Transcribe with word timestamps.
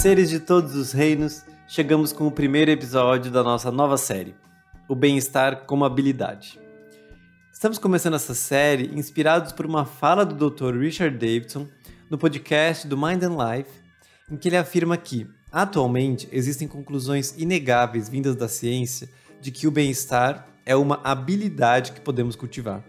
Seres 0.00 0.30
de 0.30 0.38
todos 0.38 0.76
os 0.76 0.92
reinos, 0.92 1.44
chegamos 1.66 2.12
com 2.12 2.28
o 2.28 2.30
primeiro 2.30 2.70
episódio 2.70 3.32
da 3.32 3.42
nossa 3.42 3.72
nova 3.72 3.98
série, 3.98 4.32
O 4.88 4.94
Bem-Estar 4.94 5.66
como 5.66 5.84
Habilidade. 5.84 6.58
Estamos 7.52 7.78
começando 7.78 8.14
essa 8.14 8.32
série 8.32 8.92
inspirados 8.94 9.50
por 9.50 9.66
uma 9.66 9.84
fala 9.84 10.24
do 10.24 10.50
Dr. 10.50 10.78
Richard 10.78 11.18
Davidson 11.18 11.66
no 12.08 12.16
podcast 12.16 12.86
do 12.86 12.96
Mind 12.96 13.24
and 13.24 13.36
Life, 13.36 13.70
em 14.30 14.36
que 14.36 14.48
ele 14.48 14.56
afirma 14.56 14.96
que, 14.96 15.26
atualmente, 15.50 16.28
existem 16.30 16.68
conclusões 16.68 17.34
inegáveis 17.36 18.08
vindas 18.08 18.36
da 18.36 18.46
ciência 18.46 19.10
de 19.40 19.50
que 19.50 19.66
o 19.66 19.70
bem-estar 19.72 20.46
é 20.64 20.76
uma 20.76 21.00
habilidade 21.02 21.90
que 21.90 22.00
podemos 22.00 22.36
cultivar. 22.36 22.84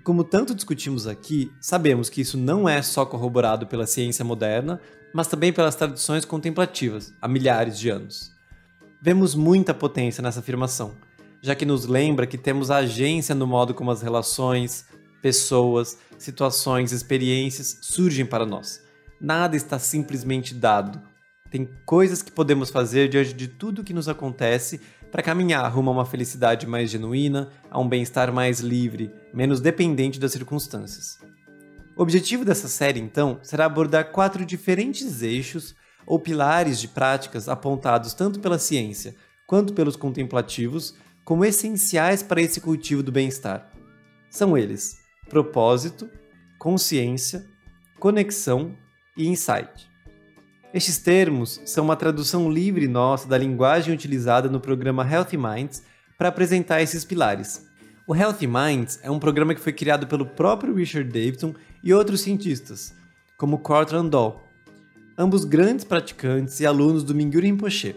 E 0.00 0.02
como 0.02 0.24
tanto 0.24 0.54
discutimos 0.54 1.06
aqui, 1.06 1.52
sabemos 1.60 2.08
que 2.08 2.22
isso 2.22 2.38
não 2.38 2.66
é 2.66 2.80
só 2.80 3.04
corroborado 3.04 3.66
pela 3.66 3.86
ciência 3.86 4.24
moderna, 4.24 4.80
mas 5.12 5.26
também 5.26 5.52
pelas 5.52 5.74
tradições 5.74 6.24
contemplativas, 6.24 7.12
há 7.20 7.28
milhares 7.28 7.78
de 7.78 7.90
anos. 7.90 8.32
Vemos 8.98 9.34
muita 9.34 9.74
potência 9.74 10.22
nessa 10.22 10.40
afirmação, 10.40 10.94
já 11.42 11.54
que 11.54 11.66
nos 11.66 11.84
lembra 11.84 12.26
que 12.26 12.38
temos 12.38 12.70
agência 12.70 13.34
no 13.34 13.46
modo 13.46 13.74
como 13.74 13.90
as 13.90 14.00
relações, 14.00 14.86
pessoas, 15.20 15.98
situações, 16.16 16.92
experiências 16.92 17.76
surgem 17.82 18.24
para 18.24 18.46
nós. 18.46 18.82
Nada 19.20 19.54
está 19.54 19.78
simplesmente 19.78 20.54
dado. 20.54 20.98
Tem 21.50 21.68
coisas 21.84 22.22
que 22.22 22.32
podemos 22.32 22.70
fazer 22.70 23.10
diante 23.10 23.34
de 23.34 23.48
tudo 23.48 23.84
que 23.84 23.92
nos 23.92 24.08
acontece 24.08 24.80
para 25.10 25.22
caminhar 25.22 25.70
rumo 25.72 25.90
a 25.90 25.92
uma 25.92 26.06
felicidade 26.06 26.66
mais 26.66 26.90
genuína, 26.90 27.50
a 27.70 27.80
um 27.80 27.88
bem-estar 27.88 28.32
mais 28.32 28.60
livre, 28.60 29.12
menos 29.34 29.60
dependente 29.60 30.20
das 30.20 30.32
circunstâncias. 30.32 31.18
O 31.96 32.02
objetivo 32.02 32.44
dessa 32.44 32.68
série, 32.68 33.00
então, 33.00 33.38
será 33.42 33.66
abordar 33.66 34.12
quatro 34.12 34.44
diferentes 34.44 35.22
eixos 35.22 35.74
ou 36.06 36.18
pilares 36.18 36.80
de 36.80 36.88
práticas 36.88 37.48
apontados 37.48 38.14
tanto 38.14 38.40
pela 38.40 38.58
ciência 38.58 39.14
quanto 39.46 39.74
pelos 39.74 39.96
contemplativos 39.96 40.94
como 41.24 41.44
essenciais 41.44 42.22
para 42.22 42.40
esse 42.40 42.60
cultivo 42.60 43.02
do 43.02 43.12
bem-estar. 43.12 43.70
São 44.30 44.56
eles: 44.56 44.96
propósito, 45.28 46.08
consciência, 46.58 47.44
conexão 47.98 48.76
e 49.16 49.26
insight. 49.26 49.89
Estes 50.72 50.98
termos 50.98 51.60
são 51.64 51.84
uma 51.84 51.96
tradução 51.96 52.48
livre 52.48 52.86
nossa 52.86 53.26
da 53.26 53.36
linguagem 53.36 53.92
utilizada 53.92 54.48
no 54.48 54.60
programa 54.60 55.04
Healthy 55.04 55.36
Minds 55.36 55.82
para 56.16 56.28
apresentar 56.28 56.80
esses 56.80 57.04
pilares. 57.04 57.66
O 58.06 58.14
Healthy 58.14 58.46
Minds 58.46 59.00
é 59.02 59.10
um 59.10 59.18
programa 59.18 59.52
que 59.52 59.60
foi 59.60 59.72
criado 59.72 60.06
pelo 60.06 60.24
próprio 60.24 60.72
Richard 60.72 61.10
Davidson 61.10 61.54
e 61.82 61.92
outros 61.92 62.20
cientistas, 62.20 62.94
como 63.36 63.58
Courtland 63.58 64.10
Doll, 64.10 64.44
ambos 65.18 65.44
grandes 65.44 65.84
praticantes 65.84 66.60
e 66.60 66.66
alunos 66.66 67.02
do 67.02 67.16
Mingyur 67.16 67.42
Rinpoche. 67.42 67.96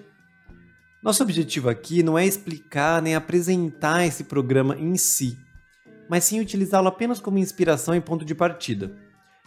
Nosso 1.03 1.21
objetivo 1.21 1.69
aqui 1.69 2.01
não 2.01 2.17
é 2.17 2.25
explicar 2.25 3.03
nem 3.03 3.13
apresentar 3.13 4.03
esse 4.03 4.23
programa 4.23 4.75
em 4.75 4.97
si, 4.97 5.37
mas 6.09 6.23
sim 6.23 6.39
utilizá-lo 6.39 6.87
apenas 6.87 7.19
como 7.19 7.37
inspiração 7.37 7.95
e 7.95 8.01
ponto 8.01 8.25
de 8.25 8.33
partida, 8.33 8.91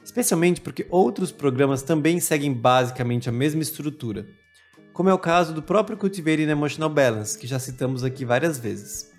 especialmente 0.07 0.61
porque 0.61 0.87
outros 0.89 1.33
programas 1.33 1.83
também 1.83 2.21
seguem 2.21 2.55
basicamente 2.55 3.29
a 3.29 3.33
mesma 3.33 3.61
estrutura, 3.61 4.25
como 4.93 5.09
é 5.09 5.13
o 5.13 5.19
caso 5.19 5.53
do 5.53 5.61
próprio 5.61 5.99
Cultivating 5.99 6.45
Emotional 6.45 6.89
Balance, 6.89 7.37
que 7.37 7.45
já 7.45 7.59
citamos 7.59 8.05
aqui 8.05 8.25
várias 8.25 8.57
vezes. 8.57 9.11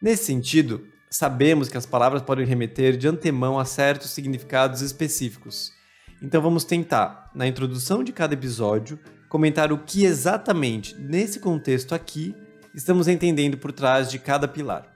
Nesse 0.00 0.26
sentido, 0.26 0.86
sabemos 1.08 1.70
que 1.70 1.78
as 1.78 1.86
palavras 1.86 2.20
podem 2.20 2.44
remeter 2.44 2.94
de 2.98 3.08
antemão 3.08 3.58
a 3.58 3.64
certos 3.64 4.10
significados 4.10 4.82
específicos. 4.82 5.72
Então 6.20 6.42
vamos 6.42 6.64
tentar, 6.64 7.30
na 7.34 7.46
introdução 7.46 8.04
de 8.04 8.12
cada 8.12 8.34
episódio, 8.34 9.00
comentar 9.30 9.72
o 9.72 9.78
que 9.78 10.04
exatamente, 10.04 10.94
nesse 10.94 11.40
contexto 11.40 11.94
aqui, 11.94 12.36
estamos 12.74 13.08
entendendo 13.08 13.56
por 13.56 13.72
trás 13.72 14.10
de 14.10 14.18
cada 14.18 14.46
pilar. 14.46 14.94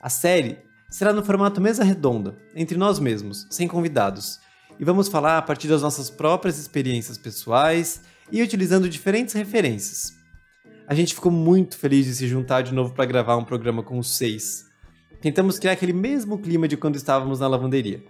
A 0.00 0.08
série 0.08 0.66
será 0.88 1.12
no 1.12 1.24
formato 1.24 1.60
mesa 1.60 1.84
redonda, 1.84 2.36
entre 2.54 2.78
nós 2.78 2.98
mesmos, 2.98 3.46
sem 3.50 3.68
convidados, 3.68 4.40
e 4.80 4.84
vamos 4.84 5.08
falar 5.08 5.36
a 5.36 5.42
partir 5.42 5.68
das 5.68 5.82
nossas 5.82 6.08
próprias 6.08 6.58
experiências 6.58 7.18
pessoais 7.18 8.02
e 8.32 8.42
utilizando 8.42 8.88
diferentes 8.88 9.34
referências. 9.34 10.16
A 10.86 10.94
gente 10.94 11.14
ficou 11.14 11.30
muito 11.30 11.76
feliz 11.76 12.06
de 12.06 12.14
se 12.14 12.26
juntar 12.26 12.62
de 12.62 12.72
novo 12.72 12.94
para 12.94 13.04
gravar 13.04 13.36
um 13.36 13.44
programa 13.44 13.82
com 13.82 13.98
os 13.98 14.16
seis. 14.16 14.66
Tentamos 15.20 15.58
criar 15.58 15.72
aquele 15.72 15.92
mesmo 15.92 16.38
clima 16.38 16.66
de 16.66 16.76
quando 16.76 16.96
estávamos 16.96 17.40
na 17.40 17.48
lavanderia, 17.48 18.02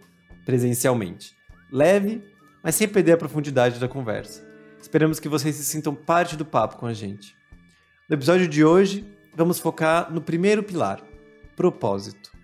presencialmente. 0.45 1.35
Leve, 1.73 2.23
mas 2.63 2.77
sem 2.77 2.87
perder 2.87 3.13
a 3.13 3.17
profundidade 3.17 3.81
da 3.81 3.89
conversa. 3.89 4.47
Esperamos 4.81 5.19
que 5.19 5.29
vocês 5.29 5.57
se 5.57 5.65
sintam 5.65 5.95
parte 5.95 6.37
do 6.37 6.45
papo 6.45 6.77
com 6.77 6.87
a 6.87 6.95
gente. 6.95 7.35
No 8.09 8.15
episódio 8.15 8.47
de 8.47 8.65
hoje, 8.65 9.05
vamos 9.35 9.59
focar 9.59 10.13
no 10.13 10.21
primeiro 10.21 10.63
pilar: 10.63 11.03
propósito. 11.57 12.38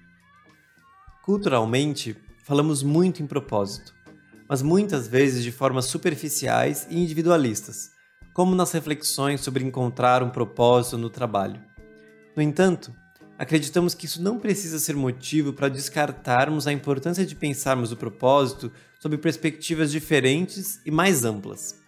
Culturalmente, 1.24 2.14
falamos 2.42 2.82
muito 2.82 3.22
em 3.22 3.26
propósito, 3.26 3.94
mas 4.46 4.60
muitas 4.60 5.08
vezes 5.08 5.42
de 5.42 5.50
formas 5.50 5.86
superficiais 5.86 6.86
e 6.90 7.02
individualistas, 7.02 7.92
como 8.34 8.54
nas 8.54 8.72
reflexões 8.72 9.40
sobre 9.40 9.64
encontrar 9.64 10.22
um 10.22 10.28
propósito 10.28 10.98
no 10.98 11.08
trabalho. 11.08 11.58
No 12.36 12.42
entanto, 12.42 12.92
acreditamos 13.38 13.94
que 13.94 14.04
isso 14.04 14.22
não 14.22 14.38
precisa 14.38 14.78
ser 14.78 14.96
motivo 14.96 15.54
para 15.54 15.70
descartarmos 15.70 16.66
a 16.66 16.72
importância 16.74 17.24
de 17.24 17.34
pensarmos 17.34 17.90
o 17.90 17.96
propósito 17.96 18.70
sob 19.00 19.16
perspectivas 19.16 19.90
diferentes 19.90 20.78
e 20.84 20.90
mais 20.90 21.24
amplas. 21.24 21.80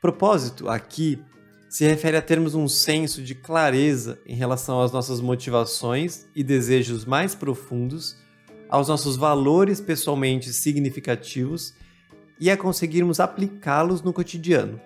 Propósito, 0.00 0.68
aqui, 0.68 1.20
se 1.68 1.84
refere 1.84 2.16
a 2.16 2.22
termos 2.22 2.54
um 2.54 2.68
senso 2.68 3.24
de 3.24 3.34
clareza 3.34 4.20
em 4.24 4.36
relação 4.36 4.80
às 4.80 4.92
nossas 4.92 5.20
motivações 5.20 6.26
e 6.32 6.44
desejos 6.44 7.04
mais 7.04 7.34
profundos, 7.34 8.21
aos 8.72 8.88
nossos 8.88 9.18
valores 9.18 9.82
pessoalmente 9.82 10.50
significativos 10.50 11.74
e 12.40 12.50
a 12.50 12.56
conseguirmos 12.56 13.20
aplicá-los 13.20 14.00
no 14.00 14.14
cotidiano. 14.14 14.80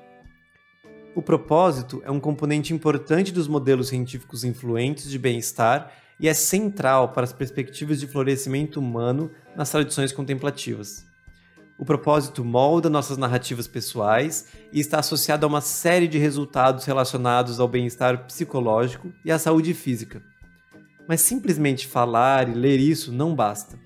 O 1.14 1.22
propósito 1.22 2.02
é 2.04 2.10
um 2.10 2.18
componente 2.18 2.74
importante 2.74 3.30
dos 3.30 3.46
modelos 3.46 3.86
científicos 3.86 4.42
influentes 4.42 5.08
de 5.08 5.20
bem-estar 5.20 5.92
e 6.18 6.28
é 6.28 6.34
central 6.34 7.10
para 7.10 7.22
as 7.22 7.32
perspectivas 7.32 8.00
de 8.00 8.08
florescimento 8.08 8.80
humano 8.80 9.30
nas 9.54 9.70
tradições 9.70 10.10
contemplativas. 10.10 11.06
O 11.78 11.84
propósito 11.84 12.44
molda 12.44 12.90
nossas 12.90 13.16
narrativas 13.16 13.68
pessoais 13.68 14.48
e 14.72 14.80
está 14.80 14.98
associado 14.98 15.46
a 15.46 15.48
uma 15.48 15.60
série 15.60 16.08
de 16.08 16.18
resultados 16.18 16.84
relacionados 16.84 17.60
ao 17.60 17.68
bem-estar 17.68 18.26
psicológico 18.26 19.12
e 19.24 19.30
à 19.30 19.38
saúde 19.38 19.72
física. 19.74 20.20
Mas 21.08 21.20
simplesmente 21.20 21.86
falar 21.86 22.48
e 22.48 22.54
ler 22.54 22.80
isso 22.80 23.12
não 23.12 23.34
basta. 23.34 23.78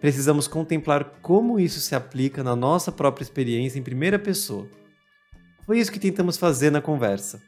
Precisamos 0.00 0.46
contemplar 0.46 1.04
como 1.22 1.58
isso 1.58 1.80
se 1.80 1.94
aplica 1.94 2.42
na 2.44 2.54
nossa 2.54 2.92
própria 2.92 3.24
experiência 3.24 3.78
em 3.78 3.82
primeira 3.82 4.18
pessoa. 4.18 4.68
Foi 5.66 5.78
isso 5.78 5.92
que 5.92 5.98
tentamos 5.98 6.36
fazer 6.36 6.70
na 6.70 6.80
conversa. 6.80 7.42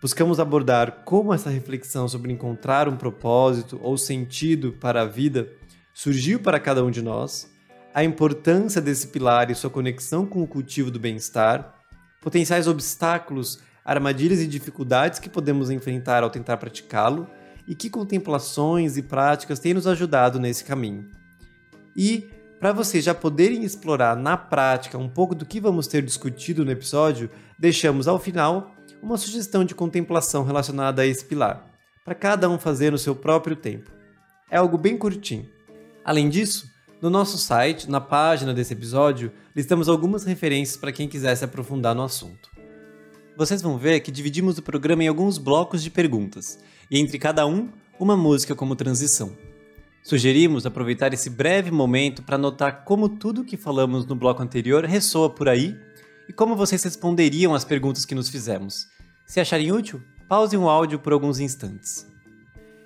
Buscamos 0.00 0.40
abordar 0.40 1.02
como 1.04 1.34
essa 1.34 1.50
reflexão 1.50 2.08
sobre 2.08 2.32
encontrar 2.32 2.88
um 2.88 2.96
propósito 2.96 3.78
ou 3.82 3.98
sentido 3.98 4.72
para 4.72 5.02
a 5.02 5.04
vida 5.04 5.48
surgiu 5.92 6.40
para 6.40 6.58
cada 6.58 6.82
um 6.82 6.90
de 6.90 7.02
nós 7.02 7.50
a 7.92 8.04
importância 8.04 8.80
desse 8.80 9.08
pilar 9.08 9.50
e 9.50 9.54
sua 9.54 9.68
conexão 9.68 10.24
com 10.24 10.42
o 10.42 10.46
cultivo 10.46 10.90
do 10.90 11.00
bem-estar, 11.00 11.74
potenciais 12.22 12.68
obstáculos, 12.68 13.60
armadilhas 13.84 14.40
e 14.40 14.46
dificuldades 14.46 15.18
que 15.18 15.28
podemos 15.28 15.70
enfrentar 15.70 16.22
ao 16.22 16.30
tentar 16.30 16.56
praticá-lo 16.56 17.28
e 17.66 17.74
que 17.74 17.90
contemplações 17.90 18.96
e 18.96 19.02
práticas 19.02 19.58
têm 19.58 19.74
nos 19.74 19.86
ajudado 19.86 20.38
nesse 20.38 20.64
caminho. 20.64 21.08
E, 21.96 22.28
para 22.58 22.72
vocês 22.72 23.04
já 23.04 23.14
poderem 23.14 23.64
explorar 23.64 24.16
na 24.16 24.36
prática 24.36 24.98
um 24.98 25.08
pouco 25.08 25.34
do 25.34 25.46
que 25.46 25.60
vamos 25.60 25.86
ter 25.86 26.02
discutido 26.02 26.64
no 26.64 26.70
episódio, 26.70 27.30
deixamos 27.58 28.06
ao 28.06 28.18
final 28.18 28.74
uma 29.02 29.16
sugestão 29.16 29.64
de 29.64 29.74
contemplação 29.74 30.44
relacionada 30.44 31.02
a 31.02 31.06
esse 31.06 31.24
pilar, 31.24 31.66
para 32.04 32.14
cada 32.14 32.48
um 32.48 32.58
fazer 32.58 32.92
no 32.92 32.98
seu 32.98 33.14
próprio 33.14 33.56
tempo. 33.56 33.90
É 34.50 34.56
algo 34.56 34.76
bem 34.76 34.98
curtinho. 34.98 35.48
Além 36.04 36.28
disso, 36.28 36.68
no 37.00 37.08
nosso 37.08 37.38
site, 37.38 37.90
na 37.90 38.00
página 38.00 38.52
desse 38.52 38.74
episódio, 38.74 39.32
listamos 39.56 39.88
algumas 39.88 40.24
referências 40.24 40.76
para 40.76 40.92
quem 40.92 41.08
quiser 41.08 41.34
se 41.34 41.44
aprofundar 41.44 41.94
no 41.94 42.02
assunto. 42.02 42.50
Vocês 43.36 43.62
vão 43.62 43.78
ver 43.78 44.00
que 44.00 44.10
dividimos 44.10 44.58
o 44.58 44.62
programa 44.62 45.02
em 45.02 45.08
alguns 45.08 45.38
blocos 45.38 45.82
de 45.82 45.90
perguntas, 45.90 46.58
e 46.90 46.98
entre 46.98 47.18
cada 47.18 47.46
um, 47.46 47.70
uma 47.98 48.16
música 48.16 48.54
como 48.54 48.74
transição. 48.74 49.36
Sugerimos 50.02 50.64
aproveitar 50.64 51.12
esse 51.12 51.28
breve 51.28 51.70
momento 51.70 52.22
para 52.22 52.38
notar 52.38 52.84
como 52.84 53.08
tudo 53.08 53.42
o 53.42 53.44
que 53.44 53.56
falamos 53.56 54.06
no 54.06 54.16
bloco 54.16 54.42
anterior 54.42 54.84
ressoa 54.84 55.30
por 55.30 55.48
aí 55.48 55.78
e 56.28 56.32
como 56.32 56.56
vocês 56.56 56.82
responderiam 56.82 57.54
às 57.54 57.64
perguntas 57.64 58.04
que 58.04 58.14
nos 58.14 58.28
fizemos. 58.28 58.88
Se 59.26 59.38
acharem 59.38 59.70
útil, 59.70 60.02
pausem 60.28 60.58
o 60.58 60.68
áudio 60.68 60.98
por 60.98 61.12
alguns 61.12 61.38
instantes. 61.38 62.06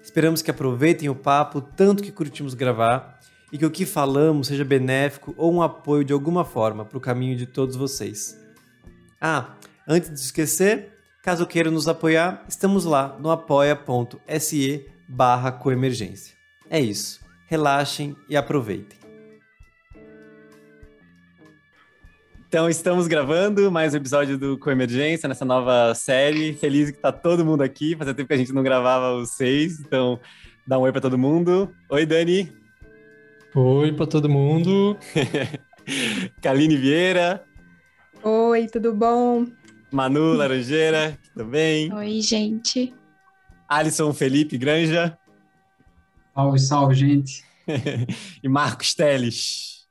Esperamos 0.02 0.42
que 0.42 0.50
aproveitem 0.50 1.08
o 1.08 1.14
papo 1.14 1.60
tanto 1.60 2.02
que 2.02 2.12
curtimos 2.12 2.52
gravar 2.52 3.20
e 3.52 3.56
que 3.56 3.64
o 3.64 3.70
que 3.70 3.86
falamos 3.86 4.48
seja 4.48 4.64
benéfico 4.64 5.32
ou 5.36 5.54
um 5.54 5.62
apoio 5.62 6.04
de 6.04 6.12
alguma 6.12 6.44
forma 6.44 6.84
para 6.84 6.98
o 6.98 7.00
caminho 7.00 7.36
de 7.36 7.46
todos 7.46 7.76
vocês. 7.76 8.36
Ah, 9.20 9.54
antes 9.86 10.10
de 10.10 10.18
esquecer, 10.18 10.93
caso 11.24 11.46
queiram 11.46 11.70
nos 11.70 11.88
apoiar, 11.88 12.44
estamos 12.46 12.84
lá 12.84 13.16
no 13.18 13.30
apoia.se 13.30 14.86
barra 15.08 15.50
coemergência. 15.50 16.34
É 16.68 16.78
isso. 16.78 17.18
Relaxem 17.46 18.14
e 18.28 18.36
aproveitem. 18.36 18.98
Então, 22.46 22.68
estamos 22.68 23.06
gravando 23.08 23.72
mais 23.72 23.94
um 23.94 23.96
episódio 23.96 24.36
do 24.36 24.58
Coemergência 24.58 25.26
nessa 25.26 25.46
nova 25.46 25.94
série. 25.94 26.52
Feliz 26.52 26.90
que 26.90 26.98
tá 26.98 27.10
todo 27.10 27.42
mundo 27.42 27.62
aqui. 27.62 27.96
Fazia 27.96 28.12
tempo 28.12 28.28
que 28.28 28.34
a 28.34 28.38
gente 28.38 28.52
não 28.52 28.62
gravava 28.62 29.14
os 29.14 29.30
seis, 29.30 29.80
então 29.80 30.20
dá 30.66 30.78
um 30.78 30.82
oi 30.82 30.92
para 30.92 31.00
todo 31.00 31.16
mundo. 31.16 31.74
Oi, 31.88 32.04
Dani. 32.04 32.52
Oi 33.54 33.92
para 33.92 34.06
todo 34.06 34.28
mundo. 34.28 34.94
Kaline 36.42 36.76
Vieira. 36.76 37.42
Oi, 38.22 38.66
tudo 38.68 38.92
bom? 38.92 39.46
Manu 39.94 40.32
Laranjeira, 40.32 41.16
tudo 41.32 41.44
bem? 41.44 41.94
Oi, 41.94 42.20
gente. 42.20 42.92
Alisson 43.68 44.12
Felipe 44.12 44.58
Granja. 44.58 45.16
Salve, 46.34 46.58
salve, 46.58 46.94
gente. 46.96 47.44
e 48.42 48.48
Marcos 48.48 48.92
Teles. 48.92 49.86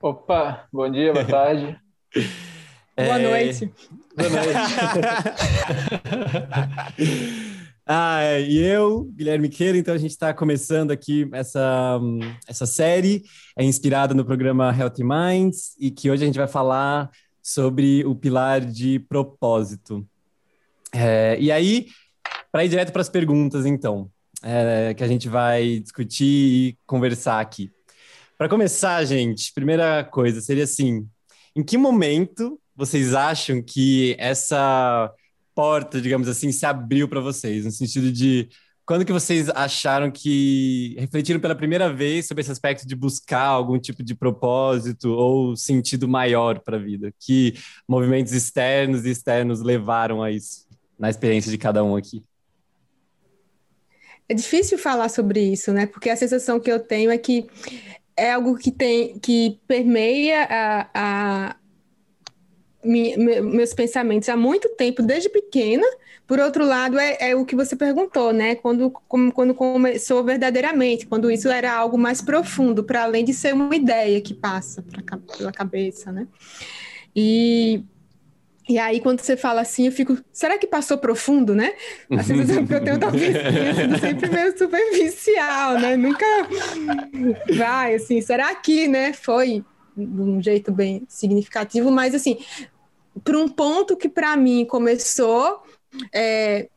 Opa, 0.00 0.68
bom 0.72 0.88
dia, 0.88 1.12
boa 1.12 1.24
tarde. 1.24 1.76
Boa 2.96 3.18
é... 3.18 3.28
noite. 3.28 3.72
Boa 4.16 4.30
noite. 4.30 4.54
ah, 7.84 8.22
é, 8.22 8.40
e 8.40 8.62
eu, 8.62 9.10
Guilherme 9.16 9.48
Queira, 9.48 9.76
então 9.76 9.94
a 9.94 9.98
gente 9.98 10.12
está 10.12 10.32
começando 10.32 10.92
aqui 10.92 11.28
essa, 11.32 11.98
essa 12.46 12.66
série, 12.66 13.24
é 13.58 13.64
inspirada 13.64 14.14
no 14.14 14.24
programa 14.24 14.72
Healthy 14.72 15.02
Minds, 15.02 15.74
e 15.76 15.90
que 15.90 16.08
hoje 16.08 16.22
a 16.22 16.26
gente 16.26 16.38
vai 16.38 16.46
falar 16.46 17.10
sobre 17.44 18.02
o 18.06 18.14
pilar 18.14 18.62
de 18.62 18.98
propósito. 19.00 20.08
É, 20.90 21.36
e 21.38 21.52
aí, 21.52 21.88
para 22.50 22.64
ir 22.64 22.70
direto 22.70 22.90
para 22.90 23.02
as 23.02 23.08
perguntas, 23.10 23.66
então, 23.66 24.10
é, 24.42 24.94
que 24.94 25.04
a 25.04 25.06
gente 25.06 25.28
vai 25.28 25.80
discutir 25.80 26.24
e 26.24 26.78
conversar 26.86 27.40
aqui. 27.40 27.70
Para 28.38 28.48
começar, 28.48 29.04
gente, 29.04 29.52
primeira 29.52 30.02
coisa 30.04 30.40
seria 30.40 30.64
assim: 30.64 31.06
em 31.54 31.62
que 31.62 31.76
momento 31.76 32.58
vocês 32.74 33.14
acham 33.14 33.62
que 33.62 34.16
essa 34.18 35.12
porta, 35.54 36.00
digamos 36.00 36.28
assim, 36.28 36.50
se 36.50 36.64
abriu 36.64 37.06
para 37.08 37.20
vocês? 37.20 37.66
No 37.66 37.70
sentido 37.70 38.10
de 38.10 38.48
quando 38.86 39.04
que 39.04 39.12
vocês 39.12 39.48
acharam 39.48 40.10
que 40.10 40.94
refletiram 40.98 41.40
pela 41.40 41.54
primeira 41.54 41.92
vez 41.92 42.26
sobre 42.26 42.42
esse 42.42 42.50
aspecto 42.50 42.86
de 42.86 42.94
buscar 42.94 43.46
algum 43.46 43.78
tipo 43.78 44.02
de 44.02 44.14
propósito 44.14 45.10
ou 45.10 45.56
sentido 45.56 46.06
maior 46.06 46.60
para 46.60 46.76
a 46.76 46.80
vida? 46.80 47.12
Que 47.18 47.54
movimentos 47.88 48.32
externos 48.32 49.06
e 49.06 49.10
externos 49.10 49.62
levaram 49.62 50.22
a 50.22 50.30
isso 50.30 50.66
na 50.98 51.08
experiência 51.08 51.50
de 51.50 51.56
cada 51.56 51.82
um 51.82 51.96
aqui? 51.96 52.22
É 54.28 54.34
difícil 54.34 54.78
falar 54.78 55.08
sobre 55.08 55.40
isso, 55.40 55.72
né? 55.72 55.86
Porque 55.86 56.10
a 56.10 56.16
sensação 56.16 56.60
que 56.60 56.70
eu 56.70 56.80
tenho 56.80 57.10
é 57.10 57.18
que 57.18 57.46
é 58.16 58.32
algo 58.32 58.56
que 58.56 58.70
tem 58.70 59.18
que 59.18 59.58
permeia 59.66 60.46
a, 60.48 60.88
a 60.94 61.56
meus 62.84 63.72
pensamentos 63.72 64.28
há 64.28 64.36
muito 64.36 64.68
tempo, 64.76 65.02
desde 65.02 65.28
pequena. 65.28 65.86
Por 66.26 66.38
outro 66.38 66.64
lado, 66.64 66.98
é, 66.98 67.16
é 67.20 67.36
o 67.36 67.44
que 67.44 67.54
você 67.54 67.76
perguntou, 67.76 68.32
né? 68.32 68.54
Quando, 68.54 68.90
como, 68.90 69.30
quando 69.30 69.54
começou 69.54 70.24
verdadeiramente, 70.24 71.06
quando 71.06 71.30
isso 71.30 71.48
era 71.48 71.72
algo 71.72 71.98
mais 71.98 72.22
profundo, 72.22 72.82
para 72.82 73.02
além 73.02 73.24
de 73.24 73.34
ser 73.34 73.52
uma 73.52 73.74
ideia 73.76 74.20
que 74.20 74.32
passa 74.32 74.82
pra, 74.82 75.18
pela 75.18 75.52
cabeça, 75.52 76.10
né? 76.10 76.26
E 77.14 77.84
e 78.66 78.78
aí, 78.78 78.98
quando 78.98 79.20
você 79.20 79.36
fala 79.36 79.60
assim, 79.60 79.86
eu 79.86 79.92
fico, 79.92 80.16
será 80.32 80.56
que 80.56 80.66
passou 80.66 80.96
profundo, 80.96 81.54
né? 81.54 81.74
Sensação 82.24 82.66
que 82.66 82.74
eu 82.74 82.82
tenho 82.82 82.98
talvez 82.98 83.36
sempre 84.00 84.30
meio 84.30 84.56
superficial, 84.56 85.78
né? 85.78 85.96
Nunca 85.98 86.24
vai, 87.54 87.96
assim, 87.96 88.22
será 88.22 88.54
que, 88.54 88.88
né, 88.88 89.12
foi 89.12 89.62
de 89.94 90.20
um 90.20 90.42
jeito 90.42 90.72
bem 90.72 91.04
significativo, 91.06 91.90
mas 91.90 92.14
assim, 92.14 92.38
para 93.22 93.38
um 93.38 93.48
ponto 93.48 93.96
que 93.96 94.08
para 94.08 94.34
mim 94.34 94.64
começou 94.64 95.62
é, 96.12 96.68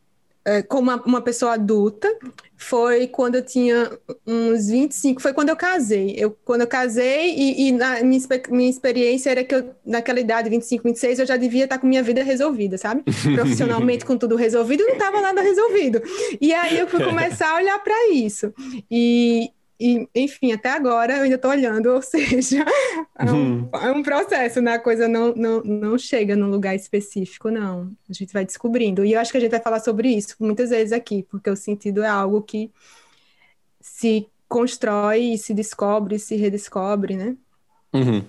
é, 0.48 0.62
como 0.62 0.84
uma, 0.84 1.04
uma, 1.04 1.22
pessoa 1.22 1.56
adulta 1.56 2.08
foi 2.56 3.06
quando 3.06 3.36
eu 3.36 3.46
tinha 3.46 3.92
uns 4.26 4.68
25, 4.70 5.22
foi 5.22 5.34
quando 5.34 5.50
eu 5.50 5.58
casei. 5.58 6.16
Eu, 6.18 6.38
quando 6.46 6.62
eu 6.62 6.68
casei 6.68 7.36
e, 7.36 7.68
e 7.68 7.72
na 7.74 8.02
minha, 8.02 8.22
minha 8.50 8.70
experiência 8.70 9.30
era 9.30 9.44
que 9.44 9.54
eu, 9.54 9.76
naquela 9.86 10.22
idade, 10.22 10.50
25, 10.50 10.86
26, 10.86 11.20
eu 11.20 11.26
já 11.26 11.36
devia 11.36 11.66
estar 11.66 11.78
com 11.78 11.86
minha 11.86 12.02
vida 12.02 12.24
resolvida, 12.24 12.78
sabe? 12.78 13.04
Profissionalmente 13.36 14.06
com 14.06 14.18
tudo 14.18 14.38
resolvido, 14.38 14.86
não 14.86 14.94
estava 14.94 15.20
nada 15.20 15.42
resolvido. 15.42 16.02
E 16.40 16.54
aí 16.54 16.80
eu 16.80 16.88
fui 16.88 17.04
começar 17.04 17.52
a 17.52 17.56
olhar 17.58 17.80
para 17.80 18.10
isso. 18.10 18.54
E, 18.90 19.52
e, 19.80 20.08
enfim, 20.16 20.52
até 20.52 20.72
agora 20.72 21.18
eu 21.18 21.24
ainda 21.24 21.36
estou 21.36 21.52
olhando, 21.52 21.88
ou 21.94 22.02
seja, 22.02 22.66
é 23.18 23.32
um, 23.32 23.36
uhum. 23.36 23.70
é 23.74 23.92
um, 23.92 24.02
processo, 24.02 24.60
né? 24.62 24.74
A 24.74 24.80
coisa 24.80 25.08
não, 25.08 25.34
não, 25.36 25.62
não 25.64 25.98
chega 25.98 26.36
num 26.36 26.50
lugar 26.50 26.76
específico, 26.76 27.52
não. 27.52 27.92
A 28.10 28.14
gente 28.14 28.34
vai 28.34 28.44
descobrindo. 28.44 29.06
E 29.06 29.14
eu 29.14 29.20
acho 29.20 29.32
que 29.32 29.38
a 29.38 29.42
gente 29.42 29.52
vai 29.52 29.62
falar 29.62 29.80
sobre 29.80 30.10
isso 30.10 30.36
muitas 30.40 30.72
vezes 30.72 30.92
aqui, 30.92 31.24
porque 31.30 31.50
o 31.50 31.56
sentido 31.56 32.04
é 32.04 32.08
algo 32.08 32.42
que 32.42 32.72
se 33.80 34.28
constrói 34.48 35.34
e 35.34 35.38
se 35.38 35.54
descobre, 35.54 36.18
se 36.18 36.36
redescobre, 36.36 37.16
né? 37.16 37.38
Uhum. 37.94 38.24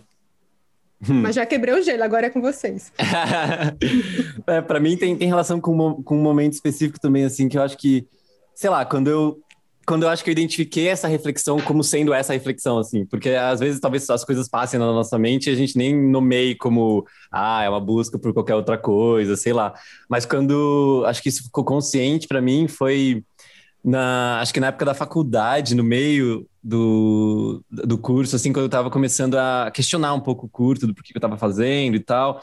Mas 1.00 1.36
já 1.36 1.46
quebrei 1.46 1.74
o 1.74 1.82
gelo, 1.82 2.02
agora 2.02 2.26
é 2.26 2.30
com 2.30 2.40
vocês. 2.40 2.92
é, 4.46 4.60
para 4.60 4.80
mim 4.80 4.96
tem, 4.96 5.16
tem 5.16 5.28
relação 5.28 5.60
com, 5.60 6.02
com 6.02 6.18
um 6.18 6.22
momento 6.22 6.54
específico 6.54 7.00
também, 7.00 7.24
assim, 7.24 7.48
que 7.48 7.56
eu 7.56 7.62
acho 7.62 7.78
que, 7.78 8.06
sei 8.52 8.68
lá, 8.68 8.84
quando 8.84 9.08
eu 9.08 9.40
quando 9.88 10.02
eu 10.02 10.10
acho 10.10 10.22
que 10.22 10.28
eu 10.28 10.32
identifiquei 10.32 10.88
essa 10.88 11.08
reflexão 11.08 11.58
como 11.58 11.82
sendo 11.82 12.12
essa 12.12 12.34
reflexão, 12.34 12.76
assim, 12.76 13.06
porque 13.06 13.30
às 13.30 13.58
vezes 13.58 13.80
talvez 13.80 14.08
as 14.10 14.22
coisas 14.22 14.46
passem 14.46 14.78
na 14.78 14.84
nossa 14.84 15.18
mente 15.18 15.48
e 15.48 15.52
a 15.52 15.56
gente 15.56 15.78
nem 15.78 15.96
nomeie 15.98 16.54
como, 16.54 17.06
ah, 17.32 17.62
é 17.62 17.70
uma 17.70 17.80
busca 17.80 18.18
por 18.18 18.34
qualquer 18.34 18.54
outra 18.54 18.76
coisa, 18.76 19.34
sei 19.34 19.54
lá. 19.54 19.72
Mas 20.06 20.26
quando 20.26 21.04
acho 21.06 21.22
que 21.22 21.30
isso 21.30 21.42
ficou 21.42 21.64
consciente 21.64 22.28
para 22.28 22.42
mim 22.42 22.68
foi 22.68 23.24
na, 23.82 24.40
acho 24.42 24.52
que 24.52 24.60
na 24.60 24.66
época 24.66 24.84
da 24.84 24.92
faculdade, 24.92 25.74
no 25.74 25.82
meio 25.82 26.46
do, 26.62 27.64
do 27.70 27.96
curso, 27.96 28.36
assim, 28.36 28.52
quando 28.52 28.64
eu 28.64 28.66
estava 28.66 28.90
começando 28.90 29.36
a 29.36 29.70
questionar 29.72 30.12
um 30.12 30.20
pouco 30.20 30.44
o 30.44 30.50
curso, 30.50 30.86
do 30.86 30.94
porquê 30.94 31.14
que 31.14 31.16
eu 31.16 31.20
estava 31.20 31.38
fazendo 31.38 31.96
e 31.96 32.00
tal. 32.00 32.42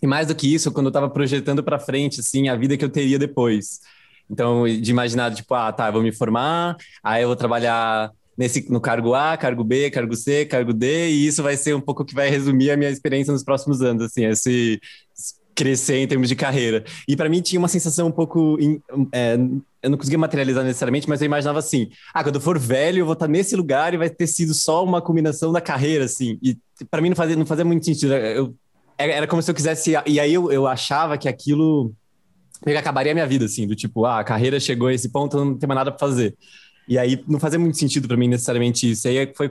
E 0.00 0.06
mais 0.06 0.28
do 0.28 0.34
que 0.34 0.52
isso, 0.52 0.72
quando 0.72 0.86
eu 0.86 0.90
estava 0.90 1.10
projetando 1.10 1.62
para 1.62 1.78
frente, 1.78 2.20
assim, 2.20 2.48
a 2.48 2.56
vida 2.56 2.74
que 2.74 2.84
eu 2.86 2.88
teria 2.88 3.18
depois. 3.18 3.80
Então, 4.32 4.66
de 4.66 4.90
imaginar, 4.90 5.34
tipo, 5.34 5.54
ah, 5.54 5.70
tá, 5.70 5.88
eu 5.88 5.92
vou 5.92 6.02
me 6.02 6.10
formar, 6.10 6.76
aí 7.04 7.22
eu 7.22 7.28
vou 7.28 7.36
trabalhar 7.36 8.10
nesse, 8.36 8.66
no 8.72 8.80
cargo 8.80 9.14
A, 9.14 9.36
cargo 9.36 9.62
B, 9.62 9.90
cargo 9.90 10.16
C, 10.16 10.46
cargo 10.46 10.72
D, 10.72 11.10
e 11.10 11.26
isso 11.26 11.42
vai 11.42 11.54
ser 11.54 11.74
um 11.74 11.80
pouco 11.80 12.02
que 12.02 12.14
vai 12.14 12.30
resumir 12.30 12.70
a 12.70 12.76
minha 12.76 12.90
experiência 12.90 13.30
nos 13.30 13.44
próximos 13.44 13.82
anos, 13.82 14.02
assim, 14.02 14.24
esse 14.24 14.80
crescer 15.54 15.98
em 15.98 16.06
termos 16.06 16.30
de 16.30 16.34
carreira. 16.34 16.82
E 17.06 17.14
para 17.14 17.28
mim 17.28 17.42
tinha 17.42 17.58
uma 17.58 17.68
sensação 17.68 18.08
um 18.08 18.10
pouco. 18.10 18.56
É, 19.12 19.34
eu 19.82 19.90
não 19.90 19.98
conseguia 19.98 20.18
materializar 20.18 20.64
necessariamente, 20.64 21.06
mas 21.06 21.20
eu 21.20 21.26
imaginava 21.26 21.58
assim: 21.58 21.90
ah, 22.14 22.22
quando 22.22 22.36
eu 22.36 22.40
for 22.40 22.58
velho, 22.58 23.00
eu 23.00 23.04
vou 23.04 23.12
estar 23.12 23.28
nesse 23.28 23.54
lugar 23.54 23.92
e 23.92 23.98
vai 23.98 24.08
ter 24.08 24.26
sido 24.26 24.54
só 24.54 24.82
uma 24.82 25.02
combinação 25.02 25.52
da 25.52 25.60
carreira, 25.60 26.06
assim. 26.06 26.38
E 26.42 26.56
para 26.90 27.02
mim 27.02 27.10
não 27.10 27.16
fazia, 27.16 27.36
não 27.36 27.44
fazia 27.44 27.64
muito 27.66 27.84
sentido. 27.84 28.14
Eu, 28.14 28.54
era 28.98 29.26
como 29.26 29.42
se 29.42 29.50
eu 29.50 29.54
quisesse. 29.54 29.92
E 30.06 30.18
aí 30.18 30.32
eu, 30.32 30.50
eu 30.50 30.66
achava 30.66 31.18
que 31.18 31.28
aquilo 31.28 31.92
meio 32.64 32.76
que 32.76 32.80
acabaria 32.80 33.12
a 33.12 33.14
minha 33.14 33.26
vida, 33.26 33.44
assim, 33.44 33.66
do 33.66 33.74
tipo, 33.74 34.04
ah, 34.04 34.20
a 34.20 34.24
carreira 34.24 34.58
chegou 34.60 34.88
a 34.88 34.94
esse 34.94 35.08
ponto, 35.08 35.36
não 35.36 35.56
tem 35.56 35.66
mais 35.66 35.76
nada 35.76 35.90
para 35.90 35.98
fazer. 35.98 36.36
E 36.88 36.98
aí 36.98 37.22
não 37.28 37.38
fazia 37.38 37.58
muito 37.58 37.78
sentido 37.78 38.08
para 38.08 38.16
mim 38.16 38.28
necessariamente 38.28 38.90
isso. 38.90 39.08
E 39.08 39.18
aí 39.18 39.32
foi, 39.36 39.50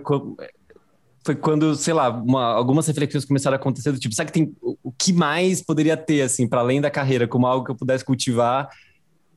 foi 1.23 1.35
quando, 1.35 1.75
sei 1.75 1.93
lá, 1.93 2.09
uma, 2.09 2.45
algumas 2.53 2.87
reflexões 2.87 3.25
começaram 3.25 3.55
a 3.55 3.59
acontecer 3.59 3.91
do 3.91 3.99
tipo, 3.99 4.13
sabe 4.13 4.31
que 4.31 4.39
tem 4.39 4.55
o 4.61 4.91
que 4.91 5.13
mais 5.13 5.61
poderia 5.61 5.95
ter, 5.95 6.21
assim, 6.21 6.47
para 6.47 6.59
além 6.59 6.81
da 6.81 6.89
carreira, 6.89 7.27
como 7.27 7.45
algo 7.45 7.65
que 7.65 7.71
eu 7.71 7.75
pudesse 7.75 8.03
cultivar 8.03 8.69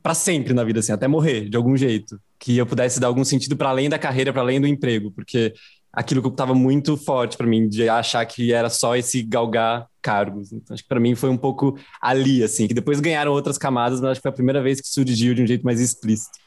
para 0.01 0.13
sempre 0.13 0.53
na 0.53 0.63
vida, 0.63 0.79
assim, 0.79 0.91
até 0.91 1.07
morrer, 1.07 1.49
de 1.49 1.57
algum 1.57 1.75
jeito. 1.75 2.19
Que 2.37 2.57
eu 2.57 2.65
pudesse 2.65 2.99
dar 2.99 3.07
algum 3.07 3.23
sentido 3.23 3.55
para 3.57 3.69
além 3.69 3.89
da 3.89 3.97
carreira, 3.97 4.31
para 4.31 4.41
além 4.41 4.61
do 4.61 4.67
emprego, 4.67 5.11
porque 5.11 5.53
aquilo 5.95 6.21
que 6.21 6.27
estava 6.27 6.53
muito 6.53 6.97
forte 6.97 7.37
para 7.37 7.47
mim, 7.47 7.67
de 7.67 7.87
achar 7.87 8.25
que 8.25 8.51
era 8.51 8.69
só 8.69 8.95
esse 8.95 9.23
galgar 9.23 9.87
cargos. 10.01 10.51
Então, 10.51 10.73
acho 10.73 10.83
que 10.83 10.89
para 10.89 10.99
mim 10.99 11.15
foi 11.15 11.29
um 11.29 11.37
pouco 11.37 11.77
ali, 12.01 12.43
assim, 12.43 12.67
que 12.67 12.73
depois 12.73 12.99
ganharam 12.99 13.31
outras 13.31 13.57
camadas, 13.57 14.01
mas 14.01 14.11
acho 14.11 14.19
que 14.19 14.23
foi 14.23 14.31
a 14.31 14.35
primeira 14.35 14.61
vez 14.61 14.81
que 14.81 14.87
surgiu 14.87 15.33
de 15.33 15.41
um 15.41 15.47
jeito 15.47 15.63
mais 15.63 15.79
explícito. 15.79 16.37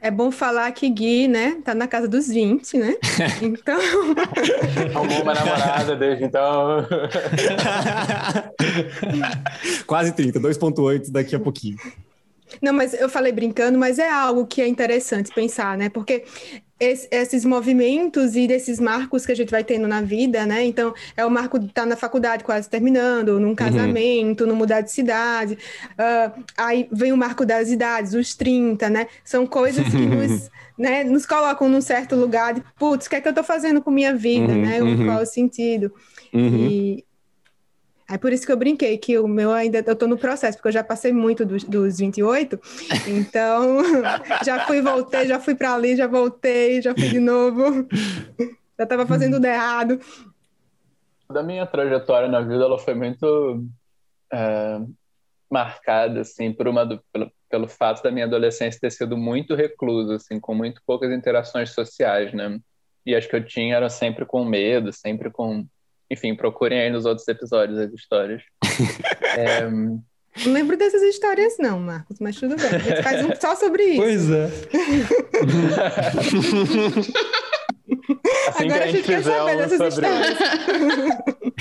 É 0.00 0.10
bom 0.10 0.32
falar 0.32 0.70
que 0.72 0.88
Gui, 0.90 1.28
né, 1.28 1.58
tá 1.64 1.74
na 1.76 1.86
casa 1.86 2.08
dos 2.08 2.26
20, 2.26 2.76
né? 2.76 2.96
Então. 3.40 3.78
Arrumou 4.94 5.22
uma 5.22 5.32
namorada 5.32 5.94
desde 5.94 6.24
então. 6.24 6.86
Quase 9.86 10.12
30, 10.12 10.40
2,8 10.40 11.10
daqui 11.10 11.36
a 11.36 11.40
pouquinho. 11.40 11.76
Não, 12.60 12.72
mas 12.72 12.92
eu 12.94 13.08
falei 13.08 13.32
brincando, 13.32 13.78
mas 13.78 13.98
é 13.98 14.10
algo 14.10 14.44
que 14.44 14.60
é 14.60 14.66
interessante 14.66 15.32
pensar, 15.32 15.78
né? 15.78 15.88
Porque 15.88 16.24
esses 17.10 17.44
movimentos 17.44 18.34
e 18.34 18.46
desses 18.46 18.80
marcos 18.80 19.24
que 19.24 19.32
a 19.32 19.36
gente 19.36 19.50
vai 19.50 19.62
tendo 19.62 19.86
na 19.86 20.00
vida, 20.00 20.44
né? 20.44 20.64
Então, 20.64 20.94
é 21.16 21.24
o 21.24 21.30
marco 21.30 21.58
de 21.58 21.66
estar 21.66 21.82
tá 21.82 21.86
na 21.86 21.96
faculdade 21.96 22.44
quase 22.44 22.68
terminando, 22.68 23.38
num 23.38 23.48
uhum. 23.48 23.54
casamento, 23.54 24.42
uhum. 24.42 24.50
no 24.50 24.56
mudar 24.56 24.80
de 24.80 24.90
cidade. 24.90 25.58
Uh, 25.92 26.42
aí 26.56 26.88
vem 26.90 27.12
o 27.12 27.16
marco 27.16 27.46
das 27.46 27.70
idades, 27.70 28.14
os 28.14 28.34
30, 28.34 28.90
né? 28.90 29.06
São 29.24 29.46
coisas 29.46 29.86
que 29.86 29.96
nos, 30.06 30.50
né, 30.76 31.04
nos 31.04 31.24
colocam 31.24 31.68
num 31.68 31.80
certo 31.80 32.16
lugar 32.16 32.54
de, 32.54 32.62
putz, 32.78 33.06
o 33.06 33.10
que 33.10 33.16
é 33.16 33.20
que 33.20 33.28
eu 33.28 33.32
estou 33.32 33.44
fazendo 33.44 33.80
com 33.80 33.90
minha 33.90 34.14
vida, 34.14 34.52
uhum, 34.52 34.62
né? 34.62 34.82
Uhum. 34.82 35.06
Qual 35.06 35.22
o 35.22 35.26
sentido? 35.26 35.92
Uhum. 36.32 36.66
E, 36.68 37.04
é 38.08 38.18
por 38.18 38.32
isso 38.32 38.44
que 38.44 38.52
eu 38.52 38.56
brinquei, 38.56 38.98
que 38.98 39.18
o 39.18 39.28
meu 39.28 39.52
ainda, 39.52 39.82
eu 39.86 39.96
tô 39.96 40.06
no 40.06 40.18
processo, 40.18 40.58
porque 40.58 40.68
eu 40.68 40.72
já 40.72 40.84
passei 40.84 41.12
muito 41.12 41.44
dos, 41.44 41.64
dos 41.64 41.98
28, 41.98 42.60
então 43.08 43.78
já 44.44 44.66
fui, 44.66 44.80
voltei, 44.82 45.26
já 45.26 45.40
fui 45.40 45.54
para 45.54 45.74
ali, 45.74 45.96
já 45.96 46.06
voltei, 46.06 46.82
já 46.82 46.94
fui 46.94 47.08
de 47.08 47.20
novo, 47.20 47.86
já 48.78 48.84
estava 48.84 49.06
fazendo 49.06 49.34
tudo 49.34 49.46
errado. 49.46 50.00
Da 51.30 51.42
minha 51.42 51.66
trajetória 51.66 52.28
na 52.28 52.40
vida, 52.40 52.64
ela 52.64 52.78
foi 52.78 52.94
muito 52.94 53.64
é, 54.32 54.80
marcada, 55.50 56.20
assim, 56.20 56.52
por 56.52 56.66
uma, 56.66 56.86
pelo, 57.12 57.32
pelo 57.48 57.68
fato 57.68 58.02
da 58.02 58.10
minha 58.10 58.26
adolescência 58.26 58.80
ter 58.80 58.90
sido 58.90 59.16
muito 59.16 59.54
reclusa, 59.54 60.16
assim, 60.16 60.40
com 60.40 60.54
muito 60.54 60.80
poucas 60.86 61.10
interações 61.12 61.70
sociais, 61.70 62.32
né? 62.32 62.58
E 63.04 63.14
acho 63.14 63.28
que 63.28 63.36
eu 63.36 63.44
tinha 63.44 63.76
era 63.76 63.90
sempre 63.90 64.24
com 64.24 64.44
medo, 64.44 64.92
sempre 64.92 65.30
com 65.30 65.66
enfim, 66.12 66.36
procurem 66.36 66.80
aí 66.80 66.90
nos 66.90 67.06
outros 67.06 67.26
episódios 67.26 67.78
as 67.78 67.90
histórias. 67.92 68.42
é... 69.36 69.62
Não 70.44 70.52
lembro 70.52 70.76
dessas 70.76 71.02
histórias, 71.02 71.56
não, 71.58 71.80
Marcos, 71.80 72.18
mas 72.20 72.36
tudo 72.36 72.56
bem. 72.56 72.66
A 72.66 72.78
gente 72.78 73.02
faz 73.02 73.24
um 73.24 73.34
só 73.38 73.56
sobre 73.56 73.82
isso. 73.82 74.02
Pois 74.02 74.30
é. 74.30 74.50
assim 78.48 78.64
Agora 78.64 78.82
que 78.82 78.88
a 78.88 78.92
gente, 78.92 79.12
a 79.12 79.16
gente 79.16 79.16
fizer 79.16 79.42
um 79.42 79.68
sobre. 79.68 79.88
Histórias. 79.88 80.38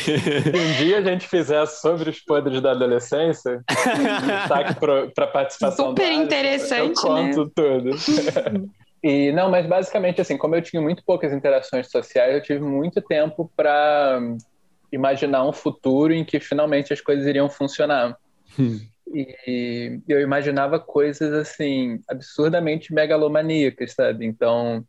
um 0.55 0.83
dia 0.83 0.97
a 0.97 1.01
gente 1.01 1.27
fizer 1.27 1.65
sobre 1.65 2.09
os 2.09 2.19
podres 2.19 2.61
da 2.61 2.71
adolescência, 2.71 3.61
destaque 3.69 4.75
para 5.13 5.27
participação 5.27 5.89
Super 5.89 6.11
interessante, 6.11 6.97
eu 6.97 7.09
conto 7.09 7.45
né? 7.45 7.51
tudo. 7.55 8.71
E 9.03 9.31
não, 9.31 9.49
mas 9.49 9.65
basicamente 9.65 10.21
assim, 10.21 10.37
como 10.37 10.55
eu 10.55 10.61
tinha 10.61 10.81
muito 10.81 11.03
poucas 11.03 11.33
interações 11.33 11.89
sociais, 11.89 12.35
eu 12.35 12.41
tive 12.41 12.61
muito 12.61 13.01
tempo 13.01 13.51
para 13.55 14.19
imaginar 14.91 15.47
um 15.47 15.53
futuro 15.53 16.13
em 16.13 16.23
que 16.23 16.39
finalmente 16.39 16.93
as 16.93 17.01
coisas 17.01 17.25
iriam 17.25 17.49
funcionar. 17.49 18.15
Hum. 18.59 18.79
E 19.13 19.99
eu 20.07 20.21
imaginava 20.21 20.79
coisas 20.79 21.33
assim 21.33 21.99
absurdamente 22.07 22.93
megalomaníacas, 22.93 23.93
sabe? 23.93 24.25
Então, 24.25 24.85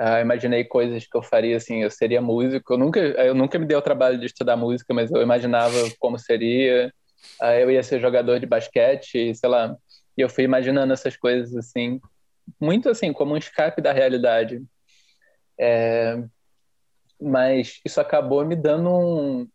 uh, 0.00 0.20
imaginei 0.20 0.64
coisas 0.64 1.06
que 1.06 1.16
eu 1.16 1.22
faria 1.22 1.56
assim, 1.56 1.82
eu 1.82 1.90
seria 1.90 2.22
músico. 2.22 2.74
Eu 2.74 2.78
nunca, 2.78 3.00
eu 3.00 3.34
nunca 3.34 3.58
me 3.58 3.66
dei 3.66 3.76
o 3.76 3.82
trabalho 3.82 4.18
de 4.18 4.26
estudar 4.26 4.56
música, 4.56 4.94
mas 4.94 5.10
eu 5.10 5.20
imaginava 5.20 5.76
como 5.98 6.18
seria. 6.18 6.92
Uh, 7.42 7.58
eu 7.60 7.70
ia 7.70 7.82
ser 7.82 8.00
jogador 8.00 8.38
de 8.38 8.46
basquete, 8.46 9.34
sei 9.34 9.48
lá. 9.50 9.76
E 10.16 10.22
eu 10.22 10.28
fui 10.28 10.44
imaginando 10.44 10.92
essas 10.92 11.16
coisas 11.16 11.54
assim 11.54 12.00
muito 12.60 12.88
assim, 12.88 13.12
como 13.12 13.34
um 13.34 13.36
escape 13.36 13.80
da 13.80 13.92
realidade. 13.92 14.62
É, 15.58 16.22
mas 17.20 17.80
isso 17.84 18.00
acabou 18.00 18.44
me 18.44 18.54
dando 18.54 18.90
um, 18.90 19.48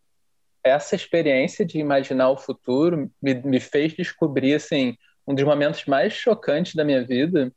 essa 0.64 0.96
experiência 0.96 1.66
de 1.66 1.80
imaginar 1.80 2.30
o 2.30 2.38
futuro 2.38 3.10
me, 3.22 3.34
me 3.36 3.60
fez 3.60 3.94
descobrir 3.94 4.56
assim 4.56 4.96
um 5.28 5.36
dos 5.36 5.44
momentos 5.44 5.86
mais 5.86 6.14
chocantes 6.14 6.76
da 6.76 6.84
minha 6.84 7.04
vida 7.04 7.52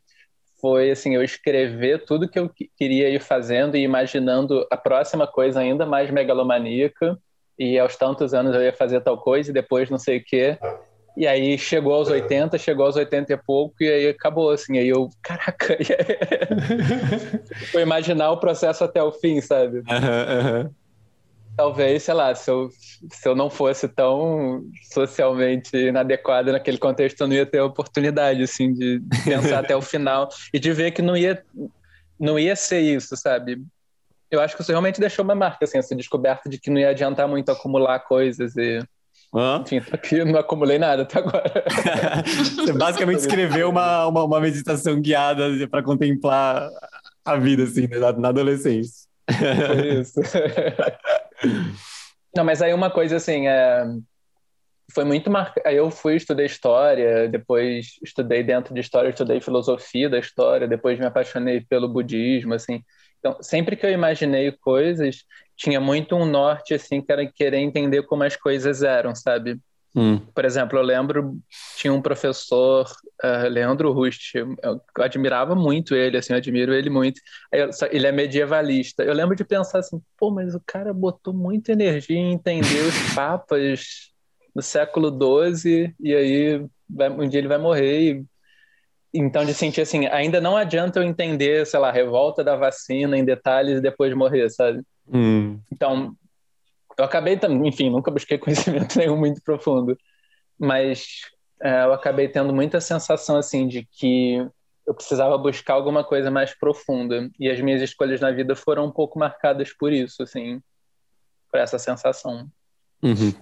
foi 0.60 0.90
assim 0.90 1.14
eu 1.14 1.22
escrever 1.22 2.04
tudo 2.04 2.28
que 2.28 2.38
eu 2.38 2.50
queria 2.76 3.08
ir 3.08 3.20
fazendo 3.20 3.76
e 3.76 3.82
imaginando 3.82 4.66
a 4.70 4.76
próxima 4.76 5.26
coisa 5.26 5.60
ainda 5.60 5.86
mais 5.86 6.10
megalomaníaca 6.10 7.18
e 7.58 7.78
aos 7.78 7.96
tantos 7.96 8.34
anos 8.34 8.54
eu 8.54 8.62
ia 8.62 8.72
fazer 8.72 9.00
tal 9.00 9.18
coisa 9.18 9.50
e 9.50 9.54
depois 9.54 9.90
não 9.90 9.98
sei 9.98 10.18
o 10.18 10.24
quê 10.24 10.58
e 11.16 11.26
aí 11.26 11.56
chegou 11.56 11.94
aos 11.94 12.08
80, 12.08 12.58
chegou 12.58 12.86
aos 12.86 12.96
80 12.96 13.32
e 13.32 13.36
pouco, 13.36 13.76
e 13.80 13.88
aí 13.88 14.08
acabou, 14.08 14.50
assim. 14.50 14.78
Aí 14.78 14.88
eu, 14.88 15.08
caraca, 15.22 15.78
foi 17.70 17.82
imaginar 17.82 18.30
o 18.32 18.38
processo 18.38 18.82
até 18.82 19.02
o 19.02 19.12
fim, 19.12 19.40
sabe? 19.40 19.78
Uhum, 19.78 20.62
uhum. 20.62 20.70
Talvez, 21.56 22.02
sei 22.02 22.14
lá, 22.14 22.34
se 22.34 22.50
eu, 22.50 22.68
se 23.12 23.28
eu 23.28 23.36
não 23.36 23.48
fosse 23.48 23.86
tão 23.86 24.64
socialmente 24.92 25.76
inadequado 25.76 26.50
naquele 26.50 26.78
contexto, 26.78 27.20
eu 27.20 27.28
não 27.28 27.34
ia 27.34 27.46
ter 27.46 27.58
a 27.58 27.64
oportunidade, 27.64 28.42
assim, 28.42 28.74
de 28.74 29.00
pensar 29.24 29.60
até 29.60 29.76
o 29.76 29.82
final 29.82 30.28
e 30.52 30.58
de 30.58 30.72
ver 30.72 30.90
que 30.90 31.00
não 31.00 31.16
ia, 31.16 31.44
não 32.18 32.36
ia 32.36 32.56
ser 32.56 32.80
isso, 32.80 33.16
sabe? 33.16 33.62
Eu 34.28 34.40
acho 34.40 34.56
que 34.56 34.62
isso 34.62 34.72
realmente 34.72 35.00
deixou 35.00 35.24
uma 35.24 35.36
marca, 35.36 35.64
assim, 35.64 35.78
essa 35.78 35.94
descoberta 35.94 36.48
de 36.48 36.58
que 36.58 36.70
não 36.70 36.80
ia 36.80 36.90
adiantar 36.90 37.28
muito 37.28 37.52
acumular 37.52 38.00
coisas 38.00 38.56
e 38.56 38.80
Hã? 39.34 39.62
Enfim, 39.62 39.80
tô 39.80 39.96
aqui, 39.96 40.24
não 40.24 40.38
acumulei 40.38 40.78
nada 40.78 41.02
até 41.02 41.18
agora. 41.18 41.64
Você 42.24 42.72
basicamente 42.72 43.18
escreveu 43.18 43.68
uma, 43.68 44.06
uma, 44.06 44.24
uma 44.24 44.40
meditação 44.40 45.00
guiada 45.00 45.48
para 45.68 45.82
contemplar 45.82 46.70
a 47.24 47.36
vida, 47.36 47.64
assim, 47.64 47.88
né, 47.88 47.98
na, 47.98 48.12
na 48.12 48.28
adolescência. 48.28 49.08
Foi 49.28 50.00
isso. 50.00 50.20
não, 52.36 52.44
mas 52.44 52.62
aí 52.62 52.72
uma 52.72 52.90
coisa, 52.90 53.16
assim, 53.16 53.48
é... 53.48 53.84
foi 54.92 55.04
muito 55.04 55.28
marcante. 55.28 55.66
Aí 55.66 55.76
eu 55.76 55.90
fui, 55.90 56.14
estudei 56.14 56.46
história, 56.46 57.28
depois 57.28 57.98
estudei 58.04 58.44
dentro 58.44 58.72
de 58.72 58.80
história, 58.80 59.08
estudei 59.08 59.40
filosofia 59.40 60.08
da 60.08 60.18
história, 60.18 60.68
depois 60.68 60.96
me 60.96 61.06
apaixonei 61.06 61.60
pelo 61.60 61.88
budismo, 61.88 62.54
assim. 62.54 62.84
Então, 63.24 63.42
sempre 63.42 63.74
que 63.74 63.86
eu 63.86 63.90
imaginei 63.90 64.52
coisas, 64.52 65.24
tinha 65.56 65.80
muito 65.80 66.14
um 66.14 66.26
norte, 66.26 66.74
assim, 66.74 67.00
que 67.00 67.10
era 67.10 67.26
querer 67.26 67.56
entender 67.56 68.02
como 68.02 68.22
as 68.22 68.36
coisas 68.36 68.82
eram, 68.82 69.14
sabe? 69.14 69.58
Hum. 69.96 70.18
Por 70.34 70.44
exemplo, 70.44 70.78
eu 70.78 70.82
lembro, 70.82 71.38
tinha 71.78 71.90
um 71.90 72.02
professor, 72.02 72.84
uh, 73.24 73.48
Leandro 73.48 73.92
Rust, 73.92 74.34
eu, 74.34 74.54
eu, 74.62 74.78
admirava 74.98 75.54
muito 75.54 75.94
ele, 75.94 76.18
assim, 76.18 76.34
eu 76.34 76.36
admiro 76.36 76.74
ele 76.74 76.90
muito. 76.90 77.18
Eu, 77.50 77.70
ele 77.90 78.06
é 78.06 78.12
medievalista. 78.12 79.02
Eu 79.02 79.14
lembro 79.14 79.34
de 79.34 79.44
pensar 79.44 79.78
assim, 79.78 79.98
pô, 80.18 80.30
mas 80.30 80.54
o 80.54 80.60
cara 80.66 80.92
botou 80.92 81.32
muita 81.32 81.72
energia 81.72 82.18
em 82.18 82.34
entender 82.34 82.82
os 82.82 82.94
papas 83.14 84.12
do 84.54 84.60
século 84.60 85.08
XII, 85.08 85.94
e 85.98 86.14
aí 86.14 86.66
vai, 86.90 87.08
um 87.08 87.26
dia 87.26 87.40
ele 87.40 87.48
vai 87.48 87.58
morrer 87.58 88.00
e 88.00 88.24
então, 89.14 89.44
de 89.44 89.54
sentir 89.54 89.80
assim, 89.80 90.06
ainda 90.06 90.40
não 90.40 90.56
adianta 90.56 90.98
eu 90.98 91.04
entender, 91.04 91.64
sei 91.66 91.78
lá, 91.78 91.88
a 91.88 91.92
revolta 91.92 92.42
da 92.42 92.56
vacina 92.56 93.16
em 93.16 93.24
detalhes 93.24 93.78
e 93.78 93.82
depois 93.82 94.12
morrer, 94.12 94.50
sabe? 94.50 94.82
Hum. 95.08 95.60
Então, 95.72 96.16
eu 96.98 97.04
acabei 97.04 97.36
também, 97.36 97.68
enfim, 97.68 97.90
nunca 97.90 98.10
busquei 98.10 98.36
conhecimento 98.38 98.98
nenhum 98.98 99.16
muito 99.16 99.40
profundo, 99.42 99.96
mas 100.58 101.06
é, 101.62 101.84
eu 101.84 101.92
acabei 101.92 102.28
tendo 102.28 102.52
muita 102.52 102.80
sensação, 102.80 103.36
assim, 103.36 103.68
de 103.68 103.86
que 103.92 104.44
eu 104.84 104.92
precisava 104.92 105.38
buscar 105.38 105.74
alguma 105.74 106.02
coisa 106.02 106.30
mais 106.30 106.52
profunda. 106.58 107.30
E 107.38 107.48
as 107.48 107.60
minhas 107.60 107.80
escolhas 107.80 108.20
na 108.20 108.32
vida 108.32 108.56
foram 108.56 108.86
um 108.86 108.90
pouco 108.90 109.18
marcadas 109.18 109.72
por 109.72 109.92
isso, 109.92 110.24
assim, 110.24 110.60
por 111.50 111.60
essa 111.60 111.78
sensação. 111.78 112.50
Uhum. 113.00 113.32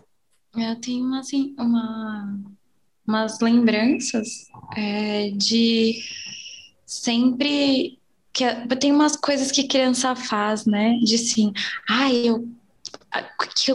Eu 0.54 0.78
tenho, 0.80 1.14
assim, 1.14 1.54
uma 1.58 2.38
umas 3.06 3.40
lembranças 3.40 4.48
é, 4.76 5.30
de 5.30 6.02
sempre 6.86 7.98
que 8.32 8.44
tem 8.80 8.90
umas 8.90 9.16
coisas 9.16 9.50
que 9.50 9.68
criança 9.68 10.16
faz, 10.16 10.64
né? 10.64 10.98
De 11.04 11.16
assim, 11.16 11.52
ai, 11.88 12.28
ah, 12.28 12.32
eu 12.32 12.48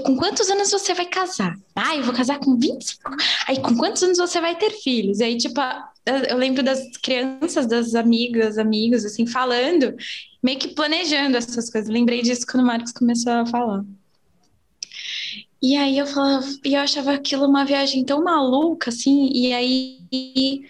com 0.03 0.15
quantos 0.15 0.49
anos 0.49 0.71
você 0.71 0.93
vai 0.95 1.05
casar? 1.05 1.55
Ah, 1.75 1.95
eu 1.95 2.03
vou 2.03 2.13
casar 2.13 2.39
com 2.39 2.57
25. 2.57 3.15
Aí, 3.47 3.61
com 3.61 3.77
quantos 3.77 4.01
anos 4.01 4.17
você 4.17 4.41
vai 4.41 4.55
ter 4.55 4.71
filhos? 4.71 5.21
Aí, 5.21 5.37
tipo, 5.37 5.61
eu 6.27 6.37
lembro 6.37 6.63
das 6.63 6.79
crianças, 6.97 7.67
das 7.67 7.93
amigas, 7.93 8.57
amigos, 8.57 9.05
assim, 9.05 9.27
falando, 9.27 9.95
meio 10.41 10.57
que 10.57 10.69
planejando 10.69 11.37
essas 11.37 11.69
coisas. 11.69 11.89
Lembrei 11.89 12.23
disso 12.23 12.47
quando 12.49 12.63
o 12.63 12.67
Marcos 12.67 12.91
começou 12.91 13.31
a 13.31 13.45
falar. 13.45 13.83
E 15.61 15.75
aí 15.75 15.97
eu 15.97 16.05
falava, 16.05 16.45
e 16.63 16.73
eu 16.73 16.81
achava 16.81 17.13
aquilo 17.13 17.45
uma 17.47 17.65
viagem 17.65 18.05
tão 18.05 18.23
maluca, 18.23 18.89
assim, 18.89 19.29
e 19.33 19.53
aí 19.53 20.61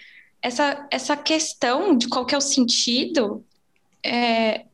essa, 0.42 0.88
essa 0.90 1.18
questão 1.18 1.98
de 1.98 2.08
qual 2.08 2.26
que 2.26 2.34
é 2.34 2.38
o 2.38 2.42
sentido, 2.42 3.44
é, 4.04 4.66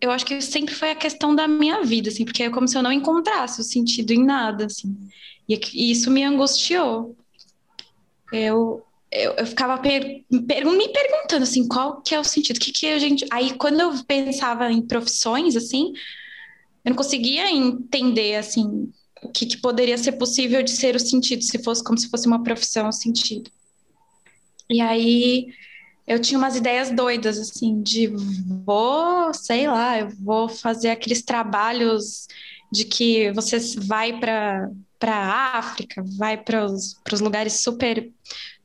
eu 0.00 0.10
acho 0.10 0.24
que 0.24 0.40
sempre 0.40 0.74
foi 0.74 0.90
a 0.92 0.94
questão 0.94 1.34
da 1.34 1.48
minha 1.48 1.82
vida, 1.82 2.10
assim, 2.10 2.24
porque 2.24 2.44
é 2.44 2.50
como 2.50 2.68
se 2.68 2.78
eu 2.78 2.82
não 2.82 2.92
encontrasse 2.92 3.60
o 3.60 3.64
sentido 3.64 4.12
em 4.12 4.24
nada, 4.24 4.66
assim, 4.66 4.96
e, 5.48 5.60
e 5.74 5.90
isso 5.90 6.10
me 6.10 6.22
angustiou. 6.22 7.16
Eu, 8.32 8.84
eu, 9.10 9.32
eu 9.32 9.46
ficava 9.46 9.76
per, 9.78 10.24
per, 10.46 10.64
me 10.64 10.88
perguntando, 10.92 11.42
assim, 11.42 11.66
qual 11.66 12.00
que 12.00 12.14
é 12.14 12.20
o 12.20 12.24
sentido, 12.24 12.60
que 12.60 12.70
que 12.70 12.86
a 12.86 12.98
gente... 13.00 13.26
Aí, 13.32 13.54
quando 13.54 13.80
eu 13.80 13.92
pensava 14.04 14.70
em 14.70 14.80
profissões, 14.80 15.56
assim, 15.56 15.92
eu 16.84 16.90
não 16.90 16.96
conseguia 16.96 17.50
entender, 17.50 18.36
assim, 18.36 18.92
o 19.22 19.28
que, 19.28 19.46
que, 19.46 19.58
poderia 19.58 19.98
ser 19.98 20.12
possível 20.12 20.62
de 20.62 20.70
ser 20.70 20.96
o 20.96 21.00
sentido, 21.00 21.42
se 21.42 21.62
fosse 21.62 21.82
como 21.84 21.98
se 21.98 22.08
fosse 22.08 22.26
uma 22.26 22.42
profissão 22.42 22.88
o 22.88 22.92
sentido. 22.92 23.50
E 24.68 24.80
aí 24.80 25.48
eu 26.06 26.20
tinha 26.20 26.38
umas 26.38 26.56
ideias 26.56 26.90
doidas, 26.90 27.38
assim, 27.38 27.82
de 27.82 28.08
vou, 28.64 29.32
sei 29.34 29.66
lá, 29.66 29.98
eu 29.98 30.08
vou 30.08 30.48
fazer 30.48 30.90
aqueles 30.90 31.22
trabalhos 31.22 32.26
de 32.72 32.84
que 32.84 33.30
você 33.32 33.58
vai 33.78 34.18
para 34.18 34.70
para 34.98 35.16
a 35.16 35.58
África, 35.58 36.04
vai 36.18 36.36
para 36.36 36.66
os 36.66 37.20
lugares 37.22 37.54
super 37.54 38.12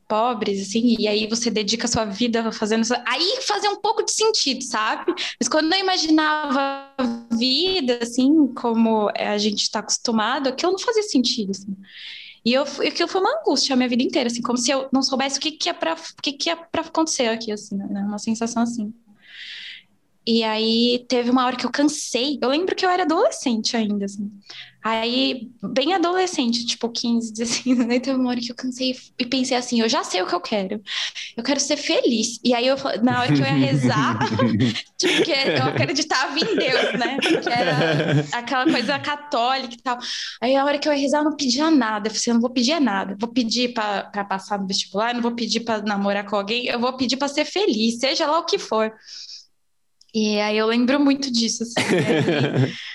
pobres, 0.07 0.61
assim, 0.61 0.95
e 0.99 1.07
aí 1.07 1.27
você 1.27 1.49
dedica 1.49 1.87
sua 1.87 2.05
vida 2.05 2.51
fazendo 2.51 2.83
isso. 2.83 2.93
Aí 3.07 3.39
fazia 3.41 3.69
um 3.71 3.81
pouco 3.81 4.03
de 4.03 4.11
sentido, 4.11 4.63
sabe? 4.63 5.13
Mas 5.39 5.47
quando 5.49 5.71
eu 5.73 5.79
imaginava 5.79 6.59
a 6.97 7.35
vida, 7.35 7.99
assim, 8.01 8.47
como 8.53 9.09
a 9.15 9.37
gente 9.37 9.63
está 9.63 9.79
acostumado, 9.79 10.49
aquilo 10.49 10.73
não 10.73 10.79
fazia 10.79 11.03
sentido, 11.03 11.51
assim. 11.51 11.75
E 12.45 12.53
eu, 12.53 12.63
aquilo 12.63 13.07
foi 13.07 13.21
uma 13.21 13.39
angústia 13.39 13.73
a 13.73 13.75
minha 13.75 13.89
vida 13.89 14.03
inteira, 14.03 14.27
assim, 14.27 14.41
como 14.41 14.57
se 14.57 14.69
eu 14.71 14.87
não 14.93 15.01
soubesse 15.01 15.39
o 15.39 15.41
que, 15.41 15.51
que, 15.51 15.69
é 15.69 15.73
para 15.73 15.95
que, 16.21 16.33
que 16.33 16.49
é 16.49 16.55
para 16.55 16.81
acontecer 16.81 17.27
aqui, 17.27 17.51
assim, 17.51 17.75
né? 17.75 18.01
Uma 18.01 18.19
sensação 18.19 18.63
assim. 18.63 18.93
E 20.27 20.43
aí 20.43 21.05
teve 21.07 21.29
uma 21.29 21.45
hora 21.45 21.55
que 21.55 21.65
eu 21.65 21.71
cansei. 21.71 22.39
Eu 22.41 22.49
lembro 22.49 22.75
que 22.75 22.85
eu 22.85 22.89
era 22.89 23.03
adolescente 23.03 23.77
ainda, 23.77 24.05
assim. 24.05 24.31
Aí, 24.87 25.49
bem 25.63 25.95
adolescente, 25.95 26.63
tipo 26.63 26.87
15, 26.87 27.33
16 27.33 27.79
anos, 27.79 27.91
aí 27.91 27.99
teve 27.99 28.19
uma 28.19 28.29
hora 28.29 28.39
que 28.39 28.51
eu 28.51 28.55
cansei 28.55 28.95
e 29.17 29.25
pensei 29.25 29.57
assim, 29.57 29.81
eu 29.81 29.89
já 29.89 30.03
sei 30.03 30.21
o 30.21 30.27
que 30.27 30.35
eu 30.35 30.39
quero. 30.39 30.79
Eu 31.35 31.43
quero 31.43 31.59
ser 31.59 31.75
feliz. 31.75 32.39
E 32.43 32.53
aí, 32.53 32.67
eu, 32.67 32.75
na 33.01 33.21
hora 33.21 33.33
que 33.33 33.41
eu 33.41 33.45
ia 33.47 33.53
rezar, 33.53 34.19
tipo, 34.95 35.23
que 35.23 35.31
eu 35.31 35.63
acreditava 35.63 36.37
em 36.37 36.55
Deus, 36.55 36.99
né? 36.99 37.17
Que 37.17 37.49
era 37.49 38.25
aquela 38.31 38.71
coisa 38.71 38.99
católica 38.99 39.73
e 39.73 39.81
tal. 39.81 39.97
Aí, 40.39 40.55
a 40.55 40.63
hora 40.63 40.77
que 40.77 40.87
eu 40.87 40.93
ia 40.93 40.99
rezar, 40.99 41.21
eu 41.21 41.31
não 41.31 41.35
pedia 41.35 41.71
nada. 41.71 42.07
Eu 42.07 42.11
falei 42.11 42.19
assim, 42.19 42.29
eu 42.29 42.33
não 42.35 42.41
vou 42.41 42.51
pedir 42.51 42.79
nada. 42.79 43.17
Vou 43.19 43.29
pedir 43.33 43.73
para 43.73 44.23
passar 44.25 44.59
no 44.59 44.67
vestibular, 44.67 45.15
não 45.15 45.21
vou 45.23 45.33
pedir 45.33 45.61
para 45.61 45.81
namorar 45.81 46.27
com 46.27 46.35
alguém, 46.35 46.67
eu 46.67 46.79
vou 46.79 46.95
pedir 46.95 47.17
para 47.17 47.27
ser 47.27 47.45
feliz, 47.45 47.97
seja 47.97 48.27
lá 48.27 48.37
o 48.37 48.45
que 48.45 48.59
for. 48.59 48.93
E 50.13 50.39
aí 50.39 50.55
eu 50.55 50.67
lembro 50.67 50.99
muito 50.99 51.31
disso, 51.31 51.63
assim. 51.63 51.73
Né? 51.73 52.71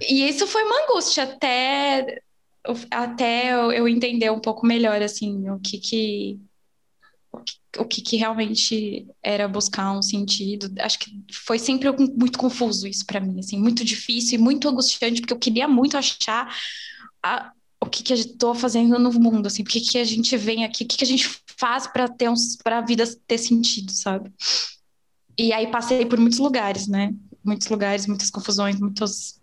e 0.00 0.28
isso 0.28 0.46
foi 0.46 0.62
uma 0.64 0.84
angústia 0.84 1.24
até, 1.24 2.22
até 2.90 3.52
eu 3.52 3.88
entender 3.88 4.30
um 4.30 4.40
pouco 4.40 4.66
melhor, 4.66 5.00
assim, 5.02 5.48
o 5.50 5.58
que 5.58 5.78
que, 5.78 6.40
o 7.78 7.84
que, 7.84 8.02
que 8.02 8.16
realmente 8.16 9.06
era 9.22 9.48
buscar 9.48 9.92
um 9.92 10.02
sentido. 10.02 10.72
Acho 10.80 10.98
que 10.98 11.10
foi 11.32 11.58
sempre 11.58 11.90
muito 11.92 12.38
confuso 12.38 12.86
isso 12.86 13.06
para 13.06 13.20
mim, 13.20 13.38
assim, 13.38 13.58
muito 13.58 13.84
difícil 13.84 14.38
e 14.38 14.42
muito 14.42 14.68
angustiante, 14.68 15.20
porque 15.20 15.32
eu 15.32 15.38
queria 15.38 15.68
muito 15.68 15.96
achar 15.96 16.54
a, 17.22 17.52
o 17.80 17.86
que, 17.86 18.02
que 18.02 18.12
eu 18.12 18.16
estou 18.16 18.54
fazendo 18.54 18.98
no 18.98 19.12
mundo, 19.12 19.46
assim, 19.46 19.64
que, 19.64 19.80
que 19.80 19.98
a 19.98 20.04
gente 20.04 20.36
vem 20.36 20.64
aqui, 20.64 20.84
o 20.84 20.86
que, 20.86 20.96
que 20.98 21.04
a 21.04 21.06
gente 21.06 21.28
faz 21.56 21.86
para 21.86 22.08
ter 22.08 22.28
uns, 22.28 22.56
para 22.56 22.78
a 22.78 22.80
vida 22.80 23.04
ter 23.26 23.38
sentido, 23.38 23.92
sabe? 23.92 24.32
E 25.38 25.52
aí 25.52 25.68
passei 25.68 26.04
por 26.04 26.18
muitos 26.18 26.38
lugares, 26.38 26.86
né? 26.86 27.12
Muitos 27.44 27.68
lugares, 27.68 28.06
muitas 28.06 28.30
confusões, 28.30 28.78
muitos 28.78 29.40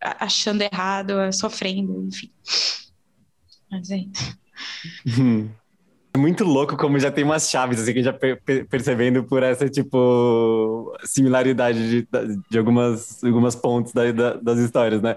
achando 0.00 0.62
errado, 0.62 1.12
sofrendo, 1.32 2.06
enfim. 2.06 2.30
Mas 3.70 3.90
é. 3.90 4.04
É 6.12 6.18
muito 6.18 6.42
louco 6.42 6.76
como 6.76 6.98
já 6.98 7.08
tem 7.08 7.22
umas 7.22 7.48
chaves, 7.48 7.80
assim, 7.80 7.92
que 7.92 8.02
já 8.02 8.12
per 8.12 8.42
percebendo 8.68 9.22
por 9.22 9.44
essa, 9.44 9.68
tipo, 9.68 10.92
similaridade 11.04 11.88
de, 11.88 12.08
de 12.50 12.58
algumas, 12.58 13.22
algumas 13.22 13.54
pontos 13.54 13.92
da, 13.92 14.10
da, 14.10 14.34
das 14.34 14.58
histórias, 14.58 15.00
né? 15.00 15.14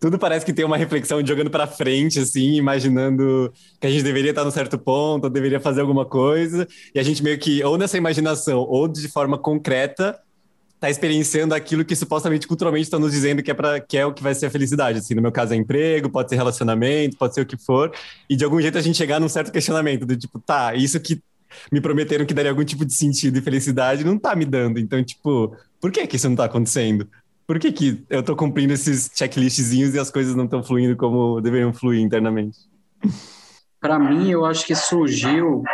tudo 0.00 0.18
parece 0.18 0.46
que 0.46 0.52
tem 0.52 0.64
uma 0.64 0.76
reflexão 0.76 1.24
jogando 1.26 1.50
para 1.50 1.66
frente, 1.66 2.20
assim, 2.20 2.54
imaginando 2.54 3.52
que 3.80 3.86
a 3.86 3.90
gente 3.90 4.04
deveria 4.04 4.30
estar 4.30 4.44
num 4.44 4.50
certo 4.50 4.78
ponto, 4.78 5.24
ou 5.24 5.30
deveria 5.30 5.58
fazer 5.58 5.80
alguma 5.80 6.04
coisa, 6.04 6.66
e 6.94 7.00
a 7.00 7.02
gente 7.02 7.22
meio 7.22 7.38
que, 7.38 7.62
ou 7.64 7.76
nessa 7.76 7.98
imaginação, 7.98 8.60
ou 8.60 8.86
de 8.86 9.08
forma 9.08 9.36
concreta, 9.36 10.18
está 10.78 10.88
experienciando 10.88 11.54
aquilo 11.54 11.84
que 11.84 11.96
supostamente 11.96 12.46
culturalmente 12.46 12.84
estão 12.84 13.00
nos 13.00 13.10
dizendo 13.10 13.42
que 13.42 13.50
é 13.50 13.54
para 13.54 13.80
que 13.80 13.98
é 13.98 14.06
o 14.06 14.14
que 14.14 14.22
vai 14.22 14.32
ser 14.32 14.46
a 14.46 14.50
felicidade. 14.50 14.98
Assim, 15.00 15.12
no 15.12 15.20
meu 15.20 15.32
caso 15.32 15.52
é 15.52 15.56
emprego, 15.56 16.08
pode 16.08 16.30
ser 16.30 16.36
relacionamento, 16.36 17.16
pode 17.16 17.34
ser 17.34 17.40
o 17.40 17.46
que 17.46 17.56
for, 17.56 17.92
e 18.30 18.36
de 18.36 18.44
algum 18.44 18.60
jeito 18.60 18.78
a 18.78 18.80
gente 18.80 18.96
chegar 18.96 19.18
num 19.18 19.28
certo 19.28 19.50
questionamento 19.50 20.06
do 20.06 20.16
tipo, 20.16 20.38
tá, 20.38 20.74
isso 20.74 20.98
que 21.00 21.20
me 21.72 21.80
prometeram 21.80 22.24
que 22.24 22.32
daria 22.32 22.52
algum 22.52 22.64
tipo 22.64 22.84
de 22.84 22.94
sentido 22.94 23.38
e 23.38 23.42
felicidade 23.42 24.04
não 24.04 24.16
tá 24.16 24.36
me 24.36 24.44
dando. 24.44 24.78
Então, 24.78 25.02
tipo, 25.02 25.56
por 25.80 25.90
que 25.90 26.06
que 26.06 26.14
isso 26.14 26.28
não 26.28 26.36
tá 26.36 26.44
acontecendo? 26.44 27.08
Por 27.44 27.58
que, 27.58 27.72
que 27.72 28.04
eu 28.08 28.22
tô 28.22 28.36
cumprindo 28.36 28.72
esses 28.74 29.10
checklistzinhos 29.12 29.94
e 29.94 29.98
as 29.98 30.10
coisas 30.10 30.36
não 30.36 30.44
estão 30.44 30.62
fluindo 30.62 30.94
como 30.96 31.40
deveriam 31.40 31.72
fluir 31.72 32.00
internamente? 32.00 32.58
Para 33.80 33.98
mim, 33.98 34.30
eu 34.30 34.44
acho 34.44 34.66
que 34.66 34.74
surgiu 34.74 35.64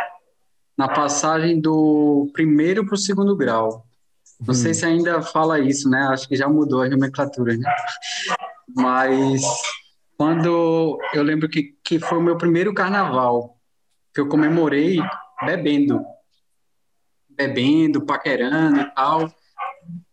na 0.79 0.88
passagem 0.88 1.61
do 1.61 2.31
primeiro 2.33 2.87
para 2.87 2.95
o 2.95 2.99
segundo 2.99 3.37
grau. 3.37 3.85
Não 4.46 4.52
hum. 4.52 4.54
sei 4.54 4.74
se 4.74 4.85
ainda 4.85 5.22
fala 5.22 5.59
isso, 5.59 5.88
né? 5.88 6.02
Acho 6.11 6.28
que 6.28 6.37
já 6.37 6.48
mudou 6.48 6.83
a 6.83 6.88
nomenclatura, 6.88 7.57
né? 7.57 7.70
Mas 8.74 9.42
quando 10.16 10.98
eu 11.14 11.22
lembro 11.22 11.48
que, 11.48 11.74
que 11.83 11.98
foi 11.98 12.18
o 12.18 12.22
meu 12.22 12.37
primeiro 12.37 12.74
carnaval, 12.74 13.59
que 14.14 14.20
eu 14.20 14.28
comemorei 14.28 14.98
bebendo. 15.44 16.00
Bebendo, 17.30 18.04
paquerando 18.04 18.80
e 18.80 18.94
tal. 18.94 19.33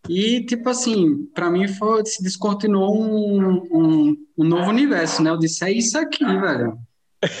E, 0.08 0.44
tipo 0.44 0.68
assim, 0.68 1.26
para 1.34 1.50
mim 1.50 1.68
foi, 1.68 2.04
se 2.04 2.22
descortinou 2.22 2.94
um, 2.94 3.62
um, 3.70 4.16
um, 4.36 4.44
novo 4.44 4.70
universo, 4.70 5.22
né? 5.22 5.30
Eu 5.30 5.38
disse, 5.38 5.64
é 5.64 5.70
isso 5.70 5.96
aqui, 5.98 6.24
velho. 6.24 6.78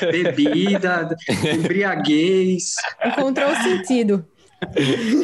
Bebida, 0.00 1.16
embriaguez. 1.54 2.74
Encontrou 3.04 3.54
sentido. 3.56 4.24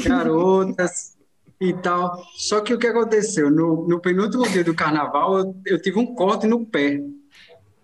Garotas 0.05 1.18
e 1.61 1.73
tal. 1.73 2.23
Só 2.37 2.61
que 2.61 2.73
o 2.73 2.79
que 2.79 2.87
aconteceu? 2.87 3.51
No, 3.51 3.87
no 3.87 4.01
penúltimo 4.01 4.49
dia 4.49 4.65
do 4.65 4.75
carnaval, 4.75 5.39
eu, 5.39 5.57
eu 5.67 5.83
tive 5.83 5.99
um 5.99 6.15
corte 6.15 6.47
no 6.47 6.65
pé. 6.65 7.01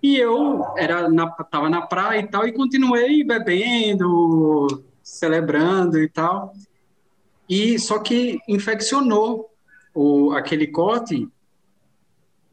E 0.02 0.16
eu 0.16 0.64
era 0.76 1.08
na, 1.08 1.30
tava 1.30 1.68
na 1.70 1.82
praia 1.82 2.20
e 2.20 2.26
tal, 2.26 2.46
e 2.46 2.52
continuei 2.52 3.24
bebendo, 3.24 4.84
celebrando 5.02 5.98
e 5.98 6.08
tal. 6.08 6.54
E 7.48 7.78
só 7.78 7.98
que 7.98 8.38
infeccionou 8.48 9.50
o, 9.94 10.32
aquele 10.32 10.66
corte 10.66 11.28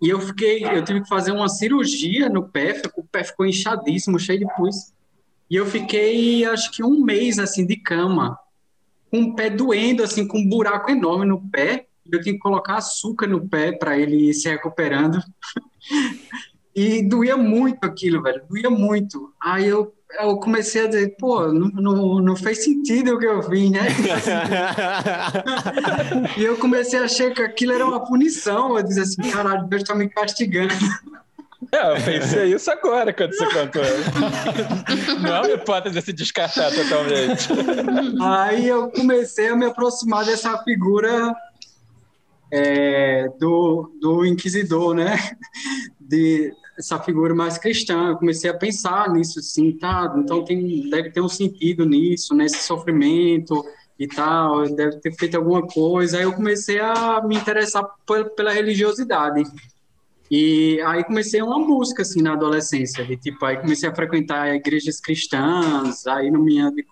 e 0.01 0.09
eu 0.09 0.19
fiquei, 0.19 0.65
eu 0.65 0.83
tive 0.83 1.01
que 1.01 1.07
fazer 1.07 1.31
uma 1.31 1.47
cirurgia 1.47 2.27
no 2.27 2.49
pé, 2.49 2.81
o 2.97 3.03
pé 3.03 3.23
ficou 3.23 3.45
inchadíssimo, 3.45 4.17
cheio 4.17 4.39
de 4.39 4.47
pus. 4.55 4.91
E 5.47 5.55
eu 5.55 5.65
fiquei, 5.65 6.43
acho 6.43 6.71
que 6.71 6.83
um 6.83 7.03
mês 7.03 7.37
assim 7.37 7.67
de 7.67 7.75
cama, 7.75 8.35
com 9.11 9.21
o 9.21 9.35
pé 9.35 9.49
doendo, 9.49 10.03
assim, 10.03 10.25
com 10.25 10.39
um 10.39 10.49
buraco 10.49 10.89
enorme 10.89 11.25
no 11.25 11.41
pé. 11.49 11.85
Eu 12.09 12.21
tinha 12.21 12.33
que 12.33 12.39
colocar 12.39 12.77
açúcar 12.77 13.27
no 13.27 13.47
pé 13.47 13.73
para 13.73 13.99
ele 13.99 14.29
ir 14.29 14.33
se 14.33 14.49
recuperando. 14.49 15.21
e 16.73 17.03
doía 17.03 17.37
muito 17.37 17.83
aquilo, 17.83 18.23
velho, 18.23 18.41
doía 18.49 18.69
muito. 18.69 19.33
Aí 19.39 19.67
eu 19.67 19.93
eu 20.19 20.37
comecei 20.37 20.83
a 20.83 20.87
dizer, 20.87 21.15
pô, 21.17 21.47
não, 21.47 21.69
não, 21.69 22.19
não 22.19 22.35
fez 22.35 22.63
sentido 22.63 23.13
o 23.13 23.19
que 23.19 23.25
eu 23.25 23.41
vim, 23.41 23.71
né? 23.71 23.87
e 26.37 26.43
eu 26.43 26.57
comecei 26.57 26.99
a 26.99 27.03
achar 27.03 27.31
que 27.31 27.41
aquilo 27.41 27.73
era 27.73 27.85
uma 27.85 28.03
punição. 28.03 28.77
Eu 28.77 28.83
disse 28.83 28.99
assim, 28.99 29.31
caralho, 29.31 29.67
Deus 29.67 29.83
tá 29.83 29.95
me 29.95 30.09
castigando. 30.09 30.73
É, 31.71 31.91
eu 31.91 32.03
pensei 32.03 32.53
isso 32.53 32.71
agora 32.71 33.13
quando 33.13 33.33
você 33.35 33.45
contou. 33.45 33.83
Não 35.21 35.35
é 35.35 35.39
uma 35.41 35.51
hipótese 35.51 36.01
se 36.01 36.13
descartar 36.13 36.71
totalmente. 36.71 37.47
Aí 38.21 38.67
eu 38.67 38.89
comecei 38.89 39.49
a 39.49 39.55
me 39.55 39.65
aproximar 39.65 40.25
dessa 40.25 40.57
figura 40.63 41.35
é, 42.51 43.29
do, 43.39 43.91
do 44.01 44.25
inquisidor, 44.25 44.95
né? 44.95 45.15
De, 45.99 46.51
essa 46.77 46.99
figura 46.99 47.33
mais 47.35 47.57
cristã. 47.57 48.09
Eu 48.09 48.17
comecei 48.17 48.49
a 48.49 48.57
pensar 48.57 49.09
nisso, 49.09 49.39
assim, 49.39 49.71
tá? 49.73 50.13
Então 50.17 50.43
tem, 50.43 50.89
deve 50.89 51.11
ter 51.11 51.21
um 51.21 51.29
sentido 51.29 51.85
nisso, 51.85 52.33
nesse 52.33 52.63
sofrimento 52.63 53.63
e 53.99 54.07
tal, 54.07 54.67
deve 54.67 54.97
ter 54.99 55.13
feito 55.13 55.37
alguma 55.37 55.61
coisa. 55.61 56.17
Aí 56.17 56.23
eu 56.23 56.33
comecei 56.33 56.79
a 56.79 57.21
me 57.23 57.35
interessar 57.35 57.85
pela 58.35 58.51
religiosidade. 58.51 59.43
E 60.31 60.79
aí 60.83 61.03
comecei 61.03 61.41
uma 61.41 61.59
busca, 61.65 62.03
assim, 62.03 62.21
na 62.21 62.31
adolescência, 62.31 63.03
de 63.05 63.17
tipo, 63.17 63.43
aí 63.43 63.57
comecei 63.57 63.89
a 63.89 63.93
frequentar 63.93 64.55
igrejas 64.55 65.01
cristãs, 65.01 66.07
aí 66.07 66.31
no 66.31 66.39
minha 66.41 66.71
de 66.71 66.85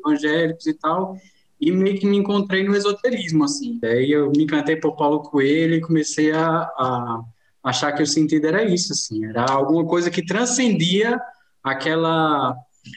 evangélicos 0.00 0.66
e 0.66 0.74
tal, 0.74 1.16
e 1.60 1.70
meio 1.70 1.96
que 2.00 2.06
me 2.08 2.16
encontrei 2.16 2.64
no 2.64 2.74
esoterismo, 2.74 3.44
assim. 3.44 3.78
Daí 3.80 4.10
eu 4.10 4.32
me 4.32 4.42
encantei 4.42 4.74
por 4.74 4.96
Paulo 4.96 5.20
Coelho 5.20 5.76
e 5.76 5.80
comecei 5.80 6.32
a, 6.32 6.62
a 6.62 7.22
achar 7.62 7.92
que 7.92 8.02
o 8.02 8.06
sentido 8.06 8.48
era 8.48 8.64
isso, 8.64 8.92
assim, 8.92 9.24
era 9.24 9.44
alguma 9.44 9.86
coisa 9.86 10.10
que 10.10 10.26
transcendia 10.26 11.20
aquela, 11.62 12.52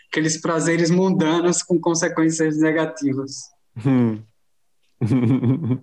aqueles 0.09 0.41
prazeres 0.41 0.89
mundanos 0.89 1.61
com 1.61 1.79
consequências 1.79 2.57
negativas. 2.57 3.51
Hum. 3.85 4.19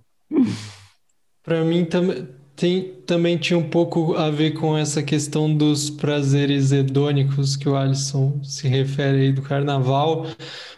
Para 1.45 1.65
mim 1.65 1.85
também 1.85 2.36
tem, 2.57 2.95
também 3.07 3.37
tinha 3.37 3.59
um 3.59 3.69
pouco 3.69 4.15
a 4.15 4.31
ver 4.31 4.53
com 4.53 4.77
essa 4.77 5.03
questão 5.03 5.55
dos 5.55 5.91
prazeres 5.91 6.73
hedônicos 6.73 7.55
que 7.55 7.69
o 7.69 7.77
Alisson 7.77 8.41
se 8.43 8.67
refere 8.67 9.19
aí 9.19 9.33
do 9.33 9.43
carnaval. 9.43 10.27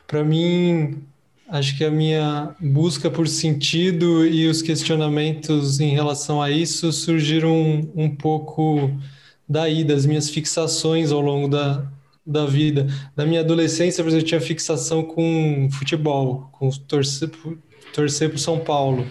Para 0.06 0.24
mim, 0.24 0.98
acho 1.48 1.76
que 1.78 1.84
a 1.84 1.90
minha 1.90 2.54
busca 2.60 3.08
por 3.08 3.28
sentido 3.28 4.26
e 4.26 4.48
os 4.48 4.60
questionamentos 4.60 5.78
em 5.78 5.94
relação 5.94 6.42
a 6.42 6.50
isso 6.50 6.92
surgiram 6.92 7.54
um, 7.54 7.92
um 7.94 8.16
pouco 8.16 8.90
daí, 9.48 9.84
das 9.84 10.04
minhas 10.04 10.28
fixações 10.28 11.12
ao 11.12 11.20
longo 11.20 11.46
da, 11.46 11.86
da 12.26 12.44
vida. 12.44 12.88
Na 13.16 13.24
minha 13.24 13.40
adolescência, 13.40 14.02
por 14.02 14.08
exemplo, 14.08 14.24
eu 14.24 14.28
tinha 14.28 14.40
fixação 14.40 15.04
com 15.04 15.68
futebol, 15.70 16.48
com 16.52 16.68
torcer, 16.70 17.30
torcer 17.94 18.28
para 18.30 18.38
São 18.38 18.58
Paulo, 18.58 19.06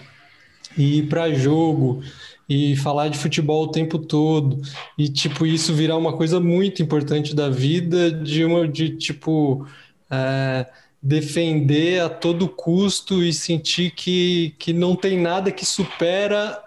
e 0.76 0.98
ir 0.98 1.08
para 1.08 1.32
jogo, 1.34 2.02
e 2.48 2.74
falar 2.76 3.08
de 3.08 3.18
futebol 3.18 3.64
o 3.64 3.70
tempo 3.70 3.98
todo 3.98 4.60
e 4.96 5.08
tipo 5.08 5.44
isso 5.44 5.74
virar 5.74 5.96
uma 5.96 6.16
coisa 6.16 6.40
muito 6.40 6.82
importante 6.82 7.34
da 7.34 7.50
vida 7.50 8.10
de 8.10 8.44
uma 8.44 8.66
de 8.66 8.96
tipo 8.96 9.66
é, 10.10 10.66
defender 11.02 12.00
a 12.00 12.08
todo 12.08 12.48
custo 12.48 13.22
e 13.22 13.32
sentir 13.32 13.90
que, 13.90 14.54
que 14.58 14.72
não 14.72 14.96
tem 14.96 15.18
nada 15.18 15.52
que 15.52 15.64
supera 15.64 16.62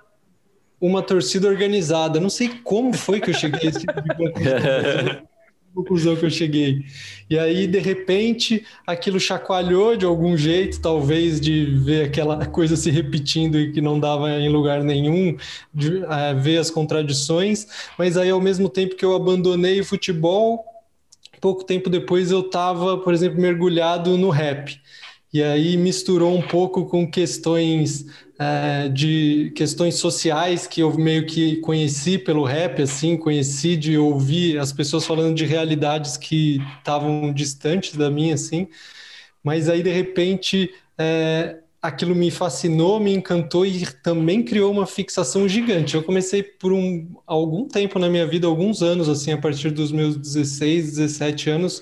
uma 0.80 1.02
torcida 1.02 1.48
organizada. 1.48 2.20
Não 2.20 2.30
sei 2.30 2.50
como 2.64 2.94
foi 2.94 3.20
que 3.20 3.30
eu 3.30 3.34
cheguei 3.34 3.68
a 3.68 3.70
esse 3.70 3.80
tipo 3.80 4.02
de 4.02 4.10
conclusão 4.16 5.31
que 6.18 6.26
eu 6.26 6.30
cheguei. 6.30 6.86
E 7.30 7.38
aí, 7.40 7.66
de 7.66 7.80
repente, 7.80 8.66
aquilo 8.86 9.20
chacoalhou 9.20 9.96
de 9.96 10.06
algum 10.06 10.36
jeito, 10.36 10.82
talvez 10.82 11.40
de 11.40 11.66
ver 11.66 12.06
aquela 12.06 12.46
coisa 12.46 12.76
se 12.76 12.92
repetindo 12.92 13.60
e 13.60 13.72
que 13.72 13.82
não 13.82 14.00
dava 14.00 14.30
em 14.32 14.50
lugar 14.50 14.84
nenhum, 14.84 15.38
de 15.74 16.04
é, 16.04 16.34
ver 16.34 16.58
as 16.58 16.70
contradições, 16.70 17.68
mas 17.98 18.18
aí, 18.18 18.30
ao 18.30 18.42
mesmo 18.42 18.68
tempo 18.68 18.96
que 18.96 19.06
eu 19.06 19.16
abandonei 19.16 19.80
o 19.80 19.86
futebol, 19.86 20.66
pouco 21.40 21.64
tempo 21.64 21.90
depois 21.90 22.32
eu 22.32 22.42
estava, 22.42 22.98
por 22.98 23.14
exemplo, 23.14 23.42
mergulhado 23.42 24.18
no 24.18 24.30
rap. 24.30 24.80
E 25.34 25.42
aí 25.42 25.78
misturou 25.78 26.38
um 26.38 26.42
pouco 26.42 26.86
com 26.86 27.10
questões 27.10 28.06
é, 28.42 28.90
de 28.90 29.52
questões 29.56 29.96
sociais 29.96 30.66
que 30.66 30.82
eu 30.82 30.92
meio 30.98 31.28
que 31.28 31.58
conheci 31.58 32.18
pelo 32.18 32.44
rap, 32.44 32.82
assim, 32.82 33.16
conheci 33.16 33.78
de 33.78 34.00
ouvir 34.00 34.58
as 34.58 34.74
pessoas 34.74 35.06
falando 35.06 35.36
de 35.36 35.46
realidades 35.46 36.18
que 36.18 36.60
estavam 36.80 37.32
distantes 37.32 37.96
da 37.96 38.10
minha, 38.10 38.34
assim. 38.34 38.68
Mas 39.44 39.70
aí, 39.70 39.84
de 39.84 39.92
repente, 39.92 40.74
é, 40.98 41.60
aquilo 41.82 42.14
me 42.14 42.30
fascinou, 42.30 43.00
me 43.00 43.12
encantou 43.12 43.66
e 43.66 43.86
também 44.04 44.44
criou 44.44 44.72
uma 44.72 44.86
fixação 44.86 45.48
gigante. 45.50 45.96
Eu 45.96 46.04
comecei 46.04 46.44
por 46.44 46.72
um, 46.72 47.08
algum 47.26 47.68
tempo 47.68 47.98
na 47.98 48.08
minha 48.08 48.28
vida, 48.28 48.46
alguns 48.46 48.84
anos, 48.84 49.10
assim, 49.10 49.32
a 49.32 49.38
partir 49.38 49.72
dos 49.72 49.92
meus 49.92 50.16
16, 50.16 50.98
17 50.98 51.50
anos, 51.50 51.82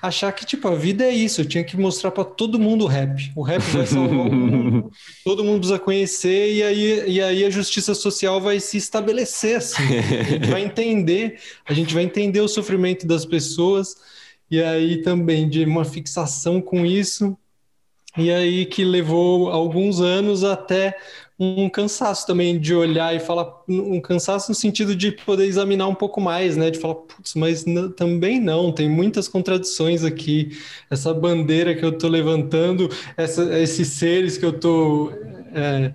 achar 0.00 0.30
que, 0.32 0.46
tipo, 0.46 0.68
a 0.68 0.76
vida 0.76 1.04
é 1.04 1.10
isso, 1.10 1.40
eu 1.40 1.44
tinha 1.44 1.64
que 1.64 1.76
mostrar 1.76 2.12
para 2.12 2.24
todo 2.24 2.60
mundo 2.60 2.84
o 2.84 2.86
rap. 2.86 3.32
O 3.34 3.42
rap 3.42 3.60
vai 3.60 3.86
salvar 3.86 4.28
o 4.28 4.32
mundo, 4.32 4.90
todo 5.24 5.42
mundo 5.42 5.58
precisa 5.58 5.80
conhecer, 5.80 6.54
e 6.54 6.62
aí, 6.62 7.10
e 7.10 7.20
aí 7.20 7.44
a 7.44 7.50
justiça 7.50 7.92
social 7.92 8.40
vai 8.40 8.60
se 8.60 8.76
estabelecer, 8.76 9.56
assim. 9.56 9.82
A 9.82 10.22
gente 10.22 10.46
vai 10.48 10.62
entender, 10.62 11.40
a 11.66 11.74
gente 11.74 11.92
vai 11.92 12.04
entender 12.04 12.40
o 12.40 12.48
sofrimento 12.48 13.04
das 13.04 13.26
pessoas, 13.26 13.96
e 14.48 14.62
aí 14.62 15.02
também 15.02 15.48
de 15.48 15.64
uma 15.64 15.84
fixação 15.84 16.60
com 16.60 16.86
isso, 16.86 17.36
e 18.16 18.30
aí 18.30 18.66
que 18.66 18.84
levou 18.84 19.50
alguns 19.50 20.00
anos 20.00 20.42
até 20.44 20.96
um 21.42 21.70
cansaço 21.70 22.26
também 22.26 22.60
de 22.60 22.74
olhar 22.74 23.16
e 23.16 23.18
falar, 23.18 23.50
um 23.66 23.98
cansaço 23.98 24.50
no 24.50 24.54
sentido 24.54 24.94
de 24.94 25.10
poder 25.10 25.46
examinar 25.46 25.86
um 25.86 25.94
pouco 25.94 26.20
mais, 26.20 26.54
né? 26.54 26.70
De 26.70 26.78
falar, 26.78 26.96
putz, 26.96 27.34
mas 27.34 27.64
também 27.96 28.38
não, 28.38 28.70
tem 28.70 28.90
muitas 28.90 29.26
contradições 29.26 30.04
aqui. 30.04 30.50
Essa 30.90 31.14
bandeira 31.14 31.74
que 31.74 31.82
eu 31.82 31.88
estou 31.90 32.10
levantando, 32.10 32.90
essa, 33.16 33.58
esses 33.58 33.88
seres 33.88 34.36
que 34.36 34.44
eu 34.44 34.50
estou 34.50 35.14
é, 35.54 35.94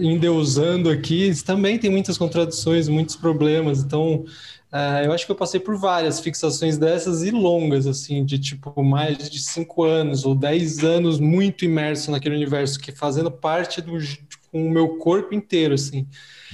endeusando 0.00 0.90
aqui, 0.90 1.32
também 1.42 1.78
tem 1.78 1.90
muitas 1.90 2.18
contradições, 2.18 2.88
muitos 2.88 3.16
problemas. 3.16 3.82
Então, 3.82 4.26
é, 4.72 5.06
eu 5.06 5.12
acho 5.12 5.26
que 5.26 5.32
eu 5.32 5.36
passei 5.36 5.60
por 5.60 5.76
várias 5.76 6.18
fixações 6.18 6.78
dessas 6.78 7.22
e 7.22 7.30
longas, 7.30 7.86
assim, 7.86 8.24
de 8.24 8.38
tipo 8.38 8.82
mais 8.82 9.28
de 9.30 9.38
cinco 9.38 9.84
anos 9.84 10.24
ou 10.24 10.34
dez 10.34 10.82
anos 10.82 11.20
muito 11.20 11.64
imerso 11.64 12.10
naquele 12.10 12.36
universo, 12.36 12.80
que 12.80 12.90
fazendo 12.90 13.30
parte 13.30 13.82
do, 13.82 13.98
com 14.50 14.66
o 14.66 14.70
meu 14.70 14.96
corpo 14.96 15.34
inteiro, 15.34 15.74
assim. 15.74 16.06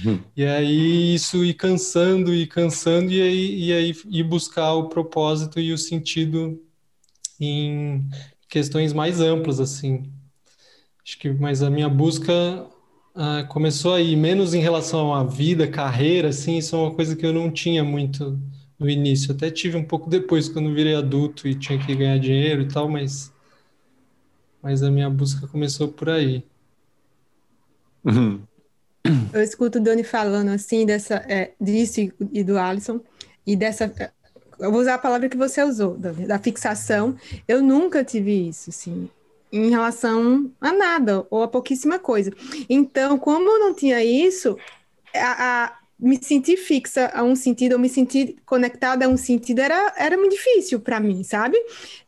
Uhum. 0.03 0.19
E 0.35 0.45
aí 0.45 1.15
isso 1.15 1.45
ir 1.45 1.53
cansando 1.53 2.35
e 2.35 2.45
cansando, 2.45 3.09
e 3.09 3.21
aí, 3.21 3.63
e 3.63 3.73
aí 3.73 3.95
ir 4.09 4.23
buscar 4.23 4.73
o 4.73 4.89
propósito 4.89 5.57
e 5.57 5.71
o 5.71 5.77
sentido 5.77 6.61
em 7.39 8.05
questões 8.49 8.91
mais 8.91 9.21
amplas, 9.21 9.61
assim. 9.61 10.03
Acho 11.05 11.17
que, 11.19 11.29
mas 11.31 11.63
a 11.63 11.69
minha 11.69 11.87
busca 11.87 12.33
uh, 13.19 13.45
começou 13.49 13.93
aí, 13.93 14.15
menos 14.15 14.53
em 14.53 14.61
relação 14.61 15.13
à 15.13 15.23
vida, 15.23 15.67
carreira, 15.67 16.29
assim, 16.29 16.57
isso 16.57 16.75
é 16.75 16.79
uma 16.79 16.95
coisa 16.95 17.15
que 17.15 17.25
eu 17.25 17.33
não 17.33 17.51
tinha 17.51 17.83
muito 17.83 18.39
no 18.79 18.89
início. 18.89 19.33
Até 19.33 19.51
tive 19.51 19.75
um 19.75 19.83
pouco 19.83 20.09
depois, 20.09 20.47
quando 20.47 20.73
virei 20.73 20.95
adulto 20.95 21.47
e 21.47 21.53
tinha 21.53 21.77
que 21.77 21.93
ganhar 21.93 22.17
dinheiro 22.17 22.61
e 22.61 22.67
tal, 22.67 22.87
mas, 22.87 23.31
mas 24.61 24.81
a 24.81 24.89
minha 24.89 25.09
busca 25.09 25.45
começou 25.47 25.89
por 25.89 26.09
aí. 26.09 26.43
Uhum. 28.05 28.41
Eu 29.33 29.41
escuto 29.41 29.79
o 29.79 29.81
Doni 29.81 30.03
falando 30.03 30.49
assim 30.49 30.85
dessa, 30.85 31.15
é, 31.27 31.51
disso 31.59 32.11
e 32.31 32.43
do 32.43 32.57
Alisson, 32.57 33.01
e 33.45 33.55
dessa. 33.55 33.85
É, 33.97 34.11
eu 34.59 34.71
vou 34.71 34.81
usar 34.81 34.95
a 34.95 34.99
palavra 34.99 35.29
que 35.29 35.37
você 35.37 35.63
usou, 35.63 35.97
da 35.97 36.37
fixação. 36.37 37.15
Eu 37.47 37.61
nunca 37.61 38.03
tive 38.03 38.49
isso, 38.49 38.69
assim, 38.69 39.09
em 39.51 39.69
relação 39.69 40.51
a 40.59 40.71
nada, 40.71 41.25
ou 41.29 41.43
a 41.43 41.47
pouquíssima 41.47 41.99
coisa. 41.99 42.31
Então, 42.69 43.17
como 43.17 43.49
eu 43.49 43.59
não 43.59 43.73
tinha 43.73 44.03
isso, 44.03 44.57
a, 45.15 45.65
a 45.65 45.79
me 45.99 46.17
sentir 46.23 46.55
fixa 46.55 47.11
a 47.13 47.23
um 47.23 47.35
sentido, 47.35 47.73
ou 47.73 47.79
me 47.79 47.89
sentir 47.89 48.37
conectada 48.45 49.05
a 49.05 49.09
um 49.09 49.17
sentido, 49.17 49.59
era, 49.59 49.93
era 49.97 50.17
muito 50.17 50.31
difícil 50.31 50.79
para 50.79 50.99
mim, 50.99 51.23
sabe? 51.23 51.57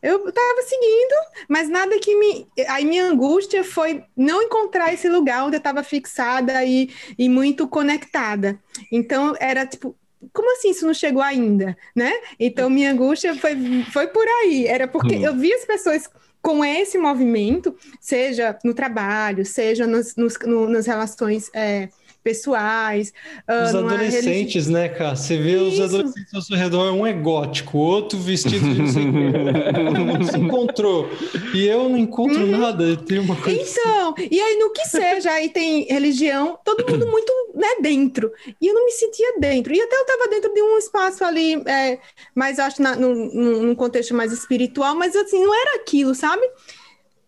Eu 0.00 0.28
estava 0.28 0.62
seguindo, 0.62 1.14
mas 1.48 1.68
nada 1.68 1.98
que 1.98 2.16
me. 2.16 2.46
Aí 2.68 2.86
minha 2.86 3.04
angústia 3.04 3.62
foi 3.62 4.02
não 4.16 4.42
encontrar 4.42 4.94
esse 4.94 5.08
lugar 5.08 5.44
onde 5.44 5.56
eu 5.56 5.58
estava 5.58 5.82
fixada 5.82 6.64
e, 6.64 6.90
e 7.18 7.28
muito 7.28 7.68
conectada. 7.68 8.58
Então, 8.90 9.34
era 9.38 9.66
tipo, 9.66 9.94
como 10.32 10.52
assim 10.52 10.70
isso 10.70 10.86
não 10.86 10.94
chegou 10.94 11.22
ainda, 11.22 11.76
né? 11.94 12.12
Então 12.38 12.70
minha 12.70 12.92
angústia 12.92 13.34
foi, 13.34 13.84
foi 13.92 14.06
por 14.06 14.26
aí, 14.26 14.66
era 14.66 14.86
porque 14.86 15.16
hum. 15.16 15.24
eu 15.24 15.36
vi 15.36 15.52
as 15.52 15.64
pessoas 15.64 16.08
com 16.42 16.64
esse 16.64 16.98
movimento, 16.98 17.74
seja 18.00 18.58
no 18.64 18.74
trabalho, 18.74 19.46
seja 19.46 19.86
nos, 19.86 20.16
nos, 20.16 20.36
no, 20.44 20.68
nas 20.68 20.86
relações 20.86 21.48
é, 21.54 21.88
pessoais. 22.22 23.12
Uh, 23.48 23.64
os 23.64 23.74
adolescentes, 23.74 24.66
religi... 24.66 24.72
né, 24.72 24.88
cara? 24.88 25.16
Você 25.16 25.36
vê 25.36 25.56
Isso. 25.56 25.64
os 25.64 25.80
adolescentes 25.80 26.34
ao 26.34 26.42
seu 26.42 26.56
redor, 26.56 26.92
um 26.92 27.06
é 27.06 27.12
gótico, 27.12 27.78
outro 27.78 28.18
vestido 28.18 28.60
de 28.60 28.80
não 28.80 28.86
sei 28.86 29.08
o 29.08 29.12
Todo 29.92 30.04
mundo 30.04 30.24
se 30.24 30.38
encontrou. 30.38 31.08
E 31.54 31.66
eu 31.66 31.88
não 31.88 31.98
encontro 31.98 32.40
uhum. 32.40 32.58
nada. 32.58 32.96
Tem 32.96 33.18
uma 33.18 33.36
coisa 33.36 33.60
então, 33.60 34.14
assim. 34.16 34.28
e 34.30 34.40
aí 34.40 34.58
no 34.58 34.70
que 34.70 34.86
seja, 34.86 35.30
aí 35.30 35.48
tem 35.48 35.84
religião, 35.84 36.58
todo 36.64 36.88
mundo 36.90 37.06
muito 37.06 37.32
né, 37.54 37.76
dentro. 37.80 38.32
E 38.60 38.66
eu 38.66 38.74
não 38.74 38.84
me 38.84 38.92
sentia 38.92 39.34
dentro. 39.38 39.74
E 39.74 39.80
até 39.80 39.96
eu 39.96 40.02
estava 40.02 40.28
dentro 40.28 40.52
de 40.54 40.62
um 40.62 40.78
espaço 40.78 41.24
ali, 41.24 41.62
é, 41.66 41.98
mas 42.34 42.58
acho 42.58 42.80
na, 42.80 42.96
num, 42.96 43.14
num 43.34 43.74
contexto 43.74 44.14
mais 44.14 44.32
espiritual, 44.32 44.94
mas 44.94 45.14
assim, 45.16 45.42
não 45.42 45.54
era 45.54 45.76
aquilo, 45.76 46.14
sabe? 46.14 46.42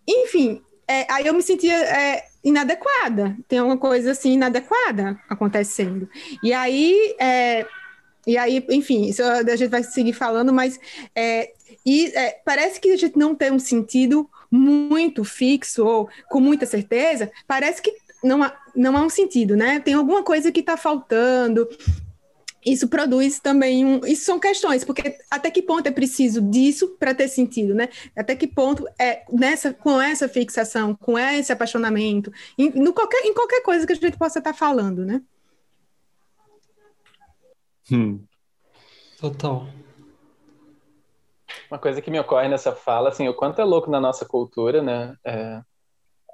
Enfim, 0.07 0.63
é, 0.89 1.07
aí 1.11 1.27
eu 1.27 1.35
me 1.35 1.43
sentia 1.43 1.75
é, 1.75 2.25
inadequada, 2.45 3.37
tem 3.49 3.59
alguma 3.59 3.79
coisa 3.79 4.13
assim 4.13 4.35
inadequada 4.35 5.19
acontecendo. 5.29 6.09
E 6.43 6.53
aí, 6.53 7.17
é, 7.19 7.67
e 8.27 8.37
aí, 8.37 8.65
enfim, 8.71 9.07
isso 9.07 9.23
a 9.23 9.57
gente 9.57 9.71
vai 9.71 9.83
seguir 9.83 10.13
falando, 10.13 10.53
mas 10.53 10.79
é, 11.15 11.53
e, 11.85 12.07
é, 12.17 12.41
parece 12.45 12.81
que 12.81 12.93
a 12.93 12.97
gente 12.97 13.19
não 13.19 13.35
tem 13.35 13.51
um 13.51 13.59
sentido 13.59 14.29
muito 14.51 15.25
fixo 15.25 15.85
ou 15.85 16.09
com 16.29 16.41
muita 16.41 16.67
certeza, 16.67 17.31
parece 17.47 17.83
que 17.83 17.93
não 18.23 18.43
há, 18.43 18.57
não 18.75 18.97
há 18.97 19.03
um 19.03 19.11
sentido, 19.11 19.57
né? 19.57 19.81
Tem 19.81 19.95
alguma 19.95 20.23
coisa 20.23 20.51
que 20.51 20.61
está 20.61 20.77
faltando, 20.77 21.69
isso 22.65 22.89
produz 22.89 23.39
também 23.39 23.85
um. 23.85 24.01
Isso 24.07 24.25
são 24.25 24.41
questões, 24.41 24.85
porque 24.85 25.17
até 25.31 25.51
que 25.51 25.63
ponto 25.63 25.87
é 25.87 25.91
preciso 25.91 26.41
disso 26.41 26.97
para 26.99 27.15
ter 27.15 27.29
sentido, 27.29 27.75
né? 27.75 27.89
Até 28.17 28.35
que 28.35 28.47
ponto 28.47 28.87
é 28.99 29.25
nessa, 29.31 29.75
com 29.75 30.01
essa 30.01 30.29
fixação, 30.29 30.95
com 30.95 31.19
esse 31.19 31.53
apaixonamento, 31.53 32.33
em, 32.59 32.71
no 32.71 32.93
qualquer, 32.93 33.25
em 33.25 33.35
qualquer 33.35 33.63
coisa 33.63 33.87
que 33.87 33.93
a 33.93 33.97
gente 33.97 34.17
possa 34.17 34.39
estar 34.39 34.53
tá 34.53 34.59
falando, 34.59 35.05
né? 35.05 35.21
Hum. 37.91 38.25
Total. 39.21 39.67
Uma 41.71 41.79
coisa 41.79 42.01
que 42.01 42.11
me 42.11 42.19
ocorre 42.19 42.49
nessa 42.49 42.73
fala, 42.73 43.11
assim, 43.11 43.29
o 43.29 43.35
quanto 43.35 43.61
é 43.61 43.65
louco 43.65 43.91
na 43.91 44.01
nossa 44.01 44.25
cultura, 44.25 44.83
né? 44.83 45.17
É, 45.25 45.61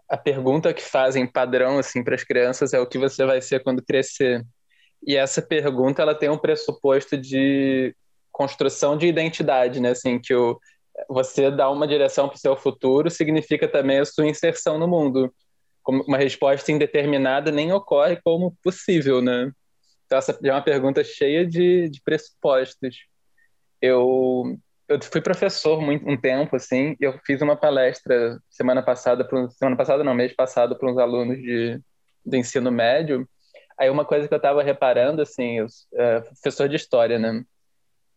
a 0.09 0.17
pergunta 0.17 0.75
que 0.75 0.83
fazem 0.83 1.27
padrão 1.27 1.79
assim 1.79 2.03
para 2.03 2.17
as 2.17 2.25
crianças 2.25 2.73
é 2.73 2.81
o 2.81 2.87
que 2.87 2.99
você 2.99 3.25
vai 3.25 3.41
ser 3.41 3.63
quando 3.63 3.83
crescer. 3.83 4.45
E 5.07 5.17
essa 5.17 5.41
pergunta 5.41 6.03
ela 6.03 6.15
tem 6.15 6.29
um 6.29 6.39
pressuposto 6.39 7.17
de 7.17 7.95
construção 8.31 8.97
de 8.97 9.07
identidade, 9.07 9.81
né? 9.81 9.91
Assim 9.91 10.19
que 10.19 10.35
o, 10.35 10.59
você 11.09 11.51
dá 11.51 11.71
uma 11.71 11.87
direção 11.87 12.29
para 12.29 12.37
o 12.37 12.41
seu 12.41 12.57
futuro 12.57 13.11
significa 13.11 13.67
também 13.69 13.99
a 13.99 14.05
sua 14.05 14.27
inserção 14.27 14.79
no 14.79 14.87
mundo. 14.87 15.33
Como 15.83 16.03
uma 16.05 16.19
resposta 16.19 16.71
indeterminada 16.71 17.51
nem 17.51 17.73
ocorre 17.73 18.21
como 18.23 18.57
possível, 18.63 19.23
né? 19.23 19.51
Então 20.07 20.19
essa 20.19 20.39
é 20.43 20.53
uma 20.53 20.63
pergunta 20.63 21.03
cheia 21.03 21.47
de, 21.47 21.89
de 21.89 22.01
pressupostos. 22.03 22.97
Eu 23.81 24.59
eu 24.89 25.01
fui 25.01 25.21
professor 25.21 25.81
muito 25.81 26.09
um 26.11 26.17
tempo 26.17 26.57
assim 26.57 26.97
eu 27.01 27.17
fiz 27.25 27.41
uma 27.41 27.55
palestra 27.55 28.41
semana 28.51 28.83
passada 28.83 29.25
semana 29.53 29.77
passada 29.77 30.03
não 30.03 30.13
mês 30.15 30.33
passado 30.35 30.77
para 30.77 30.91
uns 30.91 30.99
alunos 30.99 31.39
de 31.39 31.81
do 32.27 32.37
ensino 32.37 32.73
médio 32.73 33.25
aí 33.81 33.91
uma 33.91 34.05
coisa 34.05 34.29
que 34.29 34.35
eu 34.35 34.37
estava 34.37 34.63
reparando 34.63 35.23
assim 35.23 35.59
eu, 35.59 35.67
é, 35.95 36.21
professor 36.21 36.69
de 36.69 36.77
história 36.77 37.19
né 37.19 37.45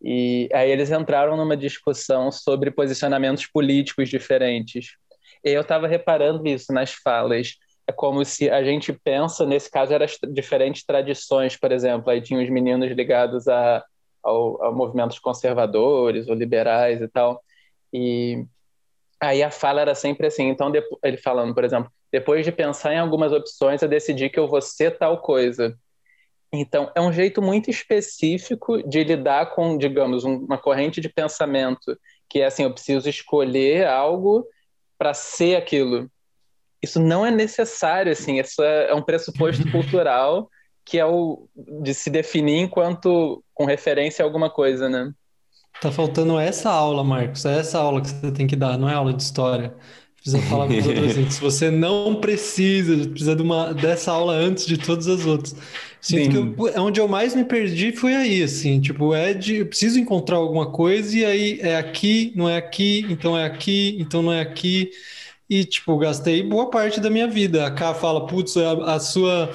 e 0.02 0.48
aí 0.52 0.70
eles 0.70 0.90
entraram 0.90 1.36
numa 1.36 1.56
discussão 1.56 2.30
sobre 2.30 2.70
posicionamentos 2.70 3.46
políticos 3.46 4.08
diferentes 4.08 4.96
e 5.42 5.50
eu 5.50 5.62
estava 5.62 5.88
reparando 5.88 6.46
isso 6.46 6.72
nas 6.72 6.92
falas 6.92 7.54
é 7.86 7.92
como 7.92 8.24
se 8.24 8.50
a 8.50 8.62
gente 8.62 8.92
pensa 8.92 9.46
nesse 9.46 9.70
caso 9.70 9.92
eram 9.92 10.06
diferentes 10.30 10.84
tradições 10.84 11.56
por 11.56 11.72
exemplo 11.72 12.10
aí 12.10 12.20
tinha 12.20 12.42
os 12.42 12.50
meninos 12.50 12.90
ligados 12.92 13.48
a 13.48 13.82
ao, 14.24 14.64
a 14.64 14.72
movimentos 14.72 15.18
conservadores 15.18 16.26
ou 16.28 16.34
liberais 16.34 17.00
e 17.00 17.06
tal. 17.06 17.42
E 17.92 18.44
aí 19.20 19.42
a 19.42 19.50
fala 19.50 19.82
era 19.82 19.94
sempre 19.94 20.26
assim. 20.26 20.48
Então, 20.48 20.72
ele 21.02 21.18
falando, 21.18 21.54
por 21.54 21.62
exemplo, 21.62 21.92
depois 22.14 22.44
de 22.44 22.52
pensar 22.52 22.94
em 22.94 22.98
algumas 23.00 23.32
opções, 23.32 23.82
eu 23.82 23.88
decidi 23.88 24.30
que 24.30 24.38
eu 24.38 24.46
vou 24.46 24.62
ser 24.62 24.96
tal 24.96 25.20
coisa. 25.20 25.76
Então, 26.52 26.88
é 26.94 27.00
um 27.00 27.12
jeito 27.12 27.42
muito 27.42 27.68
específico 27.68 28.80
de 28.88 29.02
lidar 29.02 29.52
com, 29.52 29.76
digamos, 29.76 30.22
uma 30.22 30.56
corrente 30.56 31.00
de 31.00 31.08
pensamento 31.08 31.98
que 32.30 32.38
é 32.38 32.46
assim: 32.46 32.62
eu 32.62 32.72
preciso 32.72 33.08
escolher 33.08 33.88
algo 33.88 34.46
para 34.96 35.12
ser 35.12 35.56
aquilo. 35.56 36.08
Isso 36.80 37.00
não 37.00 37.26
é 37.26 37.32
necessário, 37.32 38.12
assim, 38.12 38.38
isso 38.38 38.62
é, 38.62 38.90
é 38.90 38.94
um 38.94 39.02
pressuposto 39.02 39.68
cultural 39.72 40.48
que 40.86 41.00
é 41.00 41.04
o 41.04 41.48
de 41.82 41.94
se 41.94 42.10
definir 42.10 42.60
enquanto 42.60 43.42
com 43.52 43.64
referência 43.64 44.22
a 44.22 44.26
alguma 44.26 44.50
coisa, 44.50 44.88
né? 44.88 45.10
Tá 45.80 45.90
faltando 45.90 46.38
essa 46.38 46.70
aula, 46.70 47.02
Marcos. 47.02 47.44
É 47.44 47.58
essa 47.58 47.78
aula 47.78 48.00
que 48.00 48.08
você 48.08 48.30
tem 48.30 48.46
que 48.46 48.54
dar, 48.54 48.78
não 48.78 48.88
é 48.88 48.94
aula 48.94 49.12
de 49.12 49.22
história. 49.22 49.74
Precisa 50.24 50.42
falar 50.48 50.66
para 50.66 50.78
os 50.78 50.88
adolescentes. 50.88 51.36
Você 51.38 51.70
não 51.70 52.14
precisa, 52.14 53.06
precisa 53.08 53.36
de 53.36 53.42
uma, 53.42 53.74
dessa 53.74 54.10
aula 54.10 54.32
antes 54.32 54.64
de 54.66 54.78
todas 54.78 55.06
as 55.06 55.26
outras. 55.26 55.54
Sinto 56.00 56.30
que 56.30 56.36
eu, 56.36 56.68
é 56.68 56.80
onde 56.80 56.98
eu 56.98 57.06
mais 57.06 57.34
me 57.34 57.44
perdi 57.44 57.92
foi 57.92 58.14
aí, 58.14 58.42
assim, 58.42 58.80
tipo, 58.80 59.14
é 59.14 59.34
de, 59.34 59.56
eu 59.56 59.66
preciso 59.66 59.98
encontrar 59.98 60.36
alguma 60.36 60.70
coisa 60.70 61.14
e 61.16 61.24
aí 61.26 61.58
é 61.60 61.76
aqui, 61.76 62.32
não 62.34 62.48
é 62.48 62.56
aqui, 62.56 63.04
então 63.10 63.36
é 63.36 63.44
aqui, 63.44 63.96
então 64.00 64.22
não 64.22 64.32
é 64.32 64.40
aqui. 64.40 64.90
E, 65.48 65.62
tipo, 65.62 65.96
gastei 65.98 66.42
boa 66.42 66.70
parte 66.70 67.00
da 67.00 67.10
minha 67.10 67.28
vida. 67.28 67.66
A 67.66 67.70
Ká 67.70 67.92
fala, 67.92 68.26
putz, 68.26 68.56
a, 68.56 68.94
a 68.94 69.00
sua 69.00 69.50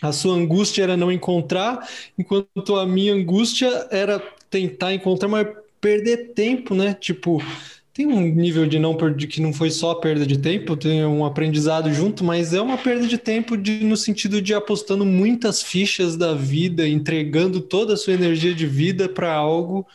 a 0.00 0.10
sua 0.10 0.34
angústia 0.34 0.82
era 0.82 0.96
não 0.96 1.12
encontrar, 1.12 1.86
enquanto 2.18 2.74
a 2.76 2.84
minha 2.84 3.14
angústia 3.14 3.86
era 3.90 4.18
tentar 4.50 4.92
encontrar, 4.92 5.28
mas 5.28 5.46
perder 5.80 6.32
tempo, 6.34 6.74
né? 6.74 6.92
Tipo, 6.94 7.40
tem 7.94 8.06
um 8.06 8.20
nível 8.20 8.66
de 8.66 8.78
não 8.78 8.96
perder 8.96 9.26
que 9.26 9.40
não 9.40 9.52
foi 9.52 9.70
só 9.70 9.94
perda 9.94 10.26
de 10.26 10.38
tempo, 10.38 10.76
tem 10.76 11.04
um 11.04 11.24
aprendizado 11.26 11.92
junto, 11.92 12.24
mas 12.24 12.54
é 12.54 12.60
uma 12.60 12.78
perda 12.78 13.06
de 13.06 13.18
tempo 13.18 13.56
de, 13.56 13.84
no 13.84 13.96
sentido 13.96 14.40
de 14.40 14.54
apostando 14.54 15.04
muitas 15.04 15.62
fichas 15.62 16.16
da 16.16 16.34
vida, 16.34 16.88
entregando 16.88 17.60
toda 17.60 17.92
a 17.92 17.96
sua 17.96 18.14
energia 18.14 18.54
de 18.54 18.66
vida 18.66 19.08
para 19.08 19.34
algo 19.34 19.86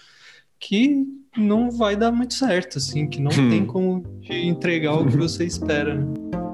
que 0.59 1.05
não 1.35 1.71
vai 1.71 1.95
dar 1.95 2.11
muito 2.11 2.35
certo, 2.35 2.77
assim, 2.77 3.07
que 3.07 3.19
não 3.19 3.31
hum. 3.31 3.49
tem 3.49 3.65
como 3.65 4.03
entregar 4.29 4.93
o 4.93 5.05
que 5.07 5.17
você 5.17 5.45
espera. 5.45 5.95
Né? 5.95 6.46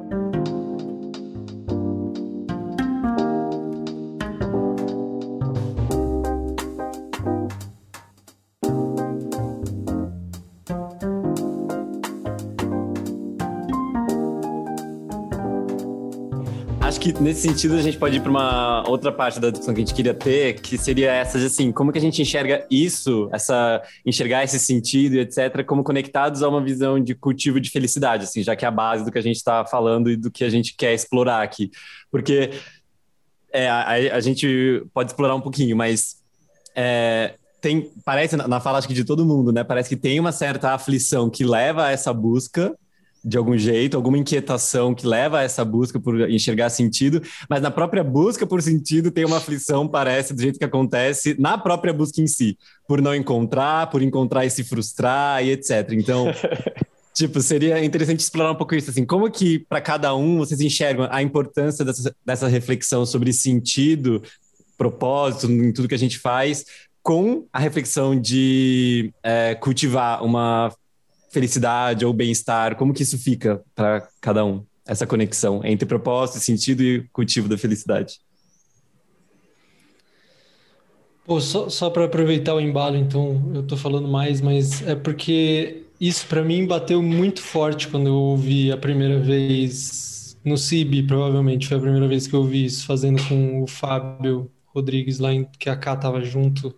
Nesse 17.24 17.42
sentido 17.42 17.76
a 17.76 17.82
gente 17.82 17.98
pode 17.98 18.18
ir 18.18 18.20
para 18.20 18.30
uma 18.30 18.88
outra 18.88 19.12
parte 19.12 19.40
da 19.40 19.50
discussão 19.50 19.74
que 19.74 19.82
a 19.82 19.86
gente 19.86 19.96
queria 19.96 20.14
ter, 20.14 20.56
que 20.56 20.78
seria 20.78 21.12
essa 21.12 21.40
de 21.40 21.46
assim, 21.46 21.72
como 21.72 21.92
que 21.92 21.98
a 21.98 22.02
gente 22.02 22.22
enxerga 22.22 22.68
isso, 22.70 23.30
essa 23.32 23.82
enxergar 24.06 24.44
esse 24.44 24.60
sentido 24.60 25.16
etc, 25.16 25.66
como 25.66 25.84
conectados 25.84 26.44
a 26.44 26.50
uma 26.50 26.62
visão 26.62 27.02
de 27.02 27.16
cultivo 27.16 27.60
de 27.60 27.70
felicidade, 27.70 28.26
assim, 28.26 28.44
já 28.44 28.56
que 28.56 28.66
é 28.66 28.68
a 28.68 28.72
base 28.72 29.06
do 29.06 29.12
que 29.12 29.18
a 29.18 29.22
gente 29.24 29.38
está 29.38 29.66
falando 29.66 30.12
e 30.12 30.18
do 30.18 30.30
que 30.30 30.44
a 30.44 30.50
gente 30.50 30.76
quer 30.76 30.94
explorar 30.94 31.42
aqui. 31.42 31.72
Porque 32.12 32.52
é, 33.52 33.70
a, 33.70 34.16
a 34.16 34.20
gente 34.20 34.86
pode 34.94 35.12
explorar 35.12 35.36
um 35.36 35.42
pouquinho, 35.42 35.78
mas 35.78 36.18
é, 36.76 37.36
tem, 37.62 37.90
parece 38.04 38.36
na 38.36 38.60
fala 38.60 38.78
acho 38.78 38.88
que 38.88 38.94
de 38.94 39.06
todo 39.06 39.26
mundo, 39.26 39.54
né? 39.54 39.64
Parece 39.64 39.88
que 39.88 39.96
tem 39.96 40.20
uma 40.20 40.34
certa 40.34 40.72
aflição 40.72 41.30
que 41.30 41.46
leva 41.46 41.86
a 41.86 41.92
essa 41.92 42.14
busca 42.14 42.76
de 43.24 43.38
algum 43.38 43.58
jeito, 43.58 43.96
alguma 43.96 44.18
inquietação 44.18 44.94
que 44.94 45.08
leva 45.08 45.40
a 45.40 45.44
essa 45.44 45.64
busca 45.64 46.00
por 46.00 46.30
enxergar 46.30 46.70
sentido, 46.70 47.22
mas 47.50 47.62
na 47.62 47.72
própria 47.72 48.04
busca 48.04 48.46
por 48.46 48.62
sentido 48.62 49.12
tem 49.12 49.24
uma 49.24 49.38
aflição, 49.38 49.88
parece, 49.88 50.34
do 50.34 50.42
jeito 50.42 50.60
que 50.60 50.66
acontece 50.66 51.36
na 51.40 51.58
própria 51.58 51.94
busca 51.94 52.22
em 52.22 52.28
si, 52.28 52.58
por 52.88 53.02
não 53.02 53.16
encontrar, 53.16 53.90
por 53.90 54.02
encontrar 54.02 54.46
e 54.46 54.50
se 54.50 54.64
frustrar 54.64 55.44
e 55.44 55.52
etc. 55.52 55.94
Então, 55.94 56.26
tipo, 57.16 57.42
seria 57.42 57.84
interessante 57.84 58.20
explorar 58.20 58.52
um 58.52 58.56
pouco 58.56 58.76
isso, 58.76 58.90
assim, 58.90 59.06
como 59.06 59.32
que 59.32 59.60
para 59.60 59.80
cada 59.80 60.14
um 60.14 60.38
vocês 60.40 60.60
enxergam 60.60 61.08
a 61.10 61.22
importância 61.22 61.86
dessa, 61.86 62.14
dessa 62.26 62.48
reflexão 62.50 63.06
sobre 63.06 63.32
sentido, 63.32 64.22
propósito 64.78 65.50
em 65.50 65.72
tudo 65.72 65.88
que 65.88 65.96
a 65.96 66.00
gente 66.00 66.20
faz, 66.20 66.66
com 67.02 67.46
a 67.54 67.60
reflexão 67.60 68.20
de 68.20 69.14
é, 69.24 69.56
cultivar 69.56 70.24
uma 70.24 70.74
felicidade 71.34 72.06
ou 72.06 72.13
bem-estar? 72.13 72.76
Como 72.76 72.93
que 72.93 73.04
isso 73.04 73.17
fica 73.17 73.62
para 73.76 74.08
cada 74.22 74.46
um? 74.46 74.63
Essa 74.86 75.08
conexão 75.08 75.62
entre 75.63 75.86
propósito, 75.86 76.39
sentido 76.39 76.84
e 76.84 77.04
cultivo 77.12 77.50
da 77.50 77.58
felicidade. 77.58 78.19
Pô, 81.26 81.39
só, 81.39 81.69
só 81.69 81.89
para 81.89 82.06
aproveitar 82.06 82.54
o 82.54 82.60
embalo, 82.60 82.98
então, 82.98 83.52
eu 83.56 83.63
tô 83.63 83.78
falando 83.78 84.10
mais, 84.10 84.41
mas 84.41 84.86
é 84.86 84.93
porque 84.93 85.84
isso 86.00 86.28
para 86.28 86.43
mim 86.43 86.67
bateu 86.67 87.02
muito 87.02 87.41
forte 87.41 87.88
quando 87.88 88.08
eu 88.08 88.15
ouvi 88.15 88.69
a 88.72 88.78
primeira 88.78 89.19
vez 89.19 90.38
no 90.43 90.58
CIB, 90.58 91.04
provavelmente 91.04 91.65
foi 91.65 91.78
a 91.78 91.80
primeira 91.80 92.10
vez 92.10 92.28
que 92.28 92.34
eu 92.34 92.41
ouvi 92.41 92.65
isso, 92.65 92.86
fazendo 92.86 93.26
com 93.30 93.63
o 93.63 93.67
Fábio 93.67 94.52
Rodrigues 94.67 95.19
lá, 95.19 95.34
em, 95.34 95.48
que 95.58 95.69
a 95.69 95.78
Cá 95.78 95.96
tava 95.96 96.22
junto 96.22 96.76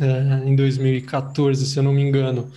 é, 0.00 0.48
em 0.48 0.54
2014, 0.54 1.66
se 1.66 1.76
eu 1.76 1.82
não 1.82 1.92
me 1.92 2.02
engano 2.02 2.48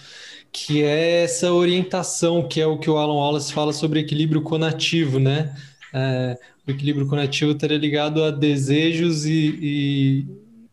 que 0.54 0.84
é 0.84 1.24
essa 1.24 1.52
orientação, 1.52 2.48
que 2.48 2.62
é 2.62 2.68
o 2.68 2.78
que 2.78 2.88
o 2.88 2.98
Alan 2.98 3.16
Wallace 3.16 3.52
fala 3.52 3.74
sobre 3.74 4.00
equilíbrio 4.00 4.44
conativo, 4.44 5.18
né? 5.18 5.56
É, 5.92 6.38
o 6.66 6.72
equilíbrio 6.72 7.08
conativo 7.08 7.52
estaria 7.52 7.78
ligado 7.78 8.24
a 8.24 8.30
desejos 8.30 9.26
e, 9.26 9.58
e 9.60 10.26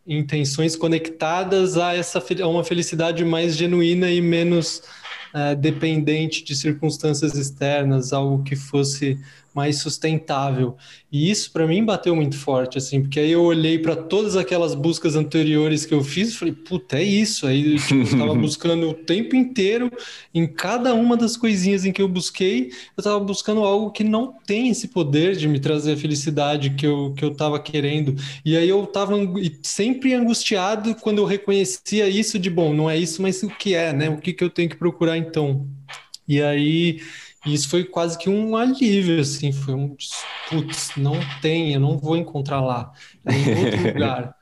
intenções 0.05 0.75
conectadas 0.75 1.77
a, 1.77 1.95
essa, 1.95 2.23
a 2.41 2.47
uma 2.47 2.63
felicidade 2.63 3.25
mais 3.25 3.57
genuína 3.57 4.11
e 4.11 4.21
menos 4.21 4.83
é, 5.33 5.55
dependente 5.55 6.43
de 6.43 6.55
circunstâncias 6.55 7.33
externas, 7.35 8.13
algo 8.13 8.43
que 8.43 8.55
fosse 8.55 9.19
mais 9.53 9.79
sustentável. 9.79 10.75
E 11.11 11.29
isso 11.29 11.51
para 11.51 11.67
mim 11.67 11.83
bateu 11.83 12.15
muito 12.15 12.37
forte, 12.37 12.77
assim, 12.77 13.01
porque 13.01 13.19
aí 13.19 13.31
eu 13.31 13.43
olhei 13.43 13.77
para 13.77 13.95
todas 13.95 14.35
aquelas 14.35 14.73
buscas 14.73 15.15
anteriores 15.15 15.85
que 15.85 15.93
eu 15.93 16.03
fiz 16.03 16.29
e 16.29 16.37
falei, 16.37 16.53
puta, 16.53 16.97
é 16.97 17.03
isso. 17.03 17.45
Aí 17.45 17.77
tipo, 17.77 17.95
eu 17.95 18.03
estava 18.03 18.33
buscando 18.35 18.89
o 18.89 18.93
tempo 18.93 19.35
inteiro, 19.35 19.91
em 20.33 20.47
cada 20.47 20.93
uma 20.93 21.17
das 21.17 21.35
coisinhas 21.35 21.85
em 21.85 21.91
que 21.91 22.01
eu 22.01 22.07
busquei, 22.07 22.69
eu 22.69 23.01
estava 23.01 23.19
buscando 23.19 23.61
algo 23.61 23.91
que 23.91 24.03
não 24.03 24.33
tem 24.45 24.69
esse 24.69 24.87
poder 24.87 25.35
de 25.35 25.47
me 25.47 25.59
trazer 25.59 25.93
a 25.93 25.97
felicidade 25.97 26.71
que 26.71 26.85
eu, 26.85 27.13
que 27.15 27.25
eu 27.25 27.31
estava 27.31 27.59
querendo. 27.59 28.15
E 28.45 28.55
aí 28.55 28.69
eu 28.69 28.83
estava 28.83 29.15
sempre 29.61 30.13
angustiado 30.13 30.95
quando 30.95 31.19
eu 31.19 31.25
reconhecia 31.25 32.07
isso 32.07 32.39
de, 32.39 32.49
bom, 32.49 32.73
não 32.73 32.89
é 32.89 32.97
isso, 32.97 33.21
mas 33.21 33.43
o 33.43 33.49
que 33.49 33.73
é, 33.73 33.91
né? 33.91 34.09
O 34.09 34.17
que, 34.17 34.33
que 34.33 34.43
eu 34.43 34.49
tenho 34.49 34.69
que 34.69 34.77
procurar 34.77 35.17
então? 35.17 35.67
E 36.27 36.41
aí 36.41 37.01
e 37.45 37.53
isso 37.53 37.69
foi 37.69 37.83
quase 37.83 38.17
que 38.17 38.29
um 38.29 38.55
alívio, 38.55 39.19
assim, 39.19 39.51
foi 39.51 39.73
um 39.73 39.95
putz, 40.49 40.91
não 40.95 41.19
tem, 41.41 41.73
eu 41.73 41.79
não 41.79 41.97
vou 41.97 42.15
encontrar 42.15 42.61
lá, 42.61 42.91
é 43.25 43.33
em 43.33 43.65
outro 43.65 43.87
lugar. 43.93 44.35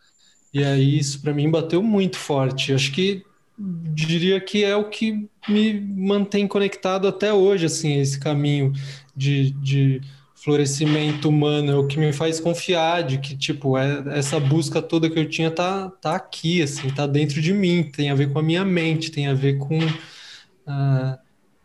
E 0.54 0.64
aí 0.64 0.98
isso 0.98 1.22
para 1.22 1.34
mim 1.34 1.50
bateu 1.50 1.82
muito 1.82 2.18
forte. 2.18 2.74
Acho 2.74 2.92
que 2.92 3.24
diria 3.58 4.40
que 4.40 4.64
é 4.64 4.76
o 4.76 4.90
que 4.90 5.30
me 5.48 5.80
mantém 5.80 6.48
conectado 6.48 7.08
até 7.08 7.34
hoje, 7.34 7.66
assim, 7.66 8.00
esse 8.00 8.20
caminho 8.20 8.74
de, 9.16 9.52
de 9.52 10.02
florescimento 10.36 11.28
humano, 11.28 11.72
é 11.72 11.76
o 11.76 11.86
que 11.86 12.00
me 12.00 12.14
faz 12.14 12.40
confiar 12.40 13.04
de 13.04 13.18
que, 13.18 13.38
tipo, 13.38 13.78
é, 13.78 14.04
essa 14.18 14.40
busca 14.40 14.82
toda 14.82 15.10
que 15.10 15.20
eu 15.20 15.28
tinha 15.30 15.52
tá, 15.52 15.90
tá 16.02 16.16
aqui, 16.16 16.62
assim, 16.62 16.90
tá 16.90 17.06
dentro 17.06 17.42
de 17.42 17.54
mim, 17.54 17.84
tem 17.84 18.10
a 18.10 18.16
ver 18.16 18.32
com 18.32 18.40
a 18.40 18.44
minha 18.44 18.64
mente, 18.64 19.12
tem 19.12 19.28
a 19.28 19.34
ver 19.34 19.58
com 19.58 19.78
uh, 19.80 21.18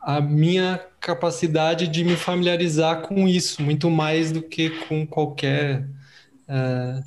a 0.04 0.20
minha 0.20 0.78
capacidade 1.00 1.88
de 1.88 2.04
me 2.04 2.14
familiarizar 2.14 3.00
com 3.00 3.26
isso, 3.26 3.62
muito 3.62 3.88
mais 3.88 4.30
do 4.30 4.42
que 4.42 4.68
com 4.86 5.06
qualquer 5.06 5.80
uh, 6.46 7.02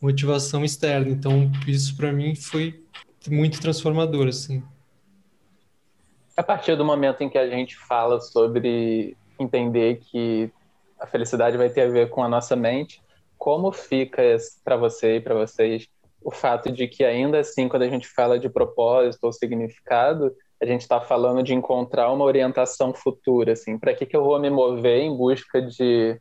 motivação 0.00 0.64
externa. 0.64 1.08
Então, 1.08 1.50
isso 1.66 1.96
para 1.96 2.12
mim 2.12 2.36
foi 2.36 2.80
muito 3.28 3.60
transformador, 3.60 4.28
assim. 4.28 4.62
A 6.36 6.42
partir 6.42 6.76
do 6.76 6.84
momento 6.84 7.22
em 7.22 7.28
que 7.28 7.36
a 7.36 7.48
gente 7.48 7.76
fala 7.76 8.20
sobre 8.20 9.16
entender 9.40 10.00
que 10.04 10.48
a 11.00 11.06
felicidade 11.06 11.56
vai 11.56 11.68
ter 11.68 11.82
a 11.82 11.90
ver 11.90 12.10
com 12.10 12.22
a 12.22 12.28
nossa 12.28 12.54
mente, 12.54 13.02
como 13.36 13.72
fica 13.72 14.22
para 14.64 14.76
você 14.76 15.16
e 15.16 15.20
para 15.20 15.34
vocês 15.34 15.88
o 16.22 16.30
fato 16.30 16.70
de 16.70 16.86
que 16.86 17.04
ainda 17.04 17.40
assim, 17.40 17.68
quando 17.68 17.82
a 17.82 17.88
gente 17.88 18.06
fala 18.06 18.38
de 18.38 18.48
propósito 18.48 19.24
ou 19.24 19.32
significado, 19.32 20.32
a 20.60 20.66
gente 20.66 20.82
está 20.82 21.00
falando 21.00 21.42
de 21.42 21.54
encontrar 21.54 22.10
uma 22.12 22.24
orientação 22.24 22.94
futura, 22.94 23.52
assim, 23.52 23.78
para 23.78 23.94
que 23.94 24.06
que 24.06 24.16
eu 24.16 24.24
vou 24.24 24.38
me 24.40 24.50
mover 24.50 25.00
em 25.00 25.14
busca 25.14 25.60
de 25.60 26.18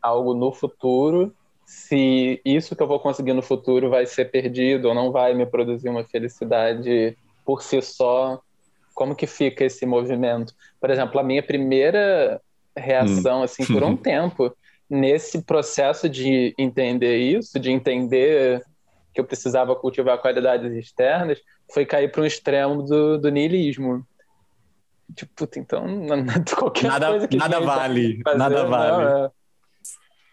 algo 0.00 0.34
no 0.34 0.52
futuro, 0.52 1.34
se 1.66 2.40
isso 2.44 2.74
que 2.74 2.82
eu 2.82 2.86
vou 2.86 2.98
conseguir 2.98 3.32
no 3.32 3.42
futuro 3.42 3.90
vai 3.90 4.06
ser 4.06 4.30
perdido 4.30 4.88
ou 4.88 4.94
não 4.94 5.12
vai 5.12 5.34
me 5.34 5.46
produzir 5.46 5.88
uma 5.88 6.04
felicidade 6.04 7.16
por 7.44 7.62
si 7.62 7.80
só, 7.82 8.40
como 8.94 9.14
que 9.14 9.26
fica 9.26 9.64
esse 9.64 9.86
movimento? 9.86 10.52
Por 10.80 10.90
exemplo, 10.90 11.20
a 11.20 11.22
minha 11.22 11.42
primeira 11.42 12.40
reação, 12.76 13.40
hum. 13.40 13.42
assim, 13.42 13.64
por 13.66 13.82
um 13.82 13.96
tempo, 13.96 14.54
nesse 14.88 15.42
processo 15.42 16.08
de 16.08 16.54
entender 16.58 17.16
isso, 17.18 17.58
de 17.58 17.70
entender 17.70 18.64
que 19.14 19.20
eu 19.20 19.24
precisava 19.24 19.76
cultivar 19.76 20.18
qualidades 20.18 20.72
externas, 20.72 21.40
foi 21.72 21.86
cair 21.86 22.10
para 22.10 22.22
um 22.22 22.26
extremo 22.26 22.82
do, 22.82 23.18
do 23.18 23.30
niilismo. 23.30 24.06
Tipo, 25.14 25.32
puta, 25.34 25.58
então, 25.58 25.84
qualquer 26.56 26.88
nada, 26.88 27.08
coisa 27.08 27.28
que 27.28 27.36
Nada 27.36 27.60
vale, 27.60 28.20
fazer, 28.22 28.38
nada 28.38 28.64
vale. 28.64 29.04
Não, 29.04 29.24
é... 29.26 29.30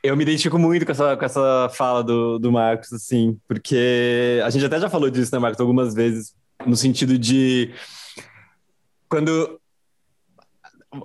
Eu 0.04 0.15
me 0.15 0.23
identifico 0.23 0.58
muito 0.58 0.86
com 0.86 0.91
essa, 0.91 1.17
com 1.17 1.26
essa 1.26 1.69
fala 1.73 2.04
do, 2.04 2.38
do 2.38 2.52
Marcos, 2.52 2.93
assim, 2.93 3.38
porque 3.47 4.39
a 4.43 4.50
gente 4.50 4.65
até 4.65 4.80
já 4.80 4.89
falou 4.89 5.10
disso, 5.10 5.34
né, 5.34 5.39
Marcos, 5.39 5.60
algumas 5.60 5.93
vezes, 5.93 6.36
no 6.65 6.76
sentido 6.76 7.17
de 7.17 7.73
quando 9.10 9.60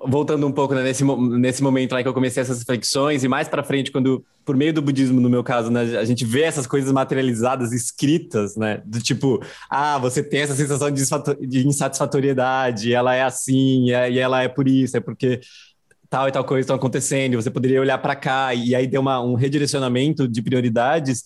voltando 0.07 0.47
um 0.47 0.53
pouco 0.53 0.75
né, 0.75 0.83
nesse, 0.83 1.05
nesse 1.05 1.63
momento 1.63 1.93
lá 1.93 2.03
que 2.03 2.09
eu 2.09 2.15
comecei 2.15 2.41
essas 2.41 2.61
reflexões 2.61 3.25
e 3.25 3.29
mais 3.29 3.49
para 3.49 3.65
frente 3.65 3.91
quando 3.91 4.25
por 4.45 4.57
meio 4.57 4.73
do 4.73 4.81
budismo 4.81 5.21
no 5.21 5.29
meu 5.29 5.43
caso 5.43 5.71
né, 5.71 5.99
a 5.99 6.05
gente 6.05 6.25
vê 6.25 6.43
essas 6.43 6.69
coisas 6.69 6.93
materializadas 6.93 7.73
escritas 7.73 8.57
né 8.57 8.81
do 8.85 9.01
tipo 9.01 9.43
ah 9.69 9.99
você 9.99 10.23
tem 10.23 10.41
essa 10.41 10.55
sensação 10.55 10.89
de, 10.89 11.03
de 11.47 11.67
insatisfatoriedade 11.67 12.95
ela 12.95 13.15
é 13.15 13.23
assim 13.23 13.87
e 13.87 14.19
ela 14.19 14.43
é 14.43 14.49
por 14.49 14.69
isso 14.69 14.97
é 14.97 15.01
porque 15.01 15.41
tal 16.09 16.29
e 16.29 16.33
tal 16.33 16.45
coisa 16.45 16.61
estão 16.61 16.77
acontecendo 16.77 17.35
você 17.35 17.51
poderia 17.51 17.81
olhar 17.81 17.99
para 17.99 18.15
cá 18.15 18.55
e 18.55 18.77
aí 18.77 18.87
deu 18.87 19.01
uma, 19.01 19.21
um 19.21 19.35
redirecionamento 19.35 20.29
de 20.29 20.43
prioridades 20.43 21.25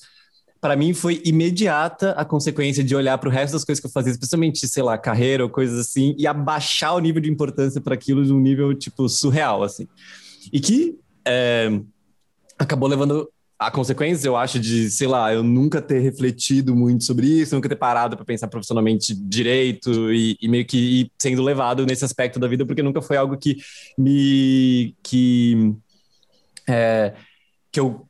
para 0.66 0.74
mim 0.74 0.92
foi 0.92 1.22
imediata 1.24 2.11
a 2.14 2.24
consequência 2.24 2.83
de 2.83 2.96
olhar 2.96 3.16
para 3.18 3.29
o 3.29 3.33
resto 3.33 3.52
das 3.52 3.62
coisas 3.62 3.79
que 3.79 3.87
eu 3.87 3.90
fazia, 3.92 4.11
especialmente, 4.11 4.66
sei 4.66 4.83
lá, 4.83 4.98
carreira 4.98 5.44
ou 5.44 5.48
coisas 5.48 5.79
assim, 5.79 6.12
e 6.18 6.26
abaixar 6.26 6.96
o 6.96 6.98
nível 6.98 7.22
de 7.22 7.31
importância 7.31 7.81
para 7.81 7.94
aquilo 7.94 8.24
de 8.24 8.33
um 8.33 8.40
nível, 8.40 8.74
tipo, 8.74 9.09
surreal, 9.09 9.62
assim. 9.62 9.87
E 10.52 10.59
que 10.59 10.98
é, 11.24 11.70
acabou 12.59 12.88
levando 12.88 13.31
a 13.57 13.70
consequência, 13.70 14.26
eu 14.26 14.37
acho, 14.37 14.59
de, 14.59 14.90
sei 14.90 15.07
lá, 15.07 15.33
eu 15.33 15.44
nunca 15.44 15.81
ter 15.81 16.00
refletido 16.00 16.74
muito 16.74 17.05
sobre 17.05 17.29
isso, 17.29 17.55
nunca 17.55 17.68
ter 17.68 17.76
parado 17.76 18.16
para 18.16 18.26
pensar 18.26 18.48
profissionalmente 18.48 19.14
direito 19.14 20.12
e, 20.12 20.37
e, 20.42 20.48
meio 20.48 20.66
que 20.66 20.76
ir 20.76 21.12
sendo 21.16 21.44
levado 21.44 21.87
nesse 21.87 22.05
aspecto 22.05 22.40
da 22.40 22.48
vida, 22.48 22.66
porque 22.66 22.83
nunca 22.83 23.00
foi 23.00 23.16
algo 23.16 23.38
que 23.38 23.59
me. 23.96 24.96
que. 25.00 25.76
É, 26.68 27.14
que 27.70 27.79
eu 27.79 28.05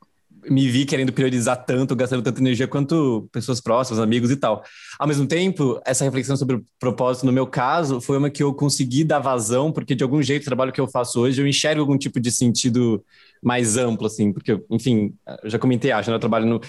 me 0.49 0.67
vi 0.69 0.85
querendo 0.85 1.11
priorizar 1.13 1.65
tanto, 1.65 1.95
gastando 1.95 2.23
tanta 2.23 2.39
energia 2.39 2.67
quanto 2.67 3.27
pessoas 3.31 3.59
próximas, 3.61 3.99
amigos 3.99 4.31
e 4.31 4.35
tal. 4.35 4.63
Ao 4.99 5.07
mesmo 5.07 5.27
tempo, 5.27 5.79
essa 5.85 6.03
reflexão 6.03 6.35
sobre 6.35 6.57
o 6.57 6.65
propósito, 6.79 7.25
no 7.25 7.31
meu 7.31 7.47
caso, 7.47 8.01
foi 8.01 8.17
uma 8.17 8.29
que 8.29 8.43
eu 8.43 8.53
consegui 8.53 9.03
dar 9.03 9.19
vazão, 9.19 9.71
porque 9.71 9.95
de 9.95 10.03
algum 10.03 10.21
jeito 10.21 10.43
o 10.43 10.45
trabalho 10.45 10.71
que 10.71 10.81
eu 10.81 10.87
faço 10.87 11.19
hoje, 11.19 11.41
eu 11.41 11.47
enxergo 11.47 11.81
algum 11.81 11.97
tipo 11.97 12.19
de 12.19 12.31
sentido 12.31 13.03
mais 13.41 13.77
amplo, 13.77 14.07
assim, 14.07 14.33
porque, 14.33 14.59
enfim, 14.69 15.13
já 15.45 15.59
comentei, 15.59 15.91
acho, 15.91 16.09
né? 16.09 16.15
Eu 16.15 16.19
trabalho 16.19 16.45
no, 16.45 16.61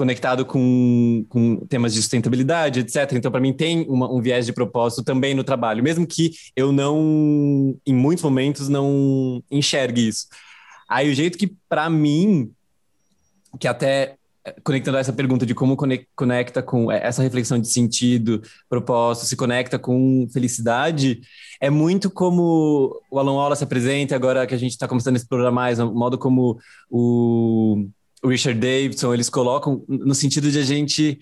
conectado 0.00 0.46
com, 0.46 1.26
com 1.28 1.56
temas 1.66 1.92
de 1.92 2.00
sustentabilidade, 2.00 2.80
etc. 2.80 3.12
Então, 3.12 3.30
para 3.30 3.40
mim, 3.40 3.52
tem 3.52 3.86
uma, 3.86 4.10
um 4.10 4.20
viés 4.20 4.46
de 4.46 4.52
propósito 4.52 5.04
também 5.04 5.34
no 5.34 5.44
trabalho, 5.44 5.82
mesmo 5.82 6.06
que 6.06 6.32
eu 6.56 6.72
não, 6.72 7.76
em 7.86 7.94
muitos 7.94 8.24
momentos, 8.24 8.68
não 8.68 9.42
enxergue 9.50 10.08
isso. 10.08 10.26
Aí, 10.88 11.10
o 11.10 11.14
jeito 11.14 11.36
que, 11.36 11.54
para 11.68 11.90
mim, 11.90 12.50
que 13.58 13.68
até 13.68 14.16
eh, 14.44 14.56
conectando 14.64 14.98
essa 14.98 15.12
pergunta 15.12 15.44
de 15.44 15.54
como 15.54 15.76
conecta 16.14 16.62
com 16.62 16.90
eh, 16.90 17.00
essa 17.02 17.22
reflexão 17.22 17.58
de 17.58 17.68
sentido, 17.68 18.42
propósito, 18.68 19.26
se 19.26 19.36
conecta 19.36 19.78
com 19.78 20.26
felicidade, 20.32 21.20
é 21.60 21.68
muito 21.68 22.10
como 22.10 23.00
o 23.10 23.18
Alan 23.18 23.34
Wallace 23.34 23.64
apresenta, 23.64 24.16
agora 24.16 24.46
que 24.46 24.54
a 24.54 24.58
gente 24.58 24.72
está 24.72 24.88
começando 24.88 25.16
a 25.16 25.18
explorar 25.18 25.50
mais, 25.50 25.78
o 25.78 25.92
modo 25.92 26.16
como 26.16 26.58
o, 26.90 27.86
Richard 28.24 28.58
Davidson, 28.58 29.14
eles 29.14 29.30
colocam 29.30 29.82
no 29.88 30.14
sentido 30.14 30.50
de 30.50 30.58
a 30.58 30.62
gente 30.62 31.18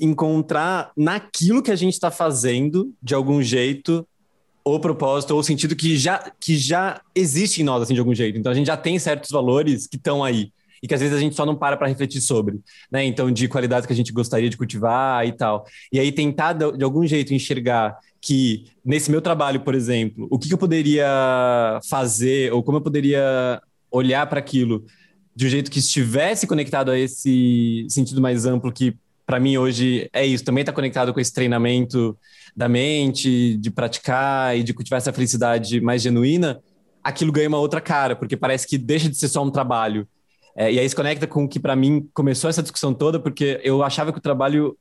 encontrar 0.00 0.92
naquilo 0.96 1.62
que 1.62 1.70
a 1.70 1.76
gente 1.76 1.92
está 1.92 2.10
fazendo, 2.10 2.92
de 3.02 3.14
algum 3.14 3.42
jeito, 3.42 4.06
o 4.64 4.80
propósito 4.80 5.32
ou 5.32 5.40
o 5.40 5.44
sentido 5.44 5.76
que 5.76 5.96
já, 5.96 6.32
que 6.40 6.56
já 6.56 7.00
existe 7.14 7.60
em 7.60 7.64
nós, 7.64 7.82
assim, 7.82 7.94
de 7.94 8.00
algum 8.00 8.14
jeito. 8.14 8.38
Então, 8.38 8.50
a 8.50 8.54
gente 8.54 8.66
já 8.66 8.76
tem 8.76 8.98
certos 8.98 9.30
valores 9.30 9.86
que 9.86 9.96
estão 9.96 10.24
aí 10.24 10.52
e 10.82 10.88
que 10.88 10.94
às 10.94 11.00
vezes 11.00 11.16
a 11.16 11.20
gente 11.20 11.34
só 11.34 11.44
não 11.44 11.56
para 11.56 11.76
para 11.76 11.88
refletir 11.88 12.20
sobre, 12.20 12.60
né? 12.90 13.04
Então, 13.04 13.30
de 13.30 13.48
qualidades 13.48 13.86
que 13.86 13.92
a 13.92 13.96
gente 13.96 14.12
gostaria 14.12 14.48
de 14.48 14.56
cultivar 14.56 15.26
e 15.26 15.32
tal. 15.32 15.66
E 15.92 15.98
aí 15.98 16.10
tentar, 16.10 16.52
de 16.54 16.84
algum 16.84 17.06
jeito, 17.06 17.34
enxergar 17.34 17.98
que 18.20 18.66
nesse 18.84 19.10
meu 19.10 19.20
trabalho, 19.20 19.60
por 19.60 19.74
exemplo, 19.74 20.26
o 20.30 20.38
que, 20.38 20.52
eu 20.52 20.58
poderia 20.58 21.80
fazer 21.88 22.52
ou 22.52 22.62
como 22.62 22.78
eu 22.78 22.82
poderia 22.82 23.60
olhar 23.90 24.26
para 24.26 24.38
aquilo 24.38 24.84
de 25.34 25.46
um 25.46 25.48
jeito 25.48 25.70
que 25.70 25.78
estivesse 25.78 26.46
conectado 26.46 26.90
a 26.90 26.98
esse 26.98 27.86
sentido 27.88 28.20
mais 28.20 28.44
amplo 28.44 28.72
que 28.72 28.96
para 29.26 29.38
mim 29.38 29.56
hoje 29.56 30.08
é 30.12 30.26
isso, 30.26 30.44
também 30.44 30.62
está 30.62 30.72
conectado 30.72 31.14
com 31.14 31.20
esse 31.20 31.32
treinamento 31.32 32.18
da 32.54 32.68
mente, 32.68 33.56
de 33.58 33.70
praticar 33.70 34.58
e 34.58 34.62
de 34.62 34.74
cultivar 34.74 34.98
essa 34.98 35.12
felicidade 35.12 35.80
mais 35.80 36.02
genuína, 36.02 36.60
aquilo 37.02 37.30
ganha 37.30 37.48
uma 37.48 37.58
outra 37.58 37.80
cara, 37.80 38.16
porque 38.16 38.36
parece 38.36 38.66
que 38.66 38.76
deixa 38.76 39.08
de 39.08 39.16
ser 39.16 39.28
só 39.28 39.44
um 39.44 39.50
trabalho 39.50 40.06
é, 40.56 40.72
e 40.72 40.78
aí 40.78 40.88
se 40.88 40.96
conecta 40.96 41.26
com 41.26 41.44
o 41.44 41.48
que 41.48 41.60
para 41.60 41.76
mim 41.76 42.08
começou 42.12 42.50
essa 42.50 42.62
discussão 42.62 42.92
toda, 42.92 43.18
porque 43.20 43.60
eu 43.62 43.82
achava 43.82 44.12
que 44.12 44.18
o 44.18 44.22
trabalho, 44.22 44.76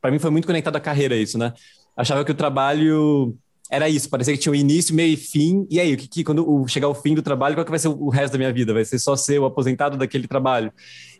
para 0.00 0.10
mim 0.10 0.18
foi 0.18 0.30
muito 0.30 0.46
conectado 0.46 0.76
à 0.76 0.80
carreira 0.80 1.16
isso, 1.16 1.38
né? 1.38 1.52
Achava 1.96 2.24
que 2.24 2.32
o 2.32 2.34
trabalho 2.34 3.36
era 3.70 3.88
isso, 3.88 4.10
parecia 4.10 4.34
que 4.34 4.40
tinha 4.40 4.52
um 4.52 4.56
início, 4.56 4.94
meio 4.94 5.14
e 5.14 5.16
fim. 5.16 5.66
E 5.70 5.80
aí, 5.80 5.94
o 5.94 5.96
que, 5.96 6.08
que 6.08 6.24
quando 6.24 6.66
chegar 6.68 6.88
o 6.88 6.94
fim 6.94 7.14
do 7.14 7.22
trabalho, 7.22 7.54
qual 7.54 7.64
que 7.64 7.70
vai 7.70 7.78
ser 7.78 7.88
o 7.88 8.08
resto 8.08 8.32
da 8.32 8.38
minha 8.38 8.52
vida? 8.52 8.74
Vai 8.74 8.84
ser 8.84 8.98
só 8.98 9.16
ser 9.16 9.38
o 9.38 9.46
aposentado 9.46 9.96
daquele 9.96 10.28
trabalho? 10.28 10.72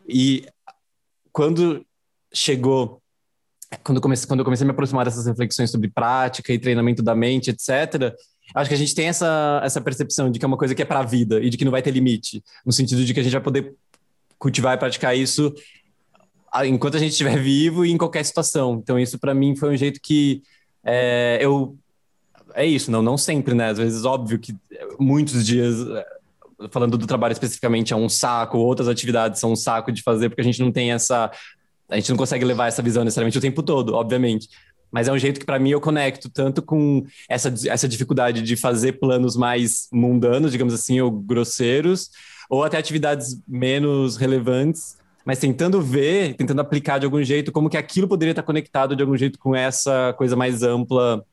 E 0.08 0.46
quando 1.32 1.84
chegou 2.32 3.02
quando 3.82 3.96
eu, 3.96 4.02
comecei, 4.02 4.28
quando 4.28 4.40
eu 4.40 4.44
comecei 4.44 4.64
a 4.64 4.66
me 4.66 4.72
aproximar 4.72 5.04
dessas 5.04 5.26
reflexões 5.26 5.70
sobre 5.70 5.88
prática 5.88 6.52
e 6.52 6.58
treinamento 6.58 7.02
da 7.02 7.14
mente, 7.14 7.50
etc., 7.50 8.14
acho 8.54 8.68
que 8.68 8.74
a 8.74 8.78
gente 8.78 8.94
tem 8.94 9.08
essa, 9.08 9.60
essa 9.64 9.80
percepção 9.80 10.30
de 10.30 10.38
que 10.38 10.44
é 10.44 10.48
uma 10.48 10.58
coisa 10.58 10.74
que 10.74 10.82
é 10.82 10.84
para 10.84 11.00
a 11.00 11.04
vida 11.04 11.40
e 11.40 11.48
de 11.48 11.56
que 11.56 11.64
não 11.64 11.72
vai 11.72 11.80
ter 11.80 11.90
limite, 11.90 12.42
no 12.66 12.72
sentido 12.72 13.04
de 13.04 13.14
que 13.14 13.20
a 13.20 13.22
gente 13.22 13.32
vai 13.32 13.40
poder 13.40 13.74
cultivar 14.42 14.74
e 14.74 14.78
praticar 14.78 15.16
isso 15.16 15.55
enquanto 16.64 16.96
a 16.96 16.98
gente 16.98 17.12
estiver 17.12 17.38
vivo 17.38 17.87
e 17.87 17.92
em 17.92 17.96
qualquer 17.96 18.24
situação. 18.24 18.81
Então, 18.83 18.98
isso 18.98 19.18
para 19.18 19.33
mim 19.33 19.55
foi 19.55 19.72
um 19.72 19.76
jeito 19.76 20.00
que 20.02 20.42
é, 20.85 21.38
eu. 21.40 21.78
É 22.55 22.66
isso, 22.66 22.90
não, 22.90 23.01
não 23.01 23.16
sempre, 23.16 23.55
né? 23.55 23.70
Às 23.70 23.78
vezes, 23.78 24.05
óbvio 24.05 24.38
que 24.38 24.55
muitos 24.99 25.47
dias, 25.47 25.76
falando 26.70 26.99
do 26.99 27.07
trabalho 27.07 27.32
especificamente, 27.32 27.95
é 27.95 27.97
um 27.97 28.09
saco, 28.09 28.59
outras 28.59 28.88
atividades 28.88 29.40
são 29.40 29.53
um 29.53 29.57
saco 29.57 29.90
de 29.93 30.03
fazer, 30.03 30.28
porque 30.28 30.43
a 30.43 30.45
gente 30.45 30.61
não 30.61 30.72
tem 30.72 30.93
essa. 30.93 31.30
A 31.88 31.97
gente 31.97 32.11
não 32.11 32.16
consegue 32.16 32.45
levar 32.45 32.66
essa 32.66 32.82
visão 32.82 33.05
necessariamente 33.05 33.38
o 33.38 33.40
tempo 33.40 33.62
todo, 33.62 33.95
obviamente. 33.95 34.49
Mas 34.90 35.09
é 35.09 35.12
um 35.12 35.18
jeito 35.18 35.40
que, 35.40 35.47
para 35.47 35.59
mim, 35.59 35.70
eu 35.70 35.80
conecto 35.80 36.28
tanto 36.28 36.61
com 36.61 37.07
essa, 37.28 37.55
essa 37.66 37.88
dificuldade 37.88 38.43
de 38.43 38.57
fazer 38.57 38.99
planos 38.99 39.36
mais 39.36 39.88
mundanos, 39.90 40.53
digamos 40.53 40.74
assim, 40.74 41.01
ou 41.01 41.11
grosseiros, 41.11 42.11
ou 42.53 42.62
até 42.62 42.76
atividades 42.76 43.42
menos 43.48 44.18
relevantes, 44.18 44.98
mas 45.24 45.38
tentando 45.38 45.80
ver, 45.80 46.34
tentando 46.34 46.61
aplicar 46.61 46.98
de 46.98 47.07
algum 47.07 47.24
jeito 47.24 47.50
como 47.50 47.70
que 47.70 47.78
aquilo 47.78 48.07
poderia 48.07 48.32
estar 48.32 48.42
conectado 48.42 48.94
de 48.94 49.03
algum 49.03 49.16
jeito 49.16 49.38
com 49.38 49.57
essa 49.57 50.12
coisa 50.18 50.36
mais 50.36 50.62
ampla 50.62 51.24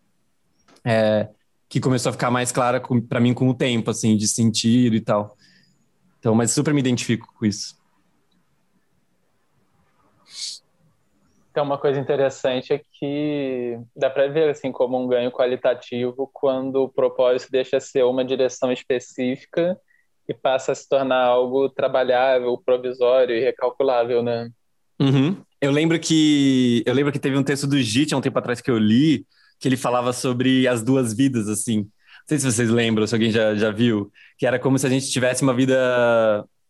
é, 0.82 1.28
que 1.68 1.82
começou 1.82 2.12
a 2.12 2.14
ficar 2.14 2.32
mais 2.32 2.54
clara 2.54 2.82
para 3.10 3.20
mim 3.20 3.34
com 3.34 3.50
o 3.50 3.54
tempo, 3.54 3.92
assim, 3.92 4.16
de 4.16 4.30
sentido 4.30 4.96
e 4.96 5.02
tal. 5.02 5.36
Então, 6.20 6.34
mas 6.34 6.52
super 6.52 6.74
me 6.74 6.80
identifico 6.80 7.28
com 7.38 7.46
isso. 7.46 7.78
Então, 11.52 11.66
uma 11.66 11.78
coisa 11.78 12.00
interessante 12.00 12.72
é 12.72 12.82
que 12.94 13.78
dá 13.94 14.10
para 14.10 14.30
ver 14.30 14.52
assim 14.52 14.72
como 14.72 14.98
um 14.98 15.06
ganho 15.06 15.34
qualitativo 15.34 16.30
quando 16.32 16.84
o 16.84 16.90
propósito 16.90 17.52
deixa 17.52 17.78
ser 17.82 18.06
uma 18.06 18.24
direção 18.24 18.72
específica 18.72 19.78
e 20.30 20.34
passa 20.34 20.72
a 20.72 20.76
se 20.76 20.88
tornar 20.88 21.26
algo 21.26 21.68
trabalhável, 21.68 22.56
provisório 22.64 23.36
e 23.36 23.44
recalculável, 23.44 24.22
né? 24.22 24.52
Uhum. 25.02 25.36
Eu 25.60 25.72
lembro 25.72 26.00
que 26.00 26.84
eu 26.86 26.94
lembro 26.94 27.12
que 27.12 27.20
teve 27.20 27.36
um 27.36 27.44
texto 27.44 27.66
do 27.66 27.78
Git 27.80 28.14
há 28.14 28.18
um 28.18 28.22
tempo 28.22 28.38
atrás 28.38 28.62
que 28.62 28.70
eu 28.70 28.78
li 28.78 29.26
que 29.60 29.68
ele 29.68 29.76
falava 29.76 30.14
sobre 30.14 30.68
as 30.68 30.84
duas 30.84 31.14
vidas 31.14 31.50
assim. 31.50 31.80
Não 31.80 31.88
sei 32.28 32.40
se 32.40 32.46
vocês 32.46 32.70
lembram, 32.70 33.08
se 33.08 33.16
alguém 33.16 33.32
já, 33.32 33.56
já 33.56 33.72
viu, 33.72 34.12
que 34.38 34.46
era 34.46 34.60
como 34.60 34.78
se 34.78 34.86
a 34.86 34.90
gente 34.90 35.10
tivesse 35.10 35.42
uma 35.42 35.54
vida 35.54 35.76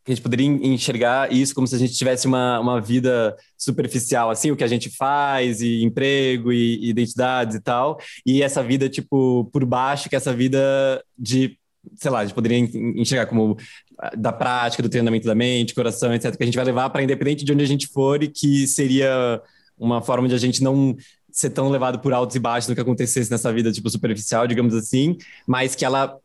que 0.05 0.11
a 0.13 0.15
gente 0.15 0.23
poderia 0.23 0.47
enxergar 0.47 1.31
isso 1.31 1.53
como 1.53 1.67
se 1.67 1.75
a 1.75 1.77
gente 1.77 1.93
tivesse 1.93 2.25
uma, 2.25 2.59
uma 2.59 2.81
vida 2.81 3.35
superficial, 3.57 4.31
assim, 4.31 4.49
o 4.49 4.55
que 4.55 4.63
a 4.63 4.67
gente 4.67 4.89
faz, 4.89 5.61
e 5.61 5.83
emprego, 5.83 6.51
e, 6.51 6.77
e 6.77 6.89
identidades 6.89 7.57
e 7.57 7.61
tal, 7.61 7.99
e 8.25 8.41
essa 8.41 8.63
vida, 8.63 8.89
tipo, 8.89 9.47
por 9.51 9.65
baixo, 9.65 10.09
que 10.09 10.15
é 10.15 10.17
essa 10.17 10.33
vida 10.33 11.03
de 11.17 11.58
sei 11.95 12.11
lá, 12.11 12.19
a 12.19 12.25
gente 12.25 12.35
poderia 12.35 12.57
enxergar 12.57 13.25
como 13.25 13.57
ah, 13.97 14.11
da 14.15 14.31
prática, 14.31 14.83
do 14.83 14.89
treinamento 14.89 15.25
da 15.25 15.35
mente, 15.35 15.73
coração, 15.73 16.13
etc., 16.13 16.35
que 16.35 16.43
a 16.43 16.45
gente 16.45 16.55
vai 16.55 16.65
levar 16.65 16.89
para 16.89 17.03
independente 17.03 17.45
de 17.45 17.51
onde 17.51 17.63
a 17.63 17.67
gente 17.67 17.87
for 17.87 18.21
e 18.23 18.27
que 18.27 18.67
seria 18.67 19.41
uma 19.77 20.01
forma 20.01 20.27
de 20.27 20.35
a 20.35 20.37
gente 20.37 20.61
não 20.61 20.95
ser 21.31 21.51
tão 21.51 21.69
levado 21.69 21.99
por 21.99 22.11
altos 22.11 22.35
e 22.35 22.39
baixos 22.39 22.67
no 22.67 22.75
que 22.75 22.81
acontecesse 22.81 23.31
nessa 23.31 23.51
vida, 23.53 23.71
tipo, 23.71 23.89
superficial, 23.89 24.47
digamos 24.47 24.73
assim, 24.73 25.17
mas 25.47 25.75
que 25.75 25.85
ela 25.85 26.17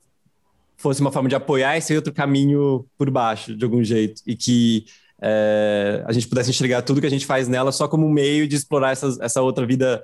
fosse 0.76 1.00
uma 1.00 1.12
forma 1.12 1.28
de 1.28 1.34
apoiar 1.34 1.76
esse 1.76 1.94
outro 1.94 2.12
caminho 2.12 2.84
por 2.98 3.10
baixo, 3.10 3.56
de 3.56 3.64
algum 3.64 3.82
jeito, 3.82 4.22
e 4.26 4.34
que 4.34 4.84
é, 5.20 6.02
a 6.06 6.12
gente 6.12 6.28
pudesse 6.28 6.50
enxergar 6.50 6.82
tudo 6.82 7.00
que 7.00 7.06
a 7.06 7.10
gente 7.10 7.26
faz 7.26 7.48
nela 7.48 7.70
só 7.72 7.86
como 7.86 8.06
um 8.06 8.10
meio 8.10 8.48
de 8.48 8.56
explorar 8.56 8.90
essa, 8.90 9.16
essa 9.20 9.40
outra 9.40 9.64
vida 9.64 10.02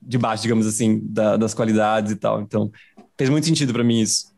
de 0.00 0.16
baixo, 0.16 0.42
digamos 0.42 0.66
assim, 0.66 1.00
da, 1.02 1.36
das 1.36 1.52
qualidades 1.52 2.12
e 2.12 2.16
tal. 2.16 2.40
Então, 2.40 2.70
fez 3.18 3.28
muito 3.28 3.46
sentido 3.46 3.72
para 3.72 3.82
mim 3.82 4.00
isso. 4.00 4.35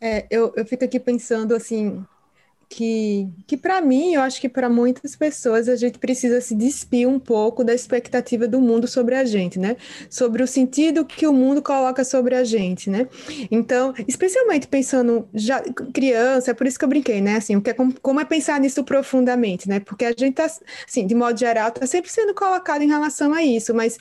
É, 0.00 0.26
eu, 0.30 0.52
eu 0.56 0.64
fico 0.64 0.84
aqui 0.84 1.00
pensando 1.00 1.54
assim, 1.54 2.04
que, 2.68 3.26
que 3.46 3.56
para 3.56 3.80
mim, 3.80 4.14
eu 4.14 4.20
acho 4.20 4.40
que 4.40 4.48
para 4.48 4.68
muitas 4.68 5.16
pessoas, 5.16 5.68
a 5.68 5.76
gente 5.76 5.98
precisa 5.98 6.40
se 6.40 6.54
despir 6.54 7.08
um 7.08 7.18
pouco 7.18 7.64
da 7.64 7.74
expectativa 7.74 8.46
do 8.46 8.60
mundo 8.60 8.86
sobre 8.86 9.14
a 9.14 9.24
gente, 9.24 9.58
né? 9.58 9.76
Sobre 10.10 10.42
o 10.42 10.46
sentido 10.46 11.04
que 11.04 11.26
o 11.26 11.32
mundo 11.32 11.62
coloca 11.62 12.04
sobre 12.04 12.34
a 12.34 12.44
gente, 12.44 12.90
né? 12.90 13.08
Então, 13.50 13.94
especialmente 14.06 14.68
pensando 14.68 15.26
já 15.32 15.62
criança, 15.94 16.50
é 16.50 16.54
por 16.54 16.66
isso 16.66 16.78
que 16.78 16.84
eu 16.84 16.88
brinquei, 16.88 17.20
né? 17.22 17.36
Assim, 17.36 17.56
o 17.56 17.62
que 17.62 17.70
é, 17.70 17.74
como, 17.74 18.20
é 18.20 18.24
pensar 18.24 18.60
nisso 18.60 18.84
profundamente, 18.84 19.68
né? 19.68 19.80
Porque 19.80 20.04
a 20.04 20.12
gente 20.16 20.34
tá, 20.34 20.44
assim, 20.86 21.06
de 21.06 21.14
modo 21.14 21.38
geral, 21.38 21.70
tá 21.70 21.86
sempre 21.86 22.10
sendo 22.10 22.34
colocado 22.34 22.82
em 22.82 22.88
relação 22.88 23.32
a 23.32 23.42
isso, 23.42 23.74
mas 23.74 23.96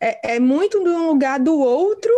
é, 0.00 0.36
é 0.36 0.40
muito 0.40 0.78
do 0.82 1.08
lugar 1.08 1.40
do 1.40 1.58
outro 1.58 2.12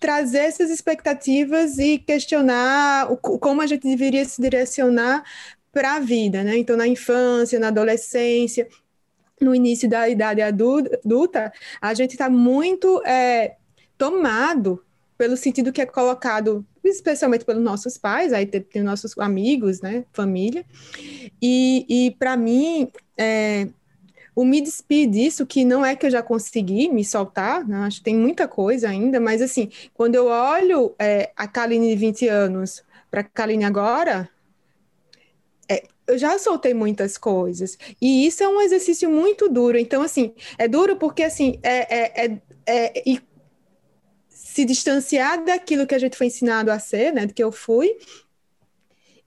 trazer 0.00 0.38
essas 0.38 0.70
expectativas 0.70 1.78
e 1.78 1.98
questionar 1.98 3.12
o, 3.12 3.16
como 3.16 3.60
a 3.60 3.66
gente 3.66 3.86
deveria 3.86 4.24
se 4.24 4.40
direcionar 4.40 5.22
para 5.70 5.96
a 5.96 6.00
vida, 6.00 6.42
né? 6.42 6.56
Então, 6.56 6.76
na 6.76 6.88
infância, 6.88 7.60
na 7.60 7.68
adolescência, 7.68 8.66
no 9.40 9.54
início 9.54 9.88
da 9.88 10.08
idade 10.08 10.40
adulta, 10.42 11.52
a 11.80 11.94
gente 11.94 12.12
está 12.12 12.28
muito 12.28 13.02
é, 13.04 13.56
tomado 13.96 14.82
pelo 15.16 15.36
sentido 15.36 15.70
que 15.70 15.82
é 15.82 15.86
colocado, 15.86 16.64
especialmente 16.82 17.44
pelos 17.44 17.62
nossos 17.62 17.98
pais, 17.98 18.32
aí 18.32 18.46
tem, 18.46 18.62
tem 18.62 18.82
nossos 18.82 19.16
amigos, 19.18 19.82
né, 19.82 20.04
família, 20.14 20.64
e, 21.42 21.84
e 21.88 22.10
para 22.12 22.38
mim, 22.38 22.90
é, 23.18 23.68
o 24.34 24.44
me 24.44 24.60
despir 24.60 25.08
disso, 25.08 25.46
que 25.46 25.64
não 25.64 25.84
é 25.84 25.96
que 25.96 26.06
eu 26.06 26.10
já 26.10 26.22
consegui 26.22 26.88
me 26.88 27.04
soltar, 27.04 27.66
né? 27.66 27.78
acho 27.78 27.98
que 27.98 28.04
tem 28.04 28.16
muita 28.16 28.46
coisa 28.46 28.88
ainda, 28.88 29.20
mas 29.20 29.42
assim, 29.42 29.70
quando 29.94 30.14
eu 30.14 30.26
olho 30.26 30.94
é, 30.98 31.32
a 31.36 31.46
Kaline 31.46 31.88
de 31.88 31.96
20 31.96 32.28
anos 32.28 32.82
para 33.10 33.20
a 33.20 33.24
Kaline 33.24 33.64
agora, 33.64 34.28
é, 35.68 35.84
eu 36.06 36.18
já 36.18 36.38
soltei 36.38 36.74
muitas 36.74 37.16
coisas. 37.18 37.76
E 38.00 38.26
isso 38.26 38.42
é 38.42 38.48
um 38.48 38.60
exercício 38.60 39.10
muito 39.10 39.48
duro. 39.48 39.78
Então, 39.78 40.02
assim, 40.02 40.34
é 40.58 40.66
duro 40.66 40.96
porque, 40.96 41.22
assim, 41.22 41.58
é, 41.62 42.24
é, 42.24 42.40
é, 42.66 43.12
é 43.12 43.20
se 44.28 44.64
distanciar 44.64 45.44
daquilo 45.44 45.86
que 45.86 45.94
a 45.94 45.98
gente 45.98 46.16
foi 46.16 46.26
ensinado 46.26 46.70
a 46.72 46.78
ser, 46.78 47.12
né, 47.12 47.26
do 47.26 47.32
que 47.32 47.42
eu 47.42 47.52
fui, 47.52 47.96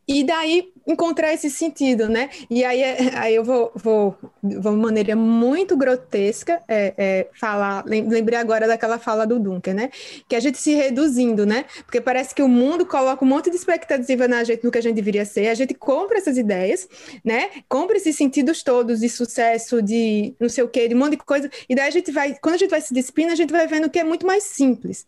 e 0.08 0.24
daí 0.24 0.73
encontrar 0.86 1.34
esse 1.34 1.50
sentido, 1.50 2.10
né? 2.10 2.30
E 2.50 2.64
aí, 2.64 2.82
é, 2.82 3.18
aí 3.18 3.36
eu 3.36 3.44
vou, 3.44 3.72
vou 3.76 4.16
de 4.44 4.58
uma 4.58 4.72
maneira 4.72 5.16
muito 5.16 5.78
grotesca 5.78 6.62
é, 6.68 6.94
é, 6.98 7.28
falar, 7.34 7.84
lembrei 7.86 8.38
agora 8.38 8.68
daquela 8.68 9.00
fala 9.00 9.26
do 9.26 9.40
Dunker, 9.40 9.74
né? 9.74 9.90
Que 10.28 10.36
a 10.36 10.40
gente 10.40 10.58
se 10.58 10.74
reduzindo, 10.74 11.46
né? 11.46 11.66
Porque 11.86 12.02
parece 12.02 12.36
que 12.36 12.42
o 12.42 12.48
mundo 12.48 12.86
coloca 12.86 13.24
um 13.24 13.28
monte 13.28 13.50
de 13.50 13.56
expectativa 13.56 14.28
na 14.28 14.44
gente, 14.44 14.64
no 14.64 14.72
que 14.72 14.78
a 14.78 14.82
gente 14.82 14.96
deveria 14.96 15.26
ser, 15.26 15.48
a 15.48 15.54
gente 15.54 15.74
compra 15.74 16.18
essas 16.18 16.38
ideias, 16.38 16.88
né? 17.24 17.50
Compra 17.70 17.98
esses 17.98 18.16
sentidos 18.16 18.64
todos 18.64 19.00
de 19.00 19.10
sucesso, 19.10 19.82
de 19.82 20.36
não 20.40 20.50
sei 20.50 20.64
o 20.64 20.68
quê, 20.68 20.88
de 20.88 20.96
um 20.96 20.98
monte 20.98 21.12
de 21.12 21.18
coisa, 21.18 21.50
e 21.70 21.76
daí 21.76 21.88
a 21.88 21.92
gente 21.92 22.12
vai, 22.12 22.36
quando 22.42 22.56
a 22.56 22.58
gente 22.58 22.70
vai 22.70 22.82
se 22.82 22.94
despindo, 22.94 23.32
a 23.32 23.36
gente 23.36 23.52
vai 23.52 23.66
vendo 23.68 23.90
que 23.90 24.00
é 24.00 24.04
muito 24.04 24.26
mais 24.26 24.44
simples. 24.44 25.06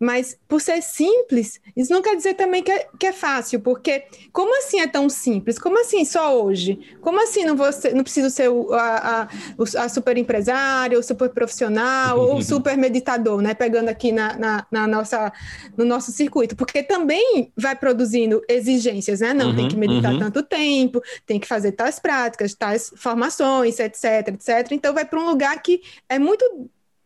Mas 0.00 0.36
por 0.48 0.60
ser 0.60 0.82
simples, 0.82 1.60
isso 1.76 1.92
não 1.92 2.02
quer 2.02 2.16
dizer 2.16 2.34
também 2.34 2.62
que 2.62 2.72
é, 2.72 2.86
que 2.98 3.06
é 3.06 3.12
fácil, 3.12 3.60
porque 3.60 4.04
como 4.32 4.56
assim 4.58 4.80
é 4.80 4.86
tão 4.86 5.08
simples? 5.12 5.58
Como 5.58 5.80
assim 5.80 6.04
só 6.04 6.42
hoje? 6.42 6.78
Como 7.00 7.22
assim 7.22 7.44
não, 7.44 7.56
vou 7.56 7.72
ser, 7.72 7.94
não 7.94 8.02
preciso 8.02 8.30
ser 8.30 8.48
o, 8.48 8.72
a, 8.72 9.22
a, 9.22 9.84
a 9.84 9.88
super 9.88 10.16
empresária, 10.16 10.98
o 10.98 11.02
super 11.02 11.28
profissional, 11.28 12.18
ou 12.18 12.36
o 12.38 12.42
super 12.44 12.76
meditador, 12.76 13.40
né? 13.40 13.54
Pegando 13.54 13.88
aqui 13.88 14.12
na, 14.12 14.36
na, 14.36 14.66
na, 14.70 14.86
nossa, 14.86 15.32
no 15.76 15.84
nosso 15.84 16.10
circuito, 16.12 16.56
porque 16.56 16.82
também 16.82 17.52
vai 17.56 17.76
produzindo 17.76 18.42
exigências, 18.48 19.20
né? 19.20 19.32
Não, 19.32 19.50
uhum, 19.50 19.56
tem 19.56 19.68
que 19.68 19.76
meditar 19.76 20.12
uhum. 20.12 20.18
tanto 20.18 20.42
tempo, 20.42 21.00
tem 21.26 21.38
que 21.38 21.46
fazer 21.46 21.72
tais 21.72 21.98
práticas, 21.98 22.54
tais 22.54 22.92
formações, 22.96 23.78
etc, 23.78 24.28
etc. 24.28 24.72
Então 24.72 24.94
vai 24.94 25.04
para 25.04 25.20
um 25.20 25.28
lugar 25.28 25.60
que 25.62 25.80
é 26.08 26.18
muito 26.18 26.44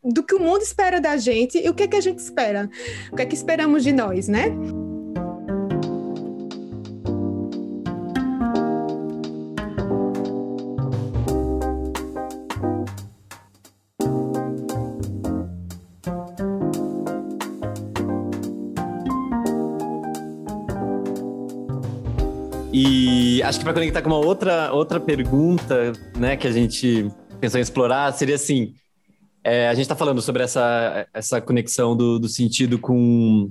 do 0.02 0.22
que 0.22 0.34
o 0.34 0.40
mundo 0.40 0.62
espera 0.62 1.00
da 1.00 1.16
gente 1.16 1.58
e 1.58 1.68
o 1.68 1.74
que 1.74 1.82
é 1.82 1.88
que 1.88 1.96
a 1.96 2.00
gente 2.00 2.20
espera, 2.20 2.70
o 3.10 3.16
que 3.16 3.22
é 3.22 3.26
que 3.26 3.34
esperamos 3.34 3.82
de 3.82 3.92
nós, 3.92 4.28
né? 4.28 4.54
E 22.78 23.42
acho 23.42 23.58
que 23.58 23.64
para 23.64 23.72
conectar 23.72 24.02
com 24.02 24.10
uma 24.10 24.18
outra, 24.18 24.70
outra 24.70 25.00
pergunta, 25.00 25.94
né, 26.14 26.36
que 26.36 26.46
a 26.46 26.52
gente 26.52 27.10
pensou 27.40 27.58
em 27.58 27.62
explorar, 27.62 28.12
seria 28.12 28.34
assim: 28.34 28.74
é, 29.42 29.66
a 29.66 29.72
gente 29.72 29.84
está 29.84 29.96
falando 29.96 30.20
sobre 30.20 30.42
essa, 30.42 31.06
essa 31.14 31.40
conexão 31.40 31.96
do, 31.96 32.18
do 32.18 32.28
sentido 32.28 32.78
com, 32.78 33.50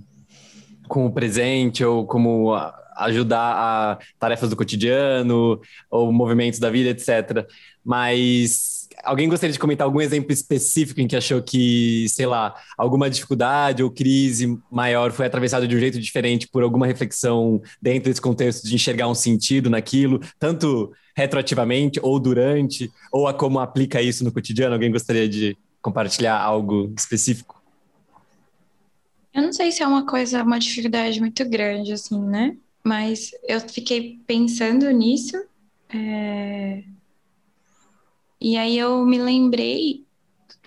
com 0.88 1.08
o 1.08 1.12
presente, 1.12 1.84
ou 1.84 2.06
como 2.06 2.54
ajudar 2.98 3.56
a 3.56 4.00
tarefas 4.20 4.52
do 4.52 4.56
cotidiano, 4.56 5.60
ou 5.90 6.12
movimentos 6.12 6.60
da 6.60 6.70
vida, 6.70 6.92
etc. 6.92 7.48
Mas 7.84 8.75
alguém 9.04 9.30
gostaria 9.30 9.54
de 9.54 9.60
comentar 9.60 9.86
algum 9.86 10.02
exemplo 10.02 10.32
específico 10.32 11.00
em 11.00 11.08
que 11.08 11.16
achou 11.16 11.42
que, 11.42 12.08
sei 12.10 12.26
lá, 12.26 12.56
alguma 12.78 13.10
dificuldade 13.10 13.84
ou 13.84 13.92
crise 13.92 14.58
maior 14.72 15.12
foi 15.12 15.26
atravessada 15.26 15.68
de 15.68 15.76
um 15.76 15.80
jeito 15.80 16.00
diferente 16.00 16.48
por 16.48 16.64
alguma 16.64 16.88
reflexão 16.88 17.62
dentro 17.82 18.10
desse 18.10 18.22
contexto 18.22 18.68
de 18.68 18.76
enxergar 18.76 19.08
um 19.08 19.16
sentido 19.16 19.70
naquilo, 19.70 20.20
tanto 20.40 20.92
retroativamente 21.16 22.00
ou 22.02 22.20
durante, 22.20 22.92
ou 23.12 23.28
a 23.28 23.34
como 23.34 23.60
aplica 23.60 24.02
isso 24.02 24.24
no 24.24 24.32
cotidiano? 24.32 24.74
Alguém 24.74 24.92
gostaria 24.92 25.30
de 25.30 25.58
compartilhar 25.82 26.40
algo 26.40 26.94
específico? 26.98 27.62
Eu 29.34 29.44
não 29.44 29.54
sei 29.54 29.72
se 29.72 29.84
é 29.84 29.88
uma 29.88 30.06
coisa, 30.06 30.44
uma 30.44 30.60
dificuldade 30.60 31.20
muito 31.20 31.48
grande, 31.48 31.92
assim, 31.92 32.20
né? 32.20 32.56
Mas 32.84 33.32
eu 33.48 33.60
fiquei 33.62 34.20
pensando 34.26 34.90
nisso. 34.92 35.36
É 35.90 36.84
e 38.52 38.58
aí 38.58 38.78
eu 38.78 39.06
me 39.06 39.18
lembrei 39.20 40.06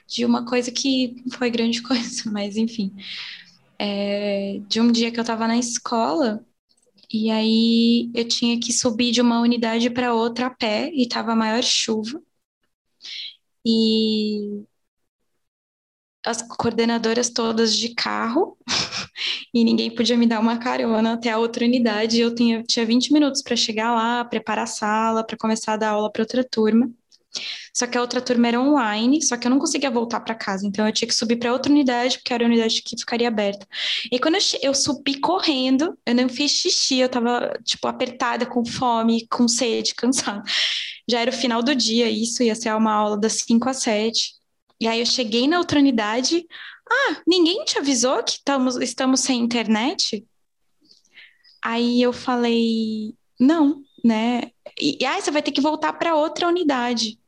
de 0.09 0.25
uma 0.27 0.47
coisa 0.47 0.71
que 0.73 1.17
foi 1.39 1.51
grande 1.51 1.83
coisa, 1.85 2.31
mas 2.33 2.57
enfim. 2.57 2.95
É, 3.79 4.61
de 4.69 4.81
um 4.81 4.91
dia 4.93 5.11
que 5.13 5.19
eu 5.19 5.23
estava 5.23 5.49
na 5.49 5.57
escola 5.59 6.45
E 7.13 7.31
aí 7.31 8.11
eu 8.15 8.27
tinha 8.29 8.61
que 8.61 8.73
subir 8.73 9.13
de 9.13 9.21
uma 9.23 9.41
unidade 9.41 9.91
para 9.91 10.15
outra 10.15 10.47
a 10.49 10.51
pé 10.51 10.91
e 10.95 11.09
tava 11.09 11.33
a 11.33 11.37
maior 11.37 11.63
chuva. 11.65 12.23
E 13.65 14.67
as 16.25 16.43
coordenadoras 16.43 17.31
todas 17.31 17.75
de 17.77 17.95
carro 17.95 18.57
e 19.55 19.65
ninguém 19.65 19.95
podia 19.95 20.17
me 20.17 20.27
dar 20.27 20.41
uma 20.41 20.59
carona 20.59 21.15
até 21.15 21.31
a 21.31 21.39
outra 21.39 21.65
unidade. 21.65 22.21
Eu 22.21 22.35
tinha, 22.35 22.63
tinha 22.65 22.85
20 22.87 23.13
minutos 23.13 23.43
para 23.43 23.57
chegar 23.57 23.95
lá, 23.95 24.25
preparar 24.25 24.65
a 24.65 24.67
sala, 24.67 25.25
para 25.27 25.37
começar 25.39 25.75
a 25.75 25.77
dar 25.77 25.91
aula 25.91 26.11
para 26.13 26.23
outra 26.23 26.45
turma. 26.45 26.91
Só 27.73 27.87
que 27.87 27.97
a 27.97 28.01
outra 28.01 28.21
turma 28.21 28.49
era 28.49 28.61
online, 28.61 29.23
só 29.23 29.37
que 29.37 29.47
eu 29.47 29.51
não 29.51 29.59
conseguia 29.59 29.91
voltar 29.91 30.21
para 30.21 30.35
casa, 30.35 30.67
então 30.67 30.87
eu 30.87 30.93
tinha 30.93 31.09
que 31.09 31.15
subir 31.15 31.37
para 31.37 31.53
outra 31.53 31.71
unidade, 31.71 32.19
porque 32.19 32.33
era 32.33 32.45
a 32.45 32.47
unidade 32.47 32.83
que 32.83 32.99
ficaria 32.99 33.29
aberta. 33.29 33.67
E 34.11 34.19
quando 34.19 34.37
eu, 34.37 34.41
eu 34.63 34.75
subi 34.75 35.21
correndo, 35.21 35.97
eu 36.05 36.15
não 36.15 36.29
fiz 36.29 36.53
xixi, 36.53 36.99
eu 36.99 37.09
tava, 37.09 37.53
tipo, 37.65 37.87
apertada, 37.87 38.47
com 38.47 38.65
fome, 38.65 39.27
com 39.29 39.47
sede, 39.47 39.95
cansada. 39.97 40.43
Já 41.09 41.21
era 41.21 41.31
o 41.31 41.35
final 41.35 41.63
do 41.63 41.75
dia, 41.75 42.09
isso 42.11 42.43
ia 42.43 42.55
ser 42.55 42.75
uma 42.75 42.93
aula 42.93 43.19
das 43.19 43.35
5 43.35 43.69
às 43.69 43.79
7. 43.79 44.35
E 44.81 44.87
aí 44.87 45.01
eu 45.01 45.07
cheguei 45.07 45.49
na 45.49 45.59
outra 45.59 45.79
unidade, 45.79 46.47
ah, 46.91 47.23
ninguém 47.27 47.65
te 47.65 47.79
avisou 47.79 48.23
que 48.23 48.41
estamos, 48.83 49.21
sem 49.21 49.41
internet? 49.41 50.27
Aí 51.63 52.01
eu 52.01 52.13
falei, 52.13 53.15
não, 53.39 53.83
né? 54.05 54.51
E, 54.81 54.99
e 55.01 55.05
aí 55.05 55.21
você 55.21 55.31
vai 55.31 55.43
ter 55.43 55.53
que 55.53 55.61
voltar 55.61 55.93
para 55.93 56.15
outra 56.15 56.49
unidade. 56.49 57.19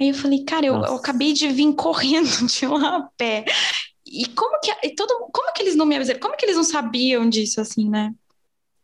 Aí 0.00 0.08
eu 0.08 0.14
falei, 0.14 0.44
cara, 0.44 0.66
eu, 0.66 0.74
eu, 0.74 0.96
acabei 0.96 1.32
de 1.32 1.48
vir 1.48 1.74
correndo 1.74 2.28
de 2.46 2.66
lá 2.66 2.96
a 2.96 3.02
pé. 3.16 3.44
E 4.06 4.26
como 4.26 4.60
que 4.60 4.70
e 4.86 4.94
todo, 4.94 5.30
como 5.32 5.52
que 5.52 5.62
eles 5.62 5.76
não 5.76 5.86
me 5.86 5.96
avisaram? 5.96 6.20
Como 6.20 6.36
que 6.36 6.44
eles 6.44 6.56
não 6.56 6.64
sabiam 6.64 7.28
disso 7.28 7.60
assim, 7.60 7.88
né? 7.88 8.12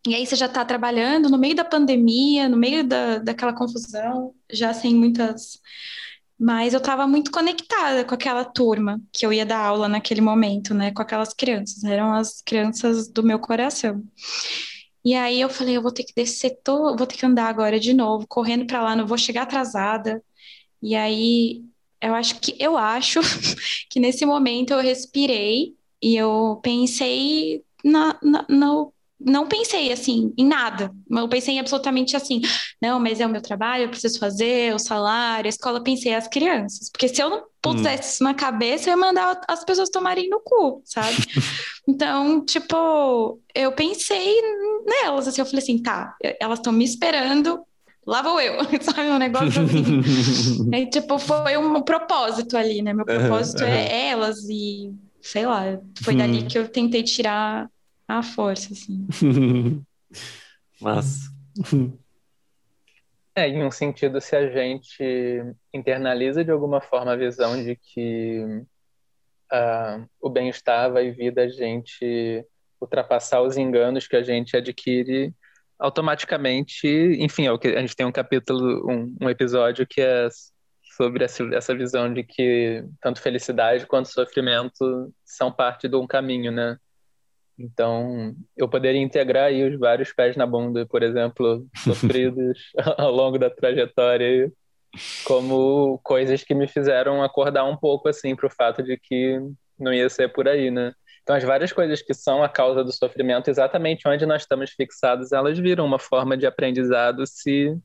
E 0.07 0.15
aí 0.15 0.25
você 0.25 0.37
já 0.37 0.47
está 0.47 0.65
trabalhando 0.65 1.29
no 1.29 1.37
meio 1.37 1.55
da 1.55 1.65
pandemia, 1.65 2.49
no 2.49 2.57
meio 2.57 2.87
da, 2.87 3.19
daquela 3.19 3.53
confusão, 3.53 4.33
já 4.51 4.73
sem 4.73 4.95
muitas 4.95 5.61
mas 6.39 6.73
eu 6.73 6.79
estava 6.79 7.07
muito 7.07 7.33
conectada 7.33 8.05
com 8.05 8.15
aquela 8.15 8.45
turma 8.45 9.01
que 9.13 9.27
eu 9.27 9.33
ia 9.33 9.45
dar 9.45 9.59
aula 9.59 9.89
naquele 9.89 10.21
momento, 10.21 10.73
né? 10.73 10.93
Com 10.93 11.03
aquelas 11.03 11.35
crianças, 11.35 11.83
eram 11.83 12.13
as 12.15 12.41
crianças 12.43 13.09
do 13.09 13.25
meu 13.25 13.41
coração. 13.41 14.05
E 15.05 15.15
aí 15.15 15.41
eu 15.41 15.49
falei, 15.49 15.77
eu 15.77 15.83
vou 15.83 15.91
ter 15.93 16.05
que 16.05 16.15
descer, 16.15 16.61
tô, 16.63 16.97
vou 16.97 17.07
ter 17.07 17.17
que 17.17 17.27
andar 17.27 17.49
agora 17.49 17.81
de 17.81 17.93
novo, 17.93 18.27
correndo 18.29 18.67
para 18.67 18.83
lá, 18.83 18.95
não 18.95 19.07
vou 19.07 19.19
chegar 19.19 19.43
atrasada. 19.43 20.23
E 20.83 20.95
aí 20.95 21.63
eu 22.01 22.15
acho 22.15 22.41
que 22.41 22.55
eu 22.59 22.77
acho 22.77 23.21
que 23.91 24.01
nesse 24.01 24.25
momento 24.25 24.73
eu 24.73 24.81
respirei 24.81 25.75
e 26.03 26.17
eu 26.17 26.61
pensei 26.63 27.63
na, 27.85 28.19
na, 28.23 28.47
no 28.49 28.93
não 29.21 29.49
pensei 29.49 29.91
assim 29.91 30.33
em 30.39 30.47
nada. 30.47 30.95
Eu 31.11 31.29
pensei 31.29 31.55
em 31.55 31.59
absolutamente 31.59 32.17
assim, 32.17 32.41
não, 32.81 33.01
mas 33.01 33.21
é 33.21 33.27
o 33.27 33.29
meu 33.29 33.43
trabalho, 33.43 33.85
eu 33.85 33.89
preciso 33.89 34.19
fazer, 34.19 34.73
o 34.75 34.79
salário, 34.79 35.47
a 35.47 35.49
escola, 35.49 35.83
pensei 35.83 36.15
as 36.15 36.29
crianças. 36.29 36.89
Porque 36.89 37.09
se 37.09 37.21
eu 37.21 37.29
não 37.29 37.43
pusesse 37.61 38.03
hum. 38.03 38.11
isso 38.13 38.25
na 38.25 38.35
cabeça, 38.35 38.89
eu 38.89 38.93
ia 38.93 38.97
mandar 38.97 39.41
as 39.49 39.65
pessoas 39.65 39.91
tomarem 39.91 40.29
no 40.29 40.41
cu, 40.41 40.83
sabe? 40.85 41.17
então, 41.89 42.45
tipo, 42.45 43.41
eu 43.53 43.73
pensei 43.73 44.41
nelas, 44.87 45.27
assim, 45.27 45.41
eu 45.41 45.47
falei 45.47 45.63
assim, 45.63 45.83
tá, 45.83 46.17
elas 46.41 46.61
estão 46.61 46.73
me 46.73 46.85
esperando, 46.85 47.61
lá 48.09 48.23
vou 48.23 48.41
eu, 48.41 48.59
sabe? 48.81 49.11
Um 49.11 49.19
negócio 49.19 49.63
assim. 49.63 50.01
Aí, 50.75 50.89
tipo, 50.91 51.19
foi 51.19 51.57
um 51.59 51.83
propósito 51.83 52.57
ali, 52.57 52.81
né? 52.81 52.95
Meu 52.95 53.05
propósito 53.05 53.63
uhum, 53.63 53.69
é 53.69 54.09
elas 54.09 54.49
e, 54.49 54.95
sei 55.21 55.47
lá, 55.47 55.79
foi 56.03 56.15
hum. 56.15 56.19
dali 56.19 56.43
que 56.45 56.59
eu 56.59 56.67
tentei 56.67 57.03
tirar 57.03 57.71
a 58.09 58.23
força, 58.23 58.73
assim. 58.73 59.07
Mas. 60.81 61.29
É, 63.35 63.47
em 63.47 63.63
um 63.63 63.71
sentido, 63.71 64.21
se 64.21 64.35
a 64.35 64.49
gente 64.49 65.45
internaliza 65.73 66.43
de 66.43 66.51
alguma 66.51 66.81
forma 66.81 67.13
a 67.13 67.17
visão 67.17 67.63
de 67.63 67.77
que 67.77 68.43
uh, 69.53 70.09
o 70.21 70.31
bem-estar 70.31 70.91
vai 70.91 71.11
vir 71.11 71.33
da 71.33 71.47
gente 71.47 72.45
ultrapassar 72.81 73.43
os 73.43 73.57
enganos 73.57 74.09
que 74.09 74.17
a 74.17 74.23
gente 74.23 74.57
adquire 74.57 75.35
automaticamente, 75.79 76.89
enfim, 77.21 77.47
é 77.47 77.53
o 77.53 77.59
que 77.59 77.69
a 77.69 77.81
gente 77.81 77.95
tem 77.95 78.05
um 78.07 78.13
capítulo, 78.13 78.91
um, 78.91 79.17
um 79.23 79.31
episódio 79.31 79.87
que 79.87 80.01
é 80.01 80.29
sobre 80.97 81.25
essa, 81.25 81.45
essa 81.55 81.75
visão 81.75 82.13
de 82.13 82.25
que 82.25 82.85
tanto 83.01 83.23
felicidade 83.23 83.87
quanto 83.87 84.09
sofrimento 84.09 85.13
são 85.25 85.53
parte 85.53 85.89
de 85.89 85.97
um 85.97 86.07
caminho, 86.07 86.51
né? 86.51 86.77
Então, 87.57 88.35
eu 88.57 88.69
poderia 88.69 89.01
integrar 89.01 89.47
aí 89.47 89.69
os 89.69 89.79
vários 89.79 90.13
pés 90.13 90.37
na 90.37 90.47
bunda, 90.47 90.87
por 90.87 91.03
exemplo, 91.03 91.67
sofridos 91.77 92.73
ao 92.99 93.13
longo 93.13 93.39
da 93.39 93.51
trajetória, 93.51 94.53
como 95.25 96.01
coisas 96.03 96.43
que 96.43 96.55
me 96.55 96.67
fizeram 96.67 97.23
acordar 97.23 97.65
um 97.65 97.77
pouco 97.77 98.09
assim 98.09 98.35
para 98.35 98.47
o 98.47 98.51
fato 98.51 98.83
de 98.83 98.97
que 98.97 99.39
não 99.79 99.93
ia 99.93 100.09
ser 100.09 100.33
por 100.33 100.49
aí, 100.49 100.71
né? 100.71 100.93
Então, 101.29 101.37
as 101.37 101.45
várias 101.45 101.71
coisas 101.71 102.01
que 102.01 102.15
são 102.15 102.43
a 102.43 102.49
causa 102.49 102.83
do 102.83 102.91
sofrimento, 102.91 103.51
exatamente 103.51 104.09
onde 104.09 104.25
nós 104.25 104.41
estamos 104.41 104.71
fixados, 104.71 105.31
elas 105.31 105.59
viram 105.59 105.85
uma 105.85 105.99
forma 105.99 106.39
de 106.39 106.47
aprendizado 106.47 107.27
se 107.27 107.77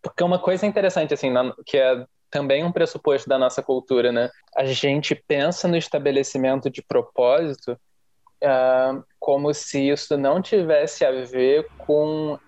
porque 0.00 0.24
uma 0.24 0.38
coisa 0.38 0.64
interessante 0.64 1.12
assim, 1.12 1.30
que 1.66 1.76
é 1.76 2.06
também 2.30 2.64
um 2.64 2.72
pressuposto 2.72 3.28
da 3.28 3.38
nossa 3.38 3.62
cultura, 3.62 4.10
né? 4.10 4.30
A 4.56 4.64
gente 4.64 5.14
pensa 5.14 5.68
no 5.68 5.76
estabelecimento 5.76 6.70
de 6.70 6.80
propósito 6.80 7.72
uh, 8.42 9.04
como 9.20 9.52
se 9.52 9.90
isso 9.90 10.16
não 10.16 10.40
tivesse 10.40 11.04
a 11.04 11.10
ver 11.10 11.68
com 11.76 12.38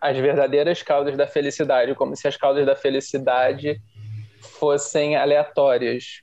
as 0.00 0.16
verdadeiras 0.16 0.82
causas 0.82 1.18
da 1.18 1.26
felicidade, 1.26 1.94
como 1.94 2.16
se 2.16 2.26
as 2.26 2.38
causas 2.38 2.64
da 2.64 2.74
felicidade 2.74 3.78
fossem 4.40 5.16
aleatórias. 5.16 6.22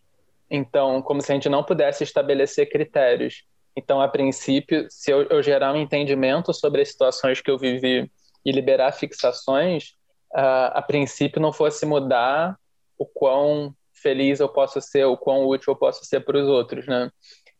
Então, 0.49 1.01
como 1.01 1.21
se 1.21 1.31
a 1.31 1.35
gente 1.35 1.49
não 1.49 1.63
pudesse 1.63 2.03
estabelecer 2.03 2.69
critérios. 2.69 3.43
Então, 3.75 4.01
a 4.01 4.07
princípio, 4.07 4.87
se 4.89 5.11
eu, 5.11 5.23
eu 5.23 5.43
gerar 5.43 5.73
um 5.73 5.77
entendimento 5.77 6.53
sobre 6.53 6.81
as 6.81 6.89
situações 6.89 7.41
que 7.41 7.51
eu 7.51 7.57
vivi 7.57 8.09
e 8.45 8.51
liberar 8.51 8.91
fixações, 8.91 9.89
uh, 10.33 10.71
a 10.73 10.81
princípio 10.81 11.41
não 11.41 11.53
fosse 11.53 11.85
mudar 11.85 12.57
o 12.97 13.05
quão 13.05 13.75
feliz 13.93 14.39
eu 14.39 14.49
posso 14.49 14.81
ser, 14.81 15.05
o 15.05 15.17
quão 15.17 15.45
útil 15.45 15.73
eu 15.73 15.77
posso 15.77 16.05
ser 16.05 16.21
para 16.21 16.37
os 16.37 16.47
outros, 16.47 16.87
né? 16.87 17.11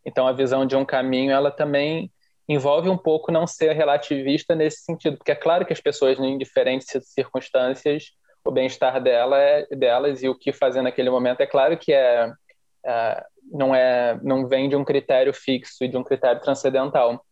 Então, 0.05 0.25
a 0.25 0.31
visão 0.31 0.65
de 0.65 0.75
um 0.75 0.85
caminho, 0.85 1.31
ela 1.31 1.51
também 1.51 2.11
envolve 2.47 2.89
um 2.89 2.97
pouco 2.97 3.31
não 3.31 3.45
ser 3.45 3.73
relativista 3.73 4.55
nesse 4.55 4.81
sentido, 4.81 5.17
porque 5.17 5.31
é 5.31 5.35
claro 5.35 5.65
que 5.65 5.73
as 5.73 5.81
pessoas, 5.81 6.17
em 6.17 6.37
diferentes 6.37 6.87
circunstâncias, 7.03 8.11
o 8.45 8.51
bem-estar 8.51 9.01
dela 9.03 9.37
é, 9.37 9.67
delas 9.75 10.23
e 10.23 10.29
o 10.29 10.35
que 10.35 10.53
fazer 10.53 10.81
naquele 10.81 11.09
momento, 11.09 11.41
é 11.41 11.45
claro 11.45 11.77
que 11.77 11.91
é, 11.91 12.31
é, 12.87 13.25
não 13.51 13.75
é 13.75 14.19
não 14.23 14.47
vem 14.47 14.69
de 14.69 14.75
um 14.75 14.85
critério 14.85 15.33
fixo 15.33 15.83
e 15.83 15.87
de 15.87 15.97
um 15.97 16.03
critério 16.03 16.41
transcendental, 16.41 17.23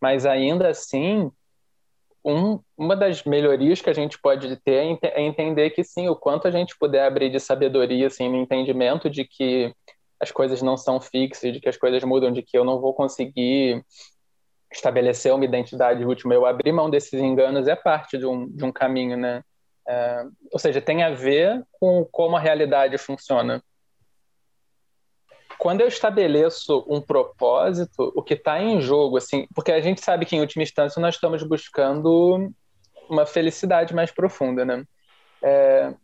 mas 0.00 0.24
ainda 0.24 0.68
assim 0.68 1.30
um, 2.24 2.60
uma 2.76 2.94
das 2.94 3.24
melhorias 3.24 3.80
que 3.80 3.90
a 3.90 3.92
gente 3.92 4.18
pode 4.20 4.54
ter 4.56 4.98
é, 5.02 5.20
é 5.20 5.22
entender 5.22 5.70
que 5.70 5.82
sim, 5.82 6.08
o 6.08 6.16
quanto 6.16 6.46
a 6.46 6.50
gente 6.50 6.76
puder 6.78 7.04
abrir 7.04 7.30
de 7.30 7.40
sabedoria, 7.40 8.06
assim, 8.06 8.28
no 8.28 8.36
entendimento 8.36 9.10
de 9.10 9.24
que 9.24 9.74
as 10.20 10.30
coisas 10.30 10.62
não 10.62 10.76
são 10.76 11.00
fixas, 11.00 11.52
de 11.52 11.60
que 11.60 11.68
as 11.68 11.76
coisas 11.76 12.02
mudam, 12.04 12.30
de 12.30 12.42
que 12.42 12.56
eu 12.56 12.64
não 12.64 12.80
vou 12.80 12.94
conseguir 12.94 13.84
estabelecer 14.72 15.34
uma 15.34 15.44
identidade 15.44 16.04
última. 16.04 16.32
Eu 16.32 16.46
abrir 16.46 16.72
mão 16.72 16.88
desses 16.88 17.20
enganos 17.20 17.66
é 17.66 17.74
parte 17.74 18.16
de 18.16 18.24
um, 18.24 18.48
de 18.48 18.64
um 18.64 18.72
caminho, 18.72 19.16
né? 19.16 19.42
É, 19.86 20.24
ou 20.52 20.60
seja, 20.60 20.80
tem 20.80 21.02
a 21.02 21.10
ver 21.10 21.64
com 21.72 22.04
como 22.04 22.36
a 22.36 22.40
realidade 22.40 22.96
funciona. 22.98 23.62
Quando 25.62 25.80
eu 25.80 25.86
estabeleço 25.86 26.84
um 26.88 27.00
propósito, 27.00 28.12
o 28.16 28.20
que 28.20 28.34
está 28.34 28.60
em 28.60 28.80
jogo, 28.80 29.16
assim, 29.16 29.46
porque 29.54 29.70
a 29.70 29.80
gente 29.80 30.00
sabe 30.00 30.26
que 30.26 30.34
em 30.34 30.40
última 30.40 30.64
instância 30.64 31.00
nós 31.00 31.14
estamos 31.14 31.44
buscando 31.44 32.52
uma 33.08 33.24
felicidade 33.24 33.94
mais 33.94 34.10
profunda, 34.10 34.64
né? 34.64 34.84
É, 35.40 35.94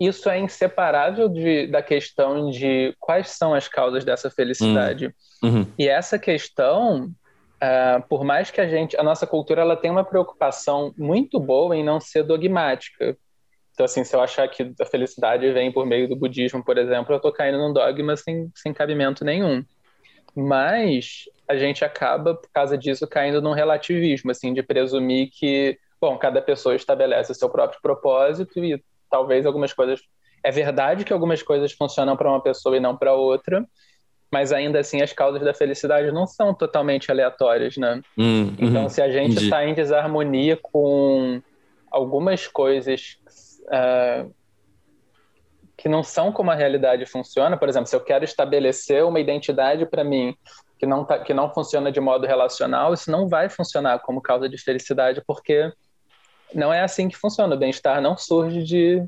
isso 0.00 0.28
é 0.28 0.40
inseparável 0.40 1.28
de, 1.28 1.68
da 1.68 1.80
questão 1.80 2.50
de 2.50 2.92
quais 2.98 3.28
são 3.28 3.54
as 3.54 3.68
causas 3.68 4.04
dessa 4.04 4.28
felicidade. 4.28 5.14
Uhum. 5.40 5.58
uhum. 5.58 5.66
E 5.78 5.88
essa 5.88 6.18
questão, 6.18 7.04
uh, 7.04 8.02
por 8.08 8.24
mais 8.24 8.50
que 8.50 8.60
a 8.60 8.68
gente, 8.68 8.96
a 8.96 9.02
nossa 9.04 9.28
cultura, 9.28 9.60
ela 9.60 9.76
tem 9.76 9.92
uma 9.92 10.02
preocupação 10.02 10.92
muito 10.98 11.38
boa 11.38 11.76
em 11.76 11.84
não 11.84 12.00
ser 12.00 12.24
dogmática. 12.24 13.16
Então, 13.80 13.86
assim, 13.86 14.04
se 14.04 14.14
eu 14.14 14.20
achar 14.20 14.46
que 14.46 14.74
a 14.78 14.84
felicidade 14.84 15.50
vem 15.52 15.72
por 15.72 15.86
meio 15.86 16.06
do 16.06 16.14
budismo, 16.14 16.62
por 16.62 16.76
exemplo, 16.76 17.14
eu 17.14 17.16
estou 17.16 17.32
caindo 17.32 17.56
num 17.56 17.72
dogma 17.72 18.14
sem, 18.14 18.50
sem 18.54 18.74
cabimento 18.74 19.24
nenhum. 19.24 19.64
Mas 20.36 21.24
a 21.48 21.56
gente 21.56 21.82
acaba, 21.82 22.34
por 22.34 22.50
causa 22.52 22.76
disso, 22.76 23.08
caindo 23.08 23.40
num 23.40 23.54
relativismo, 23.54 24.32
assim, 24.32 24.52
de 24.52 24.62
presumir 24.62 25.30
que, 25.32 25.78
bom, 25.98 26.18
cada 26.18 26.42
pessoa 26.42 26.76
estabelece 26.76 27.32
o 27.32 27.34
seu 27.34 27.48
próprio 27.48 27.80
propósito 27.80 28.62
e 28.62 28.84
talvez 29.10 29.46
algumas 29.46 29.72
coisas. 29.72 29.98
É 30.44 30.50
verdade 30.50 31.02
que 31.02 31.12
algumas 31.14 31.42
coisas 31.42 31.72
funcionam 31.72 32.18
para 32.18 32.28
uma 32.28 32.42
pessoa 32.42 32.76
e 32.76 32.80
não 32.80 32.94
para 32.94 33.14
outra, 33.14 33.64
mas 34.30 34.52
ainda 34.52 34.80
assim 34.80 35.00
as 35.00 35.14
causas 35.14 35.40
da 35.40 35.54
felicidade 35.54 36.12
não 36.12 36.26
são 36.26 36.52
totalmente 36.52 37.10
aleatórias, 37.10 37.78
né? 37.78 38.02
Hum, 38.18 38.54
então, 38.58 38.82
uhum, 38.82 38.88
se 38.90 39.00
a 39.00 39.10
gente 39.10 39.42
está 39.42 39.64
em 39.64 39.72
desarmonia 39.72 40.58
com 40.60 41.40
algumas 41.90 42.46
coisas 42.46 43.18
uh, 43.70 44.34
que 45.76 45.88
não 45.88 46.02
são 46.02 46.30
como 46.30 46.50
a 46.50 46.54
realidade 46.54 47.06
funciona, 47.06 47.56
por 47.56 47.68
exemplo, 47.68 47.88
se 47.88 47.96
eu 47.96 48.00
quero 48.00 48.24
estabelecer 48.24 49.02
uma 49.04 49.18
identidade 49.18 49.86
para 49.86 50.04
mim 50.04 50.36
que 50.78 50.86
não, 50.86 51.04
tá, 51.04 51.18
que 51.18 51.34
não 51.34 51.52
funciona 51.52 51.90
de 51.92 52.00
modo 52.00 52.26
relacional, 52.26 52.94
isso 52.94 53.10
não 53.10 53.28
vai 53.28 53.48
funcionar 53.48 53.98
como 54.00 54.20
causa 54.20 54.48
de 54.48 54.56
felicidade, 54.56 55.22
porque 55.26 55.70
não 56.54 56.72
é 56.72 56.80
assim 56.82 57.08
que 57.08 57.16
funciona. 57.16 57.54
O 57.54 57.58
bem-estar 57.58 58.00
não 58.00 58.16
surge 58.16 58.62
de, 58.62 59.06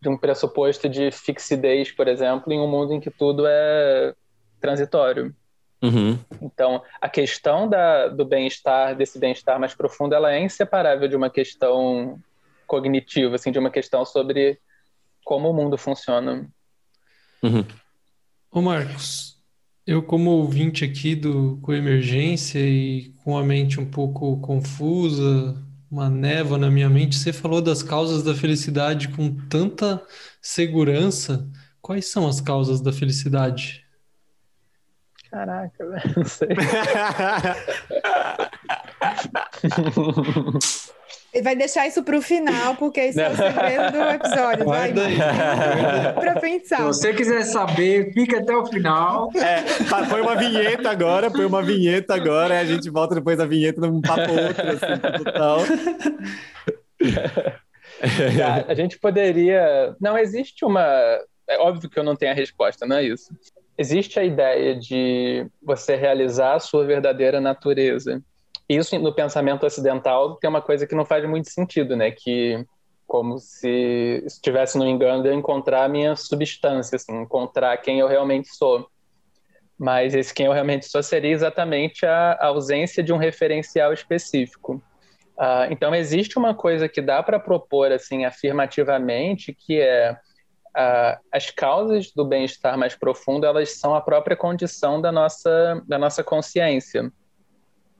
de 0.00 0.08
um 0.08 0.16
pressuposto 0.16 0.88
de 0.88 1.10
fixidez, 1.10 1.92
por 1.92 2.08
exemplo, 2.08 2.52
em 2.52 2.58
um 2.58 2.66
mundo 2.66 2.94
em 2.94 3.00
que 3.00 3.10
tudo 3.10 3.44
é 3.46 4.14
transitório. 4.60 5.34
Uhum. 5.82 6.18
Então, 6.40 6.82
a 7.00 7.08
questão 7.08 7.68
da, 7.68 8.08
do 8.08 8.24
bem-estar, 8.24 8.96
desse 8.96 9.18
bem-estar 9.18 9.58
mais 9.58 9.74
profundo, 9.74 10.14
ela 10.14 10.32
é 10.32 10.40
inseparável 10.40 11.08
de 11.08 11.16
uma 11.16 11.28
questão 11.28 12.18
cognitiva, 12.72 13.34
assim, 13.34 13.52
de 13.52 13.58
uma 13.58 13.70
questão 13.70 14.02
sobre 14.02 14.58
como 15.22 15.50
o 15.50 15.52
mundo 15.52 15.76
funciona. 15.76 16.48
Uhum. 17.42 17.66
Ô 18.50 18.62
Marcos, 18.62 19.36
eu 19.86 20.02
como 20.02 20.30
ouvinte 20.30 20.82
aqui 20.82 21.14
do 21.14 21.58
Coemergência 21.60 22.60
e 22.60 23.12
com 23.22 23.36
a 23.36 23.44
mente 23.44 23.78
um 23.78 23.84
pouco 23.84 24.40
confusa, 24.40 25.54
uma 25.90 26.08
névoa 26.08 26.56
na 26.56 26.70
minha 26.70 26.88
mente, 26.88 27.16
você 27.16 27.30
falou 27.30 27.60
das 27.60 27.82
causas 27.82 28.22
da 28.22 28.34
felicidade 28.34 29.08
com 29.08 29.36
tanta 29.48 30.02
segurança. 30.40 31.46
Quais 31.82 32.10
são 32.10 32.26
as 32.26 32.40
causas 32.40 32.80
da 32.80 32.90
felicidade? 32.90 33.84
Caraca, 35.30 35.86
velho, 35.86 36.14
não 36.16 36.24
sei. 36.24 36.48
Ele 41.32 41.42
vai 41.42 41.56
deixar 41.56 41.86
isso 41.86 42.02
para 42.02 42.16
o 42.16 42.20
final, 42.20 42.76
porque 42.76 43.06
isso 43.06 43.20
é 43.20 43.30
o 43.30 43.36
segredo 43.36 43.92
do 43.92 44.02
episódio. 44.02 44.64
Vai, 44.66 44.92
vai 44.92 46.12
para 46.14 46.40
pensar. 46.40 46.76
Se 46.78 46.82
você 46.82 47.14
quiser 47.14 47.42
saber, 47.44 48.12
fica 48.12 48.38
até 48.38 48.54
o 48.54 48.66
final. 48.66 49.30
É, 49.34 49.62
põe 50.08 50.20
uma 50.20 50.36
vinheta 50.36 50.90
agora, 50.90 51.30
põe 51.30 51.46
uma 51.46 51.62
vinheta 51.62 52.14
agora, 52.14 52.54
e 52.54 52.58
a 52.58 52.64
gente 52.64 52.90
volta 52.90 53.14
depois 53.14 53.38
da 53.38 53.46
vinheta 53.46 53.80
num 53.80 54.02
papo 54.02 54.30
outro, 54.30 54.68
assim, 54.68 55.24
total. 55.24 55.58
Tá, 58.36 58.64
a 58.66 58.74
gente 58.74 58.98
poderia. 58.98 59.94
Não 60.00 60.18
existe 60.18 60.64
uma. 60.64 60.82
É 61.48 61.56
óbvio 61.58 61.88
que 61.88 61.96
eu 61.96 62.02
não 62.02 62.16
tenho 62.16 62.32
a 62.32 62.34
resposta, 62.34 62.84
não 62.84 62.96
é 62.96 63.04
isso 63.04 63.30
existe 63.76 64.18
a 64.18 64.24
ideia 64.24 64.76
de 64.76 65.46
você 65.62 65.96
realizar 65.96 66.54
a 66.54 66.60
sua 66.60 66.84
verdadeira 66.84 67.40
natureza. 67.40 68.22
Isso 68.68 68.98
no 68.98 69.12
pensamento 69.12 69.66
ocidental 69.66 70.36
tem 70.36 70.48
uma 70.48 70.62
coisa 70.62 70.86
que 70.86 70.94
não 70.94 71.04
faz 71.04 71.28
muito 71.28 71.50
sentido, 71.50 71.96
né? 71.96 72.10
Que 72.10 72.64
como 73.06 73.38
se 73.38 74.22
estivesse 74.24 74.78
no 74.78 74.88
engano 74.88 75.22
de 75.22 75.28
eu 75.28 75.34
encontrar 75.34 75.84
a 75.84 75.88
minha 75.88 76.16
substância, 76.16 76.96
assim, 76.96 77.14
encontrar 77.20 77.76
quem 77.76 77.98
eu 77.98 78.08
realmente 78.08 78.48
sou. 78.48 78.88
Mas 79.78 80.14
esse 80.14 80.32
quem 80.32 80.46
eu 80.46 80.52
realmente 80.52 80.86
sou 80.86 81.02
seria 81.02 81.30
exatamente 81.30 82.06
a 82.06 82.38
ausência 82.40 83.02
de 83.02 83.12
um 83.12 83.18
referencial 83.18 83.92
específico. 83.92 84.82
Uh, 85.36 85.68
então 85.70 85.94
existe 85.94 86.38
uma 86.38 86.54
coisa 86.54 86.88
que 86.88 87.02
dá 87.02 87.22
para 87.22 87.38
propor 87.38 87.90
assim 87.90 88.24
afirmativamente 88.24 89.54
que 89.54 89.80
é 89.80 90.16
as 91.30 91.50
causas 91.50 92.12
do 92.12 92.24
bem-estar 92.24 92.78
mais 92.78 92.94
profundo 92.94 93.44
elas 93.44 93.78
são 93.78 93.94
a 93.94 94.00
própria 94.00 94.36
condição 94.36 95.00
da 95.00 95.10
nossa 95.10 95.82
da 95.86 95.98
nossa 95.98 96.22
consciência 96.22 97.10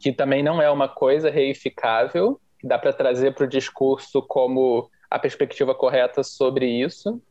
que 0.03 0.12
também 0.12 0.42
não 0.42 0.61
é 0.61 0.70
uma 0.70 0.88
coisa 0.88 1.30
reificável 1.30 2.40
que 2.59 2.66
dá 2.66 2.78
para 2.78 2.92
trazer 2.92 3.34
para 3.34 3.44
o 3.44 3.48
discurso 3.48 4.20
como 4.22 4.90
a 5.11 5.18
perspectiva 5.18 5.74
correta 5.74 6.22
sobre 6.22 6.66
isso 6.66 7.22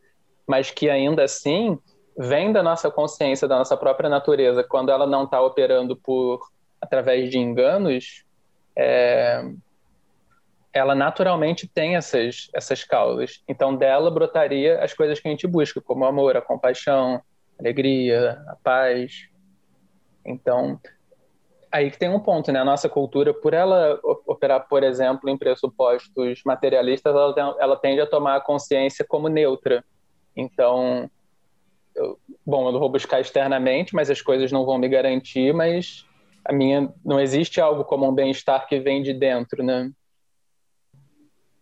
mas 0.48 0.72
que 0.72 0.90
ainda 0.90 1.24
assim 1.24 1.78
vem 2.18 2.52
da 2.52 2.64
nossa 2.64 2.90
consciência 2.90 3.48
da 3.48 3.58
nossa 3.58 3.76
própria 3.76 4.10
natureza 4.10 4.64
quando 4.64 4.90
ela 4.90 5.06
não 5.06 5.26
está 5.26 5.42
operando 5.42 5.96
por 5.96 6.40
através 6.82 7.30
de 7.30 7.38
enganos 7.38 8.24
é, 8.76 9.44
ela 10.74 10.96
naturalmente 10.96 11.68
tem 11.68 11.96
essas, 11.96 12.50
essas 12.54 12.84
causas. 12.84 13.44
Então, 13.48 13.76
dela 13.76 14.10
brotaria 14.10 14.82
as 14.82 14.94
coisas 14.94 15.20
que 15.20 15.28
a 15.28 15.32
gente 15.32 15.46
busca, 15.46 15.82
como 15.82 16.06
o 16.06 16.08
amor, 16.08 16.38
a 16.38 16.42
compaixão, 16.42 17.16
a 17.16 17.22
alegria, 17.62 18.42
a 18.48 18.56
paz. 18.56 19.28
Então, 20.26 20.80
aí 21.72 21.90
que 21.90 21.98
tem 21.98 22.10
um 22.10 22.20
ponto, 22.20 22.52
né? 22.52 22.60
A 22.60 22.66
nossa 22.66 22.90
cultura, 22.90 23.34
por 23.34 23.54
ela 23.54 24.00
operar, 24.28 24.68
por 24.68 24.84
exemplo, 24.84 25.30
em 25.30 25.38
pressupostos 25.38 26.42
materialistas, 26.46 27.14
ela, 27.14 27.34
tem, 27.34 27.44
ela 27.60 27.76
tende 27.78 28.02
a 28.02 28.08
tomar 28.08 28.36
a 28.36 28.42
consciência 28.42 29.06
como 29.08 29.28
neutra. 29.28 29.84
Então, 30.36 31.10
eu, 31.96 32.20
bom, 32.46 32.70
eu 32.70 32.80
vou 32.80 32.90
buscar 32.90 33.22
externamente, 33.22 33.96
mas 33.96 34.10
as 34.10 34.22
coisas 34.22 34.52
não 34.52 34.66
vão 34.66 34.78
me 34.78 34.90
garantir, 34.90 35.54
mas 35.54 36.06
a 36.44 36.52
minha 36.52 36.92
não 37.06 37.20
existe 37.20 37.62
algo 37.62 37.86
como 37.86 38.08
um 38.08 38.14
bem-estar 38.14 38.68
que 38.68 38.80
vem 38.80 39.02
de 39.02 39.14
dentro, 39.14 39.64
né? 39.64 39.90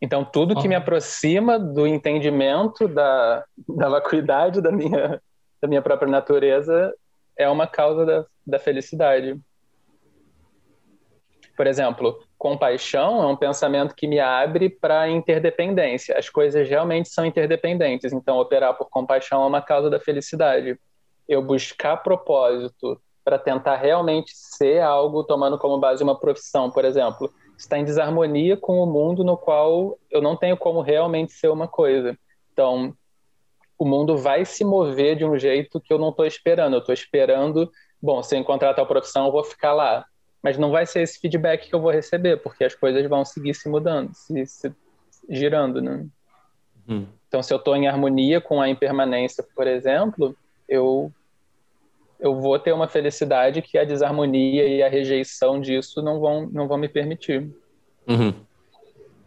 Então, 0.02 0.24
tudo 0.24 0.56
que 0.56 0.68
me 0.68 0.76
aproxima 0.76 1.60
do 1.60 1.86
entendimento 1.86 2.88
da, 2.88 3.44
da 3.68 3.90
vacuidade 3.90 4.62
da 4.62 4.72
minha, 4.72 5.22
da 5.62 5.68
minha 5.68 5.82
própria 5.82 6.10
natureza 6.10 6.96
é 7.38 7.50
uma 7.50 7.68
causa 7.68 8.06
da, 8.06 8.26
da 8.48 8.60
felicidade. 8.60 9.38
Por 11.60 11.68
exemplo, 11.68 12.24
compaixão 12.38 13.22
é 13.22 13.28
um 13.28 13.36
pensamento 13.36 13.94
que 13.94 14.08
me 14.08 14.18
abre 14.18 14.70
para 14.70 15.10
interdependência. 15.10 16.18
As 16.18 16.30
coisas 16.30 16.70
realmente 16.70 17.10
são 17.10 17.26
interdependentes, 17.26 18.14
então 18.14 18.40
operar 18.40 18.78
por 18.78 18.90
compaixão 18.90 19.44
é 19.44 19.46
uma 19.46 19.62
causa 19.62 19.90
da 19.90 20.00
felicidade. 20.00 20.80
Eu 21.28 21.42
buscar 21.42 21.98
propósito 21.98 22.98
para 23.26 23.38
tentar 23.38 23.76
realmente 23.76 24.32
ser 24.34 24.80
algo 24.80 25.22
tomando 25.22 25.58
como 25.58 25.78
base 25.78 26.02
uma 26.02 26.18
profissão, 26.18 26.72
por 26.72 26.86
exemplo, 26.86 27.30
está 27.58 27.78
em 27.78 27.84
desarmonia 27.84 28.56
com 28.56 28.80
o 28.80 28.86
mundo 28.86 29.26
no 29.26 29.36
qual 29.36 30.00
eu 30.10 30.22
não 30.22 30.38
tenho 30.38 30.56
como 30.56 30.80
realmente 30.80 31.34
ser 31.34 31.50
uma 31.50 31.68
coisa. 31.68 32.18
Então, 32.54 32.94
o 33.78 33.84
mundo 33.84 34.16
vai 34.16 34.46
se 34.46 34.64
mover 34.64 35.18
de 35.18 35.26
um 35.26 35.38
jeito 35.38 35.82
que 35.82 35.92
eu 35.92 35.98
não 35.98 36.12
estou 36.12 36.26
esperando. 36.26 36.76
Eu 36.76 36.80
estou 36.80 36.94
esperando, 36.94 37.70
bom, 38.02 38.24
se 38.24 38.34
eu 38.34 38.40
encontrar 38.40 38.74
tal 38.74 38.88
profissão, 38.88 39.26
eu 39.26 39.32
vou 39.34 39.44
ficar 39.44 39.74
lá. 39.74 40.06
Mas 40.42 40.58
não 40.58 40.72
vai 40.72 40.86
ser 40.86 41.02
esse 41.02 41.20
feedback 41.20 41.68
que 41.68 41.76
eu 41.76 41.82
vou 41.82 41.92
receber, 41.92 42.38
porque 42.38 42.64
as 42.64 42.74
coisas 42.74 43.06
vão 43.08 43.26
seguir 43.26 43.54
se 43.54 43.68
mudando, 43.68 44.12
se, 44.14 44.46
se 44.46 44.74
girando, 45.30 45.82
né? 45.82 46.06
Hum. 46.88 47.06
Então, 47.28 47.44
se 47.44 47.54
eu 47.54 47.58
estou 47.58 47.76
em 47.76 47.88
harmonia 47.88 48.40
com 48.42 48.62
a 48.62 48.70
impermanência, 48.70 49.46
por 49.56 49.68
exemplo, 49.68 50.36
eu 50.68 51.12
eu 52.20 52.36
vou 52.36 52.60
ter 52.60 52.74
uma 52.74 52.88
felicidade 52.88 53.62
que 53.62 53.78
a 53.78 53.86
desarmonia 53.86 54.68
e 54.68 54.84
a 54.84 54.90
rejeição 54.90 55.60
disso 55.60 56.02
não 56.02 56.20
vão, 56.20 56.50
não 56.52 56.68
vão 56.68 56.78
me 56.78 56.90
permitir. 56.90 57.50
Uhum. 58.06 58.34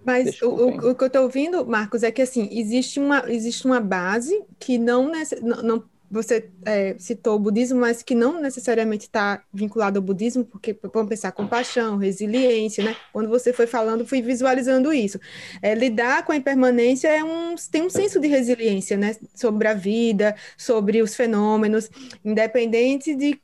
Mas 0.04 0.42
o, 0.42 0.90
o, 0.90 0.94
que 0.94 1.04
eu 1.04 1.06
estou 1.06 1.22
ouvindo, 1.22 1.64
Marcos, 1.64 2.02
é 2.02 2.10
que 2.10 2.20
assim, 2.20 2.48
existe 2.52 3.00
uma, 3.00 3.24
existe 3.28 3.64
uma 3.64 3.80
base 3.80 4.44
que 4.58 4.76
não, 4.76 5.10
não, 5.40 5.62
não 5.62 5.84
você 6.12 6.50
é, 6.66 6.94
citou 6.98 7.36
o 7.36 7.38
budismo, 7.38 7.80
mas 7.80 8.02
que 8.02 8.14
não 8.14 8.38
necessariamente 8.38 9.06
está 9.06 9.42
vinculado 9.52 9.98
ao 9.98 10.02
budismo, 10.02 10.44
porque 10.44 10.76
vamos 10.92 11.08
pensar 11.08 11.32
compaixão, 11.32 11.96
resiliência, 11.96 12.84
né? 12.84 12.94
Quando 13.14 13.30
você 13.30 13.50
foi 13.50 13.66
falando, 13.66 14.06
fui 14.06 14.20
visualizando 14.20 14.92
isso. 14.92 15.18
É, 15.62 15.74
lidar 15.74 16.26
com 16.26 16.32
a 16.32 16.36
impermanência 16.36 17.08
é 17.08 17.24
um, 17.24 17.54
tem 17.70 17.82
um 17.82 17.88
senso 17.88 18.20
de 18.20 18.28
resiliência, 18.28 18.94
né? 18.94 19.16
Sobre 19.34 19.66
a 19.66 19.72
vida, 19.72 20.36
sobre 20.54 21.00
os 21.00 21.14
fenômenos, 21.14 21.90
independente 22.22 23.14
de, 23.14 23.40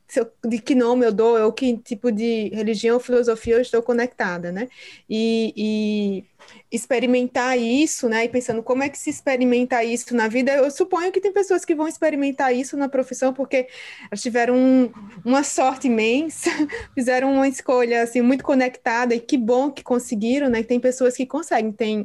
de 0.46 0.58
que 0.58 0.74
nome 0.74 1.04
eu 1.06 1.12
dou, 1.12 1.38
ou 1.40 1.52
que 1.52 1.76
tipo 1.78 2.10
de 2.10 2.48
religião 2.48 2.94
ou 2.94 3.00
filosofia 3.00 3.54
eu 3.54 3.60
estou 3.60 3.82
conectada, 3.82 4.50
né? 4.50 4.68
e, 5.08 5.52
e 5.56 6.24
experimentar 6.70 7.58
isso, 7.58 8.08
né? 8.08 8.24
E 8.24 8.28
pensando 8.28 8.62
como 8.62 8.82
é 8.82 8.88
que 8.88 8.98
se 8.98 9.10
experimenta 9.10 9.82
isso 9.82 10.14
na 10.14 10.28
vida, 10.28 10.52
eu 10.52 10.70
suponho 10.70 11.12
que 11.12 11.20
tem 11.20 11.32
pessoas 11.32 11.64
que 11.64 11.74
vão 11.74 11.88
experimentar 11.88 12.54
isso 12.54 12.76
na 12.76 12.88
profissão 12.88 13.32
porque 13.32 13.68
elas 14.10 14.22
tiveram 14.22 14.56
um, 14.56 14.90
uma 15.24 15.42
sorte 15.42 15.86
imensa, 15.88 16.50
fizeram 16.94 17.32
uma 17.32 17.48
escolha 17.48 18.02
assim 18.02 18.20
muito 18.20 18.44
conectada 18.44 19.14
e 19.14 19.20
que 19.20 19.36
bom 19.36 19.70
que 19.70 19.82
conseguiram, 19.82 20.48
né? 20.48 20.62
Tem 20.62 20.78
pessoas 20.80 21.16
que 21.16 21.26
conseguem, 21.26 21.72
tem, 21.72 22.04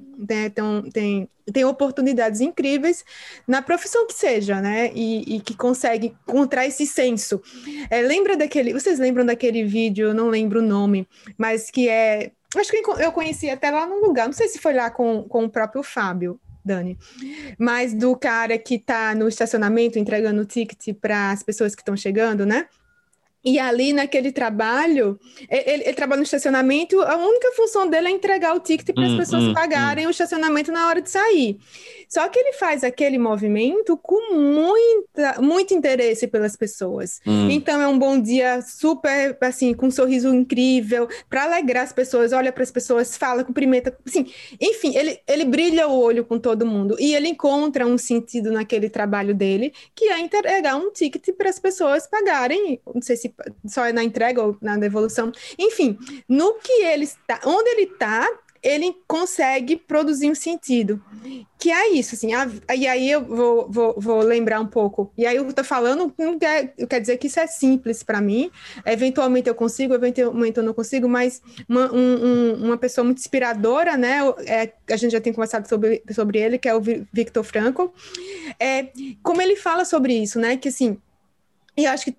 tem, 0.53 0.91
tem, 0.91 1.29
tem 1.51 1.65
oportunidades 1.65 2.41
incríveis 2.41 3.03
na 3.47 3.61
profissão 3.61 4.05
que 4.07 4.13
seja, 4.13 4.61
né? 4.61 4.91
E, 4.93 5.35
e 5.35 5.39
que 5.39 5.55
consegue 5.55 6.15
encontrar 6.27 6.65
esse 6.65 6.85
senso. 6.85 7.41
É, 7.89 8.01
lembra 8.01 8.37
daquele. 8.37 8.73
Vocês 8.73 8.99
lembram 8.99 9.25
daquele 9.25 9.63
vídeo? 9.63 10.13
Não 10.13 10.29
lembro 10.29 10.59
o 10.59 10.63
nome, 10.63 11.07
mas 11.37 11.69
que 11.69 11.89
é 11.89 12.31
Acho 12.55 12.69
que 12.69 12.83
eu 13.01 13.11
conheci 13.11 13.49
até 13.49 13.71
lá 13.71 13.87
num 13.87 13.99
lugar, 13.99 14.27
não 14.27 14.33
sei 14.33 14.47
se 14.47 14.59
foi 14.59 14.73
lá 14.73 14.91
com, 14.91 15.23
com 15.23 15.45
o 15.45 15.49
próprio 15.49 15.81
Fábio, 15.81 16.39
Dani, 16.63 16.97
mas 17.57 17.93
do 17.93 18.15
cara 18.15 18.57
que 18.57 18.75
está 18.75 19.15
no 19.15 19.27
estacionamento 19.27 19.97
entregando 19.97 20.41
o 20.41 20.45
ticket 20.45 20.95
para 20.99 21.31
as 21.31 21.41
pessoas 21.43 21.75
que 21.75 21.81
estão 21.81 21.97
chegando, 21.97 22.45
né? 22.45 22.67
E 23.45 23.59
ali, 23.59 23.91
naquele 23.91 24.31
trabalho, 24.31 25.19
ele, 25.49 25.83
ele, 25.83 25.93
trabalha 25.93 26.19
no 26.19 26.23
estacionamento, 26.23 27.01
a 27.01 27.17
única 27.17 27.51
função 27.51 27.85
dele 27.87 28.07
é 28.07 28.11
entregar 28.11 28.55
o 28.55 28.59
ticket 28.59 28.95
para 28.95 29.05
as 29.05 29.11
hum, 29.11 29.17
pessoas 29.17 29.43
hum, 29.43 29.53
pagarem 29.53 30.05
hum. 30.05 30.07
o 30.07 30.11
estacionamento 30.11 30.71
na 30.71 30.87
hora 30.87 31.01
de 31.01 31.09
sair. 31.09 31.59
Só 32.07 32.29
que 32.29 32.39
ele 32.39 32.53
faz 32.53 32.85
aquele 32.85 33.17
movimento 33.17 33.97
com 33.97 34.33
muita, 34.33 35.41
muito 35.41 35.73
interesse 35.73 36.25
pelas 36.25 36.55
pessoas. 36.55 37.19
Hum. 37.27 37.49
Então, 37.49 37.81
é 37.81 37.87
um 37.87 37.99
bom 37.99 38.17
dia 38.21 38.61
super, 38.61 39.37
assim, 39.41 39.73
com 39.73 39.87
um 39.87 39.91
sorriso 39.91 40.33
incrível, 40.33 41.09
para 41.29 41.43
alegrar 41.43 41.83
as 41.83 41.91
pessoas, 41.91 42.31
olha 42.31 42.51
para 42.51 42.63
as 42.63 42.71
pessoas, 42.71 43.17
fala, 43.17 43.43
cumprimenta, 43.43 43.97
assim, 44.05 44.31
enfim, 44.61 44.95
ele, 44.95 45.19
ele 45.27 45.43
brilha 45.43 45.87
o 45.87 45.99
olho 45.99 46.23
com 46.23 46.39
todo 46.39 46.65
mundo. 46.65 46.95
E 46.97 47.13
ele 47.13 47.27
encontra 47.27 47.85
um 47.85 47.97
sentido 47.97 48.51
naquele 48.51 48.89
trabalho 48.89 49.35
dele, 49.35 49.73
que 49.93 50.05
é 50.05 50.19
entregar 50.19 50.77
um 50.77 50.91
ticket 50.91 51.35
para 51.35 51.49
as 51.49 51.59
pessoas 51.59 52.07
pagarem, 52.07 52.79
não 52.93 53.01
sei 53.01 53.17
só 53.65 53.85
é 53.85 53.93
na 53.93 54.03
entrega 54.03 54.41
ou 54.41 54.57
na 54.61 54.77
devolução. 54.77 55.31
Enfim, 55.57 55.97
no 56.27 56.55
que 56.55 56.83
ele 56.83 57.05
está, 57.05 57.39
onde 57.45 57.69
ele 57.69 57.91
está, 57.91 58.27
ele 58.63 58.95
consegue 59.05 59.75
produzir 59.75 60.31
um 60.31 60.35
sentido. 60.35 61.03
Que 61.59 61.69
é 61.69 61.89
isso, 61.89 62.15
assim. 62.15 62.33
A, 62.33 62.47
e 62.73 62.87
aí 62.87 63.11
eu 63.11 63.21
vou, 63.21 63.69
vou, 63.69 63.95
vou, 63.97 64.21
lembrar 64.21 64.61
um 64.61 64.65
pouco. 64.65 65.11
E 65.17 65.25
aí 65.25 65.35
eu 65.35 65.47
estou 65.49 65.65
falando, 65.65 66.13
não 66.17 66.39
quer, 66.39 66.73
quer 66.89 67.01
dizer 67.01 67.17
que 67.17 67.27
isso 67.27 67.41
é 67.41 67.45
simples 67.45 68.03
para 68.03 68.21
mim. 68.21 68.49
Eventualmente 68.85 69.49
eu 69.49 69.55
consigo, 69.55 69.93
eventualmente 69.93 70.57
eu 70.57 70.63
não 70.63 70.73
consigo, 70.73 71.09
mas 71.09 71.41
uma, 71.67 71.93
um, 71.93 72.53
uma 72.63 72.77
pessoa 72.77 73.03
muito 73.03 73.19
inspiradora, 73.19 73.97
né? 73.97 74.19
É, 74.45 74.71
a 74.89 74.95
gente 74.95 75.11
já 75.11 75.19
tem 75.19 75.33
conversado 75.33 75.67
sobre, 75.67 76.01
sobre 76.11 76.39
ele, 76.39 76.57
que 76.57 76.69
é 76.69 76.73
o 76.73 76.81
Victor 77.11 77.43
Frankl. 77.43 77.87
É, 78.57 78.87
como 79.21 79.41
ele 79.41 79.57
fala 79.57 79.83
sobre 79.83 80.13
isso, 80.13 80.39
né? 80.39 80.55
Que 80.55 80.69
assim 80.69 80.97
e 81.75 81.85
acho 81.85 82.05
que 82.05 82.15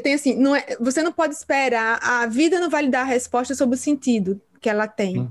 tem 0.00 0.14
assim, 0.14 0.34
não 0.36 0.54
é, 0.54 0.76
você 0.80 1.02
não 1.02 1.12
pode 1.12 1.34
esperar, 1.34 1.98
a 2.02 2.26
vida 2.26 2.60
não 2.60 2.70
vai 2.70 2.82
lhe 2.82 2.90
dar 2.90 3.02
a 3.02 3.04
resposta 3.04 3.54
sobre 3.54 3.76
o 3.76 3.78
sentido 3.78 4.40
que 4.60 4.68
ela 4.68 4.88
tem. 4.88 5.20
Hum. 5.20 5.28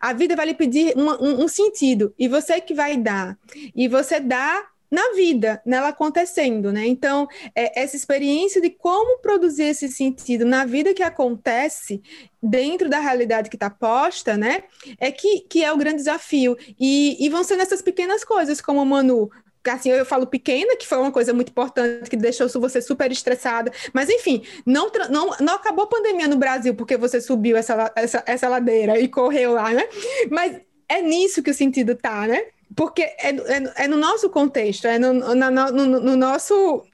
A 0.00 0.12
vida 0.12 0.36
vai 0.36 0.46
lhe 0.46 0.54
pedir 0.54 0.94
uma, 0.96 1.20
um, 1.22 1.44
um, 1.44 1.48
sentido, 1.48 2.14
e 2.18 2.28
você 2.28 2.60
que 2.60 2.74
vai 2.74 2.96
dar. 2.96 3.38
E 3.74 3.88
você 3.88 4.20
dá 4.20 4.66
na 4.90 5.14
vida, 5.14 5.60
nela 5.66 5.88
acontecendo, 5.88 6.72
né? 6.72 6.86
Então, 6.86 7.26
é, 7.54 7.82
essa 7.82 7.96
experiência 7.96 8.60
de 8.60 8.70
como 8.70 9.18
produzir 9.18 9.64
esse 9.64 9.88
sentido 9.88 10.44
na 10.44 10.64
vida 10.64 10.94
que 10.94 11.02
acontece, 11.02 12.00
dentro 12.40 12.88
da 12.88 13.00
realidade 13.00 13.50
que 13.50 13.56
está 13.56 13.68
posta, 13.68 14.36
né? 14.36 14.62
É 14.98 15.10
que, 15.10 15.40
que 15.40 15.64
é 15.64 15.72
o 15.72 15.76
grande 15.76 15.96
desafio. 15.96 16.56
E, 16.78 17.16
e 17.18 17.28
vão 17.28 17.42
ser 17.42 17.56
nessas 17.56 17.82
pequenas 17.82 18.22
coisas, 18.22 18.60
como 18.60 18.80
o 18.80 18.86
Manu 18.86 19.28
assim, 19.70 19.90
eu 19.90 20.04
falo 20.04 20.26
pequena, 20.26 20.76
que 20.76 20.86
foi 20.86 20.98
uma 20.98 21.12
coisa 21.12 21.32
muito 21.32 21.50
importante, 21.50 22.08
que 22.08 22.16
deixou 22.16 22.48
você 22.48 22.80
super 22.80 23.10
estressada, 23.10 23.72
mas 23.92 24.08
enfim, 24.08 24.42
não, 24.64 24.90
não, 25.10 25.30
não 25.40 25.54
acabou 25.54 25.84
a 25.84 25.88
pandemia 25.88 26.28
no 26.28 26.36
Brasil 26.36 26.74
porque 26.74 26.96
você 26.96 27.20
subiu 27.20 27.56
essa, 27.56 27.92
essa, 27.96 28.22
essa 28.26 28.48
ladeira 28.48 28.98
e 28.98 29.08
correu 29.08 29.52
lá, 29.52 29.70
né? 29.70 29.84
Mas 30.30 30.60
é 30.88 31.02
nisso 31.02 31.42
que 31.42 31.50
o 31.50 31.54
sentido 31.54 31.94
tá, 31.94 32.26
né? 32.26 32.46
Porque 32.74 33.02
é, 33.02 33.30
é, 33.30 33.84
é 33.84 33.88
no 33.88 33.96
nosso 33.96 34.28
contexto, 34.28 34.86
é 34.86 34.98
no, 34.98 35.34
na, 35.34 35.50
no, 35.50 35.86
no 35.86 36.16
nosso 36.16 36.84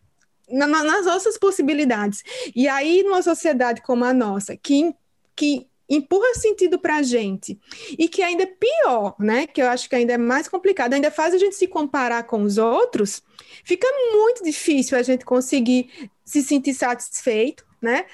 na, 0.53 0.67
nas 0.67 1.07
nossas 1.07 1.39
possibilidades. 1.39 2.23
E 2.55 2.69
aí, 2.69 3.03
numa 3.03 3.23
sociedade 3.23 3.81
como 3.81 4.05
a 4.05 4.13
nossa, 4.13 4.57
que, 4.57 4.95
que 5.35 5.67
empurra 5.97 6.35
sentido 6.35 6.79
para 6.79 6.97
a 6.97 7.03
gente 7.03 7.59
e 7.99 8.09
que 8.09 8.23
ainda 8.23 8.45
é 8.45 8.47
pior, 8.47 9.15
né? 9.19 9.47
Que 9.47 9.61
eu 9.61 9.69
acho 9.69 9.89
que 9.89 9.95
ainda 9.95 10.15
é 10.15 10.19
mais 10.19 10.49
complicado, 10.49 10.95
ainda 10.95 11.11
faz 11.11 11.35
a 11.35 11.39
gente 11.39 11.55
se 11.55 11.67
comparar 11.67 12.25
com 12.25 12.43
os 12.43 12.59
outros, 12.59 13.23
fica 13.65 13.87
muito 14.13 14.43
difícil 14.43 14.97
a 14.97 15.03
gente 15.03 15.25
conseguir 15.25 16.11
se 16.25 16.43
sentir 16.43 16.75
satisfeito, 16.75 17.65
né? 17.81 18.07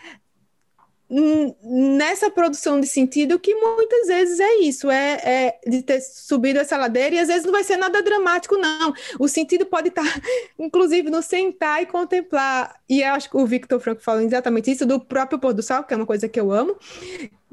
Nessa 1.10 2.30
produção 2.30 2.78
de 2.78 2.86
sentido, 2.86 3.38
que 3.38 3.54
muitas 3.54 4.08
vezes 4.08 4.40
é 4.40 4.56
isso, 4.56 4.90
é, 4.90 5.12
é, 5.24 5.60
de 5.66 5.82
ter 5.82 6.02
subido 6.02 6.58
essa 6.58 6.76
ladeira, 6.76 7.14
e 7.14 7.18
às 7.18 7.28
vezes 7.28 7.44
não 7.44 7.52
vai 7.52 7.64
ser 7.64 7.78
nada 7.78 8.02
dramático, 8.02 8.58
não. 8.58 8.92
O 9.18 9.26
sentido 9.26 9.64
pode 9.64 9.88
estar, 9.88 10.04
inclusive, 10.58 11.08
no 11.08 11.22
sentar 11.22 11.82
e 11.82 11.86
contemplar. 11.86 12.74
E 12.86 13.00
eu 13.00 13.14
acho 13.14 13.30
que 13.30 13.38
o 13.38 13.46
Victor 13.46 13.80
Franco 13.80 14.02
falou 14.02 14.20
exatamente 14.20 14.70
isso, 14.70 14.84
do 14.84 15.00
próprio 15.00 15.38
pôr 15.38 15.54
do 15.54 15.62
sol, 15.62 15.82
que 15.82 15.94
é 15.94 15.96
uma 15.96 16.04
coisa 16.04 16.28
que 16.28 16.38
eu 16.38 16.52
amo, 16.52 16.76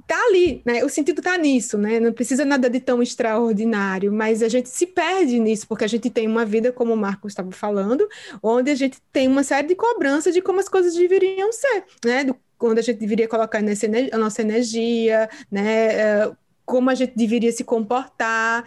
tá 0.07 0.15
ali, 0.27 0.61
né? 0.65 0.83
O 0.83 0.89
sentido 0.89 1.21
tá 1.21 1.37
nisso, 1.37 1.77
né? 1.77 1.99
Não 1.99 2.13
precisa 2.13 2.45
nada 2.45 2.69
de 2.69 2.79
tão 2.79 3.01
extraordinário, 3.01 4.11
mas 4.13 4.43
a 4.43 4.49
gente 4.49 4.69
se 4.69 4.85
perde 4.85 5.39
nisso, 5.39 5.67
porque 5.67 5.83
a 5.83 5.87
gente 5.87 6.09
tem 6.09 6.27
uma 6.27 6.45
vida, 6.45 6.71
como 6.71 6.93
o 6.93 6.97
Marcos 6.97 7.31
estava 7.31 7.51
falando, 7.51 8.07
onde 8.41 8.71
a 8.71 8.75
gente 8.75 8.97
tem 9.11 9.27
uma 9.27 9.43
série 9.43 9.67
de 9.67 9.75
cobranças 9.75 10.33
de 10.33 10.41
como 10.41 10.59
as 10.59 10.69
coisas 10.69 10.93
deveriam 10.93 11.51
ser, 11.51 11.83
né? 12.03 12.23
Do, 12.23 12.35
onde 12.59 12.79
a 12.79 12.83
gente 12.83 12.99
deveria 12.99 13.27
colocar 13.27 13.61
nessa, 13.61 13.87
a 14.11 14.17
nossa 14.17 14.41
energia, 14.41 15.29
né? 15.51 15.87
É, 15.93 16.31
como 16.65 16.89
a 16.89 16.95
gente 16.95 17.13
deveria 17.15 17.51
se 17.51 17.63
comportar, 17.63 18.65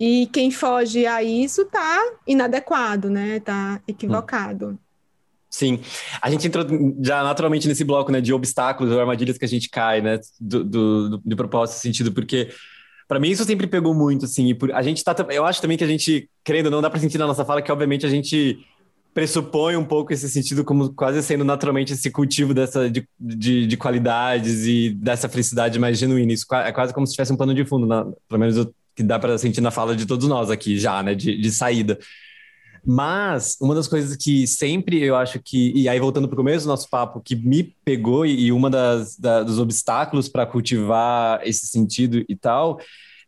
e 0.00 0.26
quem 0.32 0.50
foge 0.50 1.06
a 1.06 1.22
isso 1.22 1.64
tá 1.66 2.12
inadequado, 2.26 3.08
né? 3.08 3.40
Tá 3.40 3.80
equivocado. 3.86 4.70
Hum. 4.70 4.85
Sim, 5.56 5.80
a 6.20 6.28
gente 6.28 6.46
entrou 6.46 6.66
já 7.00 7.24
naturalmente 7.24 7.66
nesse 7.66 7.82
bloco, 7.82 8.12
né, 8.12 8.20
de 8.20 8.30
obstáculos 8.30 8.92
ou 8.92 9.00
armadilhas 9.00 9.38
que 9.38 9.44
a 9.46 9.48
gente 9.48 9.70
cai, 9.70 10.02
né, 10.02 10.20
do, 10.38 10.62
do, 10.62 11.08
do 11.08 11.22
de 11.24 11.34
propósito, 11.34 11.78
sentido, 11.78 12.12
porque 12.12 12.50
para 13.08 13.18
mim 13.18 13.30
isso 13.30 13.42
sempre 13.42 13.66
pegou 13.66 13.94
muito, 13.94 14.26
assim, 14.26 14.48
e 14.48 14.54
por, 14.54 14.70
a 14.70 14.82
gente 14.82 15.02
tá, 15.02 15.16
eu 15.30 15.46
acho 15.46 15.62
também 15.62 15.78
que 15.78 15.84
a 15.84 15.86
gente, 15.86 16.28
querendo 16.44 16.70
não, 16.70 16.82
dá 16.82 16.90
para 16.90 17.00
sentir 17.00 17.16
na 17.16 17.26
nossa 17.26 17.42
fala 17.42 17.62
que 17.62 17.72
obviamente 17.72 18.04
a 18.04 18.08
gente 18.10 18.58
pressupõe 19.14 19.76
um 19.76 19.84
pouco 19.84 20.12
esse 20.12 20.28
sentido 20.28 20.62
como 20.62 20.92
quase 20.92 21.22
sendo 21.22 21.42
naturalmente 21.42 21.94
esse 21.94 22.10
cultivo 22.10 22.52
dessa 22.52 22.90
de, 22.90 23.08
de, 23.18 23.66
de 23.66 23.76
qualidades 23.78 24.66
e 24.66 24.90
dessa 24.90 25.26
felicidade 25.26 25.78
mais 25.78 25.96
genuína, 25.96 26.34
isso 26.34 26.44
é 26.54 26.70
quase 26.70 26.92
como 26.92 27.06
se 27.06 27.14
tivesse 27.14 27.32
um 27.32 27.36
pano 27.36 27.54
de 27.54 27.64
fundo, 27.64 27.86
na, 27.86 28.04
pelo 28.28 28.40
menos 28.40 28.58
o 28.58 28.74
que 28.94 29.02
dá 29.02 29.18
para 29.18 29.38
sentir 29.38 29.62
na 29.62 29.70
fala 29.70 29.96
de 29.96 30.04
todos 30.04 30.28
nós 30.28 30.50
aqui 30.50 30.78
já, 30.78 31.02
né, 31.02 31.14
de, 31.14 31.40
de 31.40 31.50
saída. 31.50 31.98
Mas 32.86 33.56
uma 33.60 33.74
das 33.74 33.88
coisas 33.88 34.16
que 34.16 34.46
sempre 34.46 35.02
eu 35.02 35.16
acho 35.16 35.40
que, 35.42 35.72
e 35.74 35.88
aí 35.88 35.98
voltando 35.98 36.28
para 36.28 36.34
o 36.34 36.36
começo 36.36 36.64
do 36.64 36.68
nosso 36.68 36.88
papo, 36.88 37.20
que 37.20 37.34
me 37.34 37.64
pegou 37.84 38.24
e, 38.24 38.52
uma 38.52 38.70
das 38.70 39.16
da, 39.16 39.42
dos 39.42 39.58
obstáculos 39.58 40.28
para 40.28 40.46
cultivar 40.46 41.40
esse 41.42 41.66
sentido 41.66 42.24
e 42.28 42.36
tal, 42.36 42.78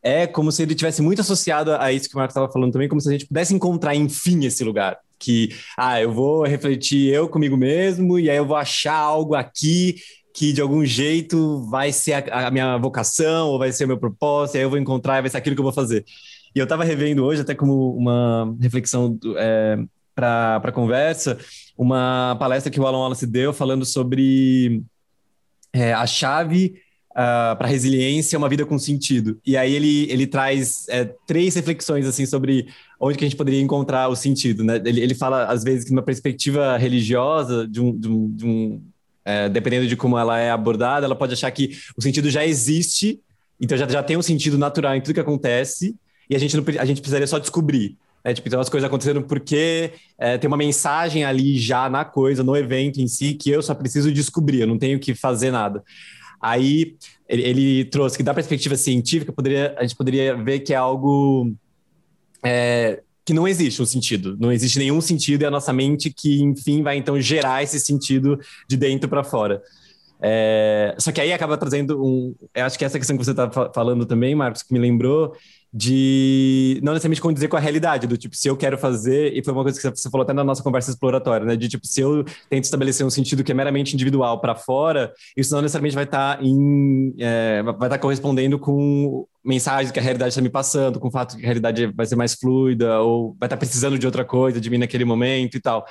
é 0.00 0.28
como 0.28 0.52
se 0.52 0.62
ele 0.62 0.76
tivesse 0.76 1.02
muito 1.02 1.22
associado 1.22 1.72
a 1.72 1.92
isso 1.92 2.09
que 2.09 2.14
o 2.14 2.18
Marcos 2.18 2.32
estava 2.32 2.52
falando 2.52 2.72
também, 2.72 2.88
como 2.88 3.00
se 3.00 3.09
a 3.09 3.12
gente 3.12 3.26
pudesse 3.26 3.52
encontrar, 3.52 3.96
enfim, 3.96 4.44
esse 4.44 4.62
lugar. 4.62 4.96
Que, 5.18 5.48
ah, 5.76 6.00
eu 6.00 6.12
vou 6.12 6.44
refletir 6.44 7.12
eu 7.12 7.28
comigo 7.28 7.56
mesmo, 7.56 8.16
e 8.16 8.30
aí 8.30 8.36
eu 8.36 8.46
vou 8.46 8.56
achar 8.56 8.94
algo 8.94 9.34
aqui 9.34 9.96
que 10.32 10.52
de 10.52 10.61
algum 10.61 10.84
jeito 10.84 11.68
vai 11.68 11.90
ser 11.90 12.12
a, 12.12 12.46
a 12.46 12.50
minha 12.52 12.78
vocação, 12.78 13.48
ou 13.48 13.59
vai 13.59 13.72
ser 13.72 13.86
o 13.86 13.88
meu 13.88 13.98
propósito, 13.98 14.54
e 14.54 14.59
aí 14.59 14.64
eu 14.64 14.70
vou 14.70 14.78
encontrar, 14.78 15.18
e 15.18 15.22
vai 15.22 15.30
ser 15.30 15.38
aquilo 15.38 15.56
que 15.56 15.61
eu 15.61 15.64
vou 15.64 15.72
fazer. 15.72 16.04
E 16.55 16.59
eu 16.59 16.64
estava 16.64 16.84
revendo 16.84 17.24
hoje, 17.24 17.42
até 17.42 17.55
como 17.55 17.96
uma 17.96 18.57
reflexão 18.61 19.18
é, 19.36 19.78
para 20.14 20.61
a 20.62 20.72
conversa, 20.72 21.38
uma 21.76 22.36
palestra 22.38 22.70
que 22.70 22.80
o 22.80 22.86
Alan 22.86 22.99
Wallace 22.99 23.26
deu 23.26 23.53
falando 23.53 23.84
sobre 23.84 24.82
é, 25.72 25.92
a 25.92 26.07
chave 26.07 26.74
uh, 27.11 27.57
para 27.57 27.68
resiliência 27.68 28.36
é 28.36 28.38
uma 28.38 28.49
vida 28.49 28.64
com 28.64 28.78
sentido. 28.78 29.40
E 29.44 29.57
aí 29.57 29.74
ele, 29.74 30.11
ele 30.11 30.26
traz 30.26 30.86
é, 30.88 31.05
três 31.26 31.55
reflexões 31.55 32.07
assim 32.07 32.26
sobre 32.26 32.68
onde 33.01 33.18
que 33.18 33.24
a 33.24 33.28
gente 33.28 33.36
poderia 33.36 33.61
encontrar 33.61 34.09
o 34.09 34.16
sentido. 34.16 34.64
Né? 34.64 34.76
Ele, 34.84 35.01
ele 35.01 35.14
fala, 35.14 35.46
às 35.46 35.62
vezes, 35.62 35.84
que 35.84 35.90
numa 35.90 36.03
perspectiva 36.03 36.76
religiosa, 36.76 37.66
de 37.66 37.80
um, 37.80 37.96
de 37.96 38.09
um, 38.09 38.30
de 38.34 38.46
um 38.46 38.82
é, 39.24 39.49
dependendo 39.49 39.86
de 39.86 39.96
como 39.96 40.18
ela 40.18 40.38
é 40.38 40.51
abordada, 40.51 41.05
ela 41.05 41.14
pode 41.14 41.34
achar 41.34 41.51
que 41.51 41.76
o 41.96 42.03
sentido 42.03 42.30
já 42.30 42.46
existe, 42.46 43.20
então 43.61 43.76
já, 43.76 43.86
já 43.86 44.03
tem 44.03 44.16
um 44.16 44.22
sentido 44.22 44.57
natural 44.57 44.94
em 44.94 45.03
tudo 45.03 45.14
que 45.14 45.20
acontece, 45.20 45.94
e 46.28 46.36
a 46.36 46.38
gente, 46.38 46.56
não, 46.56 46.64
a 46.78 46.84
gente 46.84 47.00
precisaria 47.00 47.26
só 47.26 47.38
descobrir. 47.38 47.96
É, 48.24 48.34
tipo, 48.34 48.48
então 48.48 48.60
as 48.60 48.68
coisas 48.68 48.86
aconteceram 48.86 49.22
porque 49.22 49.92
é, 50.18 50.36
tem 50.36 50.48
uma 50.48 50.56
mensagem 50.56 51.24
ali 51.24 51.56
já 51.58 51.88
na 51.88 52.04
coisa, 52.04 52.42
no 52.42 52.56
evento 52.56 53.00
em 53.00 53.06
si, 53.06 53.34
que 53.34 53.50
eu 53.50 53.62
só 53.62 53.74
preciso 53.74 54.12
descobrir, 54.12 54.60
eu 54.60 54.66
não 54.66 54.78
tenho 54.78 54.98
que 54.98 55.14
fazer 55.14 55.50
nada. 55.50 55.82
Aí 56.40 56.96
ele, 57.28 57.42
ele 57.42 57.84
trouxe 57.86 58.16
que 58.16 58.22
da 58.22 58.34
perspectiva 58.34 58.76
científica 58.76 59.32
poderia, 59.32 59.74
a 59.78 59.82
gente 59.82 59.96
poderia 59.96 60.36
ver 60.36 60.60
que 60.60 60.72
é 60.72 60.76
algo 60.76 61.52
é, 62.44 63.02
que 63.24 63.32
não 63.32 63.46
existe 63.46 63.80
um 63.82 63.86
sentido, 63.86 64.36
não 64.38 64.52
existe 64.52 64.78
nenhum 64.78 65.00
sentido 65.00 65.42
e 65.42 65.44
a 65.46 65.50
nossa 65.50 65.72
mente 65.72 66.10
que 66.10 66.40
enfim 66.42 66.82
vai 66.82 66.96
então 66.96 67.20
gerar 67.20 67.62
esse 67.62 67.78
sentido 67.78 68.38
de 68.66 68.76
dentro 68.76 69.08
para 69.08 69.24
fora. 69.24 69.62
É, 70.20 70.94
só 70.98 71.12
que 71.12 71.20
aí 71.20 71.32
acaba 71.32 71.56
trazendo 71.56 72.04
um. 72.04 72.34
Eu 72.54 72.64
acho 72.64 72.78
que 72.78 72.84
essa 72.84 72.98
questão 72.98 73.16
que 73.16 73.24
você 73.24 73.30
está 73.30 73.48
falando 73.72 74.04
também, 74.04 74.34
Marcos, 74.34 74.62
que 74.62 74.72
me 74.72 74.80
lembrou, 74.80 75.34
de 75.72 76.80
não 76.82 76.92
necessariamente 76.92 77.20
condizer 77.20 77.48
com 77.48 77.56
a 77.56 77.60
realidade, 77.60 78.06
do 78.06 78.16
tipo, 78.16 78.34
se 78.34 78.48
eu 78.48 78.56
quero 78.56 78.78
fazer, 78.78 79.36
e 79.36 79.44
foi 79.44 79.52
uma 79.52 79.62
coisa 79.62 79.78
que 79.78 79.96
você 79.96 80.10
falou 80.10 80.24
até 80.24 80.32
na 80.32 80.42
nossa 80.42 80.62
conversa 80.62 80.90
exploratória, 80.90 81.46
né? 81.46 81.56
De 81.56 81.68
tipo, 81.68 81.86
se 81.86 82.00
eu 82.00 82.24
tento 82.48 82.64
estabelecer 82.64 83.04
um 83.04 83.10
sentido 83.10 83.44
que 83.44 83.52
é 83.52 83.54
meramente 83.54 83.94
individual 83.94 84.40
para 84.40 84.54
fora, 84.54 85.12
isso 85.36 85.54
não 85.54 85.60
necessariamente 85.60 85.94
vai 85.94 86.04
estar 86.04 86.38
tá 86.38 86.42
em. 86.42 87.14
É, 87.18 87.62
vai 87.62 87.74
estar 87.74 87.88
tá 87.90 87.98
correspondendo 87.98 88.58
com 88.58 89.26
mensagens 89.44 89.92
que 89.92 89.98
a 89.98 90.02
realidade 90.02 90.30
está 90.30 90.40
me 90.40 90.50
passando, 90.50 90.98
com 90.98 91.08
o 91.08 91.10
fato 91.10 91.36
que 91.36 91.42
a 91.42 91.46
realidade 91.46 91.86
vai 91.86 92.06
ser 92.06 92.16
mais 92.16 92.34
fluida, 92.34 93.00
ou 93.00 93.36
vai 93.38 93.46
estar 93.46 93.56
tá 93.56 93.56
precisando 93.56 93.98
de 93.98 94.06
outra 94.06 94.24
coisa 94.24 94.60
de 94.60 94.70
mim 94.70 94.78
naquele 94.78 95.04
momento 95.04 95.56
e 95.56 95.60
tal. 95.60 95.84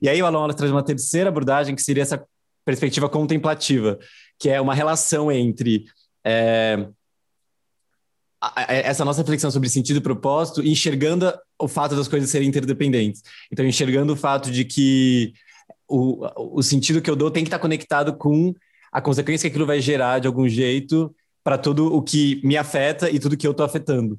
E 0.00 0.08
aí 0.08 0.20
o 0.22 0.24
Wallace 0.24 0.56
traz 0.56 0.70
uma 0.70 0.82
terceira 0.82 1.30
abordagem, 1.30 1.74
que 1.74 1.82
seria 1.82 2.02
essa 2.02 2.22
perspectiva 2.64 3.08
contemplativa, 3.08 3.98
que 4.38 4.48
é 4.50 4.60
uma 4.60 4.74
relação 4.74 5.32
entre 5.32 5.84
é, 6.24 6.86
essa 8.66 9.04
nossa 9.04 9.20
reflexão 9.20 9.50
sobre 9.50 9.68
sentido 9.68 9.98
e 9.98 10.00
propósito, 10.00 10.62
enxergando 10.66 11.32
o 11.58 11.68
fato 11.68 11.94
das 11.94 12.08
coisas 12.08 12.28
serem 12.28 12.48
interdependentes. 12.48 13.22
Então, 13.50 13.64
enxergando 13.64 14.12
o 14.12 14.16
fato 14.16 14.50
de 14.50 14.64
que 14.64 15.32
o, 15.88 16.58
o 16.58 16.62
sentido 16.62 17.00
que 17.00 17.10
eu 17.10 17.16
dou 17.16 17.30
tem 17.30 17.44
que 17.44 17.48
estar 17.48 17.58
conectado 17.58 18.14
com 18.14 18.52
a 18.90 19.00
consequência 19.00 19.48
que 19.48 19.52
aquilo 19.52 19.66
vai 19.66 19.80
gerar 19.80 20.18
de 20.18 20.26
algum 20.26 20.48
jeito 20.48 21.14
para 21.44 21.56
tudo 21.56 21.94
o 21.94 22.02
que 22.02 22.40
me 22.44 22.56
afeta 22.56 23.10
e 23.10 23.18
tudo 23.18 23.36
que 23.36 23.46
eu 23.46 23.52
estou 23.52 23.64
afetando. 23.64 24.18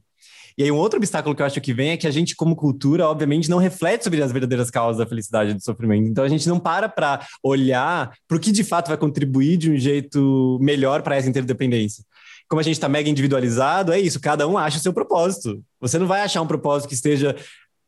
E 0.58 0.64
aí, 0.64 0.72
um 0.72 0.78
outro 0.78 0.98
obstáculo 0.98 1.36
que 1.36 1.42
eu 1.42 1.46
acho 1.46 1.60
que 1.60 1.74
vem 1.74 1.90
é 1.90 1.98
que 1.98 2.06
a 2.06 2.12
gente, 2.12 2.36
como 2.36 2.56
cultura, 2.56 3.08
obviamente, 3.10 3.50
não 3.50 3.58
reflete 3.58 4.04
sobre 4.04 4.22
as 4.22 4.32
verdadeiras 4.32 4.70
causas 4.70 5.00
da 5.00 5.06
felicidade 5.06 5.52
e 5.52 5.54
do 5.56 5.64
sofrimento. 5.64 6.08
Então, 6.08 6.24
a 6.24 6.30
gente 6.30 6.48
não 6.48 6.60
para 6.60 6.88
para 6.88 7.26
olhar 7.42 8.16
para 8.28 8.38
o 8.38 8.40
que 8.40 8.52
de 8.52 8.64
fato 8.64 8.90
vai 8.90 8.98
contribuir 8.98 9.58
de 9.58 9.72
um 9.72 9.78
jeito 9.78 10.60
melhor 10.62 11.02
para 11.02 11.16
essa 11.16 11.28
interdependência 11.28 12.06
como 12.54 12.60
a 12.60 12.64
gente 12.64 12.76
está 12.76 12.88
mega 12.88 13.10
individualizado, 13.10 13.92
é 13.92 14.00
isso, 14.00 14.20
cada 14.20 14.48
um 14.48 14.60
acha 14.60 14.78
o 14.78 14.80
seu 14.80 14.94
propósito. 14.94 15.64
Você 15.82 15.98
não 15.98 16.06
vai 16.06 16.22
achar 16.22 16.40
um 16.40 16.46
propósito 16.46 16.88
que 16.88 16.94
esteja 16.94 17.36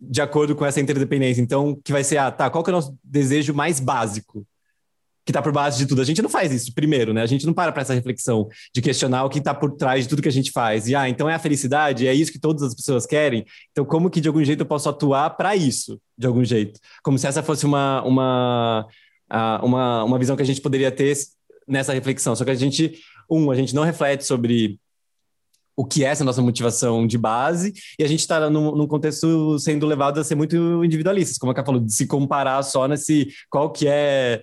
de 0.02 0.20
acordo 0.24 0.56
com 0.56 0.66
essa 0.66 0.82
interdependência. 0.82 1.40
Então, 1.40 1.80
que 1.84 1.92
vai 1.92 2.04
ser, 2.04 2.18
ah, 2.18 2.32
tá, 2.32 2.50
qual 2.50 2.64
que 2.64 2.72
é 2.72 2.74
o 2.74 2.76
nosso 2.76 2.98
desejo 3.04 3.54
mais 3.54 3.80
básico? 3.80 4.44
Que 5.24 5.30
está 5.30 5.40
por 5.40 5.52
base 5.52 5.78
de 5.78 5.86
tudo. 5.86 6.02
A 6.02 6.04
gente 6.04 6.20
não 6.20 6.32
faz 6.32 6.52
isso 6.52 6.74
primeiro, 6.74 7.14
né? 7.14 7.22
A 7.22 7.28
gente 7.28 7.46
não 7.46 7.54
para 7.54 7.72
para 7.72 7.84
essa 7.84 7.94
reflexão 7.94 8.50
de 8.74 8.82
questionar 8.82 9.26
o 9.26 9.30
que 9.30 9.38
está 9.38 9.54
por 9.54 9.76
trás 9.76 10.06
de 10.06 10.10
tudo 10.10 10.24
que 10.24 10.30
a 10.30 10.32
gente 10.32 10.50
faz. 10.50 10.88
E, 10.88 10.96
ah, 10.96 11.08
então 11.08 11.30
é 11.30 11.36
a 11.36 11.40
felicidade, 11.40 12.08
é 12.08 12.14
isso 12.16 12.32
que 12.32 12.40
todas 12.40 12.64
as 12.64 12.74
pessoas 12.74 13.06
querem. 13.06 13.46
Então, 13.72 13.86
como 13.86 14.10
que 14.10 14.20
de 14.20 14.28
algum 14.28 14.44
jeito 14.44 14.62
eu 14.62 14.66
posso 14.66 14.90
atuar 14.90 15.30
para 15.38 15.56
isso, 15.56 16.02
de 16.18 16.26
algum 16.26 16.44
jeito? 16.44 16.80
Como 17.04 17.20
se 17.20 17.28
essa 17.28 17.44
fosse 17.44 17.68
uma, 17.68 18.02
uma, 18.02 18.88
ah, 19.30 19.62
uma, 19.64 20.04
uma 20.06 20.18
visão 20.18 20.36
que 20.36 20.42
a 20.42 20.46
gente 20.46 20.60
poderia 20.60 20.92
ter 20.92 21.16
nessa 21.68 21.94
reflexão. 21.94 22.36
Só 22.36 22.44
que 22.44 22.52
a 22.52 22.56
gente 22.56 23.00
um, 23.30 23.52
a 23.52 23.56
gente 23.56 23.74
não 23.76 23.84
reflete 23.84 24.26
sobre 24.26 24.80
o 25.78 25.84
que 25.84 26.06
é 26.06 26.08
essa 26.08 26.24
nossa 26.24 26.42
motivação 26.42 27.06
de 27.06 27.18
base, 27.18 27.74
e 28.00 28.04
a 28.04 28.08
gente 28.08 28.22
está 28.22 28.50
num, 28.50 28.74
num, 28.76 28.88
contexto 28.88 29.60
sendo 29.60 29.86
levado 29.86 30.20
a 30.20 30.24
ser 30.24 30.36
muito 30.36 30.84
individualistas, 30.86 31.38
como 31.38 31.52
a 31.52 31.56
Ká 31.56 31.66
falou, 31.66 31.82
de 31.82 31.94
se 31.94 32.08
comparar 32.08 32.64
só 32.64 32.88
nesse 32.88 33.28
qual 33.50 33.70
que 33.70 33.86
é 33.88 34.42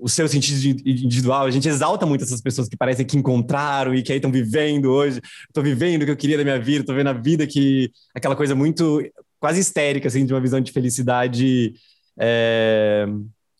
o 0.00 0.08
seu 0.08 0.26
sentido 0.26 0.80
individual. 0.84 1.46
A 1.46 1.50
gente 1.50 1.68
exalta 1.68 2.04
muito 2.04 2.24
essas 2.24 2.40
pessoas 2.40 2.68
que 2.68 2.76
parecem 2.76 3.06
que 3.06 3.16
encontraram 3.16 3.94
e 3.94 4.02
que 4.02 4.10
aí 4.10 4.18
estão 4.18 4.32
vivendo 4.32 4.86
hoje. 4.86 5.20
Estou 5.48 5.62
vivendo 5.62 6.02
o 6.02 6.04
que 6.04 6.10
eu 6.10 6.16
queria 6.16 6.36
da 6.36 6.44
minha 6.44 6.58
vida, 6.58 6.80
estou 6.80 6.96
vendo 6.96 7.08
a 7.08 7.12
vida 7.12 7.46
que 7.46 7.90
aquela 8.14 8.34
coisa 8.34 8.54
muito 8.54 9.00
quase 9.38 9.60
histérica 9.60 10.08
assim 10.08 10.26
de 10.26 10.34
uma 10.34 10.40
visão 10.40 10.60
de 10.60 10.72
felicidade 10.72 11.74
é, 12.18 13.06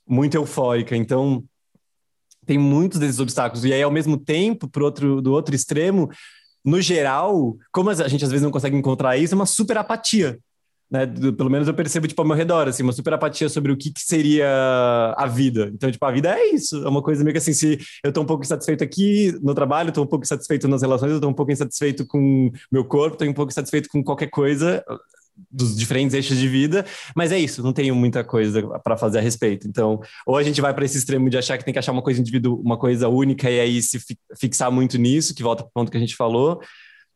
muito 0.09 0.35
eufórica. 0.35 0.97
Então 0.97 1.45
tem 2.47 2.57
muitos 2.57 2.99
desses 2.99 3.19
obstáculos. 3.19 3.65
E 3.65 3.73
aí, 3.73 3.83
ao 3.83 3.91
mesmo 3.91 4.17
tempo, 4.17 4.69
pro 4.69 4.85
outro, 4.85 5.21
do 5.21 5.33
outro 5.33 5.55
extremo, 5.55 6.09
no 6.65 6.81
geral, 6.81 7.57
como 7.73 7.91
a 7.91 8.09
gente 8.09 8.25
às 8.25 8.31
vezes 8.31 8.43
não 8.43 8.51
consegue 8.51 8.77
encontrar 8.77 9.17
isso, 9.17 9.35
é 9.35 9.37
uma 9.37 9.47
super 9.47 9.77
apatia. 9.79 10.39
Né? 10.91 11.05
Pelo 11.37 11.51
menos 11.51 11.67
eu 11.67 11.75
percebo, 11.75 12.07
tipo, 12.07 12.21
ao 12.23 12.27
meu 12.27 12.37
redor, 12.37 12.69
assim, 12.69 12.83
uma 12.83 12.93
super 12.93 13.13
apatia 13.13 13.49
sobre 13.49 13.73
o 13.73 13.77
que, 13.77 13.93
que 13.93 14.01
seria 14.01 14.49
a 15.17 15.27
vida. 15.27 15.71
Então, 15.75 15.91
tipo, 15.91 16.05
a 16.05 16.13
vida 16.13 16.33
é 16.33 16.51
isso. 16.51 16.77
É 16.85 16.89
uma 16.89 17.03
coisa 17.03 17.25
meio 17.25 17.33
que 17.33 17.39
assim, 17.39 17.53
se 17.53 17.79
eu 18.05 18.13
tô 18.13 18.23
um 18.23 18.27
pouco 18.27 18.45
insatisfeito 18.45 18.85
aqui 18.85 19.33
no 19.43 19.55
trabalho, 19.55 19.93
tô 19.93 20.03
um 20.03 20.07
pouco 20.07 20.25
insatisfeito 20.25 20.69
nas 20.69 20.83
relações, 20.83 21.19
tô 21.21 21.29
um 21.29 21.35
pouco 21.35 21.51
insatisfeito 21.51 22.07
com 22.07 22.51
meu 22.71 22.85
corpo, 22.85 23.17
tô 23.17 23.25
um 23.25 23.33
pouco 23.33 23.51
insatisfeito 23.51 23.89
com 23.89 24.03
qualquer 24.03 24.29
coisa, 24.29 24.85
dos 25.51 25.77
diferentes 25.77 26.15
eixos 26.15 26.39
de 26.39 26.49
vida, 26.49 26.85
mas 27.15 27.31
é 27.31 27.39
isso, 27.39 27.63
não 27.63 27.73
tenho 27.73 27.95
muita 27.95 28.25
coisa 28.25 28.63
para 28.81 28.97
fazer 28.97 29.19
a 29.19 29.21
respeito. 29.21 29.69
Então, 29.69 30.01
ou 30.27 30.37
a 30.37 30.43
gente 30.43 30.61
vai 30.61 30.73
para 30.73 30.85
esse 30.85 30.97
extremo 30.97 31.29
de 31.29 31.37
achar 31.37 31.59
que 31.59 31.65
tem 31.65 31.73
que 31.73 31.79
achar 31.79 31.93
uma 31.93 32.03
coisa 32.03 32.21
indivíduo, 32.21 32.61
uma 32.61 32.79
coisa 32.79 33.09
única 33.09 33.51
e 33.51 33.61
aí 33.61 33.83
se 33.83 33.99
fixar 34.39 34.71
muito 34.71 34.99
nisso, 34.99 35.35
que 35.35 35.43
volta 35.43 35.63
para 35.63 35.71
o 35.71 35.73
ponto 35.73 35.91
que 35.91 35.97
a 35.97 36.01
gente 36.01 36.17
falou 36.17 36.61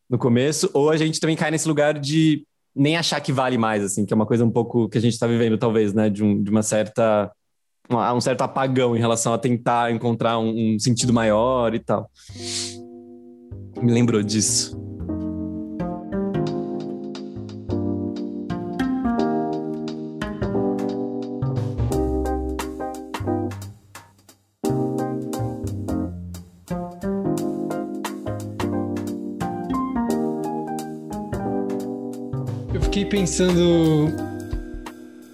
no 0.09 0.19
começo, 0.19 0.69
ou 0.75 0.91
a 0.91 0.97
gente 0.97 1.21
também 1.21 1.37
cai 1.37 1.51
nesse 1.51 1.69
lugar 1.69 1.99
de 1.99 2.45
nem 2.75 2.97
achar 2.97 3.21
que 3.21 3.33
vale 3.33 3.57
mais, 3.57 3.83
assim, 3.83 4.05
que 4.05 4.13
é 4.13 4.17
uma 4.17 4.27
coisa 4.27 4.45
um 4.45 4.51
pouco 4.51 4.89
que 4.89 4.99
a 4.99 5.01
gente 5.01 5.13
está 5.13 5.27
vivendo, 5.27 5.59
talvez, 5.59 5.93
né, 5.93 6.09
de, 6.11 6.23
um, 6.23 6.43
de 6.43 6.51
uma 6.51 6.63
certa 6.63 7.31
um 8.15 8.21
certo 8.21 8.43
apagão 8.43 8.97
em 8.97 9.01
relação 9.01 9.33
a 9.33 9.39
tentar 9.39 9.91
encontrar 9.93 10.39
um, 10.39 10.75
um 10.75 10.79
sentido 10.79 11.13
maior 11.13 11.75
e 11.75 11.81
tal. 11.81 12.09
Me 13.83 13.93
lembrou 13.93 14.23
disso. 14.23 14.79
Pensando 33.21 34.09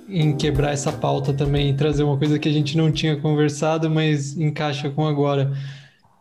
em 0.08 0.36
quebrar 0.36 0.72
essa 0.72 0.90
pauta 0.90 1.32
também, 1.32 1.76
trazer 1.76 2.02
uma 2.02 2.18
coisa 2.18 2.36
que 2.36 2.48
a 2.48 2.52
gente 2.52 2.76
não 2.76 2.90
tinha 2.90 3.16
conversado, 3.16 3.88
mas 3.88 4.36
encaixa 4.36 4.90
com 4.90 5.06
agora. 5.06 5.56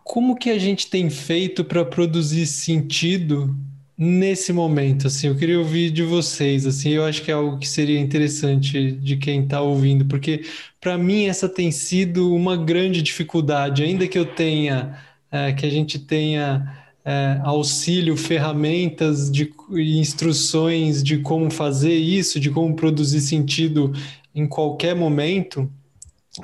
Como 0.03 0.35
que 0.35 0.51
a 0.51 0.59
gente 0.59 0.87
tem 0.87 1.09
feito 1.09 1.63
para 1.63 1.83
produzir 1.83 2.45
sentido 2.45 3.55
nesse 3.97 4.53
momento? 4.53 5.07
Assim, 5.07 5.25
eu 5.25 5.35
queria 5.35 5.57
ouvir 5.57 5.89
de 5.89 6.03
vocês. 6.03 6.67
Assim, 6.67 6.89
eu 6.91 7.03
acho 7.03 7.23
que 7.23 7.31
é 7.31 7.33
algo 7.33 7.57
que 7.57 7.67
seria 7.67 7.99
interessante 7.99 8.91
de 8.91 9.17
quem 9.17 9.43
está 9.43 9.59
ouvindo, 9.59 10.05
porque 10.05 10.45
para 10.79 10.99
mim 10.99 11.25
essa 11.25 11.49
tem 11.49 11.71
sido 11.71 12.31
uma 12.31 12.55
grande 12.55 13.01
dificuldade, 13.01 13.81
ainda 13.81 14.07
que 14.07 14.19
eu 14.19 14.25
tenha, 14.27 14.99
é, 15.31 15.51
que 15.51 15.65
a 15.65 15.69
gente 15.71 15.97
tenha 15.97 16.84
é, 17.05 17.39
auxílio, 17.43 18.17
ferramentas 18.17 19.29
de 19.31 19.53
instruções 19.71 21.03
de 21.03 21.19
como 21.19 21.51
fazer 21.51 21.95
isso, 21.95 22.39
de 22.39 22.49
como 22.49 22.75
produzir 22.75 23.21
sentido 23.21 23.93
em 24.33 24.47
qualquer 24.47 24.95
momento, 24.95 25.71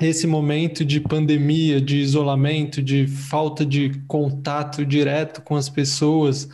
esse 0.00 0.26
momento 0.26 0.84
de 0.84 1.00
pandemia, 1.00 1.80
de 1.80 1.98
isolamento, 1.98 2.80
de 2.80 3.06
falta 3.08 3.66
de 3.66 4.00
contato 4.06 4.86
direto 4.86 5.42
com 5.42 5.56
as 5.56 5.68
pessoas, 5.68 6.48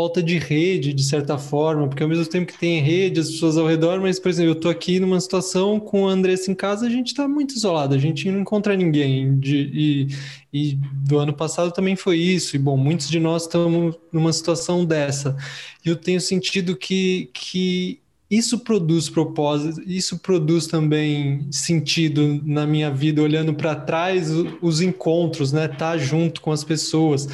falta 0.00 0.22
de 0.22 0.38
rede, 0.38 0.94
de 0.94 1.04
certa 1.04 1.36
forma, 1.36 1.86
porque 1.86 2.02
ao 2.02 2.08
mesmo 2.08 2.24
tempo 2.24 2.50
que 2.50 2.58
tem 2.58 2.80
rede, 2.80 3.20
as 3.20 3.30
pessoas 3.30 3.58
ao 3.58 3.66
redor, 3.66 4.00
mas, 4.00 4.18
por 4.18 4.30
exemplo, 4.30 4.52
eu 4.52 4.56
estou 4.56 4.70
aqui 4.70 4.98
numa 4.98 5.20
situação 5.20 5.78
com 5.78 6.08
a 6.08 6.12
Andressa 6.12 6.50
em 6.50 6.54
casa, 6.54 6.86
a 6.86 6.88
gente 6.88 7.08
está 7.08 7.28
muito 7.28 7.54
isolado, 7.54 7.94
a 7.94 7.98
gente 7.98 8.30
não 8.30 8.40
encontra 8.40 8.74
ninguém. 8.74 9.38
De, 9.38 9.70
e, 9.74 10.08
e, 10.50 10.78
do 11.06 11.18
ano 11.18 11.34
passado 11.34 11.70
também 11.70 11.96
foi 11.96 12.16
isso, 12.16 12.56
e 12.56 12.58
bom, 12.58 12.78
muitos 12.78 13.10
de 13.10 13.20
nós 13.20 13.42
estamos 13.42 13.94
numa 14.10 14.32
situação 14.32 14.86
dessa. 14.86 15.36
E 15.84 15.90
eu 15.90 15.96
tenho 15.96 16.18
sentido 16.18 16.74
que, 16.74 17.28
que 17.34 18.00
isso 18.30 18.60
produz 18.60 19.10
propósito, 19.10 19.82
isso 19.86 20.18
produz 20.18 20.66
também 20.66 21.46
sentido 21.50 22.40
na 22.42 22.66
minha 22.66 22.90
vida, 22.90 23.20
olhando 23.20 23.52
para 23.52 23.74
trás 23.74 24.30
os 24.62 24.80
encontros, 24.80 25.52
né? 25.52 25.66
Estar 25.66 25.76
tá 25.76 25.98
junto 25.98 26.40
com 26.40 26.52
as 26.52 26.64
pessoas, 26.64 27.28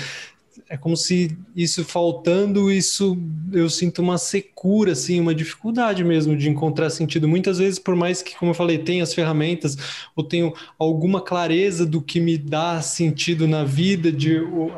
é 0.68 0.76
como 0.76 0.96
se 0.96 1.36
isso 1.54 1.84
faltando, 1.84 2.72
isso 2.72 3.16
eu 3.52 3.70
sinto 3.70 4.02
uma 4.02 4.18
secura, 4.18 4.92
assim, 4.92 5.20
uma 5.20 5.32
dificuldade 5.32 6.02
mesmo 6.02 6.36
de 6.36 6.48
encontrar 6.48 6.90
sentido. 6.90 7.28
Muitas 7.28 7.58
vezes, 7.58 7.78
por 7.78 7.94
mais 7.94 8.20
que, 8.20 8.36
como 8.36 8.50
eu 8.50 8.54
falei, 8.54 8.78
tenha 8.78 9.04
as 9.04 9.14
ferramentas, 9.14 9.76
ou 10.16 10.24
tenho 10.24 10.52
alguma 10.76 11.20
clareza 11.20 11.86
do 11.86 12.02
que 12.02 12.18
me 12.18 12.36
dá 12.36 12.82
sentido 12.82 13.46
na 13.46 13.62
vida, 13.62 14.10
de 14.10 14.40
uh, 14.40 14.72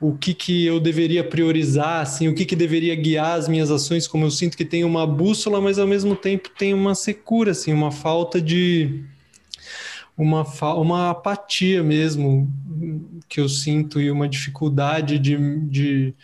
o 0.00 0.16
que, 0.16 0.34
que 0.34 0.66
eu 0.66 0.80
deveria 0.80 1.22
priorizar, 1.22 2.00
assim, 2.00 2.26
o 2.26 2.34
que, 2.34 2.44
que 2.44 2.56
deveria 2.56 2.94
guiar 2.96 3.38
as 3.38 3.48
minhas 3.48 3.70
ações, 3.70 4.08
como 4.08 4.24
eu 4.24 4.30
sinto 4.30 4.56
que 4.56 4.64
tem 4.64 4.82
uma 4.82 5.06
bússola, 5.06 5.60
mas 5.60 5.78
ao 5.78 5.86
mesmo 5.86 6.16
tempo 6.16 6.50
tem 6.58 6.74
uma 6.74 6.96
secura, 6.96 7.52
assim, 7.52 7.72
uma 7.72 7.92
falta 7.92 8.40
de 8.40 9.04
uma, 10.16 10.44
uma 10.74 11.10
apatia 11.10 11.82
mesmo 11.82 12.50
que 13.28 13.40
eu 13.40 13.48
sinto 13.48 14.00
e 14.00 14.10
uma 14.10 14.28
dificuldade 14.28 15.18
de, 15.18 15.60
de, 15.68 16.14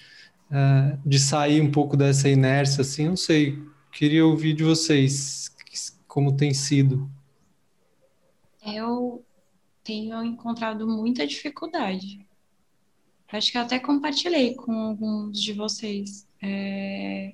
uh, 0.51 0.99
de 1.05 1.19
sair 1.19 1.61
um 1.61 1.71
pouco 1.71 1.97
dessa 1.97 2.29
inércia, 2.29 2.83
assim, 2.83 3.09
não 3.09 3.17
sei. 3.17 3.59
Queria 3.91 4.25
ouvir 4.25 4.55
de 4.55 4.63
vocês 4.63 5.51
como 6.07 6.37
tem 6.37 6.53
sido. 6.53 7.09
Eu 8.65 9.25
tenho 9.85 10.23
encontrado 10.25 10.87
muita 10.87 11.27
dificuldade. 11.27 12.27
Acho 13.31 13.53
que 13.53 13.59
até 13.59 13.79
compartilhei 13.79 14.55
com 14.55 14.73
alguns 14.73 15.41
de 15.41 15.53
vocês. 15.53 16.27
É... 16.43 17.33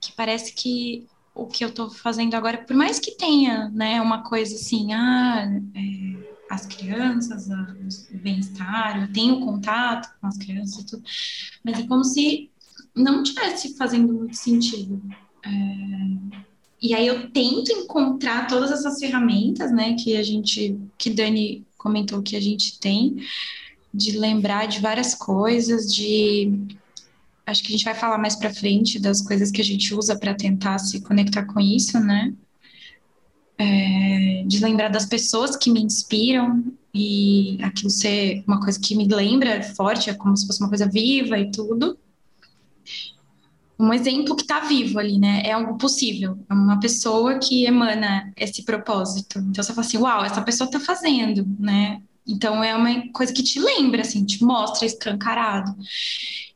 Que 0.00 0.12
parece 0.12 0.54
que 0.54 1.06
o 1.34 1.46
que 1.46 1.64
eu 1.64 1.68
estou 1.68 1.90
fazendo 1.90 2.34
agora, 2.34 2.58
por 2.58 2.76
mais 2.76 2.98
que 2.98 3.16
tenha, 3.16 3.68
né, 3.70 4.00
uma 4.00 4.22
coisa 4.22 4.54
assim, 4.54 4.92
ah, 4.92 5.60
é, 5.74 6.34
as 6.48 6.64
crianças, 6.66 7.50
a, 7.50 7.76
o 8.14 8.18
bem-estar, 8.18 9.02
eu 9.02 9.12
tenho 9.12 9.40
contato 9.40 10.08
com 10.20 10.26
as 10.26 10.38
crianças 10.38 10.82
e 10.82 10.86
tudo, 10.86 11.02
mas 11.64 11.80
é 11.80 11.86
como 11.86 12.04
se 12.04 12.50
não 12.94 13.22
tivesse 13.22 13.76
fazendo 13.76 14.12
muito 14.12 14.36
sentido. 14.36 15.02
É, 15.44 15.50
e 16.80 16.94
aí 16.94 17.06
eu 17.06 17.30
tento 17.30 17.72
encontrar 17.72 18.46
todas 18.46 18.70
essas 18.70 19.00
ferramentas, 19.00 19.72
né, 19.72 19.94
que 19.94 20.16
a 20.16 20.22
gente, 20.22 20.78
que 20.96 21.10
Dani 21.10 21.66
comentou 21.76 22.22
que 22.22 22.36
a 22.36 22.40
gente 22.40 22.78
tem, 22.78 23.16
de 23.92 24.18
lembrar 24.18 24.66
de 24.66 24.80
várias 24.80 25.14
coisas, 25.14 25.92
de 25.92 26.76
acho 27.46 27.62
que 27.62 27.68
a 27.68 27.72
gente 27.72 27.84
vai 27.84 27.94
falar 27.94 28.18
mais 28.18 28.36
para 28.36 28.52
frente 28.52 28.98
das 28.98 29.20
coisas 29.20 29.50
que 29.50 29.60
a 29.60 29.64
gente 29.64 29.94
usa 29.94 30.18
para 30.18 30.34
tentar 30.34 30.78
se 30.78 31.00
conectar 31.00 31.44
com 31.44 31.60
isso, 31.60 31.98
né? 32.00 32.32
É, 33.56 34.44
de 34.46 34.58
lembrar 34.58 34.88
das 34.88 35.06
pessoas 35.06 35.56
que 35.56 35.70
me 35.70 35.80
inspiram 35.80 36.64
e 36.92 37.58
aquilo 37.62 37.90
ser 37.90 38.42
uma 38.46 38.60
coisa 38.60 38.80
que 38.80 38.96
me 38.96 39.06
lembra 39.06 39.62
forte, 39.62 40.10
é 40.10 40.14
como 40.14 40.36
se 40.36 40.46
fosse 40.46 40.60
uma 40.60 40.68
coisa 40.68 40.88
viva 40.88 41.38
e 41.38 41.50
tudo. 41.50 41.98
Um 43.78 43.92
exemplo 43.92 44.36
que 44.36 44.42
está 44.42 44.60
vivo 44.60 44.98
ali, 44.98 45.18
né? 45.18 45.42
É 45.44 45.52
algo 45.52 45.76
possível. 45.76 46.38
É 46.48 46.54
uma 46.54 46.78
pessoa 46.78 47.38
que 47.38 47.66
emana 47.66 48.32
esse 48.36 48.62
propósito. 48.62 49.38
Então 49.40 49.62
você 49.62 49.72
fala 49.72 49.86
assim, 49.86 49.98
uau, 49.98 50.24
essa 50.24 50.40
pessoa 50.42 50.66
está 50.66 50.80
fazendo, 50.80 51.46
né? 51.58 52.00
Então 52.26 52.64
é 52.64 52.74
uma 52.74 53.12
coisa 53.12 53.32
que 53.32 53.42
te 53.42 53.60
lembra, 53.60 54.02
assim, 54.02 54.24
te 54.24 54.42
mostra 54.42 54.86
escancarado. 54.86 55.74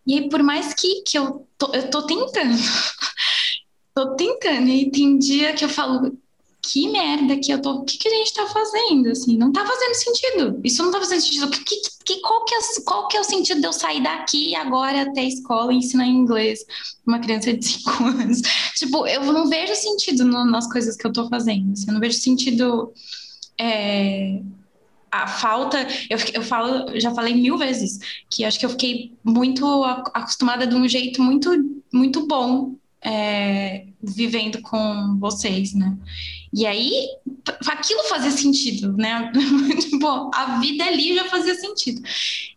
E 0.06 0.14
aí, 0.14 0.28
por 0.28 0.42
mais 0.42 0.72
que, 0.72 1.02
que 1.02 1.18
eu, 1.18 1.46
tô, 1.58 1.70
eu 1.74 1.90
tô 1.90 2.02
tentando, 2.06 2.56
tô 3.94 4.16
tentando, 4.16 4.68
e 4.68 4.90
tem 4.90 5.18
dia 5.18 5.52
que 5.52 5.64
eu 5.64 5.68
falo, 5.68 6.16
que 6.62 6.88
merda 6.88 7.38
que 7.38 7.52
eu 7.52 7.60
tô, 7.60 7.72
o 7.72 7.84
que, 7.84 7.98
que 7.98 8.08
a 8.08 8.10
gente 8.10 8.32
tá 8.32 8.46
fazendo, 8.46 9.10
assim, 9.10 9.36
não 9.36 9.52
tá 9.52 9.66
fazendo 9.66 9.94
sentido, 9.94 10.60
isso 10.64 10.82
não 10.82 10.90
tá 10.90 10.98
fazendo 10.98 11.20
sentido, 11.20 11.50
que, 11.50 11.76
que, 12.04 12.20
qual, 12.20 12.44
que 12.46 12.54
é, 12.54 12.58
qual 12.84 13.08
que 13.08 13.16
é 13.16 13.20
o 13.20 13.24
sentido 13.24 13.60
de 13.60 13.66
eu 13.66 13.72
sair 13.72 14.02
daqui 14.02 14.54
agora 14.54 15.02
até 15.02 15.20
a 15.20 15.24
escola 15.24 15.72
e 15.72 15.76
ensinar 15.76 16.06
inglês 16.06 16.60
uma 17.06 17.18
criança 17.18 17.52
de 17.52 17.64
5 17.68 18.04
anos? 18.04 18.40
Tipo, 18.76 19.06
eu 19.06 19.24
não 19.32 19.46
vejo 19.48 19.74
sentido 19.74 20.24
no, 20.24 20.44
nas 20.46 20.70
coisas 20.70 20.96
que 20.96 21.06
eu 21.06 21.12
tô 21.12 21.28
fazendo, 21.28 21.72
assim, 21.72 21.86
eu 21.88 21.92
não 21.92 22.00
vejo 22.00 22.18
sentido... 22.18 22.92
É, 23.60 24.40
a 25.10 25.26
falta, 25.26 25.86
eu, 26.08 26.18
eu 26.34 26.42
falo, 26.42 26.98
já 26.98 27.14
falei 27.14 27.34
mil 27.34 27.56
vezes, 27.56 27.98
que 28.30 28.44
acho 28.44 28.58
que 28.58 28.66
eu 28.66 28.70
fiquei 28.70 29.12
muito 29.24 29.84
acostumada 30.14 30.66
de 30.66 30.74
um 30.74 30.88
jeito 30.88 31.22
muito, 31.22 31.50
muito 31.92 32.26
bom 32.26 32.74
é, 33.02 33.86
vivendo 34.02 34.60
com 34.62 35.16
vocês, 35.18 35.74
né? 35.74 35.96
E 36.52 36.66
aí, 36.66 36.90
aquilo 37.66 38.04
fazia 38.04 38.30
sentido, 38.30 38.96
né? 38.96 39.30
tipo, 39.80 40.30
a 40.34 40.58
vida 40.60 40.84
ali 40.84 41.14
já 41.14 41.24
fazia 41.24 41.54
sentido. 41.54 42.00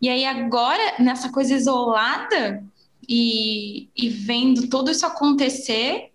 E 0.01 0.07
aí, 0.09 0.25
agora, 0.25 0.95
nessa 0.99 1.29
coisa 1.29 1.53
isolada 1.53 2.63
e, 3.07 3.89
e 3.95 4.09
vendo 4.09 4.67
tudo 4.67 4.91
isso 4.91 5.05
acontecer, 5.05 6.10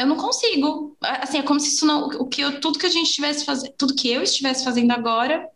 eu 0.00 0.06
não 0.06 0.16
consigo. 0.16 0.96
Assim, 1.00 1.38
é 1.38 1.42
como 1.42 1.60
se 1.60 1.68
isso 1.68 1.86
não, 1.86 2.06
o 2.08 2.26
que 2.26 2.40
eu, 2.40 2.60
tudo 2.60 2.78
que 2.78 2.86
a 2.86 2.90
gente 2.90 3.08
estivesse 3.08 3.44
fazendo, 3.44 3.72
tudo 3.76 3.94
que 3.94 4.08
eu 4.08 4.22
estivesse 4.22 4.64
fazendo 4.64 4.90
agora, 4.92 5.46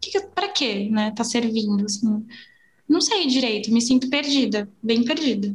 que, 0.00 0.20
para 0.20 0.48
quê, 0.48 0.88
né? 0.90 1.12
Tá 1.16 1.24
servindo, 1.24 1.84
assim. 1.86 2.26
Não 2.88 3.00
sei 3.00 3.26
direito, 3.26 3.72
me 3.72 3.80
sinto 3.80 4.10
perdida, 4.10 4.68
bem 4.82 5.04
perdida. 5.04 5.54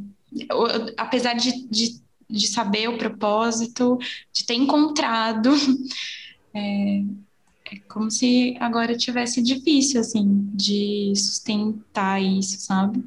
Eu, 0.49 0.67
eu, 0.67 0.93
apesar 0.97 1.33
de, 1.35 1.67
de, 1.67 2.01
de, 2.27 2.47
saber 2.47 2.89
o 2.89 2.97
propósito, 2.97 3.97
de 4.33 4.45
ter 4.45 4.55
encontrado, 4.55 5.51
é, 6.53 7.03
é 7.71 7.79
como 7.87 8.09
se 8.09 8.57
agora 8.59 8.97
tivesse 8.97 9.41
difícil, 9.41 10.01
assim, 10.01 10.49
de 10.53 11.13
sustentar 11.15 12.21
isso, 12.21 12.59
sabe? 12.59 13.03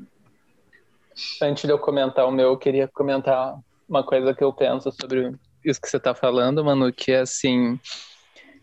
Antes 1.43 1.65
de 1.65 1.71
eu 1.73 1.79
comentar 1.79 2.27
o 2.27 2.31
meu, 2.31 2.51
eu 2.51 2.57
queria 2.57 2.87
comentar 2.87 3.59
uma 3.91 4.05
coisa 4.05 4.33
que 4.33 4.45
eu 4.45 4.53
penso 4.53 4.93
sobre 4.93 5.35
isso 5.65 5.81
que 5.81 5.89
você 5.89 5.97
está 5.97 6.15
falando, 6.15 6.65
Manu, 6.65 6.93
que 6.93 7.11
é 7.11 7.21
assim, 7.21 7.79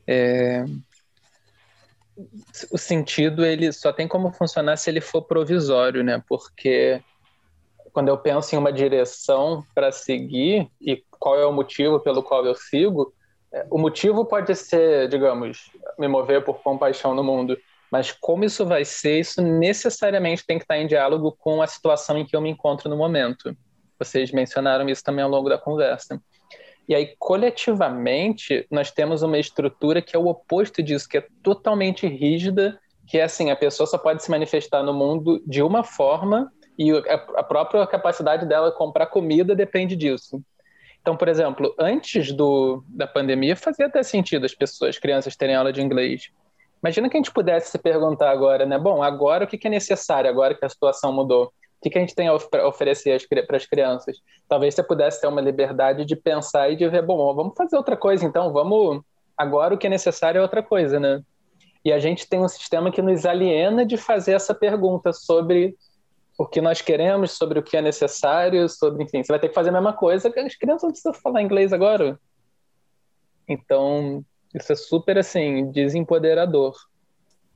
é... 0.07 0.63
o 2.71 2.78
sentido 2.78 3.45
ele 3.45 3.71
só 3.73 3.91
tem 3.91 4.07
como 4.07 4.32
funcionar 4.32 4.78
se 4.78 4.89
ele 4.89 5.01
for 5.01 5.21
provisório, 5.21 6.01
né? 6.01 6.23
Porque 6.30 7.03
quando 7.91 8.07
eu 8.07 8.17
penso 8.17 8.55
em 8.55 8.57
uma 8.57 8.71
direção 8.71 9.63
para 9.75 9.91
seguir 9.91 10.69
e 10.80 11.03
qual 11.19 11.38
é 11.38 11.45
o 11.45 11.51
motivo 11.51 11.99
pelo 11.99 12.23
qual 12.23 12.45
eu 12.45 12.55
sigo, 12.55 13.13
é, 13.51 13.65
o 13.69 13.78
motivo 13.78 14.25
pode 14.25 14.55
ser, 14.55 15.09
digamos, 15.09 15.71
me 15.99 16.07
mover 16.07 16.43
por 16.43 16.61
compaixão 16.61 17.13
no 17.13 17.23
mundo, 17.23 17.57
mas 17.91 18.11
como 18.11 18.45
isso 18.45 18.65
vai 18.65 18.86
ser, 18.86 19.19
isso 19.19 19.41
necessariamente 19.41 20.45
tem 20.45 20.57
que 20.57 20.63
estar 20.63 20.78
em 20.78 20.88
diálogo 20.88 21.36
com 21.39 21.61
a 21.61 21.67
situação 21.67 22.17
em 22.17 22.25
que 22.25 22.36
eu 22.36 22.41
me 22.41 22.49
encontro 22.49 22.89
no 22.89 22.97
momento. 22.97 23.55
Vocês 23.99 24.31
mencionaram 24.31 24.87
isso 24.89 25.03
também 25.03 25.23
ao 25.23 25.29
longo 25.29 25.49
da 25.49 25.57
conversa. 25.57 26.21
E 26.87 26.95
aí, 26.95 27.15
coletivamente, 27.19 28.65
nós 28.71 28.91
temos 28.91 29.21
uma 29.21 29.37
estrutura 29.37 30.01
que 30.01 30.15
é 30.15 30.19
o 30.19 30.27
oposto 30.27 30.81
disso, 30.81 31.09
que 31.09 31.17
é 31.17 31.27
totalmente 31.43 32.07
rígida, 32.07 32.79
que 33.05 33.17
é 33.17 33.23
assim, 33.23 33.51
a 33.51 33.55
pessoa 33.55 33.85
só 33.85 33.97
pode 33.97 34.23
se 34.23 34.31
manifestar 34.31 34.83
no 34.83 34.93
mundo 34.93 35.41
de 35.45 35.61
uma 35.61 35.83
forma 35.83 36.51
e 36.77 36.91
a 36.91 37.43
própria 37.43 37.85
capacidade 37.87 38.45
dela 38.45 38.71
comprar 38.71 39.07
comida 39.07 39.55
depende 39.55 39.95
disso. 39.95 40.41
Então, 41.01 41.15
por 41.15 41.27
exemplo, 41.27 41.73
antes 41.79 42.31
do, 42.31 42.83
da 42.87 43.07
pandemia, 43.07 43.55
fazia 43.55 43.87
até 43.87 44.03
sentido 44.03 44.45
as 44.45 44.53
pessoas, 44.53 44.89
as 44.89 44.99
crianças 44.99 45.35
terem 45.35 45.55
aula 45.55 45.73
de 45.73 45.81
inglês. 45.81 46.29
Imagina 46.83 47.09
que 47.09 47.17
a 47.17 47.19
gente 47.19 47.31
pudesse 47.31 47.71
se 47.71 47.79
perguntar 47.79 48.29
agora, 48.29 48.65
né? 48.65 48.77
Bom, 48.77 49.01
agora 49.01 49.45
o 49.45 49.47
que 49.47 49.65
é 49.65 49.69
necessário, 49.69 50.29
agora 50.29 50.53
que 50.53 50.63
a 50.63 50.69
situação 50.69 51.11
mudou? 51.11 51.51
O 51.78 51.82
que, 51.82 51.91
que 51.91 51.97
a 51.97 52.01
gente 52.01 52.15
tem 52.15 52.28
a 52.28 52.34
oferecer 52.34 53.28
para 53.45 53.57
as 53.57 53.65
crianças? 53.65 54.17
Talvez 54.49 54.73
você 54.73 54.82
pudesse 54.82 55.21
ter 55.21 55.28
uma 55.28 55.41
liberdade 55.41 56.05
de 56.05 56.15
pensar 56.15 56.71
e 56.71 56.75
de 56.75 56.88
ver, 56.89 57.03
bom, 57.03 57.34
vamos 57.36 57.53
fazer 57.55 57.78
outra 57.78 57.95
coisa, 57.95 58.25
então, 58.25 58.51
vamos. 58.51 59.01
Agora 59.38 59.75
o 59.75 59.78
que 59.78 59.86
é 59.86 59.89
necessário 59.89 60.39
é 60.39 60.41
outra 60.41 60.63
coisa, 60.63 60.99
né? 60.99 61.21
E 61.86 61.93
a 61.93 61.99
gente 61.99 62.28
tem 62.28 62.39
um 62.39 62.47
sistema 62.47 62.91
que 62.91 63.01
nos 63.01 63.25
aliena 63.25 63.86
de 63.86 63.95
fazer 63.95 64.34
essa 64.34 64.55
pergunta 64.55 65.13
sobre 65.13 65.78
o 66.38 66.45
que 66.45 66.59
nós 66.61 66.82
queremos, 66.82 67.32
sobre 67.32 67.59
o 67.59 67.63
que 67.63 67.78
é 67.78 67.82
necessário, 67.82 68.67
sobre, 68.67 69.03
enfim, 69.03 69.23
você 69.23 69.32
vai 69.32 69.39
ter 69.39 69.49
que 69.49 69.55
fazer 69.55 69.69
a 69.69 69.73
mesma 69.73 69.93
coisa, 69.93 70.28
as 70.30 70.55
crianças 70.55 70.84
não 70.84 70.89
precisam 70.89 71.13
falar 71.13 71.41
inglês 71.41 71.71
agora. 71.71 72.19
Então, 73.47 74.23
isso 74.53 74.71
é 74.71 74.75
super, 74.75 75.17
assim, 75.17 75.71
desempoderador. 75.71 76.75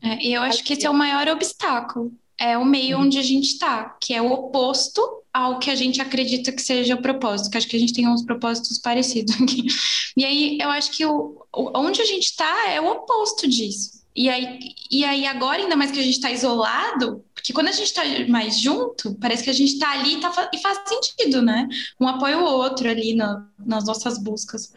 É, 0.04 0.16
e 0.24 0.34
eu 0.34 0.42
acho 0.42 0.64
que 0.64 0.74
esse 0.74 0.86
é 0.86 0.90
o 0.90 0.94
maior 0.94 1.28
obstáculo 1.28 2.12
é 2.42 2.58
o 2.58 2.66
meio 2.66 2.98
onde 2.98 3.20
a 3.20 3.22
gente 3.22 3.50
está, 3.50 3.96
que 4.02 4.16
é 4.16 4.22
o 4.22 4.32
oposto 4.32 5.00
ao 5.32 5.60
que 5.60 5.70
a 5.70 5.76
gente 5.76 6.02
acredita 6.02 6.52
que 6.52 6.62
seja 6.62 6.96
o 6.96 7.02
propósito, 7.02 7.52
que 7.52 7.58
acho 7.58 7.68
que 7.68 7.76
a 7.76 7.80
gente 7.80 7.94
tem 7.94 8.08
uns 8.08 8.24
propósitos 8.24 8.80
parecidos 8.80 9.40
aqui. 9.40 9.68
E 10.18 10.26
aí 10.26 10.58
eu 10.60 10.70
acho 10.70 10.92
que 10.92 11.06
o, 11.06 11.42
onde 11.54 12.02
a 12.02 12.06
gente 12.06 12.26
está 12.26 12.68
é 12.68 12.82
o 12.82 12.92
oposto 12.92 13.48
disso. 13.48 14.02
E 14.14 14.28
aí, 14.28 14.60
e 14.92 15.06
aí 15.06 15.26
agora, 15.26 15.62
ainda 15.62 15.78
mais 15.78 15.90
que 15.90 16.00
a 16.00 16.04
gente 16.04 16.16
está 16.16 16.30
isolado, 16.30 17.24
porque 17.34 17.54
quando 17.54 17.70
a 17.70 17.72
gente 17.72 17.88
está 17.88 18.02
mais 18.28 18.60
junto, 18.60 19.16
parece 19.22 19.42
que 19.42 19.50
a 19.50 19.54
gente 19.54 19.72
está 19.72 19.92
ali 19.92 20.16
e, 20.16 20.20
tá, 20.20 20.50
e, 20.54 20.58
faz 20.58 20.82
sentido, 20.86 21.42
né? 21.42 21.66
Um 21.98 22.06
apoia 22.10 22.40
o 22.40 22.44
outro 22.44 22.90
ali 22.90 23.16
na, 23.16 23.48
nas 23.58 23.86
nossas 23.86 24.18
buscas. 24.18 24.74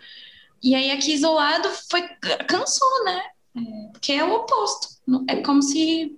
E 0.62 0.72
aí 0.76 0.92
aqui 0.92 1.12
isolado 1.12 1.68
foi 1.90 2.02
cansou, 2.46 3.04
né? 3.04 3.20
É, 3.56 3.88
porque 3.90 4.12
é 4.12 4.22
o 4.22 4.34
oposto. 4.34 4.86
É 5.26 5.42
como 5.42 5.60
se 5.62 6.16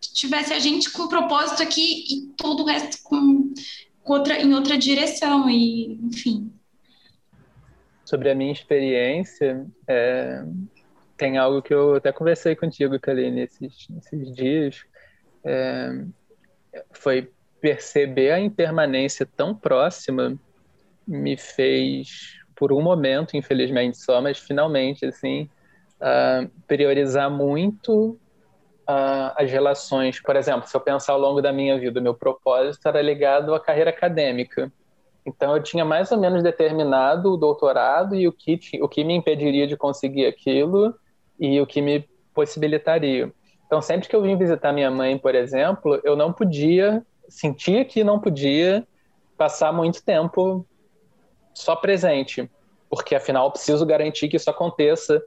tivesse 0.00 0.52
a 0.52 0.58
gente 0.58 0.90
com 0.90 1.08
propósito 1.08 1.62
aqui 1.62 2.04
e 2.10 2.26
todo 2.36 2.62
o 2.62 2.66
resto 2.66 3.02
com, 3.02 3.52
com 4.02 4.12
outra, 4.12 4.40
em 4.40 4.54
outra 4.54 4.76
direção, 4.78 5.48
e 5.48 5.94
enfim. 6.02 6.52
Sobre 8.04 8.30
a 8.30 8.34
minha 8.34 8.52
experiência, 8.52 9.66
é, 9.88 10.44
tem 11.16 11.38
algo 11.38 11.60
que 11.60 11.74
eu 11.74 11.96
até 11.96 12.12
conversei 12.12 12.54
contigo, 12.54 13.00
Kaline, 13.00 13.30
nesses, 13.30 13.88
nesses 13.88 14.34
dias, 14.34 14.84
é, 15.44 16.04
foi 16.92 17.30
perceber 17.60 18.30
a 18.30 18.40
impermanência 18.40 19.26
tão 19.26 19.54
próxima 19.54 20.38
me 21.06 21.36
fez, 21.36 22.38
por 22.54 22.72
um 22.72 22.82
momento, 22.82 23.36
infelizmente 23.36 23.98
só, 23.98 24.20
mas 24.20 24.38
finalmente, 24.38 25.06
assim, 25.06 25.48
uh, 26.00 26.50
priorizar 26.66 27.30
muito 27.30 28.18
uh, 28.88 29.32
as 29.36 29.50
relações. 29.50 30.20
Por 30.20 30.36
exemplo, 30.36 30.68
se 30.68 30.76
eu 30.76 30.80
pensar 30.80 31.12
ao 31.12 31.20
longo 31.20 31.42
da 31.42 31.52
minha 31.52 31.78
vida, 31.78 32.00
meu 32.00 32.14
propósito 32.14 32.86
era 32.88 33.02
ligado 33.02 33.54
à 33.54 33.60
carreira 33.60 33.90
acadêmica. 33.90 34.72
Então, 35.24 35.56
eu 35.56 35.62
tinha 35.62 35.84
mais 35.84 36.12
ou 36.12 36.18
menos 36.18 36.42
determinado 36.42 37.32
o 37.32 37.36
doutorado 37.36 38.14
e 38.14 38.28
o 38.28 38.32
que, 38.32 38.60
o 38.80 38.88
que 38.88 39.02
me 39.02 39.14
impediria 39.14 39.66
de 39.66 39.76
conseguir 39.76 40.26
aquilo 40.26 40.94
e 41.38 41.60
o 41.60 41.66
que 41.66 41.82
me 41.82 42.08
possibilitaria. 42.32 43.32
Então, 43.66 43.82
sempre 43.82 44.08
que 44.08 44.14
eu 44.14 44.22
vim 44.22 44.36
visitar 44.36 44.72
minha 44.72 44.90
mãe, 44.90 45.18
por 45.18 45.34
exemplo, 45.34 46.00
eu 46.04 46.14
não 46.14 46.32
podia, 46.32 47.04
sentia 47.28 47.84
que 47.84 48.04
não 48.04 48.20
podia 48.20 48.86
passar 49.36 49.72
muito 49.72 50.02
tempo 50.04 50.64
só 51.52 51.74
presente, 51.74 52.48
porque 52.88 53.14
afinal 53.16 53.50
preciso 53.50 53.84
garantir 53.84 54.28
que 54.28 54.36
isso 54.36 54.48
aconteça 54.48 55.20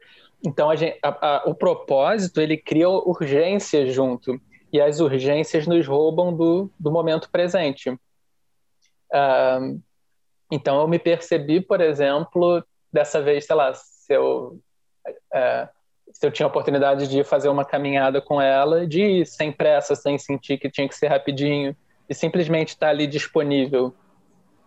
então, 0.46 0.70
a 0.70 0.76
gente, 0.76 0.98
a, 1.04 1.10
a, 1.10 1.50
o 1.50 1.56
propósito, 1.56 2.42
ele 2.42 2.58
cria 2.58 2.90
urgências 2.90 3.94
junto, 3.94 4.40
e 4.72 4.80
as 4.80 5.00
urgências 5.00 5.66
nos 5.68 5.88
roubam 5.88 6.36
do, 6.36 6.72
do 6.80 6.92
momento 6.92 7.30
presente. 7.30 7.90
Uh, 9.12 9.82
Então 10.52 10.82
eu 10.82 10.88
me 10.88 10.98
percebi, 10.98 11.62
por 11.62 11.80
exemplo, 11.80 12.64
dessa 12.92 13.22
vez, 13.22 13.46
sei 13.46 13.56
lá, 13.56 13.72
se 13.74 14.12
eu, 14.12 14.60
é, 15.32 15.70
se 16.12 16.26
eu 16.26 16.32
tinha 16.32 16.48
a 16.48 16.50
oportunidade 16.50 17.08
de 17.08 17.24
fazer 17.24 17.50
uma 17.50 17.64
caminhada 17.64 18.20
com 18.20 18.42
ela, 18.42 18.88
de 18.88 19.02
ir 19.02 19.26
sem 19.28 19.52
pressa, 19.52 19.96
sem 19.96 20.18
sentir 20.18 20.58
que 20.58 20.68
tinha 20.68 20.88
que 20.88 20.96
ser 20.96 21.08
rapidinho, 21.08 21.76
e 22.10 22.16
simplesmente 22.16 22.70
estar 22.70 22.90
ali 22.90 23.06
disponível. 23.06 23.94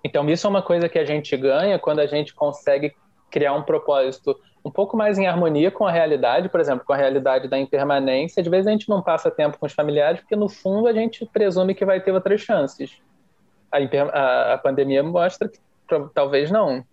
Então 0.04 0.28
isso 0.30 0.46
é 0.46 0.50
uma 0.50 0.62
coisa 0.62 0.88
que 0.88 1.00
a 1.00 1.04
gente 1.04 1.36
ganha 1.36 1.80
quando 1.80 1.98
a 1.98 2.06
gente 2.06 2.32
consegue 2.32 2.94
criar 3.32 3.54
um 3.54 3.62
propósito 3.62 4.38
um 4.64 4.70
pouco 4.70 4.96
mais 4.96 5.18
em 5.18 5.26
harmonia 5.26 5.70
com 5.70 5.86
a 5.86 5.90
realidade, 5.90 6.48
por 6.48 6.60
exemplo, 6.60 6.84
com 6.86 6.92
a 6.92 6.96
realidade 6.96 7.48
da 7.48 7.58
impermanência. 7.58 8.42
De 8.42 8.48
vez 8.48 8.66
a 8.66 8.70
gente 8.70 8.88
não 8.88 9.02
passa 9.02 9.30
tempo 9.30 9.58
com 9.58 9.66
os 9.66 9.72
familiares, 9.72 10.20
porque 10.20 10.36
no 10.36 10.48
fundo 10.48 10.86
a 10.86 10.92
gente 10.92 11.26
presume 11.26 11.74
que 11.74 11.84
vai 11.84 12.00
ter 12.00 12.12
outras 12.12 12.40
chances. 12.40 13.00
A, 13.72 13.78
a, 13.78 14.54
a 14.54 14.58
pandemia 14.58 15.02
mostra 15.02 15.48
que 15.48 15.58
talvez 16.14 16.50
não. 16.50 16.84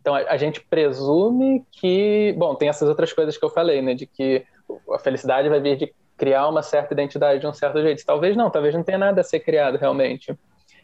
Então 0.00 0.14
a, 0.14 0.20
a, 0.20 0.36
gente 0.36 0.60
presume 0.60 1.64
que, 1.72 2.34
bom, 2.38 2.54
tem 2.54 2.68
essas 2.68 2.88
outras 2.88 3.12
coisas 3.12 3.36
que 3.36 3.44
eu 3.44 3.50
falei, 3.50 3.82
né, 3.82 3.94
de 3.94 4.06
que 4.06 4.44
a 4.90 4.98
felicidade 4.98 5.48
vai 5.48 5.60
vir 5.60 5.76
de 5.76 5.94
criar 6.16 6.48
uma 6.48 6.62
certa 6.62 6.94
identidade 6.94 7.40
de 7.40 7.46
um 7.46 7.52
certo 7.52 7.82
jeito. 7.82 8.04
Talvez 8.04 8.36
não, 8.36 8.48
talvez 8.48 8.74
não 8.74 8.82
tenha 8.82 8.98
nada 8.98 9.20
a 9.20 9.24
ser 9.24 9.40
criado 9.40 9.76
realmente. 9.76 10.36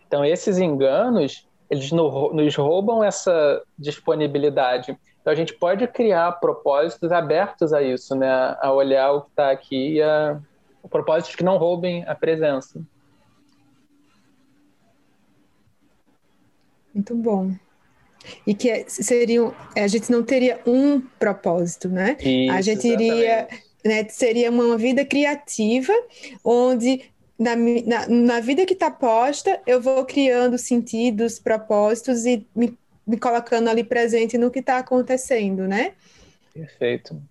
Então 0.06 0.24
esses 0.24 0.58
enganos, 0.58 1.47
eles 1.70 1.90
nos 1.92 2.56
roubam 2.56 3.04
essa 3.04 3.62
disponibilidade 3.78 4.96
então 5.28 5.34
a 5.34 5.36
gente 5.36 5.52
pode 5.52 5.86
criar 5.88 6.32
propósitos 6.32 7.12
abertos 7.12 7.74
a 7.74 7.82
isso, 7.82 8.14
né? 8.14 8.56
A 8.62 8.72
olhar 8.72 9.12
o 9.12 9.20
que 9.20 9.28
está 9.28 9.50
aqui 9.50 9.96
e 9.96 10.02
a 10.02 10.40
propósitos 10.88 11.36
que 11.36 11.44
não 11.44 11.58
roubem 11.58 12.02
a 12.06 12.14
presença. 12.14 12.80
Muito 16.94 17.14
bom. 17.14 17.52
E 18.46 18.54
que 18.54 18.88
seriam, 18.88 19.54
a 19.76 19.86
gente 19.86 20.10
não 20.10 20.22
teria 20.22 20.62
um 20.66 20.98
propósito, 20.98 21.90
né? 21.90 22.16
Isso, 22.20 22.52
a 22.54 22.62
gente 22.62 22.88
iria, 22.88 23.48
né, 23.84 24.08
seria 24.08 24.50
uma 24.50 24.78
vida 24.78 25.04
criativa, 25.04 25.92
onde 26.42 27.02
na, 27.38 27.54
na, 27.54 28.08
na 28.08 28.40
vida 28.40 28.66
que 28.66 28.74
está 28.74 28.90
posta, 28.90 29.60
eu 29.66 29.80
vou 29.80 30.04
criando 30.04 30.58
sentidos, 30.58 31.38
propósitos 31.38 32.26
e 32.26 32.46
me 32.54 32.76
me 33.08 33.18
colocando 33.18 33.70
ali 33.70 33.82
presente 33.82 34.36
no 34.36 34.50
que 34.50 34.58
está 34.58 34.76
acontecendo, 34.76 35.66
né? 35.66 35.94
Perfeito. 36.52 37.22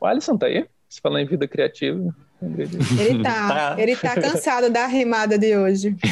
O 0.00 0.06
Alisson 0.06 0.38
tá 0.38 0.46
aí? 0.46 0.66
Você 0.88 1.00
falou 1.02 1.18
em 1.18 1.26
vida 1.26 1.46
criativa. 1.46 2.16
Ele 2.42 3.22
tá, 3.22 3.48
tá. 3.48 3.76
ele 3.78 3.94
tá 3.96 4.14
cansado 4.14 4.70
da 4.70 4.86
remada 4.86 5.38
de 5.38 5.54
hoje. 5.56 5.94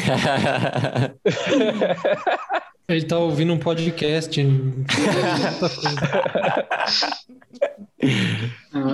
ele 2.87 3.05
tá 3.05 3.17
ouvindo 3.17 3.51
um 3.51 3.59
podcast. 3.59 4.39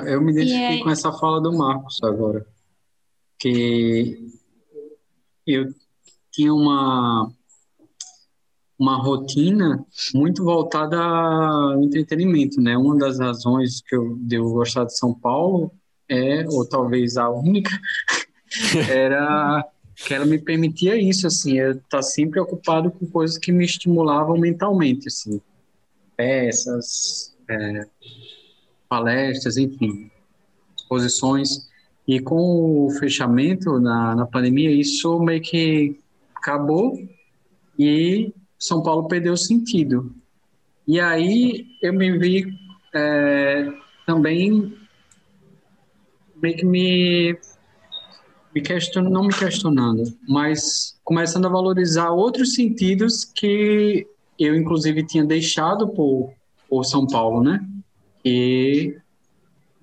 Eu 0.08 0.22
me 0.22 0.32
identifiquei 0.32 0.80
com 0.82 0.90
essa 0.90 1.12
fala 1.12 1.42
do 1.42 1.52
Marcos 1.56 2.00
agora. 2.04 2.46
Que 3.38 4.18
eu 5.46 5.66
tinha 6.32 6.54
uma 6.54 7.30
uma 8.80 8.98
rotina 8.98 9.86
muito 10.14 10.44
voltada 10.44 10.98
ao 10.98 11.82
entretenimento, 11.84 12.60
né? 12.60 12.78
Uma 12.78 12.98
das 12.98 13.20
razões 13.20 13.82
que 13.82 13.96
eu 13.96 14.18
devo 14.18 14.54
gostar 14.54 14.86
de 14.86 14.98
São 14.98 15.14
Paulo 15.14 15.72
é, 16.10 16.46
ou 16.48 16.68
talvez 16.68 17.18
a 17.18 17.30
única, 17.30 17.72
era 18.90 19.66
que 19.96 20.14
ela 20.14 20.26
me 20.26 20.38
permitia 20.38 20.98
isso, 20.98 21.26
assim, 21.26 21.58
eu 21.58 21.72
estar 21.72 22.02
sempre 22.02 22.40
ocupado 22.40 22.92
com 22.92 23.06
coisas 23.06 23.38
que 23.38 23.52
me 23.52 23.64
estimulavam 23.64 24.38
mentalmente, 24.38 25.08
assim, 25.08 25.42
peças, 26.18 27.36
é, 27.50 27.88
palestras, 28.90 29.58
enfim, 29.58 30.12
exposições. 30.78 31.70
E 32.08 32.20
com 32.20 32.86
o 32.86 32.92
fechamento 33.00 33.80
na, 33.80 34.16
na 34.16 34.26
pandemia, 34.26 34.70
isso 34.70 35.20
meio 35.20 35.42
que 35.42 36.00
acabou 36.36 37.00
e 37.80 38.32
são 38.60 38.84
Paulo 38.84 39.08
perdeu 39.08 39.36
sentido. 39.36 40.14
E 40.88 41.00
aí 41.00 41.66
eu 41.82 41.94
me 41.94 42.18
vi 42.18 42.46
é, 42.94 43.72
também 44.06 44.72
meio 46.42 46.58
que 46.58 46.66
me, 46.66 47.38
me 48.54 48.62
questionando, 48.62 49.14
não 49.14 49.24
me 49.24 49.34
questionando, 49.34 50.04
mas 50.28 51.00
começando 51.04 51.46
a 51.46 51.50
valorizar 51.50 52.12
outros 52.12 52.54
sentidos 52.54 53.26
que 53.26 54.08
eu, 54.38 54.56
inclusive, 54.56 55.06
tinha 55.06 55.24
deixado 55.24 55.88
por, 55.90 56.34
por 56.70 56.84
São 56.84 57.08
Paulo, 57.08 57.44
né? 57.44 57.66
E 58.24 58.98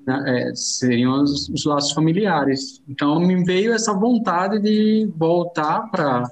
né, 0.07 0.25
é, 0.27 0.55
seriam 0.55 1.23
os, 1.23 1.49
os, 1.49 1.65
laços 1.65 1.93
familiares. 1.93 2.83
Então, 2.89 3.19
me 3.21 3.45
veio 3.45 3.73
essa 3.73 3.95
vontade 3.95 4.59
de 4.59 5.11
voltar 5.17 5.91
para 5.91 6.29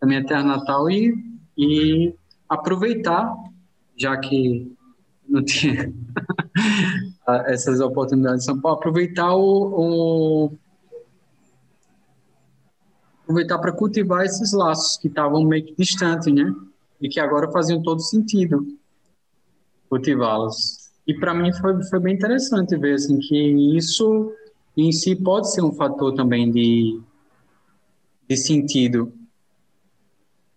a 0.00 0.06
minha 0.06 0.24
terra 0.24 0.44
natal 0.44 0.90
e 0.90 1.36
e 1.56 2.14
aproveitar, 2.48 3.32
já 3.96 4.16
que 4.16 4.70
não 5.26 5.42
tinha 5.42 5.92
essas 7.46 7.80
oportunidades 7.80 8.44
em 8.44 8.46
São 8.46 8.60
Paulo, 8.60 8.78
aproveitar 8.78 9.34
o, 9.34 10.50
o 10.50 10.52
aproveitar 13.24 13.58
para 13.58 13.72
cultivar 13.72 14.24
esses 14.24 14.52
laços 14.52 14.96
que 14.96 15.08
estavam 15.08 15.44
meio 15.44 15.64
que 15.64 15.74
distantes, 15.76 16.32
né? 16.32 16.54
E 17.00 17.08
que 17.08 17.18
agora 17.18 17.50
faziam 17.50 17.82
todo 17.82 18.00
sentido 18.00 18.66
cultivá-los. 19.88 20.90
E 21.06 21.14
para 21.14 21.34
mim 21.34 21.52
foi, 21.52 21.82
foi 21.84 22.00
bem 22.00 22.14
interessante 22.14 22.76
ver 22.76 22.94
assim, 22.94 23.18
que 23.18 23.76
isso 23.76 24.32
em 24.76 24.92
si 24.92 25.14
pode 25.16 25.50
ser 25.52 25.62
um 25.62 25.72
fator 25.72 26.14
também 26.14 26.50
de, 26.50 27.00
de 28.28 28.36
sentido. 28.36 29.12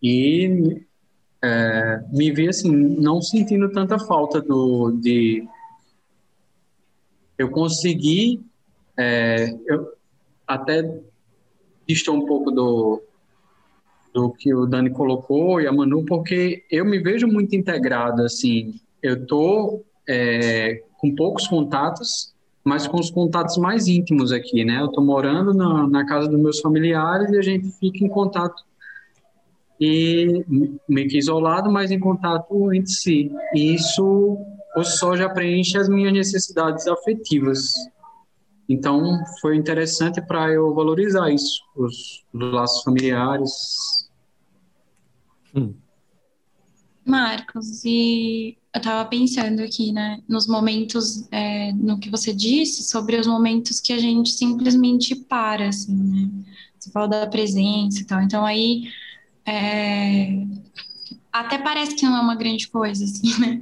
E 0.01 0.81
é, 1.41 2.03
me 2.11 2.31
vi 2.31 2.49
assim, 2.49 2.71
não 2.71 3.21
sentindo 3.21 3.71
tanta 3.71 3.99
falta 3.99 4.41
do, 4.41 4.91
de. 4.91 5.47
Eu 7.39 7.49
consegui, 7.49 8.41
é, 8.97 9.55
eu 9.65 9.93
até 10.45 10.83
estou 11.87 12.15
um 12.15 12.25
pouco 12.25 12.51
do, 12.51 13.01
do 14.13 14.29
que 14.31 14.53
o 14.53 14.65
Dani 14.65 14.89
colocou 14.89 15.61
e 15.61 15.65
a 15.65 15.71
Manu, 15.71 16.03
porque 16.03 16.65
eu 16.69 16.83
me 16.83 16.99
vejo 16.99 17.27
muito 17.27 17.55
integrado, 17.55 18.23
assim, 18.23 18.75
eu 19.01 19.25
tô 19.25 19.81
é, 20.05 20.83
com 20.97 21.15
poucos 21.15 21.47
contatos, 21.47 22.33
mas 22.61 22.85
com 22.85 22.99
os 22.99 23.09
contatos 23.09 23.57
mais 23.57 23.87
íntimos 23.87 24.33
aqui, 24.33 24.65
né? 24.65 24.81
Eu 24.81 24.89
tô 24.89 25.01
morando 25.01 25.53
na, 25.53 25.87
na 25.87 26.05
casa 26.05 26.27
dos 26.27 26.39
meus 26.39 26.59
familiares 26.59 27.31
e 27.31 27.37
a 27.37 27.41
gente 27.41 27.71
fica 27.79 28.03
em 28.03 28.09
contato 28.09 28.61
e 29.79 30.43
meio 30.89 31.07
que 31.07 31.17
isolado, 31.17 31.71
mas 31.71 31.89
em 31.89 31.99
contato 31.99 32.73
entre 32.73 32.91
si. 32.91 33.31
E 33.55 33.75
isso 33.75 34.37
o 34.75 34.83
só 34.83 35.15
já 35.15 35.29
preenche 35.29 35.77
as 35.77 35.89
minhas 35.89 36.13
necessidades 36.13 36.87
afetivas. 36.87 37.71
Então 38.67 39.23
foi 39.41 39.55
interessante 39.57 40.21
para 40.21 40.51
eu 40.51 40.73
valorizar 40.73 41.29
isso, 41.31 41.61
os, 41.75 42.23
os 42.31 42.53
laços 42.53 42.83
familiares. 42.83 43.51
Hum. 45.55 45.73
Marcos, 47.03 47.83
e 47.83 48.55
eu 48.71 48.77
estava 48.77 49.09
pensando 49.09 49.61
aqui, 49.61 49.91
né, 49.91 50.21
nos 50.27 50.47
momentos, 50.47 51.27
é, 51.31 51.73
no 51.73 51.99
que 51.99 52.11
você 52.11 52.31
disse 52.31 52.83
sobre 52.83 53.17
os 53.17 53.25
momentos 53.25 53.81
que 53.81 53.91
a 53.91 53.97
gente 53.97 54.29
simplesmente 54.29 55.15
para, 55.15 55.69
assim, 55.69 55.95
né? 55.95 56.29
Você 56.79 56.91
fala 56.91 57.07
da 57.07 57.27
presença 57.27 57.99
e 57.99 58.05
tal. 58.05 58.21
Então 58.21 58.45
aí 58.45 58.83
é... 59.45 60.45
Até 61.31 61.59
parece 61.59 61.95
que 61.95 62.05
não 62.05 62.17
é 62.17 62.21
uma 62.21 62.35
grande 62.35 62.67
coisa, 62.67 63.03
assim, 63.03 63.39
né? 63.39 63.61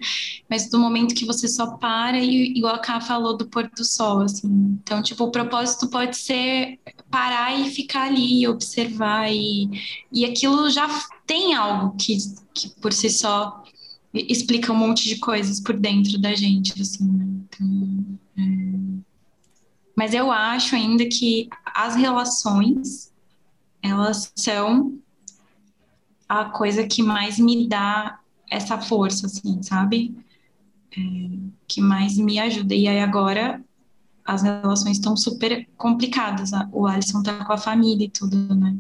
Mas 0.50 0.70
do 0.70 0.80
momento 0.80 1.14
que 1.14 1.26
você 1.26 1.48
só 1.48 1.76
para 1.78 2.18
e, 2.18 2.54
igual 2.58 2.76
a 2.76 2.80
Ká 2.80 3.02
falou, 3.02 3.36
do 3.36 3.48
pôr 3.48 3.70
do 3.70 3.84
sol, 3.84 4.22
assim. 4.22 4.48
Então, 4.82 5.02
tipo, 5.04 5.26
o 5.26 5.32
propósito 5.32 5.90
pode 5.90 6.16
ser 6.16 6.80
parar 7.12 7.60
e 7.60 7.70
ficar 7.70 8.04
ali, 8.04 8.48
observar, 8.48 9.30
e, 9.30 9.70
e 10.12 10.26
aquilo 10.26 10.70
já 10.70 10.88
tem 11.26 11.56
algo 11.56 11.96
que, 11.98 12.18
que 12.54 12.70
por 12.82 12.94
si 12.94 13.10
só 13.10 13.64
explica 14.14 14.72
um 14.72 14.78
monte 14.78 15.04
de 15.04 15.18
coisas 15.18 15.60
por 15.60 15.78
dentro 15.78 16.18
da 16.20 16.34
gente, 16.34 16.82
assim, 16.82 17.06
né? 17.06 17.26
Então, 17.26 18.20
é... 18.38 19.04
Mas 19.96 20.14
eu 20.14 20.32
acho 20.32 20.76
ainda 20.76 21.06
que 21.06 21.50
as 21.66 21.96
relações, 21.96 23.12
elas 23.82 24.32
são 24.36 25.00
a 26.28 26.46
coisa 26.46 26.86
que 26.86 27.02
mais 27.02 27.40
me 27.40 27.68
dá 27.68 28.20
essa 28.50 28.78
força, 28.78 29.28
assim, 29.28 29.62
sabe? 29.62 30.16
É, 30.92 31.00
que 31.68 31.82
mais 31.82 32.18
me 32.18 32.40
ajuda. 32.40 32.74
E 32.74 32.88
aí 32.88 33.00
agora 33.00 33.64
as 34.26 34.44
relações 34.44 34.98
estão 34.98 35.16
super 35.16 35.68
complicadas. 35.78 36.52
O 36.72 36.86
Alisson 36.86 37.24
tá 37.24 37.46
com 37.46 37.54
a 37.54 37.58
família 37.58 38.06
e 38.06 38.10
tudo, 38.10 38.54
né? 38.56 38.76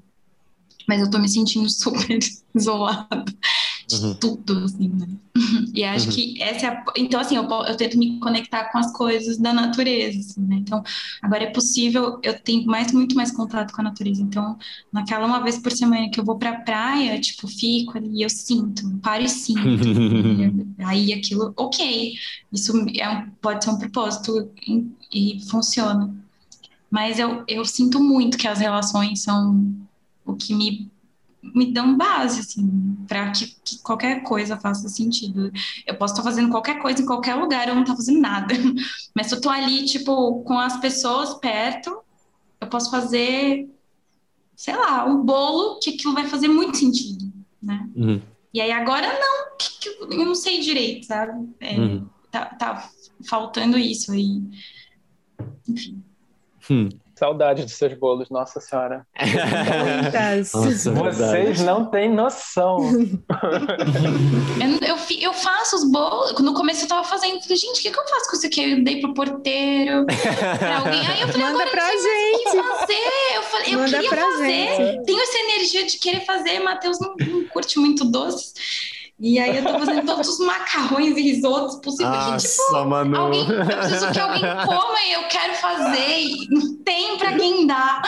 Mas 0.88 1.02
eu 1.02 1.10
tô 1.10 1.19
me 1.19 1.30
sentindo 1.30 1.69
super 1.72 2.19
isolada 2.56 3.26
de 3.88 3.96
uhum. 3.96 4.14
tudo, 4.16 4.66
assim, 4.66 4.90
né? 4.90 5.08
E 5.74 5.84
acho 5.84 6.08
uhum. 6.08 6.16
que 6.16 6.42
essa 6.42 6.66
é 6.66 6.70
a... 6.70 6.84
Então, 6.98 7.20
assim, 7.20 7.36
eu, 7.36 7.44
eu 7.44 7.78
tento 7.78 7.98
me 7.98 8.20
conectar 8.20 8.66
com 8.72 8.80
as 8.80 8.92
coisas 8.92 9.38
da 9.38 9.54
natureza, 9.54 10.20
assim, 10.20 10.42
né? 10.42 10.56
Então, 10.58 10.84
agora 11.22 11.44
é 11.44 11.52
possível, 11.52 12.20
eu 12.24 12.38
tenho 12.40 12.66
mais, 12.66 12.92
muito 12.92 13.16
mais 13.16 13.32
contato 13.32 13.74
com 13.74 13.82
a 13.82 13.84
natureza. 13.84 14.22
Então, 14.22 14.58
naquela 14.92 15.26
uma 15.26 15.42
vez 15.42 15.60
por 15.60 15.72
semana 15.72 16.10
que 16.10 16.20
eu 16.20 16.26
vou 16.26 16.38
pra 16.38 16.62
praia, 16.62 17.20
tipo, 17.22 17.48
fico 17.48 17.98
ali, 17.98 18.24
eu 18.24 18.30
sinto, 18.30 18.90
paro 19.02 19.24
e 19.24 19.30
sinto. 19.30 19.62
aí 20.84 21.14
aquilo, 21.14 21.54
ok, 21.56 22.14
isso 22.52 22.74
é 22.98 23.10
um, 23.10 23.30
pode 23.42 23.64
ser 23.64 23.70
um 23.70 23.78
propósito 23.78 24.52
e, 24.68 24.86
e 25.14 25.42
funciona. 25.48 26.14
Mas 26.90 27.20
eu, 27.20 27.44
eu 27.48 27.64
sinto 27.66 28.00
muito 28.00 28.38
que 28.38 28.48
as 28.48 28.60
relações 28.60 29.22
são 29.22 29.76
o 30.26 30.36
que 30.36 30.54
me 30.54 30.90
me 31.42 31.72
dão 31.72 31.96
base, 31.96 32.40
assim, 32.40 32.98
para 33.08 33.32
que, 33.32 33.56
que, 33.64 33.78
qualquer 33.80 34.24
coisa 34.24 34.58
faça 34.58 34.90
sentido. 34.90 35.52
Eu 35.86 35.96
posso 35.96 36.14
estar 36.14 36.24
fazendo 36.24 36.50
qualquer 36.50 36.80
coisa 36.82 37.02
em 37.02 37.06
qualquer 37.06 37.36
lugar, 37.36 37.68
eu 37.68 37.76
não 37.76 37.84
estou 37.84 37.96
fazendo 37.96 38.20
nada. 38.20 38.54
Mas 39.14 39.28
se 39.28 39.34
eu 39.34 39.38
estou 39.38 39.52
ali, 39.52 39.86
tipo, 39.86 40.44
com 40.44 40.60
as 40.60 40.80
pessoas 40.80 41.36
perto, 41.36 42.00
eu 42.60 42.68
posso 42.68 42.90
fazer, 42.90 43.70
sei 44.56 44.76
lá, 44.76 45.06
um 45.06 45.24
bolo 45.24 45.80
que 45.80 45.92
aquilo 45.92 46.14
vai 46.14 46.28
fazer 46.28 46.48
muito 46.48 46.78
sentido, 46.78 47.32
né? 47.62 47.88
Uhum. 47.96 48.22
E 48.54 48.62
aí 48.62 48.72
agora 48.72 49.08
não, 49.08 49.56
que, 49.58 49.80
que, 49.80 49.90
eu 50.16 50.26
não 50.26 50.36
sei 50.36 50.60
direito, 50.60 51.06
sabe? 51.06 51.48
É, 51.60 51.80
uhum. 51.80 52.10
tá, 52.32 52.46
tá 52.46 52.90
faltando 53.28 53.78
isso 53.78 54.12
aí. 54.12 54.42
Enfim. 55.68 56.04
Hum. 56.70 56.90
Saudade 57.18 57.64
dos 57.64 57.73
seus 57.73 57.94
bolos, 57.95 58.30
nossa 58.30 58.60
senhora. 58.60 59.03
nossa, 60.53 60.91
Vocês 60.94 61.61
não 61.61 61.85
têm 61.85 62.14
noção. 62.14 62.77
eu, 64.61 64.88
eu, 64.88 64.98
eu, 65.19 65.34
faço 65.34 65.77
os 65.77 65.91
bolos. 65.91 66.39
No 66.39 66.53
começo 66.53 66.85
eu 66.85 66.88
tava 66.88 67.03
fazendo, 67.03 67.41
falei, 67.41 67.57
gente, 67.57 67.80
o 67.80 67.81
que, 67.81 67.89
que 67.89 67.99
eu 67.99 68.07
faço 68.07 68.30
com 68.30 68.35
isso 68.35 68.45
aqui? 68.45 68.72
Eu 68.72 68.84
dei 68.84 69.02
pro 69.02 69.15
porteiro, 69.15 70.06
pra 70.06 70.77
alguém. 70.77 71.07
Aí 71.07 71.22
eu 71.22 71.27
falei, 71.27 71.48
Manda 71.48 71.64
agora 71.64 71.72
pra 71.72 71.89
gente. 71.89 72.35
O 72.35 72.52
que 72.52 72.64
fazer? 72.64 73.35
Eu 73.35 73.41
falei, 73.41 73.73
eu 73.73 73.80
Manda 73.80 73.99
queria 73.99 74.10
fazer. 74.10 74.76
Gente. 74.76 75.06
Tenho 75.06 75.19
essa 75.19 75.38
energia 75.39 75.85
de 75.88 75.98
querer 75.98 76.23
fazer. 76.23 76.60
Matheus 76.60 76.99
não, 76.99 77.15
não 77.18 77.48
curte 77.48 77.80
muito 77.80 78.06
doce. 78.06 78.53
E 79.19 79.39
aí 79.39 79.57
eu 79.57 79.64
tô 79.64 79.80
fazendo 79.80 80.06
todos 80.06 80.27
os 80.27 80.45
macarrões 80.45 81.18
e 81.18 81.22
risotos 81.22 81.77
possíveis. 81.77 82.11
Nossa, 82.11 82.48
tipo, 82.48 82.85
Manu. 82.85 83.18
Alguém, 83.18 83.49
eu 83.49 83.65
preciso 83.65 84.11
que 84.11 84.19
alguém 84.19 84.41
coma 84.41 85.03
e 85.07 85.14
eu 85.14 85.27
quero 85.27 85.56
fazer. 85.56 86.19
E 86.19 86.48
não 86.52 86.76
tem 86.84 87.18
pra 87.18 87.35
quem 87.35 87.65
dar. 87.65 88.03